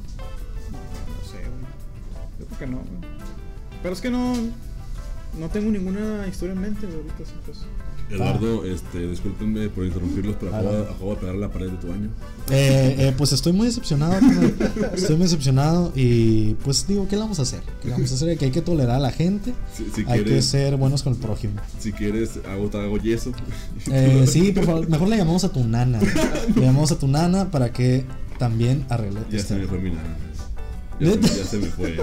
No 0.71 1.27
sé, 1.29 1.37
güey. 1.37 2.39
Yo 2.39 2.45
creo 2.45 2.59
que 2.59 2.67
no, 2.67 2.77
güey. 2.77 3.11
Pero 3.81 3.93
es 3.93 4.01
que 4.01 4.09
no. 4.11 4.33
No 5.39 5.49
tengo 5.49 5.71
ninguna 5.71 6.27
historia 6.27 6.53
en 6.53 6.61
mente, 6.61 6.85
güey, 6.85 6.97
ahorita 6.99 7.25
sí, 7.25 7.33
pues. 7.45 7.59
Eduardo, 8.13 8.65
este, 8.65 9.07
discúlpenme 9.07 9.69
por 9.69 9.85
interrumpirlos, 9.85 10.35
pero 10.39 10.55
acabo, 10.55 11.09
de 11.11 11.15
pegar 11.17 11.35
la 11.35 11.49
pared 11.49 11.69
de 11.69 11.77
tu 11.77 11.87
baño. 11.87 12.09
Eh, 12.51 12.95
eh, 12.99 13.13
pues 13.17 13.31
estoy 13.31 13.53
muy 13.53 13.67
decepcionado. 13.67 14.13
Estoy 14.93 15.15
muy 15.15 15.23
decepcionado 15.23 15.91
y 15.95 16.53
pues 16.63 16.85
digo, 16.87 17.07
¿qué 17.07 17.15
le 17.15 17.21
vamos 17.21 17.39
a 17.39 17.43
hacer? 17.43 17.61
¿Qué 17.81 17.87
le 17.87 17.93
vamos 17.93 18.11
a 18.11 18.15
hacer? 18.15 18.37
Que 18.37 18.45
hay 18.45 18.51
que 18.51 18.61
tolerar 18.61 18.97
a 18.97 18.99
la 18.99 19.11
gente. 19.11 19.53
Si, 19.75 19.85
si 19.95 20.05
Hay 20.09 20.23
que 20.23 20.41
ser 20.41 20.75
buenos 20.77 21.03
con 21.03 21.13
el 21.13 21.19
prójimo. 21.19 21.53
si 21.79 21.91
quieres, 21.91 22.39
hago, 22.49 22.67
te 22.67 22.77
hago 22.77 22.97
yeso. 22.97 23.31
Eh, 23.91 24.25
sí, 24.27 24.51
por 24.55 24.65
favor, 24.65 24.89
mejor 24.89 25.07
le 25.09 25.17
llamamos 25.17 25.43
a 25.43 25.49
tu 25.49 25.63
nana. 25.63 25.99
Le 26.55 26.61
llamamos 26.61 26.91
a 26.91 26.99
tu 26.99 27.07
nana 27.07 27.49
para 27.51 27.71
que 27.73 28.05
también 28.37 28.85
arregle. 28.89 29.21
Ya 29.31 29.39
se 29.39 29.55
me 29.55 29.65
fue 29.67 29.79
mi 29.79 29.89
nana. 29.91 30.17
Ya, 30.99 31.09
se, 31.11 31.17
me- 31.17 31.27
ya 31.27 31.43
se 31.45 31.57
me 31.57 31.65
fue. 31.67 31.97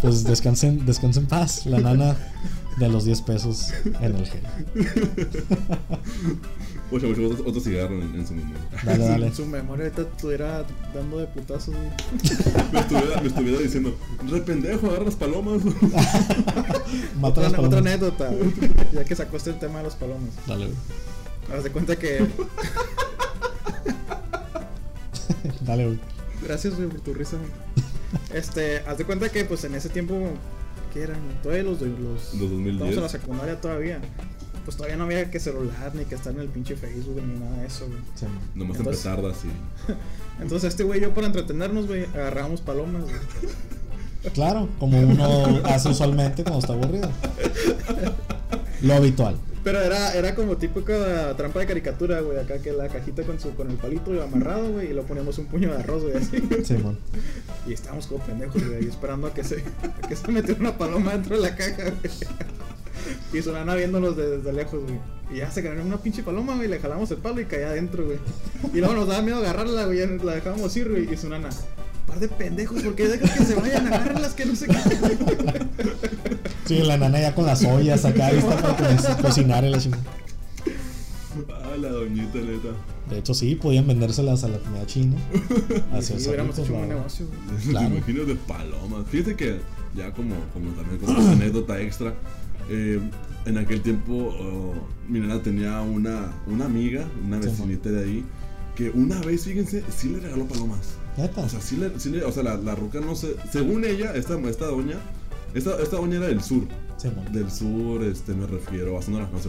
Pues 0.00 0.22
descansen, 0.24 0.86
descansen 0.86 1.24
en 1.24 1.28
paz, 1.28 1.66
la 1.66 1.80
nana 1.80 2.16
de 2.78 2.88
los 2.88 3.04
10 3.04 3.22
pesos 3.22 3.68
en 4.00 4.16
el 4.16 4.26
gel. 4.26 4.42
Oye, 6.90 7.06
oye, 7.12 7.26
otro, 7.26 7.44
otro 7.48 7.60
cigarro 7.60 7.94
en, 8.00 8.14
en 8.14 8.26
su 8.26 8.34
memoria. 8.34 8.60
Dale, 8.84 9.04
dale. 9.04 9.34
Su 9.34 9.46
memoria 9.46 9.84
ahorita 9.86 10.02
estuviera 10.02 10.64
dando 10.94 11.18
de 11.18 11.26
putazos. 11.26 11.74
Me 12.72 12.80
estuviera, 12.80 13.20
me 13.20 13.28
estuviera 13.28 13.58
diciendo, 13.60 13.96
re 14.28 14.40
pendejo, 14.42 14.88
agarra 14.88 15.04
las 15.06 15.16
palomas. 15.16 15.64
Mata 17.20 17.28
Otra, 17.28 17.42
las 17.44 17.52
otra 17.52 17.62
palomas. 17.62 17.76
anécdota, 17.86 18.30
ya 18.92 19.04
que 19.04 19.16
sacó 19.16 19.36
este 19.38 19.50
el 19.50 19.58
tema 19.58 19.78
de 19.78 19.84
los 19.84 19.94
palomas. 19.94 20.30
Dale, 20.46 20.66
güey. 20.66 20.76
Haz 21.58 21.64
de 21.64 21.70
cuenta 21.72 21.96
que. 21.96 22.26
Dale, 25.62 25.86
güey. 25.86 25.98
Gracias, 26.42 26.74
güey, 26.76 26.88
por 26.88 27.00
tu 27.00 27.14
risa. 27.14 27.38
Este, 28.32 28.78
haz 28.86 28.98
de 28.98 29.04
cuenta 29.04 29.28
que, 29.30 29.44
pues 29.44 29.64
en 29.64 29.74
ese 29.74 29.88
tiempo, 29.88 30.14
¿qué 30.94 31.02
eran? 31.02 31.18
Todavía 31.42 31.64
los. 31.64 31.80
los 31.82 31.90
Los 31.98 32.40
2010. 32.40 32.72
Estamos 32.74 32.94
en 32.96 33.02
la 33.02 33.08
secundaria 33.08 33.60
todavía. 33.60 34.00
Pues 34.64 34.78
todavía 34.78 34.96
no 34.96 35.04
había 35.04 35.30
que 35.30 35.38
celular, 35.38 35.92
ni 35.94 36.06
que 36.06 36.14
estar 36.14 36.32
en 36.32 36.40
el 36.40 36.48
pinche 36.48 36.74
Facebook, 36.74 37.20
ni 37.22 37.38
nada 37.38 37.58
de 37.58 37.66
eso, 37.66 37.86
güey. 37.86 37.98
Sí. 38.14 38.24
Nomás 38.54 38.78
Entonces- 38.78 39.04
en 39.04 39.12
petardas 39.16 39.36
y. 39.44 40.42
Entonces, 40.42 40.70
este 40.70 40.84
güey 40.84 41.00
yo, 41.02 41.12
para 41.12 41.26
entretenernos, 41.26 41.86
güey, 41.86 42.04
agarrábamos 42.06 42.62
palomas, 42.62 43.02
güey. 43.02 44.32
Claro, 44.32 44.68
como 44.80 44.98
uno 44.98 45.60
hace 45.66 45.90
usualmente 45.90 46.42
cuando 46.44 46.60
está 46.60 46.72
aburrido. 46.72 47.10
Lo 48.82 48.94
habitual. 48.94 49.36
Pero 49.64 49.80
era, 49.80 50.12
era 50.12 50.34
como 50.34 50.56
típica 50.58 51.34
trampa 51.36 51.60
de 51.60 51.66
caricatura, 51.66 52.20
güey. 52.20 52.38
Acá 52.38 52.58
que 52.58 52.70
la 52.72 52.88
cajita 52.88 53.22
con 53.22 53.40
su 53.40 53.54
con 53.54 53.70
el 53.70 53.76
palito 53.78 54.10
amarrado, 54.22 54.70
güey, 54.72 54.90
y 54.90 54.92
lo 54.94 55.04
poníamos 55.04 55.38
un 55.38 55.46
puño 55.46 55.72
de 55.72 55.78
arroz, 55.82 56.02
güey, 56.02 56.16
así. 56.16 56.36
Sí, 56.64 56.74
man. 56.74 56.98
Y 57.66 57.72
estábamos 57.72 58.06
como 58.06 58.22
pendejos, 58.24 58.62
güey, 58.62 58.76
ahí 58.80 58.86
esperando 58.86 59.26
a 59.26 59.32
que 59.34 59.42
se, 59.42 59.64
a 60.02 60.06
que 60.06 60.14
se 60.16 60.30
metiera 60.30 60.60
una 60.60 60.76
paloma 60.76 61.12
dentro 61.12 61.36
de 61.36 61.42
la 61.42 61.56
caja, 61.56 61.84
güey. 61.84 62.12
Y 63.32 63.42
su 63.42 63.52
nana 63.52 63.74
viéndonos 63.74 64.16
de- 64.16 64.36
desde 64.38 64.52
lejos, 64.52 64.82
güey. 64.82 64.98
Y 65.32 65.38
ya 65.38 65.50
se 65.50 65.62
ganó 65.62 65.82
una 65.82 65.96
pinche 65.96 66.22
paloma, 66.22 66.54
güey, 66.56 66.68
le 66.68 66.78
jalamos 66.78 67.10
el 67.10 67.16
palo 67.18 67.40
y 67.40 67.46
caía 67.46 67.68
adentro, 67.70 68.04
güey. 68.04 68.18
Y 68.74 68.78
luego 68.78 68.94
nos 68.94 69.08
daba 69.08 69.22
miedo 69.22 69.38
agarrarla, 69.38 69.86
güey, 69.86 69.98
ya 69.98 70.06
la 70.06 70.34
dejábamos 70.34 70.76
ir, 70.76 70.90
güey. 70.90 71.12
Y 71.12 71.16
su 71.16 71.28
nana, 71.30 71.48
par 72.06 72.20
de 72.20 72.28
pendejos, 72.28 72.82
¿por 72.82 72.94
qué 72.94 73.08
dejan 73.08 73.28
que 73.38 73.44
se 73.44 73.54
vayan? 73.54 73.86
Agárralas 73.86 74.34
que 74.34 74.44
no 74.46 74.54
sé 74.56 74.66
qué. 74.66 74.76
Sí, 76.66 76.78
la 76.78 76.96
nana 76.96 77.20
ya 77.20 77.34
con 77.34 77.46
las 77.46 77.62
ollas 77.64 78.04
acá 78.04 78.32
lista 78.32 78.56
para 78.56 78.76
co- 78.76 79.22
cocinar 79.22 79.64
en 79.64 79.72
la 79.72 79.78
chingada. 79.78 80.02
Ah, 81.50 81.76
la 81.80 81.88
doñita, 81.88 82.38
neta. 82.38 82.68
De 83.10 83.18
hecho, 83.18 83.34
sí, 83.34 83.54
podían 83.56 83.86
vendérselas 83.86 84.44
a 84.44 84.48
la 84.48 84.58
comida 84.58 84.86
china. 84.86 85.16
Hacia 85.92 86.16
Y 86.18 86.26
hubiéramos 86.26 86.58
hecho 86.58 86.72
un 86.72 86.78
buen 86.78 86.88
negocio. 86.90 87.26
Claro. 87.70 87.90
Me 87.90 87.96
imagino 87.96 88.24
de 88.24 88.34
palomas. 88.36 89.06
Fíjate 89.10 89.34
que 89.36 89.60
ya 89.96 90.12
como, 90.12 90.36
como 90.52 90.70
también 90.72 90.98
como 91.00 91.18
una 91.18 91.32
anécdota 91.32 91.80
extra, 91.80 92.14
eh, 92.70 93.00
en 93.46 93.58
aquel 93.58 93.82
tiempo 93.82 94.12
oh, 94.40 94.74
mi 95.08 95.20
nana 95.20 95.42
tenía 95.42 95.80
una, 95.82 96.32
una 96.46 96.64
amiga, 96.66 97.04
una 97.26 97.42
Sí, 97.42 97.48
vecinita 97.48 97.90
de 97.90 98.04
ahí, 98.04 98.24
que 98.76 98.90
una 98.90 99.20
vez, 99.20 99.44
fíjense, 99.44 99.82
sí 99.94 100.08
le 100.10 100.20
regaló 100.20 100.46
palomas. 100.46 100.94
Neta. 101.16 101.40
O 101.42 101.48
sea, 101.48 101.60
sí 101.60 101.76
le, 101.76 101.98
sí 102.00 102.10
le- 102.10 102.24
o 102.24 102.32
sea, 102.32 102.42
la, 102.42 102.56
la 102.56 102.74
ruca 102.74 103.00
no 103.00 103.14
sé, 103.14 103.36
según 103.52 103.84
ella, 103.84 104.14
esta, 104.14 104.38
esta 104.48 104.66
doña, 104.66 104.96
esta, 105.54 105.80
esta 105.82 105.96
doña 105.96 106.16
era 106.16 106.26
del 106.26 106.42
sur. 106.42 106.64
Sí. 106.96 107.08
Del 107.32 107.50
sur, 107.50 108.02
este, 108.04 108.34
me 108.34 108.46
refiero 108.46 108.98
a 108.98 109.02
Sonora, 109.02 109.28
no 109.32 109.38
sé. 109.40 109.48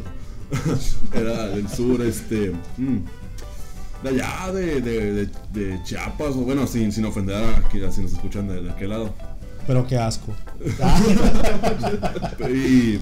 Era 1.19 1.47
del 1.47 1.67
sur, 1.69 2.01
este. 2.01 2.51
mm, 2.77 2.97
de 4.03 4.09
allá, 4.09 4.51
de, 4.53 4.81
de, 4.81 5.13
de, 5.13 5.29
de 5.53 5.83
Chiapas, 5.83 6.29
o 6.35 6.41
bueno, 6.41 6.67
sin, 6.67 6.91
sin 6.91 7.05
ofender 7.05 7.35
a 7.37 7.61
quienes 7.69 7.95
si 7.95 8.01
nos 8.01 8.13
escuchan 8.13 8.47
de, 8.47 8.69
aquel 8.69 8.89
lado. 8.89 9.13
Pero 9.65 9.87
qué 9.87 9.97
asco. 9.97 10.33
Y, 12.49 12.99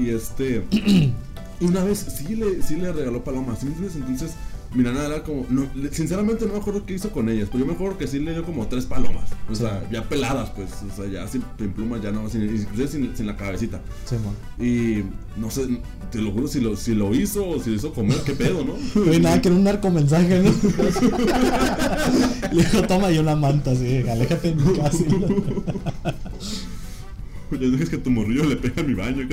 y 0.00 0.10
este. 0.10 0.64
Y 1.60 1.64
una 1.64 1.82
vez 1.82 1.98
sí 1.98 2.36
le, 2.36 2.62
sí 2.62 2.76
le 2.76 2.92
regaló 2.92 3.24
palomas, 3.24 3.58
¿sí 3.58 3.66
me 3.66 3.72
entiendes? 3.72 3.96
Entonces, 3.96 4.30
mi 4.74 4.82
nana 4.82 5.06
era 5.06 5.22
como. 5.22 5.46
No, 5.48 5.66
sinceramente 5.90 6.46
no 6.46 6.52
me 6.52 6.58
acuerdo 6.58 6.84
qué 6.84 6.94
hizo 6.94 7.10
con 7.10 7.28
ellas, 7.28 7.48
pero 7.50 7.64
yo 7.64 7.66
me 7.66 7.72
acuerdo 7.72 7.96
que 7.96 8.06
sí 8.06 8.18
le 8.18 8.32
dio 8.32 8.44
como 8.44 8.66
tres 8.66 8.86
palomas. 8.86 9.30
O 9.50 9.54
sea, 9.54 9.88
ya 9.90 10.08
peladas, 10.08 10.50
pues. 10.50 10.70
O 10.82 10.94
sea, 10.94 11.10
ya 11.10 11.26
sin, 11.26 11.42
sin 11.58 11.72
plumas, 11.72 12.02
ya 12.02 12.10
no, 12.10 12.28
sin, 12.28 12.42
inclusive 12.42 12.88
sin, 12.88 13.16
sin 13.16 13.26
la 13.26 13.36
cabecita. 13.36 13.80
Sí, 14.04 14.16
mon. 14.16 14.66
Y 14.66 15.04
no 15.36 15.50
sé, 15.50 15.68
te 16.10 16.18
lo 16.18 16.32
juro 16.32 16.48
si 16.48 16.60
lo, 16.60 16.76
si 16.76 16.94
lo 16.94 17.14
hizo 17.14 17.48
o 17.48 17.62
si 17.62 17.70
lo 17.70 17.76
hizo 17.76 17.92
comer, 17.92 18.18
qué 18.24 18.32
pedo, 18.32 18.64
¿no? 18.64 18.74
Oye, 19.02 19.20
nada, 19.20 19.40
que 19.40 19.48
era 19.48 19.56
un 19.56 19.64
narcomensaje, 19.64 20.42
¿no? 20.42 20.50
Le 22.52 22.62
dijo, 22.62 22.82
toma 22.82 23.10
yo 23.10 23.22
una 23.22 23.36
manta, 23.36 23.72
así, 23.72 23.98
aléjate 24.08 24.54
de 24.54 24.54
mi 24.54 24.76
casa. 24.76 24.98
Ya 27.50 27.66
dejes 27.66 27.88
que 27.88 27.96
tu 27.96 28.10
morrillo 28.10 28.44
le 28.44 28.56
pega 28.56 28.82
a 28.82 28.84
mi 28.84 28.92
baño. 28.92 29.26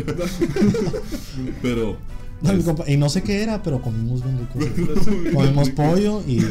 Pero. 1.62 1.98
No, 2.42 2.54
mi 2.54 2.64
compa- 2.64 2.88
y 2.88 2.98
no 2.98 3.10
sé 3.10 3.24
qué 3.24 3.42
era, 3.42 3.64
pero 3.64 3.82
comimos 3.82 4.24
bien 4.24 4.40
rico. 4.40 5.02
sí. 5.06 5.34
Comimos 5.34 5.70
pollo 5.70 6.22
y 6.28 6.42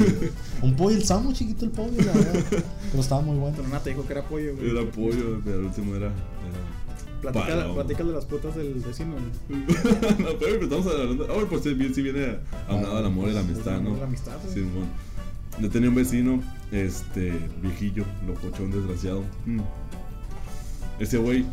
un 0.63 0.75
pollo, 0.75 0.97
estaba 0.97 1.21
muy 1.21 1.35
chiquito 1.35 1.65
el 1.65 1.71
pollo, 1.71 1.97
la 1.99 2.13
verdad. 2.13 2.45
Pero 2.91 3.03
estaba 3.03 3.21
muy 3.21 3.37
bueno. 3.37 3.57
Pero 3.57 3.69
nada 3.69 3.83
te 3.83 3.91
dijo 3.91 4.07
que 4.07 4.13
era 4.13 4.23
pollo, 4.23 4.57
güey. 4.57 4.71
Era 4.71 4.91
pollo, 4.91 5.41
pero 5.45 5.59
el 5.61 5.65
último 5.67 5.95
era. 5.97 6.11
era 7.23 7.75
de 8.05 8.13
las 8.13 8.25
putas 8.25 8.57
del 8.57 8.75
vecino, 8.75 9.13
güey. 9.13 9.61
no, 10.19 10.39
pero 10.39 10.63
estamos 10.63 10.87
hablando. 10.87 11.27
Ah, 11.31 11.47
pues 11.49 11.63
sí, 11.63 11.75
bien, 11.75 11.95
sí 11.95 12.03
viene 12.03 12.39
aunado 12.69 12.99
al 12.99 13.07
amor 13.07 13.29
y 13.29 13.33
la 13.33 13.41
amistad, 13.41 13.81
¿no? 13.81 13.97
La 13.97 14.05
amistad, 14.05 14.37
güey. 14.43 14.55
Simón. 14.55 14.89
Yo 15.61 15.71
tenía 15.71 15.89
un 15.89 15.95
vecino, 15.95 16.43
este, 16.73 17.33
viejillo, 17.63 18.05
locochón, 18.27 18.73
desgraciado. 18.73 19.23
Mm. 19.47 19.61
Ese 20.99 21.19
güey, 21.19 21.45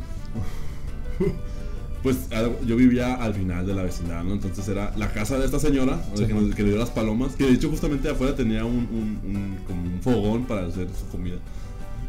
pues 2.03 2.17
yo 2.65 2.75
vivía 2.75 3.13
al 3.15 3.33
final 3.35 3.65
de 3.67 3.73
la 3.75 3.83
vecindad, 3.83 4.23
¿no? 4.23 4.33
Entonces 4.33 4.67
era 4.67 4.91
la 4.97 5.11
casa 5.11 5.37
de 5.37 5.45
esta 5.45 5.59
señora, 5.59 6.01
Sí. 6.15 6.25
que, 6.25 6.33
nos- 6.33 6.55
que 6.55 6.63
le 6.63 6.69
dio 6.69 6.77
las 6.79 6.89
palomas, 6.89 7.33
que 7.35 7.45
de 7.45 7.53
hecho 7.53 7.69
justamente 7.69 8.09
afuera 8.09 8.35
tenía 8.35 8.65
un, 8.65 8.75
un, 8.91 9.19
un- 9.35 9.57
como 9.67 9.81
un 9.83 10.01
fogón 10.01 10.45
para 10.45 10.65
hacer 10.67 10.87
su 10.99 11.05
comida. 11.15 11.35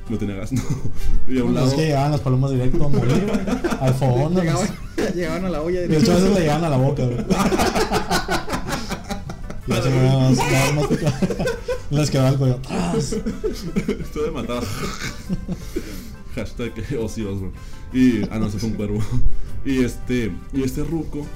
No 0.08 0.18
tenía 0.18 0.34
gas, 0.36 0.52
no. 0.52 0.62
Y 1.28 1.38
a 1.38 1.44
un 1.44 1.52
Bueno, 1.52 1.52
lado... 1.52 1.66
es 1.68 1.74
que 1.74 1.82
llegaban 1.86 2.10
las 2.12 2.20
palomas 2.20 2.50
directo 2.50 2.84
a 2.84 2.88
morir, 2.88 3.26
al 3.80 3.94
fogón. 3.94 4.34
¿no? 4.34 4.40
Llegaban, 4.40 4.68
llegaban 5.14 5.44
a 5.44 5.48
la 5.50 5.62
olla 5.62 5.80
De 5.82 5.96
hecho, 5.98 6.12
a 6.12 6.14
veces 6.16 6.30
le 6.34 6.40
llegaban 6.40 6.64
a 6.64 6.68
la 6.70 6.76
boca, 6.76 7.04
güey. 7.04 7.18
Y 9.68 9.72
así, 9.72 9.88
les 11.90 12.10
quedaba 12.10 12.30
el 12.30 12.36
cuello 12.36 12.54
atrás. 12.56 13.12
Esto 14.00 14.22
de 14.24 14.30
matar. 14.32 14.62
Hashtag 16.34 16.72
Ozzy 17.00 17.22
Osbourne. 17.22 17.52
Y. 17.92 18.22
Ah, 18.30 18.38
no, 18.40 18.46
ese 18.46 18.58
fue 18.58 18.70
un 18.70 18.74
cuervo. 18.74 18.98
Y 19.64 19.84
este. 19.84 20.32
Y 20.52 20.62
este 20.62 20.82
ruco. 20.84 21.26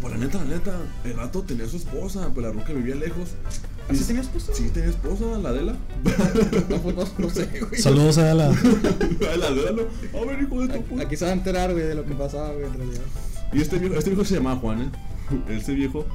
Pues 0.00 0.12
la 0.14 0.18
neta, 0.18 0.38
la 0.38 0.44
neta. 0.56 0.78
El 1.04 1.12
vato 1.14 1.42
tenía 1.42 1.66
su 1.68 1.76
esposa. 1.76 2.28
Pues 2.34 2.46
la 2.46 2.52
ruca 2.52 2.72
vivía 2.72 2.94
lejos. 2.94 3.30
¿Así 3.88 4.02
Y- 4.02 4.06
tenía 4.06 4.22
esposa? 4.22 4.52
Sí, 4.54 4.70
tenía 4.72 4.90
esposa, 4.90 5.24
la 5.42 5.48
Adela. 5.50 5.76
No, 6.68 6.76
pues 6.78 6.96
no, 6.96 7.04
no 7.18 7.30
sé, 7.30 7.48
güey. 7.68 7.80
Saludos 7.80 8.18
a 8.18 8.34
la. 8.34 8.48
la 9.38 9.46
Adela 9.48 9.72
no. 9.72 10.18
A 10.20 10.24
ver, 10.26 10.42
hijo 10.42 10.66
de 10.66 10.74
tu 10.78 10.82
puta. 10.84 11.02
Aquí 11.02 11.16
se 11.16 11.24
va 11.24 11.30
a 11.32 11.34
enterar, 11.34 11.72
güey, 11.72 11.84
de 11.84 11.94
lo 11.94 12.04
que 12.06 12.14
pasaba, 12.14 12.52
güey, 12.52 12.66
en 12.66 12.74
realidad. 12.74 13.02
Y 13.52 13.60
este 13.60 13.78
viejo, 13.78 13.94
este 13.96 14.10
viejo 14.10 14.24
se 14.24 14.34
llamaba 14.36 14.60
Juan, 14.60 14.82
¿eh? 14.82 14.90
Este 15.48 15.74
viejo. 15.74 16.06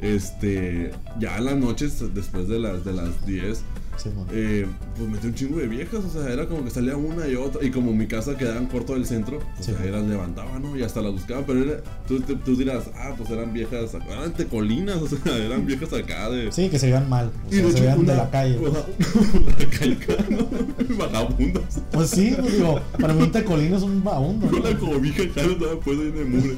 Este. 0.00 0.92
Ya 1.18 1.38
en 1.38 1.44
las 1.46 1.56
noches, 1.56 2.02
después 2.14 2.48
de 2.48 2.58
las, 2.58 2.84
de 2.84 2.92
las 2.92 3.26
10. 3.26 3.60
Sí, 4.02 4.10
eh, 4.32 4.64
pues 4.96 5.08
metió 5.10 5.28
un 5.28 5.34
chingo 5.34 5.58
de 5.58 5.66
viejas, 5.66 6.04
o 6.04 6.10
sea, 6.10 6.32
era 6.32 6.46
como 6.46 6.64
que 6.64 6.70
salía 6.70 6.96
una 6.96 7.26
y 7.26 7.34
otra, 7.34 7.64
y 7.66 7.70
como 7.70 7.92
mi 7.92 8.06
casa 8.06 8.36
quedaba 8.36 8.58
en 8.58 8.66
corto 8.66 8.94
del 8.94 9.04
centro, 9.06 9.38
o 9.38 9.62
Sí. 9.62 9.72
sea, 9.76 9.90
las 9.90 10.04
levantaban, 10.04 10.62
¿no? 10.62 10.76
Y 10.76 10.82
hasta 10.82 11.02
las 11.02 11.12
buscaban, 11.12 11.44
pero 11.46 11.64
era, 11.64 11.80
tú, 12.06 12.20
tú, 12.20 12.36
tú 12.36 12.56
dirás, 12.56 12.84
ah, 12.96 13.14
pues 13.18 13.28
eran 13.30 13.52
viejas, 13.52 13.90
eran 14.08 14.32
tecolinas, 14.34 14.96
o 15.02 15.08
sea, 15.08 15.36
eran 15.36 15.66
viejas 15.66 15.92
acá 15.92 16.30
de... 16.30 16.52
Sí, 16.52 16.68
que 16.68 16.78
se 16.78 16.86
veían 16.86 17.08
mal. 17.08 17.30
O 17.46 17.48
Y 17.50 17.56
sea, 17.56 17.66
de 17.66 17.72
se 17.72 17.80
veían 17.80 18.06
de 18.06 18.14
la 18.14 18.30
calle. 18.30 18.58
sea, 18.58 18.84
la 19.58 19.78
calle 19.78 19.98
¿no? 20.30 20.96
Vagabundas. 20.96 21.80
Pues 21.90 22.10
sí, 22.10 22.34
pues 22.38 22.52
digo, 22.52 22.80
para 23.00 23.12
mí 23.14 23.22
un 23.22 23.32
tecolino 23.32 23.76
es 23.76 23.82
un 23.82 24.04
vagabundo. 24.04 24.46
Con 24.48 24.62
¿no? 24.62 24.68
la 24.70 24.78
cobija 24.78 25.22
no 25.24 25.52
estaba 25.52 25.80
puesta 25.80 26.02
ahí 26.04 26.10
de 26.12 26.24
mugre. 26.24 26.56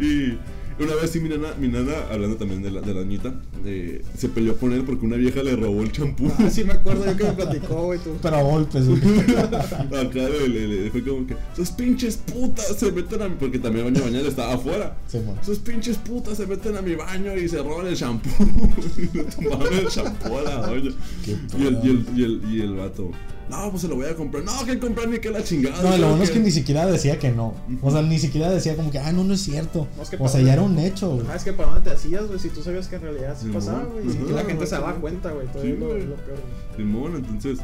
y 0.00 0.38
una 0.84 0.94
vez 0.96 1.10
sí 1.10 1.20
mi 1.20 1.28
nana, 1.28 1.54
mi 1.58 1.68
nana 1.68 1.92
hablando 2.10 2.36
también 2.36 2.62
de 2.62 2.70
la, 2.70 2.80
de 2.80 2.94
la 2.94 3.00
niñita, 3.02 3.34
eh, 3.64 4.02
se 4.16 4.28
peleó 4.28 4.56
con 4.56 4.72
él 4.72 4.82
porque 4.84 5.04
una 5.06 5.16
vieja 5.16 5.42
le 5.42 5.56
robó 5.56 5.82
el 5.82 5.92
champú. 5.92 6.30
Ah, 6.38 6.48
sí 6.50 6.64
me 6.64 6.72
acuerdo 6.72 7.04
yo 7.06 7.16
que 7.16 7.24
me 7.24 7.32
platicó, 7.32 7.82
güey, 7.86 7.98
tú. 7.98 8.16
Pero 8.22 8.36
a 8.36 8.42
golpes, 8.42 8.88
güey. 8.88 9.00
Acá 9.40 10.28
le, 10.28 10.48
le- 10.48 10.68
le- 10.68 10.90
fue 10.90 11.02
como 11.04 11.26
que 11.26 11.36
sus 11.56 11.70
pinches 11.70 12.16
putas 12.16 12.76
se 12.76 12.90
meten 12.92 13.22
a 13.22 13.28
mi 13.28 13.34
porque 13.36 13.58
también 13.58 13.86
el 13.86 13.92
baño 13.92 14.04
bañar 14.04 14.24
estaba 14.26 14.54
afuera. 14.54 14.96
Sí. 15.08 15.18
Sus 15.44 15.58
pinches 15.58 15.96
putas 15.98 16.36
se 16.36 16.46
meten 16.46 16.76
a 16.76 16.82
mi 16.82 16.94
baño 16.94 17.36
y 17.36 17.48
se 17.48 17.62
roban 17.62 17.86
el 17.86 17.94
shampoo. 17.94 18.30
y 18.96 19.16
le 19.16 19.24
tomaron 19.24 19.74
el 19.74 19.86
shampoo 19.88 20.38
a 20.38 20.42
la 20.42 20.66
doña. 20.66 20.90
Y 21.58 21.66
el, 21.66 21.78
y, 21.82 21.88
el, 21.88 22.06
y, 22.16 22.24
el, 22.24 22.42
y 22.54 22.60
el 22.62 22.74
vato, 22.76 23.10
no, 23.50 23.70
pues 23.70 23.82
se 23.82 23.88
lo 23.88 23.96
voy 23.96 24.06
a 24.06 24.14
comprar. 24.14 24.44
No, 24.44 24.64
que 24.64 24.78
comprar 24.78 25.08
ni 25.08 25.18
que 25.18 25.30
la 25.30 25.42
chingada. 25.42 25.82
No, 25.82 25.96
lo 25.98 26.08
bueno 26.08 26.22
es 26.22 26.30
que 26.30 26.38
que 26.38 26.44
ni 26.44 26.52
siquiera 26.52 26.86
decía 26.86 27.18
que 27.18 27.32
no. 27.32 27.54
O 27.82 27.90
sea, 27.90 28.02
ni 28.02 28.18
siquiera 28.18 28.48
decía 28.48 28.76
como 28.76 28.90
que, 28.90 28.98
ah, 29.00 29.12
no, 29.12 29.24
no 29.24 29.34
es 29.34 29.40
cierto. 29.40 29.88
No, 29.96 30.02
es 30.02 30.10
que 30.10 30.16
O 30.20 30.28
sea, 30.28 30.40
ya 30.40 30.52
era 30.52 30.62
un 30.62 30.78
hecho, 30.78 31.10
güey. 31.10 31.26
Ah, 31.28 31.34
es 31.34 31.42
que 31.42 31.52
para 31.52 31.70
dónde 31.72 31.90
te 31.90 31.96
hacías, 31.96 32.26
güey, 32.28 32.38
si 32.38 32.48
tú 32.48 32.62
sabías 32.62 32.86
que 32.86 32.96
en 32.96 33.02
realidad 33.02 33.36
sí 33.40 33.48
pasaba, 33.48 33.84
güey. 33.84 34.06
Y 34.06 34.10
Ajá, 34.10 34.34
la 34.36 34.44
gente 34.44 34.66
se 34.66 34.74
daba 34.76 34.94
cuenta, 34.94 35.32
güey. 35.32 35.46
Todo 35.48 35.62
Sí, 35.62 35.70
es 35.70 35.78
lo, 35.78 35.88
lo 35.88 36.16
peor. 36.16 36.38
Simón, 36.76 37.16
entonces 37.16 37.58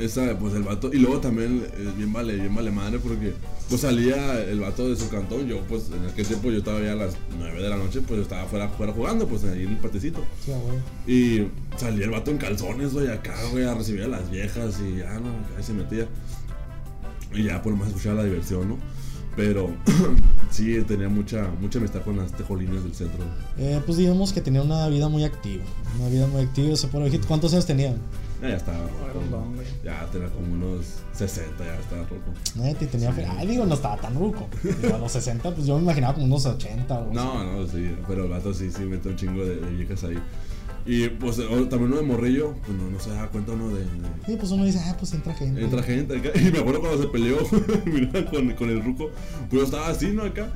esa 0.00 0.36
pues 0.38 0.54
el 0.54 0.62
vato 0.64 0.90
y 0.92 0.98
luego 0.98 1.20
también 1.20 1.64
eh, 1.76 1.92
bien 1.96 2.12
vale 2.12 2.34
bien 2.34 2.52
vale 2.52 2.72
madre 2.72 2.98
porque 2.98 3.32
pues 3.68 3.80
salía 3.80 4.40
el 4.42 4.60
vato 4.60 4.88
de 4.88 4.96
su 4.96 5.08
cantón 5.08 5.46
yo 5.46 5.60
pues 5.62 5.84
en 5.90 6.06
aquel 6.08 6.26
tiempo 6.26 6.50
yo 6.50 6.58
estaba 6.58 6.80
ya 6.82 6.92
a 6.92 6.96
las 6.96 7.14
9 7.38 7.62
de 7.62 7.68
la 7.68 7.76
noche 7.76 8.00
pues 8.00 8.18
yo 8.18 8.22
estaba 8.22 8.42
afuera, 8.42 8.66
afuera 8.66 8.92
jugando 8.92 9.26
pues 9.26 9.44
ahí 9.44 9.62
en 9.62 9.70
el 9.70 9.78
patecito 9.78 10.22
Sí, 10.44 10.52
y 11.10 11.48
salía 11.78 12.04
el 12.04 12.10
vato 12.10 12.30
en 12.30 12.38
calzones 12.38 12.92
güey 12.92 13.08
acá 13.08 13.34
güey 13.52 13.64
a 13.64 13.74
recibir 13.74 14.02
a 14.02 14.08
las 14.08 14.30
viejas 14.30 14.76
y 14.80 14.98
ya 14.98 15.18
no 15.18 15.30
ahí 15.56 15.62
se 15.62 15.72
metía 15.72 16.06
y 17.34 17.44
ya 17.44 17.62
por 17.62 17.72
lo 17.72 17.78
más 17.78 17.88
escuchaba 17.88 18.16
la 18.16 18.24
diversión 18.24 18.68
no 18.68 18.78
pero 19.36 19.70
sí 20.50 20.80
tenía 20.86 21.08
mucha 21.08 21.48
mucha 21.60 21.78
amistad 21.78 22.02
con 22.02 22.16
las 22.16 22.32
tejolines 22.32 22.82
del 22.84 22.94
centro 22.94 23.24
Eh, 23.58 23.80
pues 23.84 23.98
digamos 23.98 24.32
que 24.32 24.40
tenía 24.40 24.62
una 24.62 24.86
vida 24.88 25.08
muy 25.08 25.24
activa. 25.24 25.64
Una 25.98 26.08
vida 26.08 26.26
muy 26.28 26.42
activa. 26.42 26.76
¿Cuántos 27.26 27.52
años 27.52 27.66
tenía? 27.66 27.96
Ya, 28.42 28.48
ya 28.50 28.56
estaba 28.56 28.78
era 28.78 29.18
un 29.18 29.30
roco. 29.30 29.62
ya 29.84 30.06
tenía 30.12 30.28
como 30.28 30.52
unos 30.52 30.86
60 31.12 31.64
ya 31.64 31.78
estaba 31.80 32.02
roco 32.02 32.32
Neta, 32.56 32.84
y 32.84 32.86
tenía 32.88 33.12
fe. 33.12 33.26
Ay, 33.26 33.46
digo, 33.46 33.64
no 33.66 33.74
estaba 33.74 33.96
tan 33.96 34.14
ruco. 34.14 34.48
Digo, 34.62 34.94
a 34.94 34.98
los 34.98 35.12
60, 35.12 35.54
pues 35.54 35.66
yo 35.66 35.76
me 35.76 35.82
imaginaba 35.82 36.14
como 36.14 36.26
unos 36.26 36.44
80 36.46 36.94
o 36.98 37.12
No, 37.12 37.44
no, 37.44 37.66
sí, 37.66 37.94
pero 38.08 38.24
el 38.24 38.30
vato 38.30 38.52
sí, 38.52 38.70
sí 38.70 38.82
mete 38.84 39.08
un 39.08 39.16
chingo 39.16 39.44
de, 39.44 39.56
de 39.56 39.70
viejas 39.70 40.04
ahí. 40.04 40.18
Y 40.86 41.08
pues 41.08 41.36
también 41.36 41.84
uno 41.84 41.96
de 41.96 42.02
morrillo, 42.02 42.54
pues 42.66 42.76
no, 42.76 42.90
no 42.90 43.00
se 43.00 43.08
da 43.10 43.26
cuenta 43.28 43.52
uno 43.52 43.68
de, 43.70 43.80
de- 43.84 43.86
Sí, 44.26 44.36
pues 44.38 44.50
uno 44.52 44.64
dice, 44.66 44.80
ah, 44.84 44.94
pues 44.98 45.14
entra 45.14 45.32
gente. 45.32 45.62
Entra 45.64 45.82
gente 45.82 46.18
acá. 46.18 46.28
Y 46.38 46.50
me 46.50 46.58
acuerdo 46.58 46.80
cuando 46.80 47.00
se 47.02 47.08
peleó 47.08 47.38
mira, 47.86 48.24
con, 48.26 48.50
con 48.52 48.68
el 48.68 48.84
ruco, 48.84 49.10
pues 49.48 49.60
yo 49.60 49.64
estaba 49.64 49.88
así, 49.88 50.08
¿no? 50.08 50.24
Acá. 50.24 50.48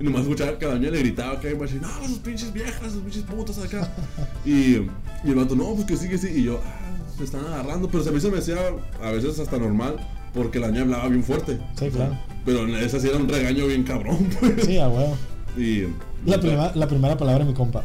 Y 0.00 0.04
nomás 0.04 0.22
escuchaba 0.22 0.58
que 0.58 0.66
la 0.66 0.72
doña 0.72 0.90
le 0.90 0.98
gritaba 0.98 1.34
acá 1.38 1.48
y 1.50 1.54
me 1.54 1.62
decía, 1.62 1.80
no, 1.80 2.06
sus 2.06 2.18
pinches 2.18 2.52
viejas, 2.52 2.92
sus 2.92 3.02
pinches 3.02 3.22
putas 3.22 3.58
acá. 3.58 3.88
y, 4.44 4.50
y 4.50 4.88
el 5.24 5.34
vato, 5.36 5.54
no, 5.54 5.72
pues 5.74 5.86
que 5.86 5.96
sí, 5.96 6.08
que 6.08 6.18
sí. 6.18 6.28
Y 6.34 6.42
yo, 6.42 6.60
ah, 6.64 6.85
se 7.16 7.24
están 7.24 7.44
agarrando. 7.46 7.88
Pero 7.88 8.08
a 8.08 8.12
mí 8.12 8.20
se 8.20 8.30
me 8.30 8.38
hacía 8.38 8.56
a 9.02 9.10
veces 9.10 9.38
hasta 9.38 9.58
normal, 9.58 9.96
porque 10.34 10.58
la 10.58 10.68
doña 10.68 10.82
hablaba 10.82 11.08
bien 11.08 11.24
fuerte. 11.24 11.58
Sí, 11.78 11.88
claro. 11.90 12.16
Pero 12.44 12.64
en 12.64 12.74
esa 12.76 13.00
sí 13.00 13.08
era 13.08 13.16
un 13.16 13.28
regaño 13.28 13.66
bien 13.66 13.82
cabrón, 13.84 14.28
pues. 14.40 14.64
Sí, 14.64 14.78
a 14.78 14.88
huevo. 14.88 15.16
Y. 15.56 15.84
La, 16.26 16.40
primera, 16.40 16.72
la 16.74 16.88
primera 16.88 17.16
palabra 17.16 17.44
de 17.44 17.50
mi 17.50 17.56
compa. 17.56 17.84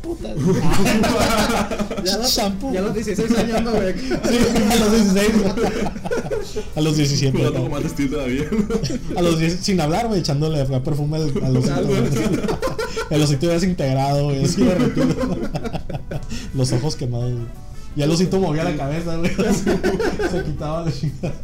Puta. 0.00 0.32
Ya 2.04 2.18
los, 2.18 2.30
Shampoo. 2.36 2.72
ya 2.72 2.80
los 2.82 2.94
16 2.94 3.36
años, 3.36 3.62
no, 3.62 3.72
güey. 3.72 3.94
Sí, 3.98 4.38
a 4.70 4.76
los 4.76 4.92
16. 4.92 5.32
A 6.76 6.80
los 6.80 6.96
17. 6.96 7.36
Jugando 7.36 7.58
acá. 7.58 7.68
con 7.68 7.70
más 7.72 7.84
estilo 7.84 8.10
todavía. 8.16 8.44
A 9.16 9.22
los 9.22 9.38
10, 9.40 9.60
sin 9.60 9.80
hablar, 9.80 10.06
güey, 10.06 10.20
echándole 10.20 10.64
perfume 10.80 11.16
al, 11.16 11.56
osito. 11.56 11.84
güey. 11.84 12.00
El 13.10 13.22
osito 13.22 13.46
ya 13.46 13.52
desintegrado, 13.54 14.24
güey, 14.24 14.44
así 14.44 14.64
derretido. 14.64 15.08
Los 16.54 16.72
ojos 16.72 16.94
quemados, 16.96 17.32
güey. 17.32 17.46
Y 17.96 18.02
el 18.02 18.10
osito 18.10 18.38
movía 18.38 18.62
la 18.64 18.76
cabeza, 18.76 19.16
güey. 19.16 19.30
Se 20.30 20.44
quitaba 20.44 20.84
la 20.84 20.92
chingada. 20.92 21.34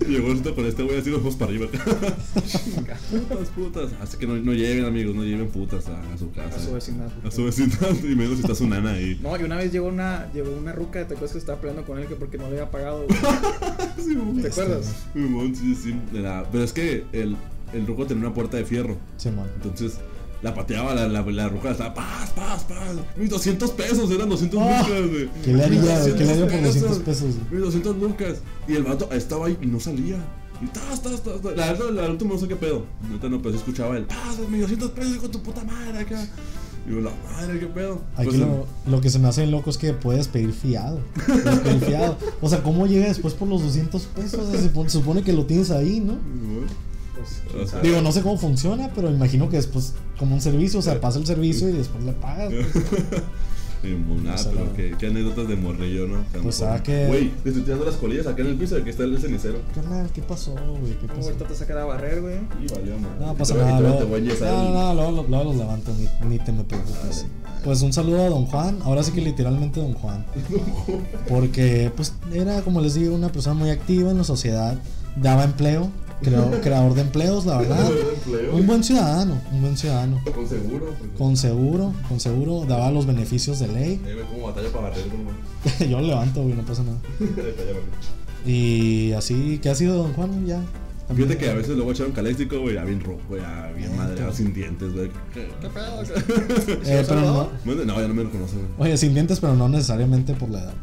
Y 0.00 0.04
llegó 0.10 0.32
esto 0.32 0.54
con 0.54 0.64
este 0.66 0.82
güey 0.82 0.98
así 0.98 1.10
los 1.10 1.20
ojos 1.20 1.36
para 1.36 1.50
arriba. 1.50 1.66
putas, 1.68 3.48
putas. 3.54 3.90
Así 4.00 4.16
que 4.16 4.26
no, 4.26 4.36
no 4.36 4.52
lleven, 4.52 4.84
amigos, 4.84 5.14
no 5.14 5.24
lleven 5.24 5.48
putas 5.48 5.86
a, 5.88 6.00
a 6.12 6.18
su 6.18 6.30
casa. 6.32 6.56
A 6.56 6.58
su 6.60 6.72
vecindad. 6.72 7.08
A 7.24 7.30
su 7.30 7.44
vecindad. 7.44 7.94
Y 8.02 8.14
menos 8.14 8.36
si 8.36 8.40
está 8.42 8.54
su 8.54 8.66
nana 8.66 8.92
ahí. 8.92 9.18
No, 9.22 9.38
y 9.38 9.42
una 9.42 9.56
vez 9.56 9.72
llegó 9.72 9.88
una, 9.88 10.30
llegó 10.32 10.50
una 10.52 10.72
ruca, 10.72 11.06
¿te 11.06 11.14
acuerdas 11.14 11.32
que 11.32 11.38
estaba 11.38 11.60
peleando 11.60 11.84
con 11.86 11.98
él 11.98 12.06
que 12.06 12.14
porque 12.14 12.36
no 12.38 12.44
le 12.44 12.52
había 12.52 12.70
pagado? 12.70 13.06
güey? 13.06 13.18
Sí. 14.02 14.16
¿Te 14.40 14.48
acuerdas? 14.48 14.92
Sí, 15.14 15.74
sí. 15.74 15.94
Pero 16.12 16.64
es 16.64 16.72
que 16.72 17.04
el, 17.12 17.36
el 17.72 17.86
ruco 17.86 18.06
tenía 18.06 18.26
una 18.26 18.34
puerta 18.34 18.56
de 18.56 18.64
fierro. 18.64 18.96
Simón. 19.16 19.48
Entonces 19.56 19.98
la 20.42 20.54
pateaba, 20.54 20.94
la, 20.94 21.06
la, 21.08 21.22
la 21.22 21.48
ruca 21.48 21.70
estaba 21.70 21.94
paz, 21.94 22.30
paz, 22.30 22.64
paz. 22.64 22.96
Mis 23.16 23.30
200 23.30 23.70
pesos, 23.72 24.10
eran 24.10 24.28
200 24.28 24.60
Ah, 24.60 24.82
lucas, 24.88 25.08
güey. 25.10 25.28
¿qué 25.44 25.52
le 25.52 25.64
haría? 25.64 26.04
¿Qué 26.16 26.24
le 26.24 26.30
haría 26.32 26.46
por 26.46 26.62
200 26.62 26.72
200 26.74 26.98
pesos? 26.98 27.34
Mis 27.50 27.60
200 27.60 27.96
lucas. 27.96 28.38
Y 28.68 28.74
el 28.74 28.82
vato 28.82 29.08
estaba 29.12 29.46
ahí 29.46 29.56
y 29.62 29.66
no 29.66 29.78
salía. 29.80 30.16
Y 30.60 30.66
tas, 30.66 31.02
tas, 31.02 31.22
tas, 31.22 31.40
tas. 31.40 31.56
La 31.56 31.72
verdad, 31.72 31.90
la 31.90 32.10
última 32.10 32.34
no 32.34 32.38
sé 32.40 32.48
qué 32.48 32.56
pedo. 32.56 32.84
Ahorita 33.08 33.28
no, 33.28 33.40
pero 33.42 33.54
escuchaba 33.56 33.96
el 33.96 34.04
paz, 34.04 34.38
mis 34.50 34.60
200 34.60 34.90
pesos 34.90 35.16
con 35.18 35.30
tu 35.30 35.40
puta 35.42 35.62
madre 35.64 35.98
acá. 36.00 36.26
Y 36.88 36.90
yo, 36.90 37.00
la 37.00 37.10
madre, 37.32 37.60
qué 37.60 37.66
pedo. 37.66 38.00
Aquí 38.16 38.26
Pues, 38.26 38.38
lo, 38.40 38.66
lo 38.86 39.00
que 39.00 39.10
se 39.10 39.20
me 39.20 39.28
hace 39.28 39.46
loco 39.46 39.70
es 39.70 39.78
que 39.78 39.92
puedes 39.92 40.26
pedir 40.26 40.52
fiado. 40.52 40.98
Puedes 41.24 41.60
pedir 41.60 41.80
fiado. 41.84 42.18
O 42.40 42.48
sea, 42.48 42.62
¿cómo 42.64 42.86
llega 42.88 43.06
después 43.06 43.34
por 43.34 43.46
los 43.46 43.62
200 43.62 44.02
pesos? 44.06 44.50
Se 44.50 44.62
supone, 44.64 44.90
se 44.90 44.98
supone 44.98 45.22
que 45.22 45.32
lo 45.32 45.46
tienes 45.46 45.70
ahí, 45.70 46.00
¿no? 46.00 46.14
Simón. 46.14 46.66
Pues, 47.52 47.64
O 47.64 47.66
sea. 47.70 47.80
Digo, 47.80 48.00
no 48.00 48.12
sé 48.12 48.22
cómo 48.22 48.36
funciona, 48.38 48.90
pero 48.94 49.10
imagino 49.10 49.48
que 49.48 49.56
después, 49.56 49.94
como 50.18 50.34
un 50.34 50.40
servicio, 50.40 50.78
o 50.80 50.82
sea, 50.82 51.00
pasa 51.00 51.18
el 51.18 51.26
servicio 51.26 51.68
y 51.68 51.72
después 51.72 52.02
le 52.04 52.12
pagas. 52.12 52.52
pues. 52.52 53.22
Nada, 54.22 54.36
O 54.36 54.38
sea, 54.38 54.52
pero 54.52 54.64
no. 54.66 54.72
qué, 54.74 54.94
qué 54.96 55.06
anécdotas 55.08 55.48
de 55.48 55.56
morrillo, 55.56 56.06
¿no? 56.06 56.18
Pues, 56.40 56.62
ah, 56.62 56.80
que- 56.84 57.06
Güey, 57.08 57.32
le 57.42 57.50
estoy 57.50 57.62
tirando 57.64 57.84
las 57.84 57.96
colillas 57.96 58.28
acá 58.28 58.42
en 58.42 58.48
el 58.50 58.54
piso 58.56 58.76
de 58.76 58.84
que 58.84 58.90
está 58.90 59.02
el 59.02 59.18
cenicero. 59.18 59.58
Carnal, 59.74 60.08
¿qué 60.14 60.22
pasó, 60.22 60.52
güey? 60.52 60.92
¿Qué 61.00 61.08
No, 61.08 61.14
pasó? 61.14 61.22
ahorita 61.30 61.46
te 61.48 61.54
sacan 61.56 61.78
a 61.78 61.84
barrer, 61.86 62.20
güey. 62.20 62.36
Y 62.64 62.72
valió, 62.72 62.96
man. 63.00 63.10
No 63.18 63.34
pasa 63.34 63.54
nada, 63.54 63.72
y 63.72 63.74
te 63.74 63.74
voy- 63.74 63.82
luego, 63.82 63.98
te 63.98 64.04
voy 64.04 64.14
a 64.14 64.18
enyesar 64.18 64.52
no, 64.52 64.72
no, 64.72 64.94
luego, 64.94 65.26
luego 65.28 65.44
los 65.44 65.56
levanto, 65.56 65.92
ni, 65.98 66.28
ni 66.28 66.38
te 66.38 66.52
me 66.52 66.62
preocupes. 66.62 67.26
Pues 67.64 67.82
un 67.82 67.92
saludo 67.92 68.22
a 68.22 68.28
Don 68.28 68.46
Juan, 68.46 68.78
ahora 68.84 69.02
sí 69.02 69.10
que 69.10 69.20
literalmente 69.20 69.80
Don 69.80 69.94
Juan. 69.94 70.24
Porque, 71.28 71.90
pues, 71.96 72.14
era, 72.32 72.62
como 72.62 72.80
les 72.80 72.94
digo, 72.94 73.14
una 73.16 73.30
persona 73.32 73.54
muy 73.54 73.70
activa 73.70 74.12
en 74.12 74.18
la 74.18 74.24
sociedad, 74.24 74.76
daba 75.16 75.42
empleo, 75.42 75.90
creador 76.22 76.94
de 76.94 77.00
empleos, 77.02 77.44
la 77.46 77.58
verdad. 77.58 77.90
Empleo. 78.14 78.56
Un 78.56 78.66
buen 78.66 78.82
ciudadano, 78.84 79.40
un 79.52 79.60
buen 79.60 79.76
ciudadano. 79.76 80.20
Con 80.34 80.48
seguro. 80.48 80.86
porque- 80.98 81.14
Con 81.18 81.36
seguro, 81.36 81.92
con 82.08 82.20
seguro, 82.20 82.64
daba 82.66 82.90
los 82.90 83.06
beneficios 83.06 83.58
de 83.58 83.68
ley. 83.68 84.00
Como 84.30 84.46
batalla 84.46 84.68
para 84.70 84.88
barrer, 84.88 85.04
güey. 85.08 85.90
Yo 85.90 86.00
lo 86.00 86.06
levanto, 86.06 86.42
güey, 86.42 86.54
no 86.54 86.62
pasa 86.64 86.82
nada. 86.82 86.98
Y 88.44 89.12
así, 89.12 89.60
¿qué 89.62 89.70
ha 89.70 89.74
sido 89.76 89.96
Don 90.02 90.12
Juan? 90.14 90.44
Ya. 90.46 90.60
Fíjate 91.14 91.36
que 91.38 91.50
a 91.50 91.54
veces 91.54 91.76
luego 91.76 91.92
echaron 91.92 92.12
caléstico, 92.12 92.60
güey, 92.60 92.74
ya 92.74 92.84
bien 92.84 93.00
rojo, 93.00 93.36
ya 93.36 93.70
bien 93.76 93.90
Neta. 93.92 94.02
madreado, 94.04 94.32
sin 94.32 94.52
dientes, 94.52 94.92
güey. 94.92 95.10
¿Qué, 95.32 95.48
qué 95.60 95.68
pedo? 95.68 96.02
Eh, 96.84 97.04
pero 97.08 97.20
no, 97.20 97.48
Bueno, 97.64 97.84
No, 97.84 98.00
ya 98.00 98.08
no 98.08 98.14
me 98.14 98.22
reconoce, 98.24 98.54
güey. 98.56 98.66
oye, 98.90 98.96
sin 98.96 99.14
dientes, 99.14 99.40
pero 99.40 99.54
no 99.54 99.68
necesariamente 99.68 100.34
por 100.34 100.50
la 100.50 100.60
edad. 100.62 100.74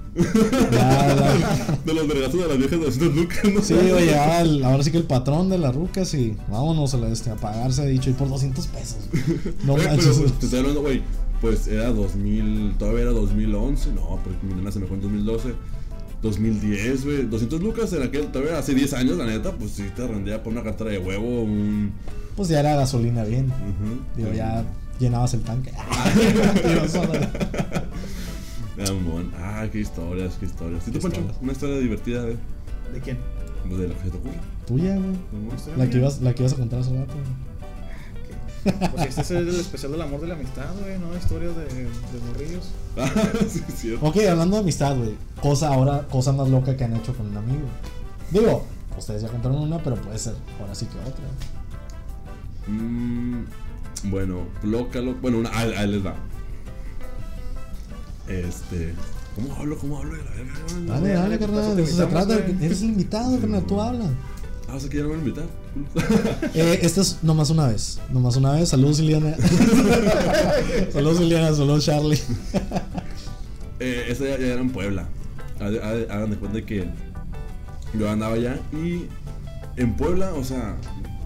Ya, 0.72 1.16
ya. 1.16 1.78
De 1.86 1.94
los 1.94 2.08
vergazos 2.08 2.42
de 2.42 2.48
las 2.48 2.58
viejas 2.58 2.80
de 2.80 2.86
200 2.86 3.16
lucas, 3.16 3.40
¿no? 3.54 3.62
Sí, 3.62 3.74
oye, 3.74 4.06
ya 4.08 4.42
el- 4.42 4.64
ahora 4.64 4.84
sí 4.84 4.92
que 4.92 4.98
el 4.98 5.04
patrón 5.06 5.50
de 5.50 5.58
las 5.58 5.74
rucas 5.76 6.14
y 6.14 6.36
vámonos 6.50 6.94
a, 6.94 6.98
la, 6.98 7.10
este, 7.10 7.30
a 7.32 7.36
pagarse, 7.36 7.82
ha 7.82 7.86
dicho, 7.86 8.10
y 8.10 8.14
por 8.14 8.30
200 8.30 8.68
pesos. 8.68 8.98
No 9.66 9.74
Güey, 9.74 9.86
manches. 9.88 10.18
pero 10.18 10.32
te 10.34 10.46
estoy 10.46 10.60
hablando, 10.60 10.82
güey, 10.82 11.02
pues 11.42 11.68
era 11.68 11.92
2000, 11.92 12.76
todavía 12.78 13.02
era 13.04 13.12
2011, 13.12 13.94
no, 13.94 14.20
porque 14.24 14.38
mi 14.46 14.54
nena 14.56 14.72
se 14.72 14.80
me 14.80 14.88
fue 14.88 14.98
en 14.98 15.04
2012. 15.04 15.54
2010, 16.22 17.06
güey, 17.06 17.24
200 17.28 17.62
lucas 17.62 17.94
en 17.94 18.04
aquel, 18.04 18.28
todavía 18.28 18.58
hace 18.60 18.74
10 18.74 18.94
años, 18.94 19.18
la 19.18 19.26
neta, 19.26 19.52
pues 19.54 19.72
sí 19.72 19.86
te 19.96 20.06
rendía 20.06 20.44
por 20.44 20.52
una 20.54 20.64
cartera 20.64 20.90
de 20.92 20.98
huevo, 20.98 21.44
un... 21.44 21.92
Pues 22.36 22.50
ya 22.50 22.60
era 22.60 22.76
gasolina 22.76 23.24
bien. 23.24 23.46
ujú, 23.48 24.02
Digo, 24.18 24.30
un- 24.30 24.36
ya 24.36 24.64
llenabas 25.00 25.34
el 25.34 25.42
tanque. 25.42 25.72
Digo. 28.78 29.22
Ah, 29.38 29.68
qué 29.72 29.80
historias, 29.82 30.36
qué 30.40 30.46
historias. 30.46 30.88
¿Y 30.88 30.92
tú, 30.92 31.00
Pancho? 31.00 31.22
Una 31.42 31.52
historia 31.52 31.78
divertida, 31.80 32.22
güey. 32.24 32.38
¿De 32.94 33.00
quién? 33.02 33.18
Pues 33.68 33.80
de 33.82 33.88
lo 33.90 33.94
que 33.98 34.04
se 34.06 34.10
te 34.12 34.18
ocurra. 34.18 34.36
Tuya, 34.66 34.96
güey. 34.96 35.10
Amón. 35.10 35.58
La 35.78 35.90
que 35.90 35.98
ibas, 35.98 36.22
la 36.22 36.34
que 36.34 36.44
ibas 36.44 36.54
a 36.54 36.56
contar 36.58 36.80
hace 36.80 36.96
rato. 36.98 37.14
güey. 37.14 37.50
Pues 38.92 39.08
este 39.10 39.22
es 39.22 39.32
el 39.32 39.50
especial 39.50 39.92
del 39.94 40.02
amor 40.02 40.22
de 40.22 40.28
la 40.28 40.36
amistad, 40.36 40.74
güey, 40.82 40.98
¿no? 41.00 41.16
Historias 41.18 41.56
de, 41.56 41.64
de 41.66 41.88
morrillos. 42.28 42.70
Sí, 43.50 43.64
es 43.68 43.76
cierto. 43.76 44.06
Ok, 44.06 44.18
hablando 44.30 44.58
de 44.58 44.62
amistad, 44.64 44.96
güey. 44.98 45.16
Cosa 45.42 45.74
ahora, 45.74 46.08
cosa 46.08 46.32
más 46.32 46.50
loca 46.50 46.76
que 46.76 46.84
han 46.84 46.96
hecho 46.96 47.16
con 47.16 47.28
un 47.28 47.38
amigo. 47.38 47.68
Digo, 48.32 48.66
ustedes 48.98 49.22
ya 49.22 49.30
contaron 49.30 49.58
una, 49.60 49.78
pero 49.80 49.96
puede 49.96 50.18
ser 50.18 50.36
ahora 50.60 50.76
sí 50.76 50.86
que 50.86 50.98
otra. 51.00 51.24
Mm, 52.68 53.46
bueno, 54.06 54.42
loca, 54.64 55.00
loca. 55.02 55.20
Bueno, 55.22 55.40
una, 55.40 55.58
ahí, 55.58 55.74
ahí 55.74 55.88
les 55.88 56.06
va. 56.06 56.16
Este. 58.28 58.94
¿Cómo 59.36 59.56
hablo? 59.56 59.78
¿Cómo 59.78 59.98
hablo? 59.98 60.16
Dale, 60.86 61.14
Dale, 61.14 61.40
carnal. 61.40 61.76
De 61.76 61.84
eso 61.84 61.98
se 61.98 62.06
trata. 62.06 62.36
Eres 62.36 62.82
el 62.82 62.90
invitado, 62.90 63.40
carnal. 63.40 63.64
Tú 63.66 63.82
habla. 63.82 64.06
Ah, 64.72 64.76
o 64.76 64.80
sea 64.80 64.90
que 64.90 64.98
ya 64.98 65.04
no 65.04 65.10
me 65.10 65.16
van 65.16 65.26
a 65.26 65.28
invitar. 65.28 65.46
Eh, 66.54 66.80
esta 66.84 67.02
es 67.02 67.18
nomás 67.24 67.50
una 67.50 67.68
vez. 67.68 68.00
Nomás 68.12 68.36
una 68.36 68.52
vez. 68.52 68.70
Saludos, 68.70 69.00
Iliana. 69.00 69.36
saludos, 70.94 71.22
Iliana. 71.22 71.56
Saludos, 71.56 71.86
Charlie. 71.86 72.20
Eh, 73.80 74.06
esa 74.10 74.26
ya, 74.26 74.38
ya 74.38 74.46
era 74.48 74.62
en 74.62 74.70
Puebla. 74.72 75.08
Hag- 75.60 75.82
hag- 75.82 76.10
Hagan 76.12 76.30
de 76.32 76.38
cuenta 76.38 76.62
que 76.66 76.86
yo 77.98 78.10
andaba 78.10 78.36
allá 78.36 78.60
y 78.74 79.06
en 79.78 79.96
Puebla, 79.96 80.34
o 80.36 80.44
sea, 80.44 80.76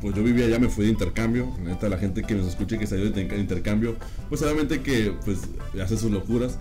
pues 0.02 0.16
yo 0.16 0.24
vivía 0.24 0.46
allá, 0.46 0.60
me 0.60 0.70
fui 0.70 0.86
de 0.86 0.92
intercambio. 0.92 1.48
Neta, 1.64 1.90
la 1.90 1.98
gente 1.98 2.24
que 2.24 2.36
nos 2.36 2.48
escuche 2.48 2.78
que 2.80 2.88
salió 2.88 3.10
de 3.10 3.22
inter- 3.22 3.40
intercambio, 3.40 3.96
pues 4.30 4.42
obviamente 4.42 4.82
que 4.82 5.14
pues 5.26 5.40
hace 5.84 5.98
sus 5.98 6.12
locuras. 6.12 6.58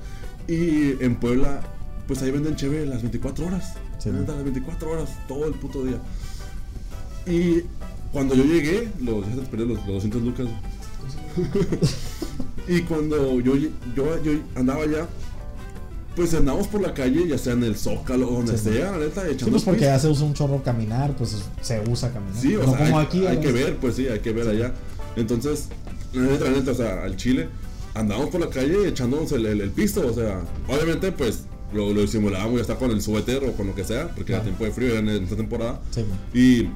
Y 0.49 1.03
en 1.05 1.17
Puebla, 1.21 1.61
pues 2.09 2.23
ahí 2.23 2.31
venden 2.31 2.57
cheve 2.57 2.85
las 2.87 3.03
24 3.03 3.47
horas. 3.47 3.75
Sí, 3.99 4.11
las 4.11 4.43
24 4.43 4.91
horas, 4.91 5.11
todo 5.29 5.47
el 5.47 5.55
puto 5.55 5.85
día. 5.85 5.99
Y 7.27 7.63
cuando 8.13 8.35
yo 8.35 8.45
llegué, 8.45 8.89
los, 9.01 9.27
ya 9.27 9.35
se 9.35 9.41
te 9.41 9.47
perdió 9.47 9.67
los, 9.67 9.79
los 9.79 9.87
200 9.87 10.23
lucas. 10.23 10.47
y 12.69 12.81
cuando 12.83 13.41
yo, 13.41 13.57
yo, 13.57 14.23
yo 14.23 14.33
andaba 14.55 14.85
allá, 14.85 15.07
pues 16.15 16.35
andamos 16.35 16.67
por 16.67 16.83
la 16.83 16.93
calle, 16.93 17.27
ya 17.27 17.39
sea 17.39 17.55
en 17.55 17.65
el 17.65 17.77
Zócalo 17.77 18.29
o 18.29 18.33
donde 18.35 18.59
Sí, 18.59 18.71
sea, 18.71 18.93
la 18.93 18.99
neta, 18.99 19.23
echando 19.27 19.45
Sí, 19.47 19.51
pues 19.51 19.63
porque 19.65 19.83
ya 19.83 19.99
se 19.99 20.09
usa 20.09 20.27
un 20.27 20.35
chorro 20.35 20.63
caminar, 20.63 21.17
pues 21.17 21.37
se 21.61 21.83
usa 21.89 22.13
caminar. 22.13 22.41
Sí, 22.41 22.55
o 22.57 22.63
no 22.65 22.77
sea, 22.77 22.85
como 22.85 22.99
hay, 22.99 23.07
aquí. 23.07 23.27
hay 23.27 23.39
que 23.41 23.53
ver, 23.53 23.77
pues 23.77 23.97
sí, 23.97 24.07
hay 24.09 24.21
que 24.21 24.33
ver 24.33 24.49
allá. 24.49 24.73
Entonces, 25.17 25.69
la 26.13 26.23
neta, 26.23 26.45
la 26.45 26.51
neta, 26.51 26.73
o 26.73 26.75
sea, 26.75 27.03
al 27.05 27.17
Chile, 27.17 27.49
andamos 27.95 28.29
por 28.29 28.41
la 28.41 28.49
calle 28.51 28.89
echándonos 28.89 29.33
el, 29.33 29.47
el, 29.47 29.61
el 29.63 29.71
pisto, 29.71 30.07
o 30.07 30.13
sea, 30.13 30.43
obviamente, 30.69 31.13
pues 31.13 31.45
lo, 31.73 31.93
lo 31.93 32.03
disimulábamos 32.03 32.57
ya 32.57 32.61
está 32.63 32.77
con 32.77 32.91
el 32.91 33.01
suéter 33.01 33.43
o 33.45 33.53
con 33.53 33.69
lo 33.69 33.75
que 33.75 33.85
sea, 33.85 34.09
porque 34.09 34.35
era 34.35 34.43
tiempo 34.43 34.65
de 34.65 34.73
frío 34.73 34.91
era 34.91 34.99
en, 34.99 35.09
en 35.09 35.25
esta 35.25 35.37
temporada. 35.37 35.81
Sí, 35.91 36.01
man. 36.03 36.19
Y, 36.35 36.69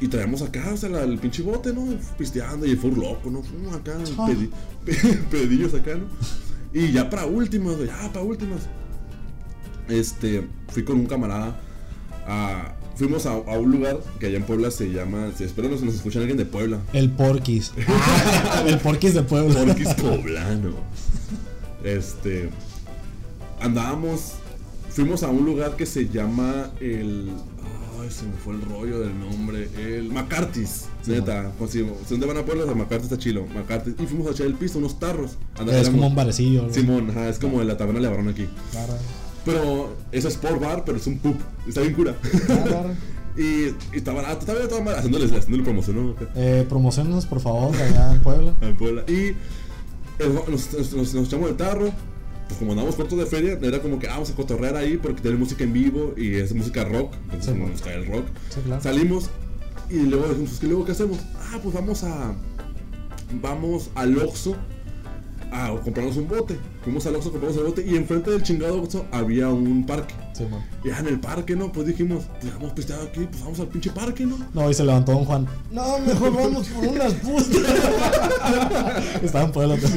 y 0.00 0.08
traíamos 0.08 0.42
acá, 0.42 0.70
o 0.72 0.76
sea, 0.76 0.88
la- 0.90 1.02
el 1.04 1.18
pinche 1.18 1.42
bote, 1.42 1.72
¿no? 1.72 1.86
Pisteando 2.18 2.66
y 2.66 2.70
el 2.72 2.78
fur 2.78 2.96
loco, 2.96 3.30
¿no? 3.30 3.42
Fum, 3.42 3.72
Acá, 3.74 3.96
Ah. 4.18 4.28
pedi- 4.28 4.50
pedillos 5.30 5.74
acá, 5.74 5.94
¿no? 5.94 6.04
Y 6.72 6.92
ya 6.92 7.08
para 7.08 7.24
últimas, 7.26 7.76
ya 7.78 8.10
para 8.12 8.24
últimas. 8.24 8.60
Este, 9.88 10.46
fui 10.68 10.84
con 10.84 10.96
un 10.98 11.06
camarada 11.06 11.58
a. 12.26 12.72
Fuimos 12.96 13.26
a, 13.26 13.32
a 13.32 13.58
un 13.58 13.70
lugar 13.72 13.98
que 14.18 14.26
allá 14.26 14.38
en 14.38 14.42
Puebla 14.44 14.70
se 14.70 14.90
llama. 14.90 15.30
si- 15.36 15.44
Espero 15.44 15.68
no 15.68 15.76
se 15.78 15.84
nos 15.84 15.94
escuchen 15.94 16.20
alguien 16.22 16.38
de 16.38 16.46
Puebla. 16.46 16.80
El 16.94 17.10
Porquis. 17.10 17.72
el 18.66 18.78
Porquis 18.78 19.14
de 19.14 19.22
Puebla. 19.22 19.54
Porquis 19.64 19.94
poblano. 19.94 20.70
Este. 21.84 22.48
Andábamos. 23.60 24.32
Fuimos 24.90 25.22
a 25.22 25.28
un 25.28 25.44
lugar 25.44 25.76
que 25.76 25.84
se 25.86 26.08
llama 26.08 26.70
el. 26.80 27.30
Ay, 28.00 28.10
se 28.10 28.24
me 28.26 28.32
fue 28.32 28.54
el 28.54 28.62
rollo 28.62 29.00
del 29.00 29.18
nombre. 29.18 29.68
El 29.76 30.10
Macartis. 30.12 30.86
Sí, 31.02 31.12
neta. 31.12 31.50
Pues, 31.58 31.70
si 31.72 31.86
¿Dónde 32.10 32.26
van 32.26 32.36
a 32.36 32.44
Puebla? 32.44 32.64
El 32.64 32.76
Macartis 32.76 33.04
está 33.04 33.18
chilo. 33.18 33.46
Macartis. 33.54 33.94
Y 33.98 34.06
fuimos 34.06 34.28
a 34.28 34.30
echar 34.32 34.46
el 34.46 34.54
piso, 34.54 34.78
unos 34.78 34.98
tarros. 34.98 35.32
Es 35.72 35.88
como 35.90 36.06
un 36.06 36.14
barecillo. 36.14 36.72
Simón, 36.72 37.10
ajá, 37.10 37.28
es 37.28 37.38
como 37.38 37.58
de 37.60 37.64
la 37.64 37.76
taberna 37.76 38.00
Levarón 38.00 38.28
aquí. 38.28 38.48
Barra. 38.74 38.98
Pero 39.44 39.94
es 40.12 40.24
sport 40.24 40.60
bar, 40.60 40.82
pero 40.84 40.98
es 40.98 41.06
un 41.06 41.18
pub. 41.18 41.36
Está 41.68 41.80
bien 41.80 41.94
cura. 41.94 42.16
Barra. 42.48 42.94
y, 43.36 43.42
y 43.42 43.74
está 43.94 44.12
barato, 44.12 44.40
está 44.40 44.52
bien, 44.54 44.64
está. 44.66 44.98
Haciéndole, 44.98 45.24
haciéndole 45.26 45.62
promoción. 45.62 46.16
Eh, 46.34 46.66
promociones, 46.68 47.26
por 47.26 47.40
favor, 47.40 47.74
allá 47.76 48.12
en 48.12 48.20
Puebla. 48.20 48.54
en 48.60 48.76
Puebla. 48.76 49.04
Y 49.06 49.12
eh, 49.12 49.34
nos, 50.48 50.48
nos, 50.48 50.92
nos- 50.94 51.14
nos 51.14 51.26
echamos 51.28 51.50
el 51.50 51.56
tarro. 51.56 51.90
Pues 52.46 52.58
como 52.58 52.72
andamos 52.72 52.94
cortos 52.94 53.18
de 53.18 53.26
feria, 53.26 53.58
era 53.60 53.82
como 53.82 53.98
que 53.98 54.06
ah, 54.08 54.12
vamos 54.12 54.30
a 54.30 54.34
cotorrear 54.34 54.76
ahí 54.76 54.96
porque 54.96 55.20
tiene 55.20 55.36
música 55.36 55.64
en 55.64 55.72
vivo 55.72 56.14
y 56.16 56.34
es 56.34 56.54
música 56.54 56.84
rock. 56.84 57.14
Entonces 57.24 57.54
Sí, 57.54 57.60
nos 57.60 57.82
cae 57.82 57.96
el 57.96 58.06
rock. 58.06 58.26
Sí, 58.50 58.60
claro. 58.64 58.82
Salimos 58.82 59.30
y 59.90 60.00
luego 60.00 60.28
dijimos, 60.28 60.50
pues, 60.50 60.60
¿qué 60.60 60.66
luego 60.66 60.84
qué 60.84 60.92
hacemos? 60.92 61.18
Ah, 61.34 61.58
pues 61.62 61.74
vamos 61.74 62.04
a. 62.04 62.34
Vamos 63.42 63.90
al 63.94 64.16
Oxxo 64.18 64.56
a 65.50 65.70
comprarnos 65.82 66.16
un 66.16 66.28
bote. 66.28 66.56
Fuimos 66.84 67.06
al 67.06 67.16
Oxxo, 67.16 67.30
compramos 67.32 67.56
el 67.56 67.64
bote 67.64 67.84
y 67.84 67.96
enfrente 67.96 68.30
del 68.30 68.42
chingado 68.42 68.80
Oxxo 68.80 69.04
había 69.10 69.48
un 69.48 69.84
parque. 69.84 70.14
Sí, 70.36 70.44
man. 70.50 70.60
Ya 70.84 70.98
en 70.98 71.06
el 71.08 71.18
parque, 71.20 71.56
¿no? 71.56 71.72
Pues 71.72 71.86
dijimos, 71.86 72.24
pues 72.40 72.52
vamos 72.52 72.72
pisteado 72.72 73.04
aquí, 73.04 73.20
pues 73.30 73.40
vamos 73.42 73.58
al 73.60 73.68
pinche 73.68 73.90
parque, 73.90 74.26
¿no? 74.26 74.36
No, 74.52 74.70
y 74.70 74.74
se 74.74 74.84
levantó 74.84 75.12
Don 75.12 75.24
Juan. 75.24 75.46
No, 75.70 75.98
mejor 76.00 76.34
vamos 76.34 76.66
por 76.68 76.84
unas 76.88 77.12
putas. 77.14 77.54
Estaban 79.22 79.50
por 79.52 79.64
el 79.64 79.70
otro. 79.72 79.88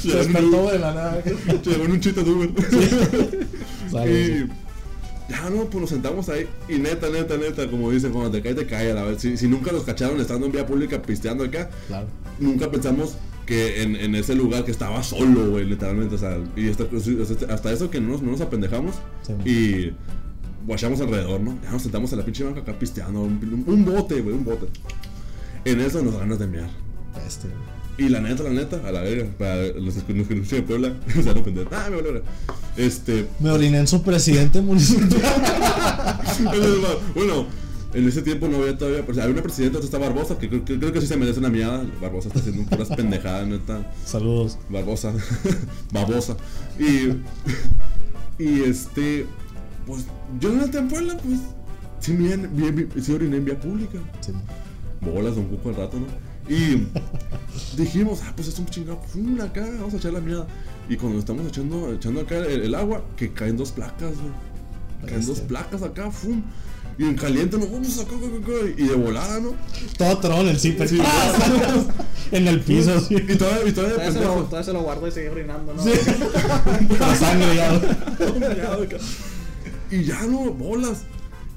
Se 0.00 0.16
despertó 0.16 0.64
un- 0.64 0.70
de 0.72 0.78
la 0.78 0.94
nada. 0.94 1.22
Llegó 1.64 1.84
en 1.84 1.90
un 1.92 2.00
chiste 2.00 2.22
de 2.22 2.30
Uber. 2.30 2.50
Sale, 3.90 4.20
Y 5.28 5.32
ya 5.32 5.50
no, 5.50 5.64
pues 5.64 5.80
nos 5.80 5.90
sentamos 5.90 6.28
ahí. 6.28 6.46
Y 6.68 6.74
neta, 6.78 7.08
neta, 7.08 7.36
neta, 7.36 7.70
como 7.70 7.90
dicen, 7.90 8.12
cuando 8.12 8.30
te 8.30 8.42
cae, 8.42 8.54
te 8.54 8.66
cae. 8.66 8.92
A 8.98 9.02
ver, 9.04 9.18
si, 9.18 9.36
si 9.36 9.48
nunca 9.48 9.72
nos 9.72 9.84
cacharon 9.84 10.20
estando 10.20 10.46
en 10.46 10.52
vía 10.52 10.66
pública 10.66 11.00
pisteando 11.02 11.44
acá, 11.44 11.70
Claro. 11.88 12.06
nunca 12.38 12.70
pensamos 12.70 13.14
que 13.46 13.82
en, 13.82 13.96
en 13.96 14.14
ese 14.14 14.34
lugar 14.34 14.64
que 14.64 14.70
estaba 14.70 15.02
solo, 15.02 15.50
güey, 15.50 15.64
literalmente. 15.64 16.14
O 16.14 16.18
sea, 16.18 16.38
y 16.56 16.68
hasta, 16.68 16.84
hasta 17.52 17.72
eso 17.72 17.90
que 17.90 18.00
no 18.00 18.10
nos, 18.10 18.22
no 18.22 18.32
nos 18.32 18.40
apendejamos. 18.40 18.96
Sí. 19.22 19.32
y 19.50 19.92
guachamos 20.66 21.00
alrededor, 21.00 21.40
¿no? 21.40 21.58
Ya 21.62 21.70
nos 21.70 21.82
sentamos 21.82 22.12
en 22.12 22.18
la 22.18 22.24
pinche 22.24 22.44
banca 22.44 22.60
acá 22.60 22.78
pisteando. 22.78 23.20
Un, 23.22 23.64
un 23.66 23.84
bote, 23.84 24.20
güey, 24.20 24.34
un 24.34 24.44
bote. 24.44 24.66
En 25.64 25.80
eso 25.80 26.02
nos 26.02 26.18
ganas 26.18 26.38
de 26.38 26.44
enviar. 26.44 26.68
Este, 27.26 27.48
Y 27.96 28.08
la 28.08 28.20
neta, 28.20 28.42
la 28.42 28.50
neta, 28.50 28.80
a 28.86 28.92
la 28.92 29.00
verga, 29.02 29.26
para 29.38 29.62
los 29.66 29.94
que 29.94 30.14
nos 30.14 30.50
de 30.50 30.62
Puebla, 30.62 30.88
a 31.26 31.38
ofender. 31.38 31.68
Ah, 31.70 31.88
me 31.90 32.02
verga. 32.02 32.22
Este. 32.76 33.28
me 33.40 33.50
oriné 33.50 33.78
en 33.78 33.86
su 33.86 34.02
presidente 34.02 34.60
municipal. 34.60 35.08
bueno, 37.14 37.46
en 37.94 38.08
ese 38.08 38.22
tiempo 38.22 38.48
no 38.48 38.58
había 38.58 38.76
todavía. 38.76 39.04
Pues, 39.06 39.18
había 39.18 39.32
una 39.32 39.42
presidenta, 39.42 39.78
está 39.78 39.98
Barbosa, 39.98 40.38
que 40.38 40.48
creo, 40.48 40.64
que 40.64 40.78
creo 40.78 40.92
que 40.92 41.00
sí 41.00 41.06
se 41.06 41.16
merece 41.16 41.38
una 41.38 41.48
miada. 41.48 41.84
Barbosa 42.00 42.28
está 42.28 42.40
haciendo 42.40 42.68
puras 42.68 42.88
pendejadas, 42.96 43.46
neta. 43.46 43.92
Saludos. 44.04 44.58
Barbosa. 44.68 45.12
Babosa. 45.92 46.36
Y. 46.78 48.42
Y 48.42 48.62
este. 48.62 49.26
Pues 49.86 50.06
yo 50.40 50.50
en 50.50 50.58
neta 50.58 50.78
en 50.78 50.88
Puebla, 50.88 51.16
pues. 51.18 51.38
Sí, 52.00 52.12
bien, 52.14 52.50
bien, 52.52 52.90
sí 53.00 53.12
oriné 53.12 53.36
en 53.36 53.44
vía 53.44 53.58
pública. 53.58 53.98
Sí, 54.20 54.32
bolas, 55.00 55.36
don 55.36 55.44
Cuco 55.46 55.70
al 55.70 55.76
rato, 55.76 55.98
¿no? 55.98 56.06
Y 56.52 56.86
dijimos, 57.76 58.20
ah, 58.24 58.32
pues 58.34 58.48
es 58.48 58.58
un 58.58 58.66
chingado, 58.66 59.00
fum, 59.06 59.40
acá, 59.40 59.62
vamos 59.62 59.94
a 59.94 59.96
echar 59.96 60.12
la 60.12 60.20
mierda. 60.20 60.46
Y 60.88 60.96
cuando 60.96 61.18
estamos 61.18 61.46
echando, 61.46 61.94
echando 61.94 62.20
acá 62.20 62.36
el, 62.38 62.62
el 62.62 62.74
agua, 62.74 63.02
que 63.16 63.32
caen 63.32 63.56
dos 63.56 63.72
placas, 63.72 64.12
güey. 64.18 65.08
Caen 65.10 65.24
dos 65.24 65.40
placas 65.40 65.82
acá, 65.82 66.10
fum. 66.10 66.42
Y 66.96 67.04
en 67.04 67.16
caliente 67.16 67.58
nos 67.58 67.70
vamos 67.70 67.98
acá, 67.98 68.14
acá, 68.14 68.52
y 68.76 68.86
de 68.86 68.94
volada, 68.94 69.40
¿no? 69.40 69.54
Todo 69.98 70.18
tron, 70.18 70.46
el 70.46 70.58
zipper. 70.58 70.88
Sí, 70.88 71.00
en 72.32 72.46
el 72.46 72.60
piso, 72.60 72.94
así. 72.94 73.16
Y 73.16 73.34
todavía, 73.36 73.68
y 73.68 73.72
todavía 73.72 74.12
se, 74.12 74.20
lo, 74.20 74.44
todavía 74.44 74.62
se 74.62 74.72
lo 74.72 74.82
guardo 74.82 75.08
y 75.08 75.10
sigue 75.10 75.28
orinando, 75.30 75.74
¿no? 75.74 75.84
La 77.00 77.14
sangre 77.16 77.56
ya. 77.56 77.80
Y 79.90 80.04
ya 80.04 80.22
no, 80.22 80.52
bolas. 80.52 81.02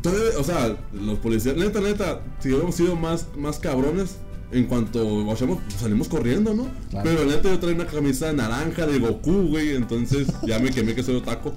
Todavía, 0.01 0.39
o 0.39 0.43
sea, 0.43 0.75
los 0.91 1.19
policías, 1.19 1.55
neta, 1.55 1.81
neta, 1.81 2.21
si 2.39 2.49
hubiéramos 2.49 2.75
sido 2.75 2.95
más, 2.95 3.27
más 3.35 3.59
cabrones, 3.59 4.17
en 4.51 4.65
cuanto 4.65 5.25
vayamos, 5.25 5.59
salimos 5.79 6.07
corriendo, 6.07 6.53
¿no? 6.53 6.67
Claro. 6.89 7.09
Pero 7.09 7.25
neta, 7.25 7.49
yo 7.49 7.59
traía 7.59 7.75
una 7.75 7.85
camisa 7.85 8.31
naranja 8.33 8.87
de 8.87 8.99
Goku, 8.99 9.49
güey, 9.49 9.75
entonces 9.75 10.27
ya 10.43 10.57
me 10.59 10.71
quemé 10.71 10.95
que 10.95 11.03
soy 11.03 11.15
otaco. 11.15 11.53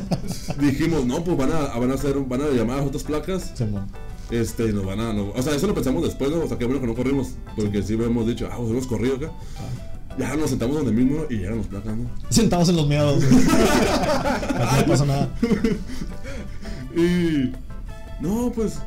Dijimos, 0.60 1.04
no, 1.06 1.22
pues 1.24 1.36
van 1.36 1.52
a, 1.52 1.78
van 1.78 1.90
a 1.90 1.94
hacer, 1.94 2.14
van 2.26 2.40
a 2.42 2.48
llamar 2.48 2.76
a 2.76 2.78
las 2.80 2.86
otras 2.88 3.02
placas, 3.04 3.52
Sí, 3.54 3.64
este, 4.30 4.72
nos 4.72 4.84
van 4.86 5.00
a, 5.00 5.12
no- 5.12 5.30
o 5.34 5.42
sea, 5.42 5.54
eso 5.54 5.66
lo 5.66 5.74
pensamos 5.74 6.02
después, 6.02 6.30
¿no? 6.30 6.40
O 6.40 6.48
sea, 6.48 6.56
qué 6.58 6.64
bueno 6.64 6.80
que 6.80 6.86
no 6.86 6.94
corrimos, 6.94 7.30
porque 7.56 7.82
sí 7.82 7.94
hemos 7.94 8.26
dicho, 8.26 8.48
ah, 8.50 8.56
pues 8.58 8.70
hemos 8.70 8.86
corrido 8.86 9.16
acá. 9.16 9.30
Ya 10.18 10.36
nos 10.36 10.50
sentamos 10.50 10.76
donde 10.76 10.92
mismo 10.92 11.24
y 11.30 11.36
llegaron 11.36 11.58
los 11.58 11.66
placas, 11.68 11.96
¿no? 11.96 12.10
Sentados 12.30 12.68
en 12.68 12.76
los 12.76 12.86
miedos. 12.86 13.22
No 14.82 14.86
pasa 14.86 15.04
nada. 15.06 15.28
Y. 16.96 17.52
No, 18.20 18.52
pues. 18.54 18.78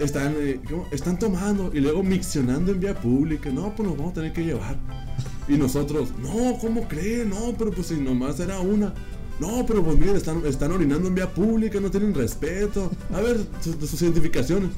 Están, 0.00 0.32
eh, 0.38 0.60
están 0.92 1.18
tomando 1.18 1.72
y 1.74 1.80
luego 1.80 2.04
miccionando 2.04 2.70
en 2.70 2.78
vía 2.78 2.94
pública. 2.94 3.50
No, 3.50 3.74
pues 3.74 3.88
nos 3.88 3.98
vamos 3.98 4.12
a 4.12 4.14
tener 4.14 4.32
que 4.32 4.44
llevar. 4.44 4.76
Y 5.48 5.54
nosotros, 5.54 6.10
no, 6.22 6.56
¿cómo 6.60 6.86
creen? 6.86 7.30
No, 7.30 7.52
pero 7.58 7.72
pues 7.72 7.88
si 7.88 7.94
nomás 7.94 8.38
era 8.38 8.60
una. 8.60 8.94
No, 9.40 9.64
pero 9.66 9.84
pues 9.84 9.98
miren, 9.98 10.16
están, 10.16 10.44
están 10.46 10.72
orinando 10.72 11.08
en 11.08 11.14
vía 11.14 11.32
pública, 11.32 11.80
no 11.80 11.90
tienen 11.90 12.14
respeto. 12.14 12.90
A 13.12 13.20
ver, 13.20 13.38
sus, 13.60 13.76
sus 13.88 14.02
identificaciones. 14.02 14.70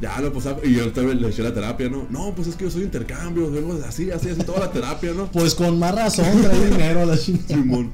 Ya, 0.00 0.20
lo 0.20 0.32
pues, 0.32 0.46
y 0.64 0.74
yo 0.74 0.92
también 0.92 1.22
le 1.22 1.28
eché 1.28 1.42
la 1.42 1.54
terapia, 1.54 1.88
¿no? 1.88 2.06
No, 2.10 2.34
pues 2.34 2.48
es 2.48 2.56
que 2.56 2.64
yo 2.64 2.70
soy 2.70 2.82
intercambio, 2.82 3.50
vengo 3.50 3.78
así, 3.86 4.10
así, 4.10 4.28
así, 4.28 4.42
toda 4.42 4.60
la 4.60 4.72
terapia, 4.72 5.12
¿no? 5.14 5.30
Pues 5.30 5.54
con 5.54 5.78
más 5.78 5.94
razón 5.94 6.42
trae 6.42 6.64
dinero 6.70 7.02
a 7.02 7.06
la 7.06 7.18
chingada. 7.18 7.48
Simón. 7.48 7.92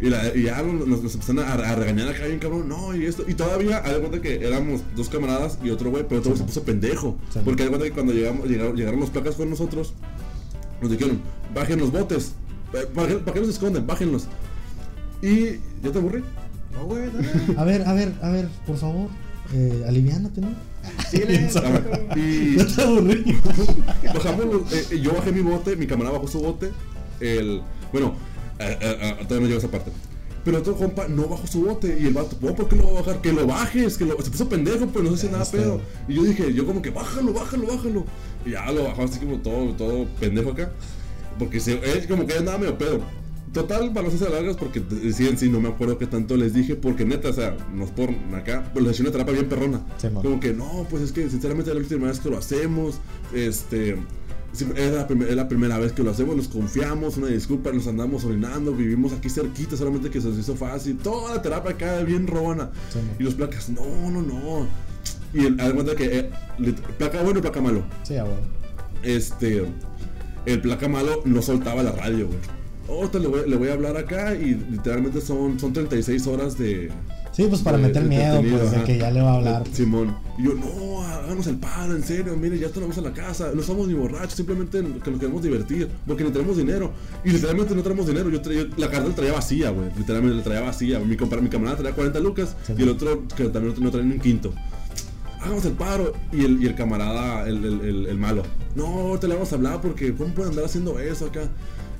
Y, 0.00 0.08
la, 0.08 0.34
y 0.34 0.44
ya 0.44 0.62
nos, 0.62 0.86
nos 0.86 1.14
empezaron 1.14 1.40
a, 1.40 1.52
a 1.52 1.74
regañar 1.74 2.08
acá 2.08 2.24
bien 2.24 2.38
cabrón, 2.38 2.68
no, 2.68 2.96
y 2.96 3.04
esto. 3.04 3.24
Y 3.28 3.34
todavía, 3.34 3.78
haz 3.78 3.92
de 3.92 3.98
cuenta 3.98 4.22
que 4.22 4.46
éramos 4.46 4.80
dos 4.96 5.10
camaradas 5.10 5.58
y 5.62 5.68
otro 5.70 5.90
güey, 5.90 6.06
pero 6.08 6.20
otro 6.20 6.36
se 6.36 6.44
puso 6.44 6.62
pendejo. 6.62 7.18
Sí. 7.30 7.40
Porque 7.44 7.64
haz 7.64 7.66
de 7.66 7.76
cuenta 7.76 7.86
que 7.86 7.92
cuando 7.92 8.12
llegamos, 8.12 8.48
llegaron, 8.48 8.76
llegaron 8.76 9.00
los 9.00 9.10
placas 9.10 9.34
con 9.34 9.50
nosotros, 9.50 9.92
nos 10.80 10.90
dijeron, 10.90 11.20
bajen 11.54 11.80
los 11.80 11.92
botes. 11.92 12.32
Eh, 12.72 12.86
¿Para 12.94 13.08
qué, 13.08 13.14
para 13.16 13.34
qué 13.34 13.40
los 13.40 13.48
esconden? 13.50 13.86
Bájenlos. 13.86 14.28
Y 15.22 15.60
ya 15.82 15.92
te 15.92 15.98
aburrí. 15.98 16.22
No, 16.72 16.84
güey, 16.86 17.10
dale. 17.10 17.28
A 17.58 17.64
ver, 17.64 17.82
a 17.86 17.92
ver, 17.92 18.12
a 18.22 18.30
ver, 18.30 18.48
por 18.66 18.76
favor. 18.76 19.08
Eh, 19.52 19.84
aliviánate, 19.88 20.40
¿no? 20.40 20.48
Dile. 21.12 21.48
A 21.56 21.70
ver, 21.70 22.08
y 22.16 22.56
te 22.76 22.82
aburrí. 22.82 23.36
bajamos 24.14 24.72
eh, 24.72 24.86
eh, 24.92 25.00
yo 25.00 25.12
bajé 25.12 25.32
mi 25.32 25.40
bote, 25.40 25.76
mi 25.76 25.86
camarada 25.86 26.16
bajó 26.16 26.28
su 26.28 26.40
bote. 26.40 26.70
El, 27.18 27.60
bueno, 27.92 28.14
eh, 28.58 28.78
eh, 28.80 29.16
todavía 29.26 29.40
no 29.40 29.46
llegó 29.46 29.56
a 29.56 29.58
esa 29.58 29.70
parte. 29.70 29.90
Pero 30.44 30.58
otro 30.58 30.74
compa 30.74 31.06
no 31.08 31.26
bajó 31.28 31.46
su 31.46 31.62
bote 31.64 31.98
y 32.00 32.06
el 32.06 32.14
vato, 32.14 32.34
"No, 32.40 32.54
¿por 32.54 32.66
qué 32.68 32.76
lo 32.76 32.84
va 32.84 32.90
a 33.00 33.02
bajar? 33.02 33.20
Que 33.20 33.32
lo 33.32 33.46
bajes, 33.46 33.98
que 33.98 34.06
lo, 34.06 34.18
se 34.22 34.30
puso 34.30 34.48
pendejo, 34.48 34.86
pero 34.86 35.04
no 35.10 35.16
se 35.16 35.30
nada 35.30 35.42
Este- 35.42 35.58
pedo. 35.58 35.80
Y 36.08 36.14
yo 36.14 36.22
dije, 36.22 36.54
yo 36.54 36.64
como 36.64 36.80
que 36.80 36.88
bájalo, 36.90 37.34
bájalo, 37.34 37.66
bájalo. 37.66 38.04
Y 38.46 38.52
ya 38.52 38.70
lo 38.72 38.84
bajó 38.84 39.02
así 39.02 39.18
como 39.18 39.36
todo, 39.38 39.72
todo 39.74 40.06
pendejo 40.18 40.52
acá. 40.52 40.70
Porque 41.38 41.60
se, 41.60 41.72
él 41.74 42.06
como 42.08 42.24
que 42.26 42.34
andaba 42.38 42.56
medio 42.56 42.78
pedo. 42.78 43.00
Total, 43.52 43.90
hacerse 44.06 44.30
largas, 44.30 44.56
porque 44.56 44.80
sí 45.12 45.26
en 45.26 45.36
sí 45.36 45.48
no 45.48 45.60
me 45.60 45.68
acuerdo 45.68 45.98
qué 45.98 46.06
tanto 46.06 46.36
les 46.36 46.54
dije, 46.54 46.76
porque 46.76 47.04
neta, 47.04 47.30
o 47.30 47.32
sea, 47.32 47.56
nos 47.74 47.90
por 47.90 48.10
acá, 48.34 48.70
pero 48.72 48.86
les 48.86 48.94
eché 48.94 49.02
una 49.02 49.10
terapia 49.10 49.34
bien 49.34 49.48
perrona. 49.48 49.80
Sí, 49.98 50.08
como 50.08 50.38
que 50.38 50.52
no, 50.52 50.86
pues 50.88 51.02
es 51.02 51.12
que 51.12 51.28
sinceramente 51.28 51.70
es 51.70 51.76
la 51.76 51.82
última 51.82 52.06
vez 52.06 52.20
que 52.20 52.30
lo 52.30 52.38
hacemos, 52.38 53.00
este, 53.34 53.96
es 54.52 54.92
la, 54.92 55.08
es 55.28 55.34
la 55.34 55.48
primera 55.48 55.78
vez 55.78 55.92
que 55.92 56.04
lo 56.04 56.12
hacemos, 56.12 56.36
nos 56.36 56.46
confiamos, 56.46 57.16
una 57.16 57.26
disculpa, 57.26 57.72
nos 57.72 57.88
andamos 57.88 58.24
orinando, 58.24 58.72
vivimos 58.72 59.12
aquí 59.12 59.28
cerquita, 59.28 59.76
solamente 59.76 60.10
que 60.10 60.20
se 60.20 60.28
nos 60.28 60.38
hizo 60.38 60.54
fácil, 60.54 60.98
toda 60.98 61.34
la 61.34 61.42
terapia 61.42 61.72
acá 61.72 62.04
bien 62.04 62.28
robona. 62.28 62.70
Sí, 62.92 63.00
y 63.18 63.22
los 63.24 63.34
placas, 63.34 63.68
no, 63.68 63.84
no, 64.10 64.22
no. 64.22 64.68
Y 65.34 65.46
el, 65.46 65.56
cuenta 65.56 65.96
que 65.96 66.18
eh, 66.18 66.30
placa 66.98 67.20
bueno 67.22 67.40
y 67.40 67.42
placa 67.42 67.60
malo. 67.60 67.82
Sí, 68.04 68.16
a 68.16 68.22
huevo. 68.22 68.36
Este, 69.02 69.64
el 70.46 70.60
placa 70.60 70.88
malo 70.88 71.22
no 71.24 71.42
soltaba 71.42 71.82
la 71.82 71.92
radio, 71.92 72.28
güey. 72.28 72.59
Le 72.90 73.26
voy, 73.28 73.48
le 73.48 73.56
voy 73.56 73.68
a 73.68 73.72
hablar 73.74 73.96
acá 73.96 74.34
y 74.34 74.54
literalmente 74.70 75.20
son, 75.20 75.58
son 75.60 75.72
36 75.72 76.26
horas 76.26 76.58
de, 76.58 76.90
Sí, 77.32 77.46
pues 77.48 77.62
para 77.62 77.76
de- 77.78 77.84
meter 77.84 78.02
de 78.02 78.08
miedo, 78.08 78.40
pues, 78.42 78.72
de 78.72 78.82
que 78.82 78.98
ya 78.98 79.10
le 79.12 79.22
va 79.22 79.30
a 79.32 79.36
hablar. 79.36 79.64
De- 79.64 79.74
Simón. 79.74 80.16
Y 80.36 80.44
yo, 80.44 80.54
no, 80.54 81.02
hagamos 81.04 81.46
el 81.46 81.56
paro, 81.56 81.94
en 81.94 82.02
serio, 82.02 82.36
mire, 82.36 82.58
ya 82.58 82.68
tenemos 82.68 82.98
a 82.98 83.00
la 83.02 83.12
casa, 83.12 83.52
no 83.54 83.62
somos 83.62 83.86
ni 83.86 83.94
borrachos, 83.94 84.34
simplemente 84.34 84.82
que 85.02 85.10
nos 85.10 85.20
queremos 85.20 85.42
divertir, 85.42 85.88
porque 86.06 86.24
ni 86.24 86.30
tenemos 86.30 86.56
dinero. 86.56 86.90
Y 87.24 87.30
literalmente 87.30 87.74
no 87.76 87.82
tenemos 87.82 88.06
dinero, 88.08 88.28
yo 88.28 88.42
traía, 88.42 88.64
la 88.76 88.88
cartera 88.90 89.08
la 89.08 89.14
traía 89.14 89.32
vacía, 89.32 89.70
güey, 89.70 89.88
literalmente 89.96 90.36
la 90.38 90.42
traía 90.42 90.60
vacía. 90.62 90.98
Mi, 90.98 91.16
mi 91.16 91.48
camarada 91.48 91.76
traía 91.78 91.94
40 91.94 92.18
lucas 92.20 92.56
Sí. 92.66 92.74
y 92.76 92.82
el 92.82 92.88
otro 92.88 93.22
que 93.36 93.44
también 93.48 93.74
no 93.78 93.90
traía 93.90 94.06
ni 94.06 94.14
un 94.14 94.20
quinto. 94.20 94.52
Hagamos 95.40 95.64
el 95.64 95.72
paro. 95.72 96.12
Y 96.32 96.44
el, 96.44 96.62
y 96.62 96.66
el 96.66 96.74
camarada, 96.74 97.48
el, 97.48 97.64
el, 97.64 98.06
el- 98.06 98.18
malo, 98.18 98.42
no, 98.74 98.84
ahorita 98.86 99.26
le 99.28 99.34
vamos 99.34 99.50
a 99.52 99.54
hablar 99.56 99.80
porque, 99.80 100.12
¿cómo 100.14 100.34
pueden 100.34 100.50
andar 100.50 100.66
haciendo 100.66 100.98
eso 100.98 101.26
acá? 101.26 101.42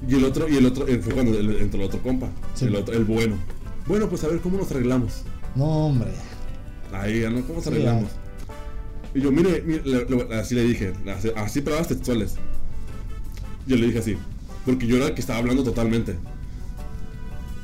Y 0.09 0.15
el 0.15 0.25
otro, 0.25 0.49
y 0.49 0.57
el 0.57 0.67
otro, 0.67 0.89
eh, 0.89 0.99
fue 0.99 1.13
cuando 1.15 1.39
el- 1.39 1.57
entró 1.61 1.81
el 1.81 1.87
otro 1.87 2.01
compa, 2.03 2.29
Sí. 2.55 2.67
el, 2.67 2.77
otro, 2.77 2.95
el 2.95 3.05
bueno. 3.05 3.37
Bueno, 3.87 4.09
pues 4.09 4.25
a 4.25 4.29
ver 4.29 4.41
cómo 4.41 4.57
nos 4.59 4.71
arreglamos. 4.71 5.23
No, 5.55 5.87
hombre. 5.87 6.11
Ahí, 6.93 7.21
¿no? 7.31 7.43
¿Cómo 7.43 7.55
nos 7.57 7.65
Sí, 7.65 7.71
arreglamos? 7.71 8.11
Y 9.15 9.21
yo, 9.21 9.31
mire, 9.33 9.63
mire, 9.67 9.83
le- 9.85 10.05
le- 10.07 10.35
así 10.37 10.55
le 10.55 10.63
dije, 10.65 10.93
así, 11.17 11.31
así 11.37 11.61
palabras 11.61 11.89
textuales. 11.89 12.37
Yo 13.67 13.77
le 13.77 13.87
dije 13.87 13.99
así, 13.99 14.17
porque 14.65 14.87
yo 14.87 14.97
era 14.97 15.07
el 15.09 15.15
que 15.15 15.21
estaba 15.21 15.39
hablando 15.41 15.63
totalmente. 15.65 16.17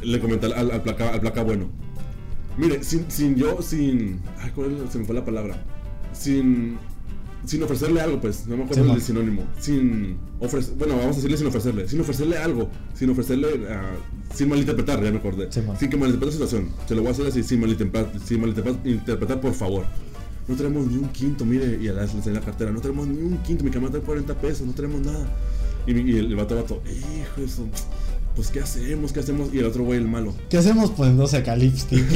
Le 0.02 0.20
comenté 0.20 0.46
al, 0.46 0.52
al, 0.54 0.70
al 0.72 0.82
placa, 0.82 1.10
al 1.12 1.20
placa 1.20 1.42
bueno. 1.42 1.68
Mire, 2.58 2.82
sin, 2.84 3.10
sin 3.10 3.34
yo, 3.36 3.60
sin. 3.62 4.20
Ay, 4.40 4.50
¿cuál 4.54 4.72
es? 4.84 4.92
se 4.92 4.98
me 4.98 5.04
fue 5.04 5.14
la 5.14 5.24
palabra? 5.24 5.62
Sin. 6.12 6.78
Sin 7.46 7.62
ofrecerle 7.62 8.00
algo, 8.00 8.20
pues, 8.20 8.46
no 8.46 8.56
me 8.56 8.64
acuerdo 8.64 8.74
Sí, 8.82 8.88
del 8.88 8.98
man. 8.98 9.00
sinónimo. 9.00 9.42
Sin 9.60 10.16
ofrecer. 10.40 10.74
Bueno, 10.76 10.96
vamos 10.96 11.12
a 11.12 11.16
decirle 11.16 11.36
sin 11.38 11.46
ofrecerle. 11.46 11.88
Sin 11.88 12.00
ofrecerle 12.00 12.36
algo. 12.38 12.68
Sin 12.94 13.08
ofrecerle. 13.10 13.48
ah, 13.70 13.92
sin 14.34 14.48
malinterpretar, 14.48 15.02
ya 15.02 15.10
me 15.12 15.18
acordé. 15.18 15.46
Sí, 15.50 15.60
sin 15.78 15.88
que 15.88 15.96
malinterprete 15.96 16.26
la 16.38 16.46
situación. 16.46 16.70
Se 16.86 16.94
lo 16.94 17.02
voy 17.02 17.08
a 17.08 17.12
hacer 17.12 17.26
así, 17.28 17.42
sin 17.42 17.60
malinterpretar, 17.60 18.20
sin 18.20 18.40
malinterpretar, 18.40 18.86
interpretar, 18.86 19.40
por 19.40 19.54
favor. 19.54 19.84
No 20.48 20.54
tenemos 20.56 20.86
ni 20.86 20.96
un 20.96 21.08
quinto, 21.08 21.44
mire, 21.44 21.78
y 21.80 21.88
a 21.88 21.92
la 21.92 22.04
le 22.04 22.10
enseñé 22.12 22.34
la 22.36 22.40
cartera. 22.44 22.70
No 22.70 22.80
tenemos 22.80 23.06
ni 23.08 23.18
un 23.22 23.38
quinto, 23.38 23.64
mi 23.64 23.70
camarada 23.70 23.98
trae 24.00 24.04
40 24.04 24.34
pesos, 24.40 24.66
no 24.66 24.72
tenemos 24.74 25.00
nada. 25.00 25.26
Y, 25.86 25.92
y 25.92 26.16
el 26.18 26.34
vato, 26.36 26.56
vato, 26.56 26.82
hijo, 26.84 27.40
eso, 27.44 27.66
pues 28.36 28.48
¿qué 28.50 28.60
hacemos? 28.60 29.12
¿Qué 29.12 29.20
hacemos? 29.20 29.52
Y 29.52 29.58
el 29.58 29.64
otro 29.64 29.82
güey, 29.82 29.98
el 29.98 30.06
malo. 30.06 30.32
¿Qué 30.48 30.58
hacemos 30.58 30.90
poniéndose 30.90 31.38
acá 31.38 31.56
lipstick? 31.56 32.04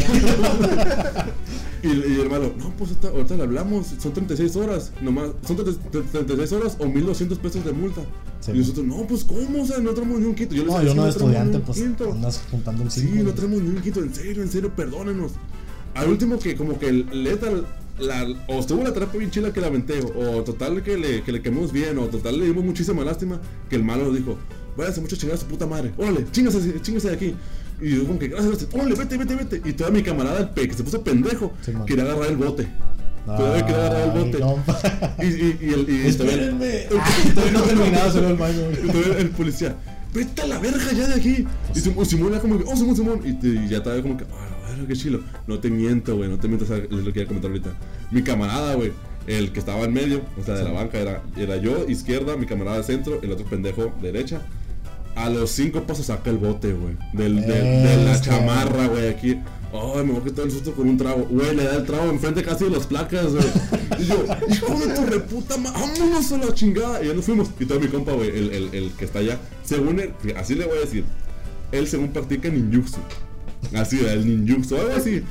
Y, 1.83 1.87
y 1.89 2.21
el 2.21 2.29
malo, 2.29 2.53
no, 2.59 2.69
pues 2.77 2.91
ahorita, 2.91 3.09
ahorita 3.09 3.37
le 3.37 3.43
hablamos, 3.45 3.87
son 3.99 4.13
36 4.13 4.55
horas, 4.57 4.93
nomás, 5.01 5.31
son 5.47 5.57
30 5.57 5.81
36 6.13 6.53
horas 6.53 6.77
o 6.79 6.85
1200 6.87 7.39
pesos 7.39 7.65
de 7.65 7.73
multa. 7.73 8.03
Sí. 8.41 8.53
y 8.55 8.59
nosotros, 8.59 8.85
no, 8.85 9.07
pues 9.07 9.25
¿cómo? 9.25 9.63
O 9.63 9.67
sea, 9.67 9.79
no 9.79 9.93
tenemos 9.93 10.21
ni 10.21 10.27
un 10.27 10.35
quinto. 10.35 10.55
Yo 10.55 10.65
les 10.65 10.73
No, 10.75 10.79
decía, 10.79 10.95
yo 10.95 11.01
no 11.01 11.11
"Sí, 11.11 11.19
tenemos 11.19 11.33
estudiante, 11.33 11.57
un 11.57 11.63
pues 11.63 11.79
quinto". 11.79 12.13
andas 12.13 12.43
juntando 12.51 12.83
el 12.83 12.91
Sí, 12.91 13.01
cinco. 13.01 13.15
no 13.17 13.23
güey. 13.23 13.35
tenemos 13.35 13.63
ni 13.63 13.69
un 13.71 13.81
quinto, 13.83 14.01
en 14.01 14.15
serio, 14.15 14.43
en 14.43 14.51
serio, 14.51 14.71
perdónenos. 14.77 15.33
Al 15.95 16.11
último 16.11 16.39
que 16.39 16.55
como 16.55 16.79
que 16.79 16.93
Leta 16.93 17.49
la, 17.99 18.27
o 18.49 18.61
estuvo 18.61 18.83
la 18.83 18.93
terapia 18.93 19.19
bien 19.19 19.31
chila 19.31 19.51
que 19.55 19.63
la 19.63 19.69
aventé, 19.69 20.01
o 20.01 20.43
total 20.43 20.83
que 20.83 20.99
le, 20.99 21.23
que 21.23 21.33
le 21.33 21.41
quemamos 21.41 21.73
bien, 21.73 21.97
o 21.99 22.09
total 22.09 22.39
le 22.39 22.45
dimos 22.47 22.63
muchísima 22.63 23.05
lástima, 23.05 23.41
que 23.71 23.77
el 23.77 23.85
malo 23.85 24.13
dijo, 24.13 24.37
váyase 24.77 25.01
mucho 25.01 25.17
a 25.17 25.19
chingar 25.19 25.37
a 25.37 25.41
su 25.41 25.47
puta 25.47 25.67
madre, 25.67 25.93
órale, 25.97 26.27
chingase, 26.33 26.81
chingase 26.83 27.09
de 27.11 27.15
aquí. 27.17 27.35
Y 27.83 27.97
yo 27.97 28.07
como 28.07 28.19
que, 28.19 28.29
gracias, 28.29 28.51
gracias, 28.51 28.75
órale, 28.75 28.95
vete, 28.95 29.17
vete, 29.17 29.35
vete. 29.37 29.63
Y 29.69 29.73
toda 29.73 29.91
mi 29.91 30.03
camarada, 30.03 30.41
el 30.41 30.49
pe, 30.51 30.69
que 30.69 30.75
se 30.75 30.85
puso 30.85 31.03
pendejo, 31.03 31.53
Sí, 31.65 31.73
quería 31.87 32.05
agarrar 32.05 32.27
el 32.31 32.37
bote. 32.37 32.69
Todavía 33.25 33.65
quería 33.67 33.87
agarrar 33.87 34.17
el 34.17 34.25
bote. 34.25 34.45
Y, 35.23 35.27
y, 35.27 35.59
y 35.61 35.73
el, 35.75 35.89
y 35.89 36.07
Espérenme. 36.09 36.87
Todavía 37.35 37.53
no 37.53 37.63
terminaba 37.63 38.11
solo 38.13 38.29
el 38.29 38.37
baño. 38.37 38.61
güey. 38.65 38.85
y 38.85 38.89
todavía 38.91 39.19
el 39.19 39.31
policía, 39.31 39.77
vete 40.13 40.43
a 40.43 40.47
la 40.47 40.59
verga 40.59 40.93
ya 40.93 41.07
de 41.09 41.15
aquí. 41.15 41.47
Y 41.75 41.79
Sim- 41.81 42.05
Simón 42.05 42.33
era 42.33 42.41
como 42.41 42.59
que, 42.59 42.65
oh, 42.67 42.77
Simón, 42.77 42.97
Simón. 42.97 43.21
Y, 43.25 43.69
ya 43.69 43.79
estaba 43.79 44.01
como 44.03 44.17
que, 44.17 44.25
ah, 44.25 44.49
la 44.63 44.69
verga, 44.71 44.87
qué 44.89 44.95
chilo. 44.95 45.21
No 45.47 45.59
te 45.59 45.71
miento, 45.71 46.17
güey, 46.17 46.29
no 46.29 46.39
te 46.39 46.49
miento, 46.49 46.65
es 46.65 46.91
lo 46.91 47.05
que 47.05 47.13
quería 47.13 47.27
comentar 47.29 47.51
ahorita. 47.51 47.71
Mi 48.11 48.23
camarada, 48.23 48.75
güey, 48.75 48.93
el 49.27 49.53
que 49.53 49.61
estaba 49.61 49.85
en 49.85 49.93
medio, 49.93 50.23
o 50.41 50.45
sea, 50.45 50.55
de 50.55 50.65
la 50.65 50.73
banca, 50.73 50.99
era, 50.99 51.23
era 51.37 51.57
yo, 51.57 51.87
izquierda, 51.89 52.37
mi 52.37 52.47
camarada 52.47 52.79
de 52.79 52.85
centro, 52.85 53.21
el 53.23 53.31
otro 53.33 53.47
pendejo, 53.47 53.93
derecha. 54.03 54.43
A 55.17 55.29
los 55.29 55.51
cinco 55.51 55.83
pasos 55.83 56.07
saca 56.07 56.31
el 56.31 56.39
bote, 56.39 56.73
güey. 56.73 56.97
Del, 57.13 57.41
del- 57.43 57.83
de 57.83 58.05
la 58.05 58.21
chamarra, 58.21 58.87
güey, 58.87 59.09
aquí. 59.09 59.37
Ay, 59.73 60.05
me 60.05 60.13
voy 60.13 60.21
a 60.21 60.25
quitar 60.25 60.45
el 60.47 60.51
susto 60.51 60.73
con 60.73 60.89
un 60.89 60.97
trago. 60.97 61.27
Güey, 61.31 61.55
le 61.55 61.65
da 61.65 61.77
el 61.77 61.85
trago 61.87 62.11
enfrente 62.11 62.43
casi 62.43 62.65
de 62.65 62.71
las 62.71 62.87
placas, 62.87 63.27
güey. 63.33 63.45
Y 64.01 64.05
yo, 64.07 64.25
hijo 64.49 64.79
de 64.87 64.95
tu 64.95 65.05
reputa 65.07 65.57
ma- 65.59 65.71
vámonos 65.73 66.33
a 66.33 66.39
la 66.39 66.55
chingada. 66.55 67.03
Y 67.05 67.09
ya 67.09 67.15
nos 67.15 67.25
fuimos. 67.25 67.49
Y 67.59 67.65
todo 67.67 67.79
mi 67.81 67.89
compa, 67.89 68.13
güey, 68.13 68.31
el, 68.31 68.51
el, 68.53 68.75
el 68.75 68.91
que 68.93 69.05
está 69.05 69.19
allá, 69.21 69.39
según 69.65 70.01
él, 70.01 70.13
así 70.37 70.55
le 70.55 70.65
voy 70.67 70.79
a 70.79 70.81
decir, 70.81 71.05
él 71.73 71.87
según 71.87 72.09
practica 72.13 72.49
ninjutsu. 72.49 72.99
Así, 73.75 74.01
el 74.05 74.27
ninjutsu, 74.27 74.77
algo 74.77 74.93
así. 74.97 75.23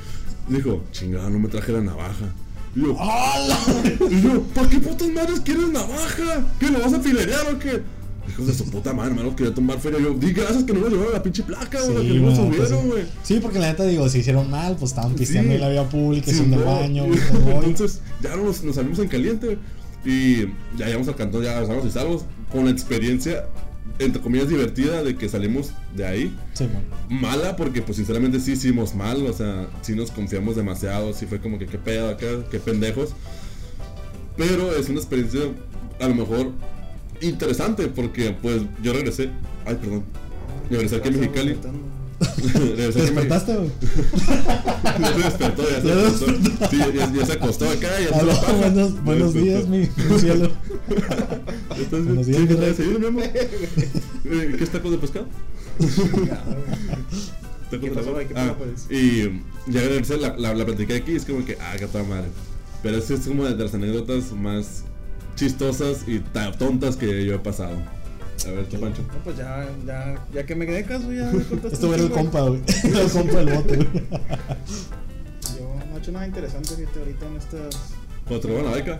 Dijo, 0.47 0.84
chingada, 0.91 1.30
no 1.30 1.39
me 1.39 1.47
traje 1.47 1.72
la 1.72 1.81
navaja. 1.81 2.26
Y 2.76 2.81
yo, 2.81 2.95
y 4.10 4.22
yo, 4.22 4.41
¿para 4.53 4.69
qué 4.69 4.80
putas 4.80 5.10
madres 5.10 5.39
quieres 5.41 5.68
navaja? 5.69 6.45
¿Qué 6.60 6.69
lo 6.69 6.80
vas 6.80 6.93
a 6.93 6.99
filerear 6.99 7.53
o 7.53 7.60
qué? 7.60 7.81
Hijos 8.30 8.47
de 8.47 8.53
su 8.53 8.65
puta 8.69 8.93
madre, 8.93 9.11
hermano, 9.11 9.35
quería 9.35 9.53
tomar 9.53 9.80
feria. 9.80 9.99
Yo, 9.99 10.14
di 10.14 10.31
gracias 10.34 10.64
que 10.64 10.73
no 10.73 10.81
nos 10.81 10.91
llevaron 10.91 11.14
la 11.14 11.23
pinche 11.23 11.43
placa, 11.43 11.81
güey, 11.81 12.07
que 12.07 12.14
no 12.19 12.27
nos 12.30 12.38
güey, 12.39 12.49
pues 12.49 12.57
subieron, 12.69 12.84
sí. 12.84 12.88
güey. 12.89 13.03
Sí, 13.23 13.39
porque 13.41 13.60
la 13.60 13.68
neta 13.69 13.85
digo, 13.85 14.07
si 14.10 14.19
hicieron 14.19 14.49
mal, 14.49 14.76
pues 14.77 14.91
estaban 14.91 15.15
pisteando 15.15 15.49
Sí. 15.51 15.56
en 15.56 15.61
la 15.61 15.69
vía 15.69 15.89
pública, 15.89 16.31
Sí, 16.31 16.39
el 16.39 16.51
no, 16.51 16.64
baño, 16.64 17.06
güey, 17.07 17.19
pues. 17.19 17.65
Entonces, 17.65 18.01
ya 18.22 18.35
nos, 18.35 18.64
nos 18.64 18.76
salimos 18.76 18.99
en 18.99 19.07
caliente, 19.07 19.45
güey. 19.47 19.57
Y 20.06 20.41
ya 20.77 20.85
llegamos 20.85 21.07
al 21.10 21.15
cantón, 21.15 21.43
ya 21.43 21.65
salimos 21.65 21.85
y 21.85 21.91
salvos. 21.91 22.26
Con 22.51 22.65
la 22.65 22.72
experiencia, 22.72 23.45
entre 23.99 24.22
comillas, 24.22 24.47
divertida 24.47 25.03
de 25.03 25.15
que 25.15 25.27
salimos 25.27 25.72
de 25.95 26.06
ahí. 26.07 26.35
Sí. 26.53 26.68
Mala, 27.10 27.56
porque 27.56 27.81
pues 27.81 27.97
sinceramente 27.97 28.39
sí 28.39 28.53
hicimos 28.53 28.95
mal, 28.95 29.26
o 29.26 29.34
sea, 29.34 29.68
sí 29.81 29.95
nos 29.95 30.11
confiamos 30.11 30.56
demasiado, 30.56 31.14
sí 31.14 31.26
fue 31.26 31.39
como 31.41 31.60
que 31.60 31.65
qué 31.65 31.77
pedo 31.77 32.10
acá, 32.10 32.26
qué 32.49 32.60
pendejos. 32.60 33.10
Pero 34.38 34.73
es 34.76 34.88
una 34.89 34.99
experiencia 34.99 35.41
a 35.99 36.07
lo 36.07 36.15
mejor 36.15 36.51
interesante, 37.21 37.87
porque 37.87 38.35
pues 38.41 38.61
yo 38.83 38.93
regresé, 38.93 39.29
ay 39.65 39.75
perdón, 39.75 40.03
regresé 40.69 40.95
aquí 40.97 41.09
a 41.09 41.11
Mexicali. 41.11 41.57
regresé 42.19 42.39
¿Te 42.39 42.79
aquí 42.79 42.79
a 42.79 42.81
Mexicali. 42.81 43.01
despertaste, 43.01 43.55
güey? 43.55 43.69
Ya 44.99 45.13
se 45.13 45.19
despertó, 45.23 45.63
ya 45.69 45.81
se 45.81 45.87
Ya 45.87 45.95
despertó. 45.95 46.67
Sí, 46.69 46.77
ya, 46.95 47.13
ya 47.13 47.25
se 47.25 47.31
acostó 47.33 47.69
acá, 47.69 47.87
ya 48.01 48.19
Aló, 48.19 48.33
buenos, 48.57 49.03
buenos 49.03 49.33
días, 49.33 49.67
mi, 49.67 49.79
mi 49.79 50.19
cielo. 50.19 50.51
Entonces, 51.77 52.05
buenos 52.05 52.25
días, 52.27 52.41
mi 52.41 52.47
¿qué 52.47 52.55
desayuno, 52.55 52.99
mi 52.99 53.05
amor? 53.07 53.23
Eh, 54.31 54.55
¿Qué 54.57 54.63
es 54.63 54.69
tacos 54.69 54.91
de 54.91 54.97
pescado? 54.97 55.27
¿Qué 55.79 57.77
Tacos 57.77 57.81
de 57.81 57.89
pasó, 57.95 58.13
pescado. 58.13 58.13
güey? 58.13 58.27
¿Qué 58.27 58.33
Ah, 58.35 58.55
pasó, 58.57 58.57
pues? 58.57 58.87
y 58.91 59.41
ya 59.71 59.81
regresé, 59.81 60.17
la, 60.17 60.35
la, 60.37 60.53
la 60.53 60.65
platiqué 60.65 60.95
aquí, 60.95 61.13
es 61.15 61.25
como 61.25 61.45
que, 61.45 61.57
ah, 61.61 61.75
qué 61.79 61.87
toda 61.87 62.03
madre. 62.03 62.27
Pero 62.83 62.97
es, 62.97 63.09
es 63.11 63.21
como 63.27 63.45
de 63.45 63.55
las 63.63 63.73
anécdotas 63.73 64.31
más 64.33 64.83
chistosas 65.39 65.99
y 66.07 66.19
ta- 66.19 66.51
tontas 66.51 66.95
que 66.97 67.25
yo 67.25 67.35
he 67.35 67.39
pasado. 67.39 67.77
A 68.47 68.51
ver, 68.51 68.65
¿tú, 68.67 68.79
Pancho? 68.79 69.01
No, 69.01 69.23
pues 69.23 69.37
ya, 69.37 69.67
ya, 69.85 70.15
ya 70.33 70.45
que 70.45 70.55
me 70.55 70.65
quedé 70.65 70.83
caso, 70.85 71.11
ya 71.11 71.25
me 71.31 71.43
contaste. 71.43 71.73
Esto 71.75 71.93
era 71.93 72.03
el 72.03 72.11
compa, 72.11 72.41
güey. 72.41 72.61
Era 72.83 73.01
el 73.01 73.11
compa 73.11 73.37
del 73.37 73.49
bote, 73.55 73.75
güey. 73.77 73.89
Yo 75.57 75.75
no 75.89 75.95
he 75.95 75.99
hecho 75.99 76.11
nada 76.11 76.25
interesante, 76.27 76.69
fíjate, 76.75 76.99
ahorita 76.99 77.25
en 77.25 77.35
estas. 77.37 77.75
¿Cuando 78.27 78.41
te 78.41 78.47
roban 78.53 78.65
la 78.65 78.71
beca? 78.71 78.99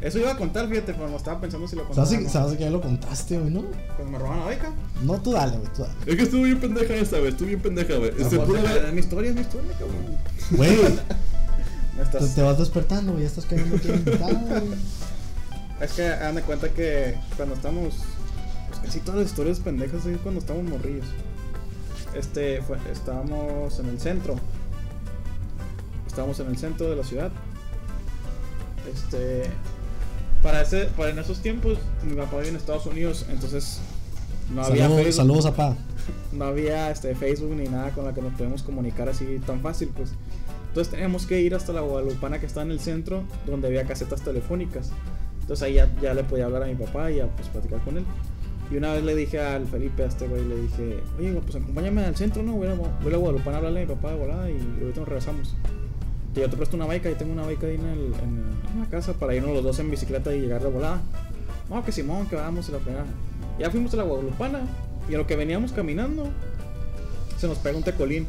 Eso 0.00 0.18
iba 0.18 0.30
a 0.32 0.36
contar, 0.36 0.68
fíjate, 0.68 0.94
pero 0.94 1.08
no 1.08 1.16
estaba 1.16 1.40
pensando 1.40 1.66
si 1.68 1.76
lo 1.76 1.84
contaba. 1.84 2.06
¿Sabes, 2.06 2.20
o 2.20 2.24
no. 2.24 2.30
sabes 2.30 2.56
que 2.56 2.64
ya 2.64 2.70
lo 2.70 2.80
contaste, 2.80 3.38
güey, 3.38 3.50
no? 3.52 3.64
Cuando 3.96 4.12
me 4.12 4.18
roban 4.18 4.40
la 4.40 4.46
beca. 4.46 4.72
No, 5.04 5.20
tú 5.20 5.32
dale, 5.32 5.56
güey, 5.58 5.68
tú 5.74 5.82
dale. 5.82 5.94
Es 6.06 6.16
que 6.16 6.22
estuvo 6.22 6.42
bien 6.44 6.60
pendeja 6.60 6.94
esta, 6.94 7.18
güey. 7.18 7.30
Estuvo 7.30 7.48
bien 7.48 7.60
pendeja, 7.60 7.94
güey. 7.96 8.12
No, 8.18 8.30
Se 8.30 8.38
pues, 8.38 8.64
haber- 8.64 8.92
mi 8.92 9.00
historia, 9.00 9.30
es 9.30 9.34
mi 9.36 9.42
historia, 9.42 9.70
cabrón. 9.72 10.16
Güey, 10.52 10.76
Me 11.96 11.98
te, 11.98 12.02
estás... 12.04 12.34
te 12.34 12.42
vas 12.42 12.58
despertando, 12.58 13.12
güey, 13.12 13.24
ya 13.24 13.28
estás 13.28 13.44
cayendo 13.46 13.76
aquí 13.76 13.88
invitado, 13.92 14.38
güey. 14.48 14.62
Es 15.82 15.94
que 15.94 16.06
hagan 16.06 16.36
de 16.36 16.42
cuenta 16.42 16.68
que 16.68 17.16
cuando 17.36 17.56
estamos. 17.56 17.94
Pues 18.68 18.80
casi 18.80 19.00
todas 19.00 19.20
las 19.20 19.30
historias 19.30 19.58
pendejas 19.58 20.06
es 20.06 20.18
cuando 20.18 20.40
estamos 20.40 20.62
morrillos. 20.62 21.06
Este, 22.14 22.62
fue, 22.62 22.78
estábamos 22.90 23.78
en 23.80 23.88
el 23.88 24.00
centro. 24.00 24.36
Estábamos 26.06 26.38
en 26.40 26.46
el 26.46 26.56
centro 26.56 26.88
de 26.88 26.96
la 26.96 27.04
ciudad. 27.04 27.32
Este. 28.92 29.50
Para, 30.40 30.62
ese, 30.62 30.86
para 30.96 31.10
en 31.10 31.18
esos 31.18 31.40
tiempos, 31.40 31.78
mi 32.02 32.14
papá 32.14 32.38
vive 32.38 32.48
en 32.48 32.56
Estados 32.56 32.86
Unidos, 32.86 33.26
entonces 33.30 33.78
no 34.52 34.64
había 34.64 34.84
Saludos, 34.84 35.04
Facebook, 35.04 35.14
saludos, 35.14 35.46
apá. 35.46 35.76
no 36.32 36.44
había 36.46 36.90
este, 36.90 37.14
Facebook 37.14 37.54
ni 37.54 37.68
nada 37.68 37.90
con 37.90 38.04
la 38.04 38.12
que 38.12 38.22
nos 38.22 38.34
podemos 38.34 38.64
comunicar 38.64 39.08
así 39.08 39.40
tan 39.46 39.60
fácil, 39.60 39.90
pues. 39.96 40.10
Entonces 40.68 40.90
teníamos 40.90 41.26
que 41.26 41.40
ir 41.40 41.54
hasta 41.54 41.72
la 41.72 41.82
Guadalupana 41.82 42.40
que 42.40 42.46
está 42.46 42.62
en 42.62 42.70
el 42.72 42.80
centro, 42.80 43.22
donde 43.46 43.68
había 43.68 43.84
casetas 43.84 44.22
telefónicas. 44.22 44.90
Entonces 45.52 45.68
ahí 45.68 45.74
ya, 45.74 45.90
ya 46.00 46.14
le 46.14 46.24
podía 46.24 46.46
hablar 46.46 46.62
a 46.62 46.66
mi 46.66 46.74
papá 46.76 47.10
y 47.10 47.16
ya 47.16 47.26
pues 47.26 47.46
platicar 47.48 47.78
con 47.80 47.98
él. 47.98 48.04
Y 48.70 48.78
una 48.78 48.94
vez 48.94 49.04
le 49.04 49.14
dije 49.14 49.38
al 49.38 49.66
Felipe, 49.66 50.02
a 50.02 50.06
este 50.06 50.26
güey, 50.26 50.42
le 50.48 50.62
dije, 50.62 51.00
oye, 51.18 51.30
pues 51.42 51.56
acompáñame 51.56 52.02
al 52.06 52.16
centro, 52.16 52.42
¿no? 52.42 52.52
Voy 52.54 52.68
a, 52.68 52.74
voy 52.74 53.12
a 53.12 53.52
a 53.52 53.56
hablarle 53.58 53.82
a 53.82 53.86
mi 53.86 53.94
papá 53.94 54.12
de 54.12 54.18
volada 54.18 54.50
y 54.50 54.54
ahorita 54.80 55.00
nos 55.00 55.08
regresamos. 55.10 55.54
Que 56.34 56.40
yo 56.40 56.48
te 56.48 56.56
presto 56.56 56.74
una 56.76 56.86
bike, 56.86 57.04
y 57.12 57.14
tengo 57.16 57.34
una 57.34 57.42
bike 57.46 57.64
ahí 57.64 57.74
en, 57.74 57.84
el, 57.86 57.98
en, 58.22 58.44
en 58.72 58.80
la 58.80 58.86
casa 58.88 59.12
para 59.12 59.34
irnos 59.34 59.52
los 59.52 59.62
dos 59.62 59.78
en 59.78 59.90
bicicleta 59.90 60.34
y 60.34 60.40
llegar 60.40 60.62
de 60.62 60.70
volada. 60.70 61.02
No, 61.68 61.84
que 61.84 61.92
Simón, 61.92 62.26
que 62.28 62.36
vamos 62.36 62.70
a 62.70 62.72
la 62.72 62.78
fregada. 62.78 63.04
Ya 63.58 63.70
fuimos 63.70 63.92
a 63.92 63.98
la 63.98 64.04
Guadalupana 64.04 64.60
y 65.10 65.14
a 65.14 65.18
lo 65.18 65.26
que 65.26 65.36
veníamos 65.36 65.72
caminando 65.72 66.28
se 67.36 67.46
nos 67.46 67.58
pega 67.58 67.76
un 67.76 67.82
tecolín. 67.84 68.26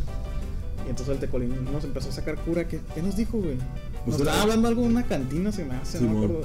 Y 0.85 0.89
entonces 0.89 1.13
el 1.15 1.19
tecolín 1.21 1.55
nos 1.71 1.85
empezó 1.85 2.09
a 2.09 2.11
sacar 2.11 2.35
cura. 2.39 2.67
¿Qué, 2.67 2.81
qué 2.93 3.01
nos 3.01 3.15
dijo, 3.15 3.37
güey? 3.37 3.55
Nos 3.55 3.63
Pues 4.03 4.15
estaba 4.17 4.33
era- 4.33 4.41
hablando 4.41 4.67
algo 4.67 4.81
de 4.81 4.87
una 4.89 5.03
cantina, 5.03 5.53
se 5.53 5.63
me 5.63 5.75
hace, 5.75 6.01
no 6.01 6.09
me 6.11 6.25
acuerdo. 6.25 6.41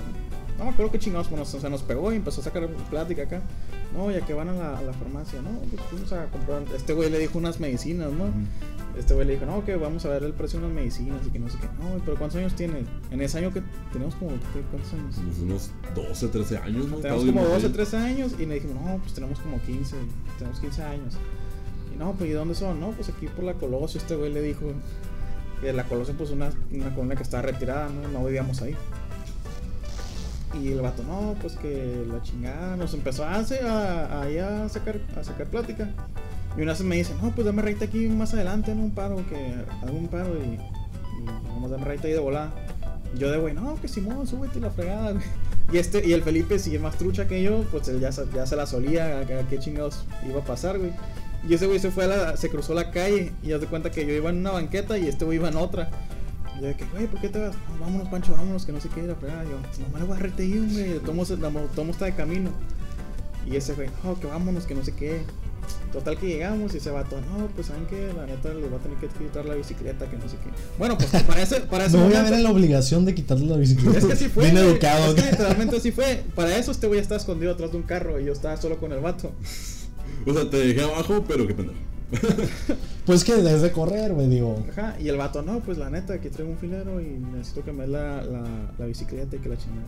No 0.59 0.65
me 0.65 0.71
acuerdo 0.71 0.91
qué 0.91 0.99
chingados, 0.99 1.29
pero 1.29 1.39
nos, 1.39 1.55
o 1.55 1.61
sea, 1.61 1.71
nos 1.71 1.83
pegó 1.83 2.13
y 2.13 2.17
empezó 2.17 2.41
a 2.41 2.45
sacar 2.45 2.69
plática 2.91 3.23
acá. 3.23 3.41
No, 3.97 4.11
ya 4.11 4.21
que 4.21 4.35
van 4.35 4.49
a 4.49 4.53
la, 4.53 4.79
a 4.79 4.83
la 4.83 4.93
farmacia, 4.93 5.41
no, 5.41 5.51
pues 5.71 5.81
fuimos 5.89 6.13
a 6.13 6.27
comprar. 6.27 6.63
Este 6.75 6.93
güey 6.93 7.11
le 7.11 7.19
dijo 7.19 7.39
unas 7.39 7.61
medicinas, 7.61 8.13
¿no? 8.13 8.25
Este 8.99 9.15
güey 9.15 9.27
le 9.27 9.35
dijo, 9.35 9.47
no, 9.47 9.65
que 9.65 9.77
vamos 9.77 10.05
a 10.05 10.09
ver 10.09 10.25
el 10.25 10.33
precio 10.33 10.59
de 10.59 10.67
unas 10.67 10.75
medicinas 10.75 11.25
y 11.27 11.31
que 11.31 11.39
no 11.39 11.49
sé 11.49 11.59
qué. 11.59 11.69
No, 11.79 12.03
pero 12.05 12.19
¿cuántos 12.19 12.39
años 12.41 12.55
tiene? 12.55 12.85
En 13.11 13.21
ese 13.23 13.39
año 13.39 13.53
que 13.53 13.63
tenemos 13.93 14.17
como, 14.17 14.33
¿qué? 14.33 14.61
¿cuántos 14.71 14.93
años? 14.93 15.15
Pues 15.25 15.39
unos 15.39 15.71
12, 15.95 16.29
13 16.29 16.57
años, 16.59 16.87
¿no? 16.89 16.97
Tenemos 16.97 17.03
Estaba 17.05 17.17
como 17.17 17.23
bien 17.23 17.35
12, 17.37 17.51
morrillo. 17.51 17.73
13 17.73 17.97
años 17.97 18.33
y 18.39 18.47
le 18.47 18.55
dijimos, 18.55 18.83
no, 18.85 18.99
pues 18.99 19.15
tenemos 19.15 19.39
como 19.39 19.61
15, 19.63 19.97
tenemos 20.39 20.61
15 20.61 20.83
años. 20.83 21.15
Y 21.95 21.99
no, 21.99 22.13
pues 22.13 22.31
¿y 22.31 22.33
dónde 22.33 22.57
son? 22.57 22.81
No, 22.81 22.91
pues 22.91 23.09
aquí 23.09 23.29
por 23.29 23.45
la 23.45 23.55
Colosio, 23.55 24.01
este 24.01 24.17
güey 24.17 24.33
le 24.33 24.43
dijo 24.43 24.67
que 25.61 25.73
la 25.73 25.85
Colosio 25.85 26.15
pues 26.15 26.31
una, 26.31 26.51
una 26.73 26.93
colonia 26.95 27.17
que 27.17 27.23
está 27.23 27.41
retirada, 27.43 27.89
¿no? 27.89 28.09
No 28.09 28.25
vivíamos 28.27 28.61
ahí. 28.61 28.77
Y 30.55 30.69
el 30.69 30.81
vato, 30.81 31.03
no, 31.03 31.37
pues 31.41 31.57
que 31.57 32.05
la 32.11 32.23
chingada 32.23 32.77
nos 32.77 32.95
empezó 32.95 33.25
a, 33.25 33.35
a, 33.35 34.23
ahí 34.23 34.39
a 34.39 34.69
sacar, 34.69 34.99
a 35.17 35.23
sacar 35.23 35.47
plática. 35.47 35.91
Y 36.57 36.63
una 36.63 36.73
vez 36.73 36.81
me 36.83 36.97
dice, 36.97 37.15
no, 37.23 37.31
pues 37.35 37.45
dame 37.45 37.63
raite 37.63 37.85
aquí 37.85 38.07
más 38.09 38.33
adelante 38.35 38.73
en 38.73 38.81
un 38.81 38.91
paro, 38.91 39.17
que 39.29 39.55
hago 39.83 39.97
un 39.97 40.09
paro 40.09 40.35
y, 40.37 40.59
vamos 41.49 41.71
a 41.71 41.75
dame 41.75 41.85
raite 41.85 42.09
ahí 42.09 42.15
de 42.15 42.19
volada. 42.21 42.53
Yo 43.17 43.31
de 43.31 43.39
güey, 43.39 43.55
no, 43.55 43.81
que 43.81 43.89
Simón, 43.89 44.27
súbete 44.27 44.61
la 44.61 44.71
fregada. 44.71 45.15
Y 45.71 45.77
este, 45.77 46.09
y 46.09 46.15
el 46.15 46.23
Felipe, 46.23 46.59
si 46.59 46.75
es 46.75 46.81
más 46.81 46.97
trucha 46.97 47.29
que 47.29 47.43
yo, 47.43 47.63
pues 47.71 47.89
él 47.89 48.01
ya, 48.01 48.09
ya 48.35 48.47
se 48.47 48.57
la 48.57 48.65
solía, 48.65 49.19
a, 49.19 49.21
a 49.21 49.49
qué 49.51 49.59
chingados 49.59 50.07
iba 50.27 50.41
a 50.41 50.43
pasar, 50.43 50.79
güey. 50.79 50.93
Y 51.47 51.55
ese 51.55 51.67
güey 51.67 51.79
se 51.79 51.91
fue 51.91 52.05
a 52.05 52.07
la, 52.07 52.37
se 52.39 52.49
cruzó 52.49 52.73
la 52.75 52.91
calle 52.91 53.33
y 53.43 53.49
ya 53.49 53.59
de 53.59 53.67
cuenta 53.67 53.91
que 53.91 54.07
yo 54.07 54.15
iba 54.15 54.31
en 54.31 54.39
una 54.39 54.53
banqueta 54.53 54.99
y 54.99 55.07
este 55.07 55.25
güey 55.25 55.37
iba 55.37 55.49
en 55.49 55.57
otra. 55.57 55.91
Y 56.59 56.63
yo 56.63 56.69
de 56.69 56.77
que, 56.77 56.85
güey, 56.87 57.07
¿por 57.07 57.21
qué 57.21 57.29
te 57.29 57.39
vas? 57.39 57.55
"No, 57.55 57.85
vámonos, 57.85 58.09
Pancho, 58.09 58.33
vámonos, 58.33 58.65
que 58.67 58.73
no 58.73 58.81
sé 58.81 58.89
qué, 58.89 59.03
la 59.03 59.15
fregada. 59.15 59.45
Yo, 59.45 59.59
nomás 59.85 60.01
le 60.01 60.07
voy 60.07 60.17
a 60.17 60.21
reteir, 60.21 60.69
güey, 60.73 60.99
tomo, 61.01 61.25
tomo 61.75 61.93
está 61.93 62.07
de 62.07 62.15
camino. 62.15 62.51
Y 63.51 63.57
ese 63.57 63.75
güey, 63.75 63.89
no, 64.05 64.19
que 64.19 64.27
vámonos, 64.27 64.65
que 64.67 64.75
no 64.75 64.85
sé 64.85 64.93
qué. 64.95 65.23
Total 65.93 66.19
que 66.19 66.27
llegamos 66.27 66.75
y 66.75 66.79
ese 66.79 66.91
vato, 66.91 67.21
no, 67.21 67.47
pues 67.49 67.67
saben 67.67 67.85
que 67.87 68.13
la 68.15 68.27
neta 68.27 68.53
le 68.55 68.69
va 68.69 68.77
a 68.77 68.81
tener 68.81 68.97
que 68.99 69.09
quitar 69.09 69.45
la 69.45 69.55
bicicleta, 69.55 70.09
que 70.09 70.17
no 70.17 70.23
sé 70.29 70.37
qué. 70.37 70.51
Bueno, 70.79 70.97
pues 70.97 71.11
para 71.23 71.43
ese, 71.43 71.61
para 71.61 71.87
ese 71.87 71.97
Me 71.99 72.05
voy 72.05 72.15
a 72.15 72.23
ver 72.23 72.33
en 72.35 72.43
la 72.43 72.51
obligación 72.51 73.05
de 73.05 73.15
quitarle 73.15 73.47
la 73.47 73.57
bicicleta. 73.57 73.99
es 73.99 74.05
que 74.05 74.13
así 74.13 74.29
fue. 74.29 74.45
Bien 74.45 74.57
güey. 74.57 74.67
educado. 74.69 75.15
Es 75.15 75.23
que 75.23 75.31
literalmente 75.31 75.77
así 75.77 75.91
fue. 75.93 76.25
Para 76.35 76.57
eso 76.57 76.71
este 76.73 76.87
güey 76.87 77.01
estaba 77.01 77.19
escondido 77.19 77.53
atrás 77.53 77.71
de 77.73 77.77
un 77.79 77.83
carro 77.85 78.19
y 78.21 78.25
yo 78.25 78.33
estaba 78.33 78.57
solo 78.57 78.79
con 78.79 78.93
el 78.93 79.01
vato. 79.01 79.33
O 80.27 80.33
sea, 80.35 80.49
te 80.51 80.57
dejé 80.59 80.83
abajo, 80.83 81.25
pero 81.27 81.47
qué 81.47 81.55
pendejo. 81.55 81.79
Pues 83.07 83.25
que 83.25 83.35
desde 83.37 83.59
de 83.61 83.73
correr, 83.73 84.13
güey, 84.13 84.29
digo. 84.29 84.63
Ajá, 84.71 84.95
y 85.01 85.09
el 85.09 85.17
vato, 85.17 85.41
no, 85.41 85.61
pues 85.61 85.79
la 85.79 85.89
neta, 85.89 86.13
aquí 86.13 86.29
traigo 86.29 86.53
un 86.53 86.59
filero 86.59 87.01
y 87.01 87.07
necesito 87.07 87.65
que 87.65 87.73
me 87.73 87.85
dé 87.85 87.89
la, 87.89 88.23
la, 88.23 88.45
la 88.79 88.85
bicicleta 88.85 89.37
y 89.37 89.39
que 89.39 89.49
la 89.49 89.57
chingada. 89.57 89.87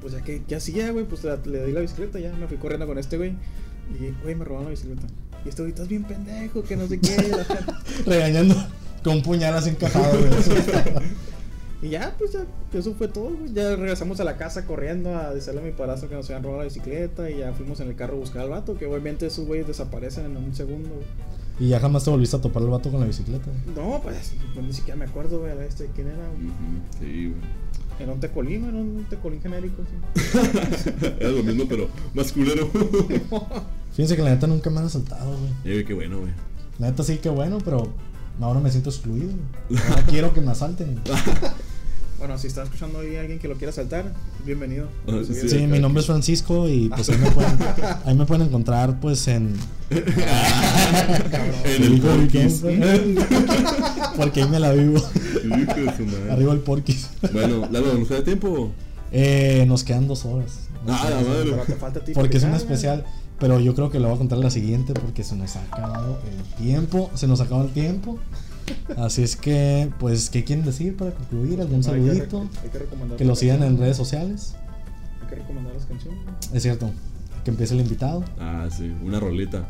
Pues 0.00 0.12
ya 0.12 0.22
que, 0.22 0.44
¿qué 0.44 0.54
hacía, 0.54 0.92
güey? 0.92 1.04
Pues 1.04 1.24
la- 1.24 1.40
le 1.44 1.66
di 1.66 1.72
la 1.72 1.80
bicicleta, 1.80 2.20
ya 2.20 2.32
me 2.34 2.46
fui 2.46 2.56
corriendo 2.56 2.86
con 2.86 2.96
este 2.96 3.16
güey. 3.16 3.34
Y, 4.00 4.12
güey, 4.22 4.36
me 4.36 4.44
robaron 4.44 4.66
la 4.66 4.70
bicicleta. 4.70 5.02
Y 5.44 5.48
este 5.48 5.62
güey, 5.62 5.72
estás 5.72 5.88
bien 5.88 6.04
pendejo, 6.04 6.62
que 6.62 6.76
no 6.76 6.86
sé 6.86 7.00
qué. 7.00 7.16
Regañando 8.06 8.54
con 9.02 9.14
un 9.16 9.22
puñal 9.22 9.54
así 9.54 9.70
encajado, 9.70 10.16
güey. 10.16 10.30
y 11.82 11.88
ya, 11.88 12.14
pues 12.16 12.32
ya, 12.34 12.46
eso 12.72 12.94
fue 12.94 13.08
todo, 13.08 13.30
güey. 13.36 13.52
Ya 13.52 13.74
regresamos 13.74 14.20
a 14.20 14.24
la 14.24 14.36
casa 14.36 14.64
corriendo 14.64 15.12
a 15.18 15.34
decirle 15.34 15.60
a 15.60 15.64
mi 15.64 15.72
padrastro 15.72 16.08
que 16.08 16.14
nos 16.14 16.26
habían 16.30 16.44
robado 16.44 16.60
la 16.60 16.66
bicicleta. 16.66 17.28
Y 17.30 17.38
ya 17.38 17.52
fuimos 17.52 17.80
en 17.80 17.88
el 17.88 17.96
carro 17.96 18.14
a 18.14 18.20
buscar 18.20 18.42
al 18.42 18.50
vato, 18.50 18.76
que 18.78 18.86
obviamente 18.86 19.26
esos 19.26 19.44
güeyes 19.44 19.66
desaparecen 19.66 20.26
en 20.26 20.36
un 20.36 20.54
segundo, 20.54 20.88
güey. 20.90 21.06
Y 21.60 21.68
ya 21.68 21.78
jamás 21.80 22.02
te 22.04 22.10
volviste 22.10 22.36
a 22.36 22.40
topar 22.40 22.62
el 22.62 22.68
vato 22.70 22.90
con 22.90 23.00
la 23.00 23.06
bicicleta. 23.06 23.44
güey. 23.46 23.76
No, 23.88 24.00
pues, 24.02 24.32
pues, 24.54 24.66
ni 24.66 24.72
siquiera 24.72 24.98
me 24.98 25.04
acuerdo, 25.04 25.38
güey, 25.40 25.56
de 25.56 25.66
este, 25.66 25.88
quién 25.94 26.08
era. 26.08 26.16
güey. 26.28 26.46
Ujú, 26.48 26.82
Sí, 27.00 27.26
güey. 27.28 27.64
Era 28.00 28.12
un 28.12 28.18
tecolín, 28.18 28.64
era 28.64 28.76
un 28.76 29.06
tecolín 29.08 29.40
genérico, 29.40 29.82
sí. 29.84 30.38
Era 31.20 31.30
lo 31.30 31.44
mismo, 31.44 31.64
pero 31.68 31.88
más 32.12 32.32
culero. 32.32 32.68
Fíjense 33.92 34.16
que 34.16 34.22
la 34.22 34.30
neta 34.30 34.48
nunca 34.48 34.68
me 34.68 34.80
han 34.80 34.86
asaltado, 34.86 35.30
güey. 35.38 35.78
Eh, 35.78 35.84
qué 35.84 35.94
bueno, 35.94 36.18
güey. 36.18 36.32
La 36.80 36.88
neta 36.90 37.04
sí 37.04 37.18
que 37.18 37.28
bueno, 37.28 37.58
pero 37.64 37.86
ahora 38.40 38.58
me 38.58 38.68
siento 38.72 38.90
excluido. 38.90 39.30
Ahora 39.90 40.02
quiero 40.08 40.34
que 40.34 40.40
me 40.40 40.50
asalten. 40.50 41.00
Bueno, 42.24 42.38
si 42.38 42.46
está 42.46 42.62
escuchando 42.62 43.00
ahí 43.00 43.16
alguien 43.16 43.38
que 43.38 43.48
lo 43.48 43.56
quiera 43.56 43.70
saltar, 43.70 44.10
bienvenido. 44.46 44.88
Ah, 45.06 45.20
sí, 45.26 45.46
Sí, 45.46 45.66
mi 45.66 45.78
nombre 45.78 46.00
es 46.00 46.06
Francisco 46.06 46.66
y 46.70 46.88
pues 46.88 47.10
ahí 47.10 47.18
me 47.18 47.30
pueden, 47.30 47.58
ahí 48.06 48.14
me 48.14 48.24
pueden 48.24 48.46
encontrar 48.46 48.98
pues 48.98 49.28
en... 49.28 49.54
En 49.90 51.82
el 51.82 52.00
Porquis. 52.00 52.62
Porque 54.16 54.42
ahí 54.42 54.48
me 54.48 54.58
la 54.58 54.72
vivo. 54.72 55.02
Arriba 56.30 56.54
el 56.54 56.60
porquis. 56.60 57.10
Bueno, 57.30 57.68
Lalo, 57.70 57.92
¿nos 57.92 58.08
queda 58.08 58.24
tiempo? 58.24 58.72
Eh, 59.12 59.66
nos 59.68 59.84
quedan 59.84 60.08
dos 60.08 60.24
horas. 60.24 60.70
Ah, 60.88 61.10
la 61.10 61.28
madre. 61.28 61.50
Pero 61.50 61.64
te 61.64 61.74
falta 61.74 61.98
a 62.00 62.04
ti 62.04 62.12
Porque 62.14 62.38
es 62.38 62.44
un 62.44 62.54
especial. 62.54 63.04
Pero 63.38 63.60
yo 63.60 63.74
creo 63.74 63.90
que 63.90 63.98
lo 63.98 64.08
voy 64.08 64.14
a 64.14 64.18
contar 64.18 64.38
en 64.38 64.44
la 64.44 64.50
siguiente 64.50 64.94
porque 64.94 65.24
se 65.24 65.36
nos 65.36 65.56
ha 65.56 65.62
acabado 65.64 66.20
el 66.26 66.64
tiempo. 66.64 67.10
Se 67.12 67.26
nos 67.26 67.42
acabó 67.42 67.64
el 67.64 67.70
tiempo. 67.72 68.18
Así 68.96 69.22
es 69.22 69.36
que, 69.36 69.90
pues, 69.98 70.30
¿qué 70.30 70.44
quieren 70.44 70.64
decir 70.64 70.96
para 70.96 71.12
concluir? 71.12 71.60
¿Algún 71.60 71.80
No, 71.80 71.92
hay 71.92 72.00
que 72.00 72.06
saludito? 72.08 72.48
hay 72.62 72.68
que 72.70 72.78
recomendar 72.78 73.18
Que 73.18 73.24
lo 73.24 73.34
sigan 73.36 73.62
en 73.62 73.78
redes 73.78 73.96
sociales. 73.96 74.54
Hay 75.22 75.28
que 75.28 75.34
recomendar 75.36 75.74
las 75.74 75.86
canciones. 75.86 76.20
Es 76.52 76.62
cierto. 76.62 76.90
Que 77.44 77.50
empiece 77.50 77.74
el 77.74 77.80
invitado. 77.80 78.24
Ah, 78.38 78.68
sí, 78.74 78.90
una 79.04 79.20
rolita. 79.20 79.66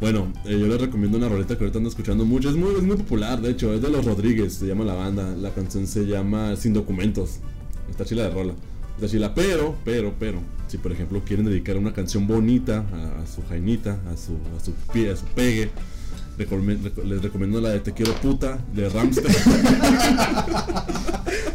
Bueno, 0.00 0.32
eh, 0.44 0.58
yo 0.58 0.66
les 0.66 0.80
recomiendo 0.80 1.16
una 1.16 1.28
rolita 1.28 1.56
que 1.56 1.64
ahorita 1.64 1.78
ando 1.78 1.88
escuchando 1.88 2.24
mucho. 2.24 2.50
Es 2.50 2.56
muy, 2.56 2.74
es 2.74 2.82
muy 2.82 2.96
popular, 2.96 3.40
de 3.40 3.50
hecho, 3.50 3.72
es 3.72 3.80
de 3.80 3.90
los 3.90 4.04
Rodríguez, 4.04 4.54
se 4.54 4.66
llama 4.66 4.84
la 4.84 4.94
banda. 4.94 5.34
La 5.36 5.50
canción 5.50 5.86
se 5.86 6.04
llama 6.04 6.56
Sin 6.56 6.72
Documentos. 6.72 7.38
Está 7.88 8.04
chila 8.04 8.24
de 8.24 8.30
rola. 8.30 8.54
Está 8.96 9.08
chila, 9.08 9.34
pero, 9.34 9.74
pero, 9.84 10.14
pero, 10.20 10.40
si 10.68 10.78
por 10.78 10.92
ejemplo 10.92 11.22
quieren 11.24 11.46
dedicar 11.46 11.76
una 11.76 11.92
canción 11.92 12.26
bonita 12.28 12.84
a, 12.92 13.22
a 13.22 13.26
su 13.26 13.42
jainita, 13.48 13.98
a 14.12 14.16
su, 14.16 14.34
a 14.56 14.64
su 14.64 14.72
pie, 14.92 15.10
a 15.10 15.16
su 15.16 15.24
pegue, 15.26 15.70
recome- 16.38 16.78
les 17.04 17.22
recomiendo 17.22 17.60
la 17.60 17.70
de 17.70 17.80
Te 17.80 17.92
quiero 17.92 18.12
puta 18.14 18.58
de 18.74 18.88
Ramstein. 18.88 19.34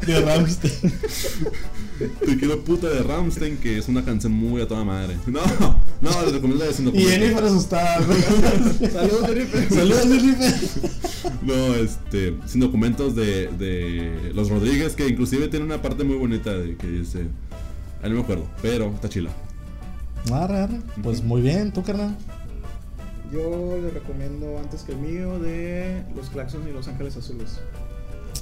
De 0.05 0.21
Ramstein. 0.21 0.73
Te 2.25 2.37
quiero 2.37 2.63
puta 2.63 2.87
de 2.89 3.03
Ramstein, 3.03 3.57
que 3.57 3.77
es 3.77 3.87
una 3.87 4.03
canción 4.03 4.31
muy 4.33 4.61
a 4.61 4.67
toda 4.67 4.83
madre. 4.83 5.15
No, 5.27 5.41
no, 6.01 6.09
les 6.23 6.31
recomiendo 6.33 6.63
la 6.63 6.71
de 6.71 6.73
Sin 6.73 6.85
Y 6.87 6.91
Documentos. 6.91 7.13
Jennifer 7.19 7.43
asustada. 7.43 7.97
Saludos, 8.91 9.27
Felipe. 9.27 9.69
Saludos, 9.69 10.03
Jennifer. 10.07 10.53
No, 11.43 11.75
este, 11.75 12.35
sin 12.47 12.61
documentos 12.61 13.15
de, 13.15 13.47
de 13.59 14.31
los 14.33 14.49
Rodríguez, 14.49 14.95
que 14.95 15.07
inclusive 15.07 15.47
tiene 15.49 15.65
una 15.65 15.81
parte 15.81 16.03
muy 16.03 16.15
bonita 16.15 16.53
de 16.57 16.75
que 16.75 16.87
dice, 16.87 17.27
ah, 18.01 18.07
no 18.09 18.15
me 18.15 18.21
acuerdo, 18.21 18.47
pero 18.61 18.91
está 18.95 19.09
chila. 19.09 19.29
Arre, 20.31 20.57
arre. 20.61 20.79
Pues 21.03 21.21
muy 21.23 21.41
bien, 21.41 21.71
tú, 21.71 21.83
carnal. 21.83 22.17
Yo 23.31 23.77
les 23.81 23.93
recomiendo 23.93 24.57
antes 24.57 24.81
que 24.83 24.93
el 24.93 24.97
mío 24.99 25.39
de 25.39 26.03
Los 26.15 26.29
Claxons 26.29 26.67
y 26.67 26.71
Los 26.71 26.87
Ángeles 26.87 27.15
Azules. 27.15 27.59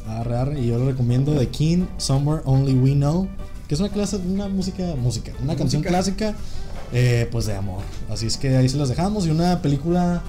Arre, 0.08 0.38
arre. 0.38 0.60
Y 0.62 0.68
yo 0.68 0.80
le 0.80 0.86
recomiendo 0.92 1.34
The 1.38 1.48
King, 1.50 1.86
Somewhere 1.98 2.42
Only 2.46 2.74
We 2.74 2.94
Know. 2.94 3.28
Que 3.68 3.76
es 3.76 3.82
una 3.82 3.90
clase, 3.90 4.16
una 4.18 4.48
música, 4.48 4.96
música, 4.96 5.34
una 5.44 5.58
canción 5.58 5.82
clásica, 5.82 6.36
eh, 6.94 7.28
pues 7.32 7.48
de 7.48 7.56
amor. 7.56 7.82
Así 8.10 8.28
es 8.28 8.38
que 8.38 8.56
ahí 8.56 8.70
se 8.70 8.78
las 8.78 8.88
dejamos. 8.88 9.28
Y 9.28 9.30
una 9.30 9.62
película 9.62 10.24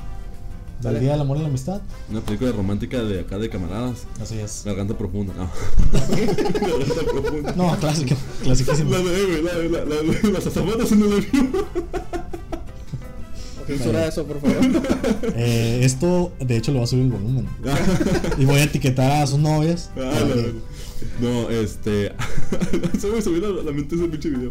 del 0.81 0.95
Dale. 0.95 1.01
Día 1.01 1.13
del 1.13 1.21
Amor 1.21 1.37
y 1.37 1.41
la 1.43 1.49
Amistad. 1.49 1.81
Una 2.11 2.21
película 2.21 2.51
romántica 2.51 3.01
de 3.03 3.21
acá 3.21 3.39
de 3.39 3.49
camaradas, 3.49 4.07
Así 4.21 4.39
es. 4.41 4.63
Garganta 4.65 4.99
Profunda, 4.99 5.35
no. 5.35 5.49
Garganta 5.93 7.13
Profunda. 7.13 7.53
No, 7.53 7.77
clásica, 7.79 8.17
clasicísima. 8.43 8.91
La 8.91 8.99
de, 8.99 9.43
la, 9.43 9.53
la, 9.53 9.85
la, 9.85 10.03
la, 10.03 10.31
las 10.31 10.47
azafatas 10.47 10.91
en 10.91 11.03
el 11.03 11.13
avión. 11.13 11.53
Censura 13.69 14.09
eso, 14.09 14.25
por 14.27 14.41
favor. 14.41 14.57
Eh, 15.37 15.81
esto, 15.83 16.33
de 16.41 16.57
hecho, 16.57 16.73
lo 16.73 16.79
va 16.79 16.85
a 16.85 16.87
subir 16.87 17.05
el 17.05 17.11
volumen. 17.11 17.47
Y 18.39 18.45
voy 18.47 18.57
a 18.57 18.65
etiquetar 18.65 19.23
a 19.23 19.27
sus 19.27 19.39
novias. 19.39 19.91
Ah. 19.97 20.11
No, 21.21 21.51
este. 21.51 22.13
se 22.99 23.07
me 23.09 23.21
subió 23.21 23.53
la, 23.53 23.63
la 23.63 23.73
mente 23.73 23.95
ese 23.95 24.09
pinche 24.09 24.31
video. 24.31 24.51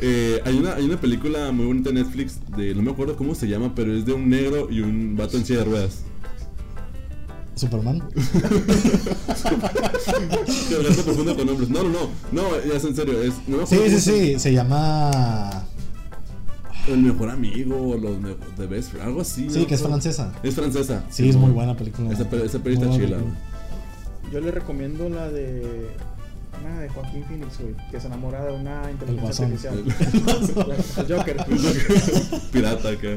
Eh, 0.00 0.40
hay, 0.44 0.58
una, 0.58 0.74
hay 0.74 0.84
una 0.84 1.00
película 1.00 1.50
muy 1.50 1.64
bonita 1.66 1.88
en 1.88 1.96
Netflix 1.96 2.40
de. 2.56 2.74
No 2.74 2.82
me 2.82 2.90
acuerdo 2.90 3.16
cómo 3.16 3.34
se 3.34 3.48
llama, 3.48 3.74
pero 3.74 3.96
es 3.96 4.04
de 4.04 4.12
un 4.12 4.28
negro 4.28 4.68
y 4.70 4.80
un 4.80 5.16
vato 5.16 5.38
en 5.38 5.46
silla 5.46 5.60
de 5.60 5.64
ruedas. 5.64 6.02
Superman. 7.54 8.02
Profunda 11.04 11.34
con 11.36 11.48
hombres. 11.48 11.68
No, 11.70 11.82
no, 11.84 11.88
no. 11.90 12.10
No, 12.32 12.48
ya 12.66 12.74
es 12.76 12.84
en 12.84 12.96
serio. 12.96 13.22
Es, 13.22 13.34
no 13.46 13.66
Sí, 13.66 13.78
sí, 13.88 14.00
sí. 14.00 14.38
Se 14.38 14.52
llama. 14.52 15.66
El 16.88 16.98
mejor 17.02 17.30
amigo 17.30 17.76
o 17.90 17.96
los 17.96 18.16
The 18.56 18.66
Best 18.66 18.90
Friend, 18.90 19.06
Algo 19.06 19.20
así. 19.20 19.48
Sí, 19.48 19.60
¿no? 19.60 19.66
que 19.66 19.74
es 19.74 19.82
francesa. 19.82 20.32
Es 20.42 20.54
francesa. 20.54 21.04
Sí, 21.10 21.28
es 21.28 21.36
muy 21.36 21.50
buena 21.52 21.76
película. 21.76 22.10
Esa, 22.12 22.22
esa 22.24 22.58
peli 22.58 22.76
Muy 22.76 22.84
está 22.86 22.96
chila. 22.96 23.16
película. 23.18 23.36
Yo 24.32 24.40
les 24.40 24.54
recomiendo 24.54 25.08
la 25.08 25.28
de. 25.28 25.88
Una 26.64 26.80
de 26.80 26.88
Joaquín 26.90 27.24
Phoenix, 27.24 27.58
güey. 27.60 27.74
Que 27.90 28.00
se 28.00 28.06
enamora 28.08 28.44
de 28.44 28.52
una 28.52 28.90
inteligencia 28.90 29.44
artificial. 29.46 29.84
El 31.08 31.16
Joker. 31.16 31.36
Pirata 32.52 32.88
acá. 32.90 33.08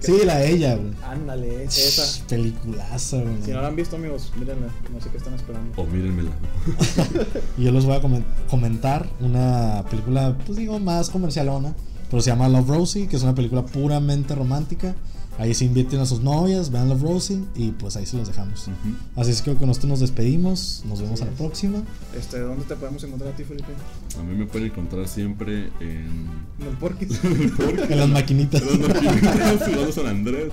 Sí, 0.00 0.12
la 0.24 0.36
de 0.38 0.50
ella, 0.52 0.76
güey. 0.76 0.92
Ándale, 1.04 1.64
es 1.64 1.78
esa. 1.78 2.26
Peliculaza, 2.26 3.18
güey. 3.18 3.42
Si 3.44 3.50
no 3.50 3.60
la 3.62 3.68
han 3.68 3.76
visto, 3.76 3.96
amigos, 3.96 4.30
mírenla. 4.38 4.68
No 4.92 5.00
sé 5.00 5.08
qué 5.10 5.16
están 5.18 5.34
esperando. 5.34 5.72
Oh, 5.80 5.84
mírenmela. 5.86 6.30
Y 7.58 7.64
yo 7.64 7.72
les 7.72 7.84
voy 7.84 7.96
a 7.96 8.02
comen- 8.02 8.24
comentar 8.50 9.08
una 9.20 9.84
película, 9.90 10.36
pues 10.44 10.58
digo, 10.58 10.78
más 10.78 11.08
comercialona, 11.10 11.74
pero 12.10 12.22
se 12.22 12.30
llama 12.30 12.48
Love 12.48 12.68
Rosie, 12.68 13.06
que 13.08 13.16
es 13.16 13.22
una 13.22 13.34
película 13.34 13.64
puramente 13.64 14.34
romántica. 14.34 14.94
Ahí 15.38 15.52
se 15.52 15.66
inviten 15.66 16.00
a 16.00 16.06
sus 16.06 16.22
novias, 16.22 16.70
vean 16.70 16.88
Love 16.88 17.02
Rosie 17.02 17.44
y 17.54 17.70
pues 17.72 17.94
ahí 17.96 18.06
se 18.06 18.16
los 18.16 18.26
dejamos. 18.26 18.68
Así 19.16 19.32
es 19.32 19.42
que 19.42 19.54
con 19.54 19.68
esto 19.68 19.86
nos 19.86 20.00
despedimos, 20.00 20.82
nos 20.88 21.02
vemos 21.02 21.20
a 21.20 21.26
la 21.26 21.32
es. 21.32 21.36
próxima. 21.36 21.82
Este, 22.16 22.40
¿Dónde 22.40 22.64
te 22.64 22.74
podemos 22.74 23.04
encontrar 23.04 23.34
a 23.34 23.36
ti, 23.36 23.44
Felipe? 23.44 23.68
A 24.18 24.22
mí 24.22 24.34
me 24.34 24.46
pueden 24.46 24.68
encontrar 24.68 25.06
siempre 25.06 25.66
en. 25.80 26.30
En 26.58 26.66
el 26.70 26.76
Porquis. 26.78 27.20
En 27.90 27.98
las 27.98 28.08
maquinitas. 28.08 28.62
Los 28.62 28.78
maquinitas, 28.78 29.58
jugando 29.66 29.92
San 29.92 30.06
Andrés. 30.06 30.52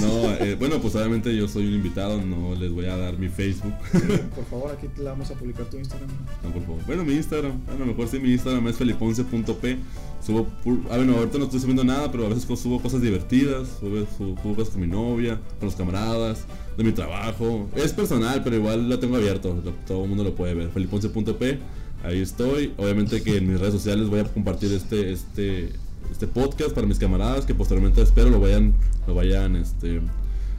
No, 0.00 0.32
eh, 0.34 0.56
bueno, 0.58 0.80
pues 0.80 0.94
obviamente 0.96 1.34
yo 1.36 1.46
soy 1.48 1.66
un 1.68 1.74
invitado, 1.74 2.20
no 2.20 2.54
les 2.54 2.72
voy 2.72 2.86
a 2.86 2.96
dar 2.96 3.16
mi 3.18 3.28
Facebook. 3.28 3.72
Por 4.34 4.44
favor, 4.50 4.72
aquí 4.76 4.88
te 4.88 5.02
la 5.02 5.10
vamos 5.10 5.30
a 5.30 5.34
publicar 5.34 5.66
tu 5.66 5.76
Instagram. 5.78 6.08
No, 6.42 6.50
por 6.50 6.62
favor. 6.62 6.80
Bueno, 6.86 7.04
mi 7.04 7.14
Instagram, 7.14 7.52
a 7.68 7.78
lo 7.78 7.86
mejor 7.86 8.08
sí, 8.08 8.18
mi 8.18 8.32
Instagram 8.32 8.66
es 8.68 8.76
feliponce.p. 8.76 9.76
Subo, 10.24 10.46
ah, 10.90 10.96
bueno, 10.96 11.16
ahorita 11.18 11.36
no 11.38 11.44
estoy 11.44 11.60
subiendo 11.60 11.84
nada, 11.84 12.10
pero 12.10 12.26
a 12.26 12.28
veces 12.30 12.44
subo 12.58 12.80
cosas 12.80 13.02
divertidas, 13.02 13.68
subo, 13.78 13.98
subo- 14.16 14.36
subo 14.42 14.54
cosas 14.54 14.70
con 14.72 14.80
mi 14.80 14.86
novia, 14.86 15.38
con 15.58 15.66
los 15.66 15.76
camaradas, 15.76 16.44
de 16.78 16.82
mi 16.84 16.92
trabajo. 16.92 17.68
Es 17.76 17.92
personal, 17.92 18.42
pero 18.42 18.56
igual 18.56 18.88
lo 18.88 18.98
tengo 18.98 19.16
abierto, 19.16 19.54
lo- 19.64 19.72
todo 19.86 20.02
el 20.04 20.08
mundo 20.08 20.24
lo 20.24 20.34
puede 20.34 20.54
ver. 20.54 20.70
feliponce.p, 20.70 21.58
ahí 22.04 22.20
estoy. 22.22 22.72
Obviamente 22.78 23.22
que 23.22 23.36
en 23.36 23.48
mis 23.48 23.60
redes 23.60 23.74
sociales 23.74 24.08
voy 24.08 24.20
a 24.20 24.24
compartir 24.24 24.72
este, 24.72 25.12
este, 25.12 25.72
este 26.14 26.28
podcast 26.28 26.70
para 26.70 26.86
mis 26.86 27.00
camaradas, 27.00 27.44
que 27.44 27.56
posteriormente 27.56 28.00
espero 28.00 28.30
lo 28.30 28.38
vayan, 28.38 28.72
lo 29.08 29.16
vayan 29.16 29.56
este, 29.56 30.00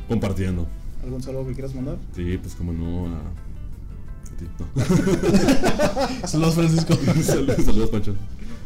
compartiendo. 0.09 0.67
¿Algún 1.01 1.23
saludo 1.23 1.47
que 1.47 1.53
quieras 1.53 1.73
mandar? 1.73 1.97
Sí, 2.13 2.37
pues 2.41 2.55
como 2.55 2.73
no 2.73 3.07
a... 3.07 3.19
a 3.19 4.37
ti, 4.37 4.45
no. 4.59 6.27
Saludos, 6.27 6.55
Francisco. 6.55 6.93
Saludos, 7.23 7.63
saludos, 7.63 7.89
Pancho. 7.89 8.15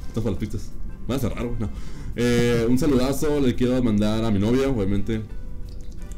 Estas 0.07 0.23
para 0.23 0.31
las 0.31 0.39
pistas. 0.39 0.69
Van 1.07 1.17
a 1.17 1.21
cerrar. 1.21 1.45
No. 1.59 1.69
Eh, 2.15 2.65
un 2.67 2.79
saludazo 2.79 3.39
le 3.39 3.53
quiero 3.53 3.83
mandar 3.83 4.23
a 4.25 4.31
mi 4.31 4.39
novia, 4.39 4.67
obviamente. 4.67 5.21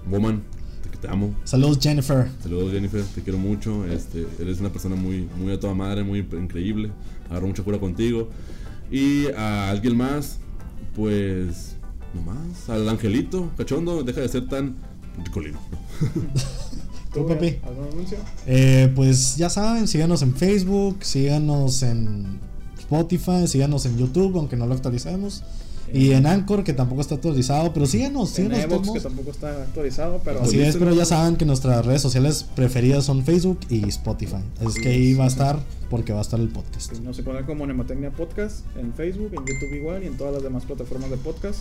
Woman, 0.09 0.41
te, 0.89 0.97
te 0.99 1.07
amo. 1.09 1.35
Saludos, 1.43 1.79
Jennifer. 1.81 2.29
Saludos 2.41 2.71
Jennifer, 2.71 3.03
te 3.03 3.21
quiero 3.23 3.39
mucho. 3.39 3.85
Este, 3.87 4.25
eres 4.39 4.61
una 4.61 4.69
persona 4.69 4.95
muy, 4.95 5.27
muy 5.37 5.51
a 5.51 5.59
toda 5.59 5.73
madre, 5.73 6.03
muy 6.05 6.19
increíble. 6.19 6.91
Agarro 7.29 7.47
mucha 7.47 7.61
cura 7.61 7.77
contigo. 7.77 8.29
Y 8.89 9.27
a 9.31 9.69
alguien 9.69 9.97
más, 9.97 10.40
pues, 10.95 11.75
nomás, 12.13 12.69
al 12.69 12.87
angelito, 12.87 13.49
cachondo, 13.57 14.03
deja 14.03 14.21
de 14.21 14.29
ser 14.29 14.47
tan 14.47 14.75
ricolino. 15.23 15.59
¿Tú, 17.13 17.27
papi? 17.27 17.57
¿Algún 17.63 17.87
anuncio? 17.87 18.17
Eh, 18.47 18.91
pues 18.95 19.35
ya 19.35 19.49
saben, 19.49 19.87
síganos 19.87 20.21
en 20.21 20.33
Facebook, 20.33 20.99
síganos 21.01 21.83
en 21.83 22.39
Spotify, 22.79 23.47
síganos 23.47 23.85
en 23.85 23.97
YouTube, 23.97 24.37
aunque 24.37 24.55
no 24.55 24.65
lo 24.65 24.73
actualicemos. 24.73 25.43
Y 25.93 26.11
en 26.11 26.25
Anchor, 26.25 26.63
que 26.63 26.73
tampoco 26.73 27.01
está 27.01 27.15
actualizado, 27.15 27.73
pero 27.73 27.85
síganos, 27.85 28.37
En 28.39 28.45
síganos. 28.45 28.65
todos 28.67 28.83
Evox, 28.87 28.91
que 28.93 28.99
tampoco 29.01 29.31
está 29.31 29.61
actualizado, 29.63 30.21
pero 30.23 30.41
Así 30.41 30.59
es, 30.61 30.77
pero 30.77 30.93
ya 30.93 31.05
saben 31.05 31.35
que 31.35 31.45
nuestras 31.45 31.85
redes 31.85 32.01
sociales 32.01 32.45
preferidas 32.55 33.03
son 33.05 33.23
Facebook 33.23 33.59
y 33.69 33.87
Spotify. 33.89 34.43
Es 34.61 34.75
que 34.75 34.89
ahí 34.89 35.13
va 35.13 35.25
a 35.25 35.27
estar 35.27 35.59
porque 35.89 36.13
va 36.13 36.19
a 36.19 36.21
estar 36.21 36.39
el 36.39 36.49
podcast. 36.49 36.93
Nos 36.99 37.19
pone 37.21 37.41
como 37.45 37.65
Nematecnia 37.67 38.11
Podcast 38.11 38.65
en 38.77 38.93
Facebook, 38.93 39.31
en 39.33 39.39
YouTube 39.45 39.75
igual 39.75 40.03
y 40.03 40.07
en 40.07 40.17
todas 40.17 40.33
las 40.33 40.43
demás 40.43 40.63
plataformas 40.65 41.09
de 41.09 41.17
podcast. 41.17 41.59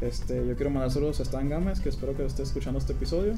Este, 0.00 0.46
yo 0.46 0.54
quiero 0.54 0.70
mandar 0.70 0.92
saludos 0.92 1.18
a 1.20 1.24
Stan 1.24 1.48
Gámez, 1.48 1.80
que 1.80 1.88
espero 1.88 2.16
que 2.16 2.24
esté 2.24 2.42
escuchando 2.44 2.78
este 2.78 2.92
episodio. 2.92 3.34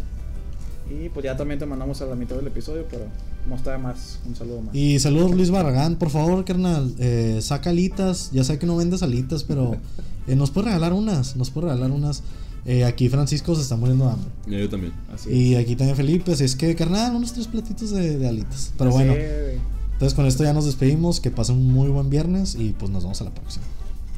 Y 0.91 1.09
pues 1.09 1.25
ya 1.25 1.37
también 1.37 1.59
te 1.61 1.67
mandamos 1.67 2.03
a 2.03 2.07
la 2.07 2.17
mitad 2.17 2.35
del 2.37 2.49
episodio, 2.49 2.85
pero 2.91 3.05
no 3.49 3.55
está 3.55 3.73
de 3.73 3.79
más. 3.79 4.19
Un 4.27 4.35
saludo 4.35 4.61
más. 4.61 4.75
Y 4.75 4.99
saludos 4.99 5.31
Luis 5.31 5.51
Barragán, 5.51 5.97
por 5.97 6.11
favor, 6.11 6.45
carnal, 6.45 6.93
eh, 6.99 7.39
saca 7.41 7.71
alitas. 7.71 8.31
Ya 8.33 8.43
sé 8.43 8.59
que 8.59 8.67
no 8.67 8.77
vendes 8.77 9.03
alitas, 9.03 9.45
pero 9.45 9.77
eh, 10.27 10.37
nos 10.37 10.51
puede 10.51 10.67
regalar 10.67 10.93
unas, 10.93 11.37
nos 11.37 11.51
puede 11.51 11.69
regalar 11.69 11.91
unas. 11.91 12.23
Eh, 12.67 12.85
aquí 12.85 13.09
Francisco 13.09 13.55
se 13.55 13.63
está 13.63 13.77
muriendo 13.77 14.05
de 14.07 14.13
hambre. 14.13 14.31
Y 14.47 14.61
yo 14.61 14.69
también. 14.69 14.93
Así 15.13 15.31
Y 15.31 15.55
aquí 15.57 15.77
también 15.77 15.97
Felipe, 15.97 16.33
así 16.33 16.45
es 16.45 16.57
que, 16.57 16.75
carnal, 16.77 17.17
unos 17.17 17.33
tres 17.33 17.47
platitos 17.47 17.91
de, 17.91 18.19
de 18.19 18.29
alitas. 18.29 18.73
Pero 18.77 18.91
Así 18.91 18.99
bueno, 18.99 19.13
es. 19.15 19.59
entonces 19.93 20.15
con 20.15 20.27
esto 20.27 20.45
ya 20.45 20.53
nos 20.53 20.67
despedimos. 20.67 21.21
Que 21.21 21.31
pasen 21.31 21.57
un 21.57 21.73
muy 21.73 21.89
buen 21.89 22.11
viernes 22.11 22.55
y 22.55 22.75
pues 22.79 22.91
nos 22.91 23.03
vemos 23.05 23.21
a 23.21 23.25
la 23.25 23.35
próxima. 23.35 23.65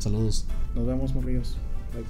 Saludos. 0.01 0.45
nos 0.75 0.87
vemos, 0.87 1.15
morrillos. 1.15 1.57
Bye. 1.95 2.05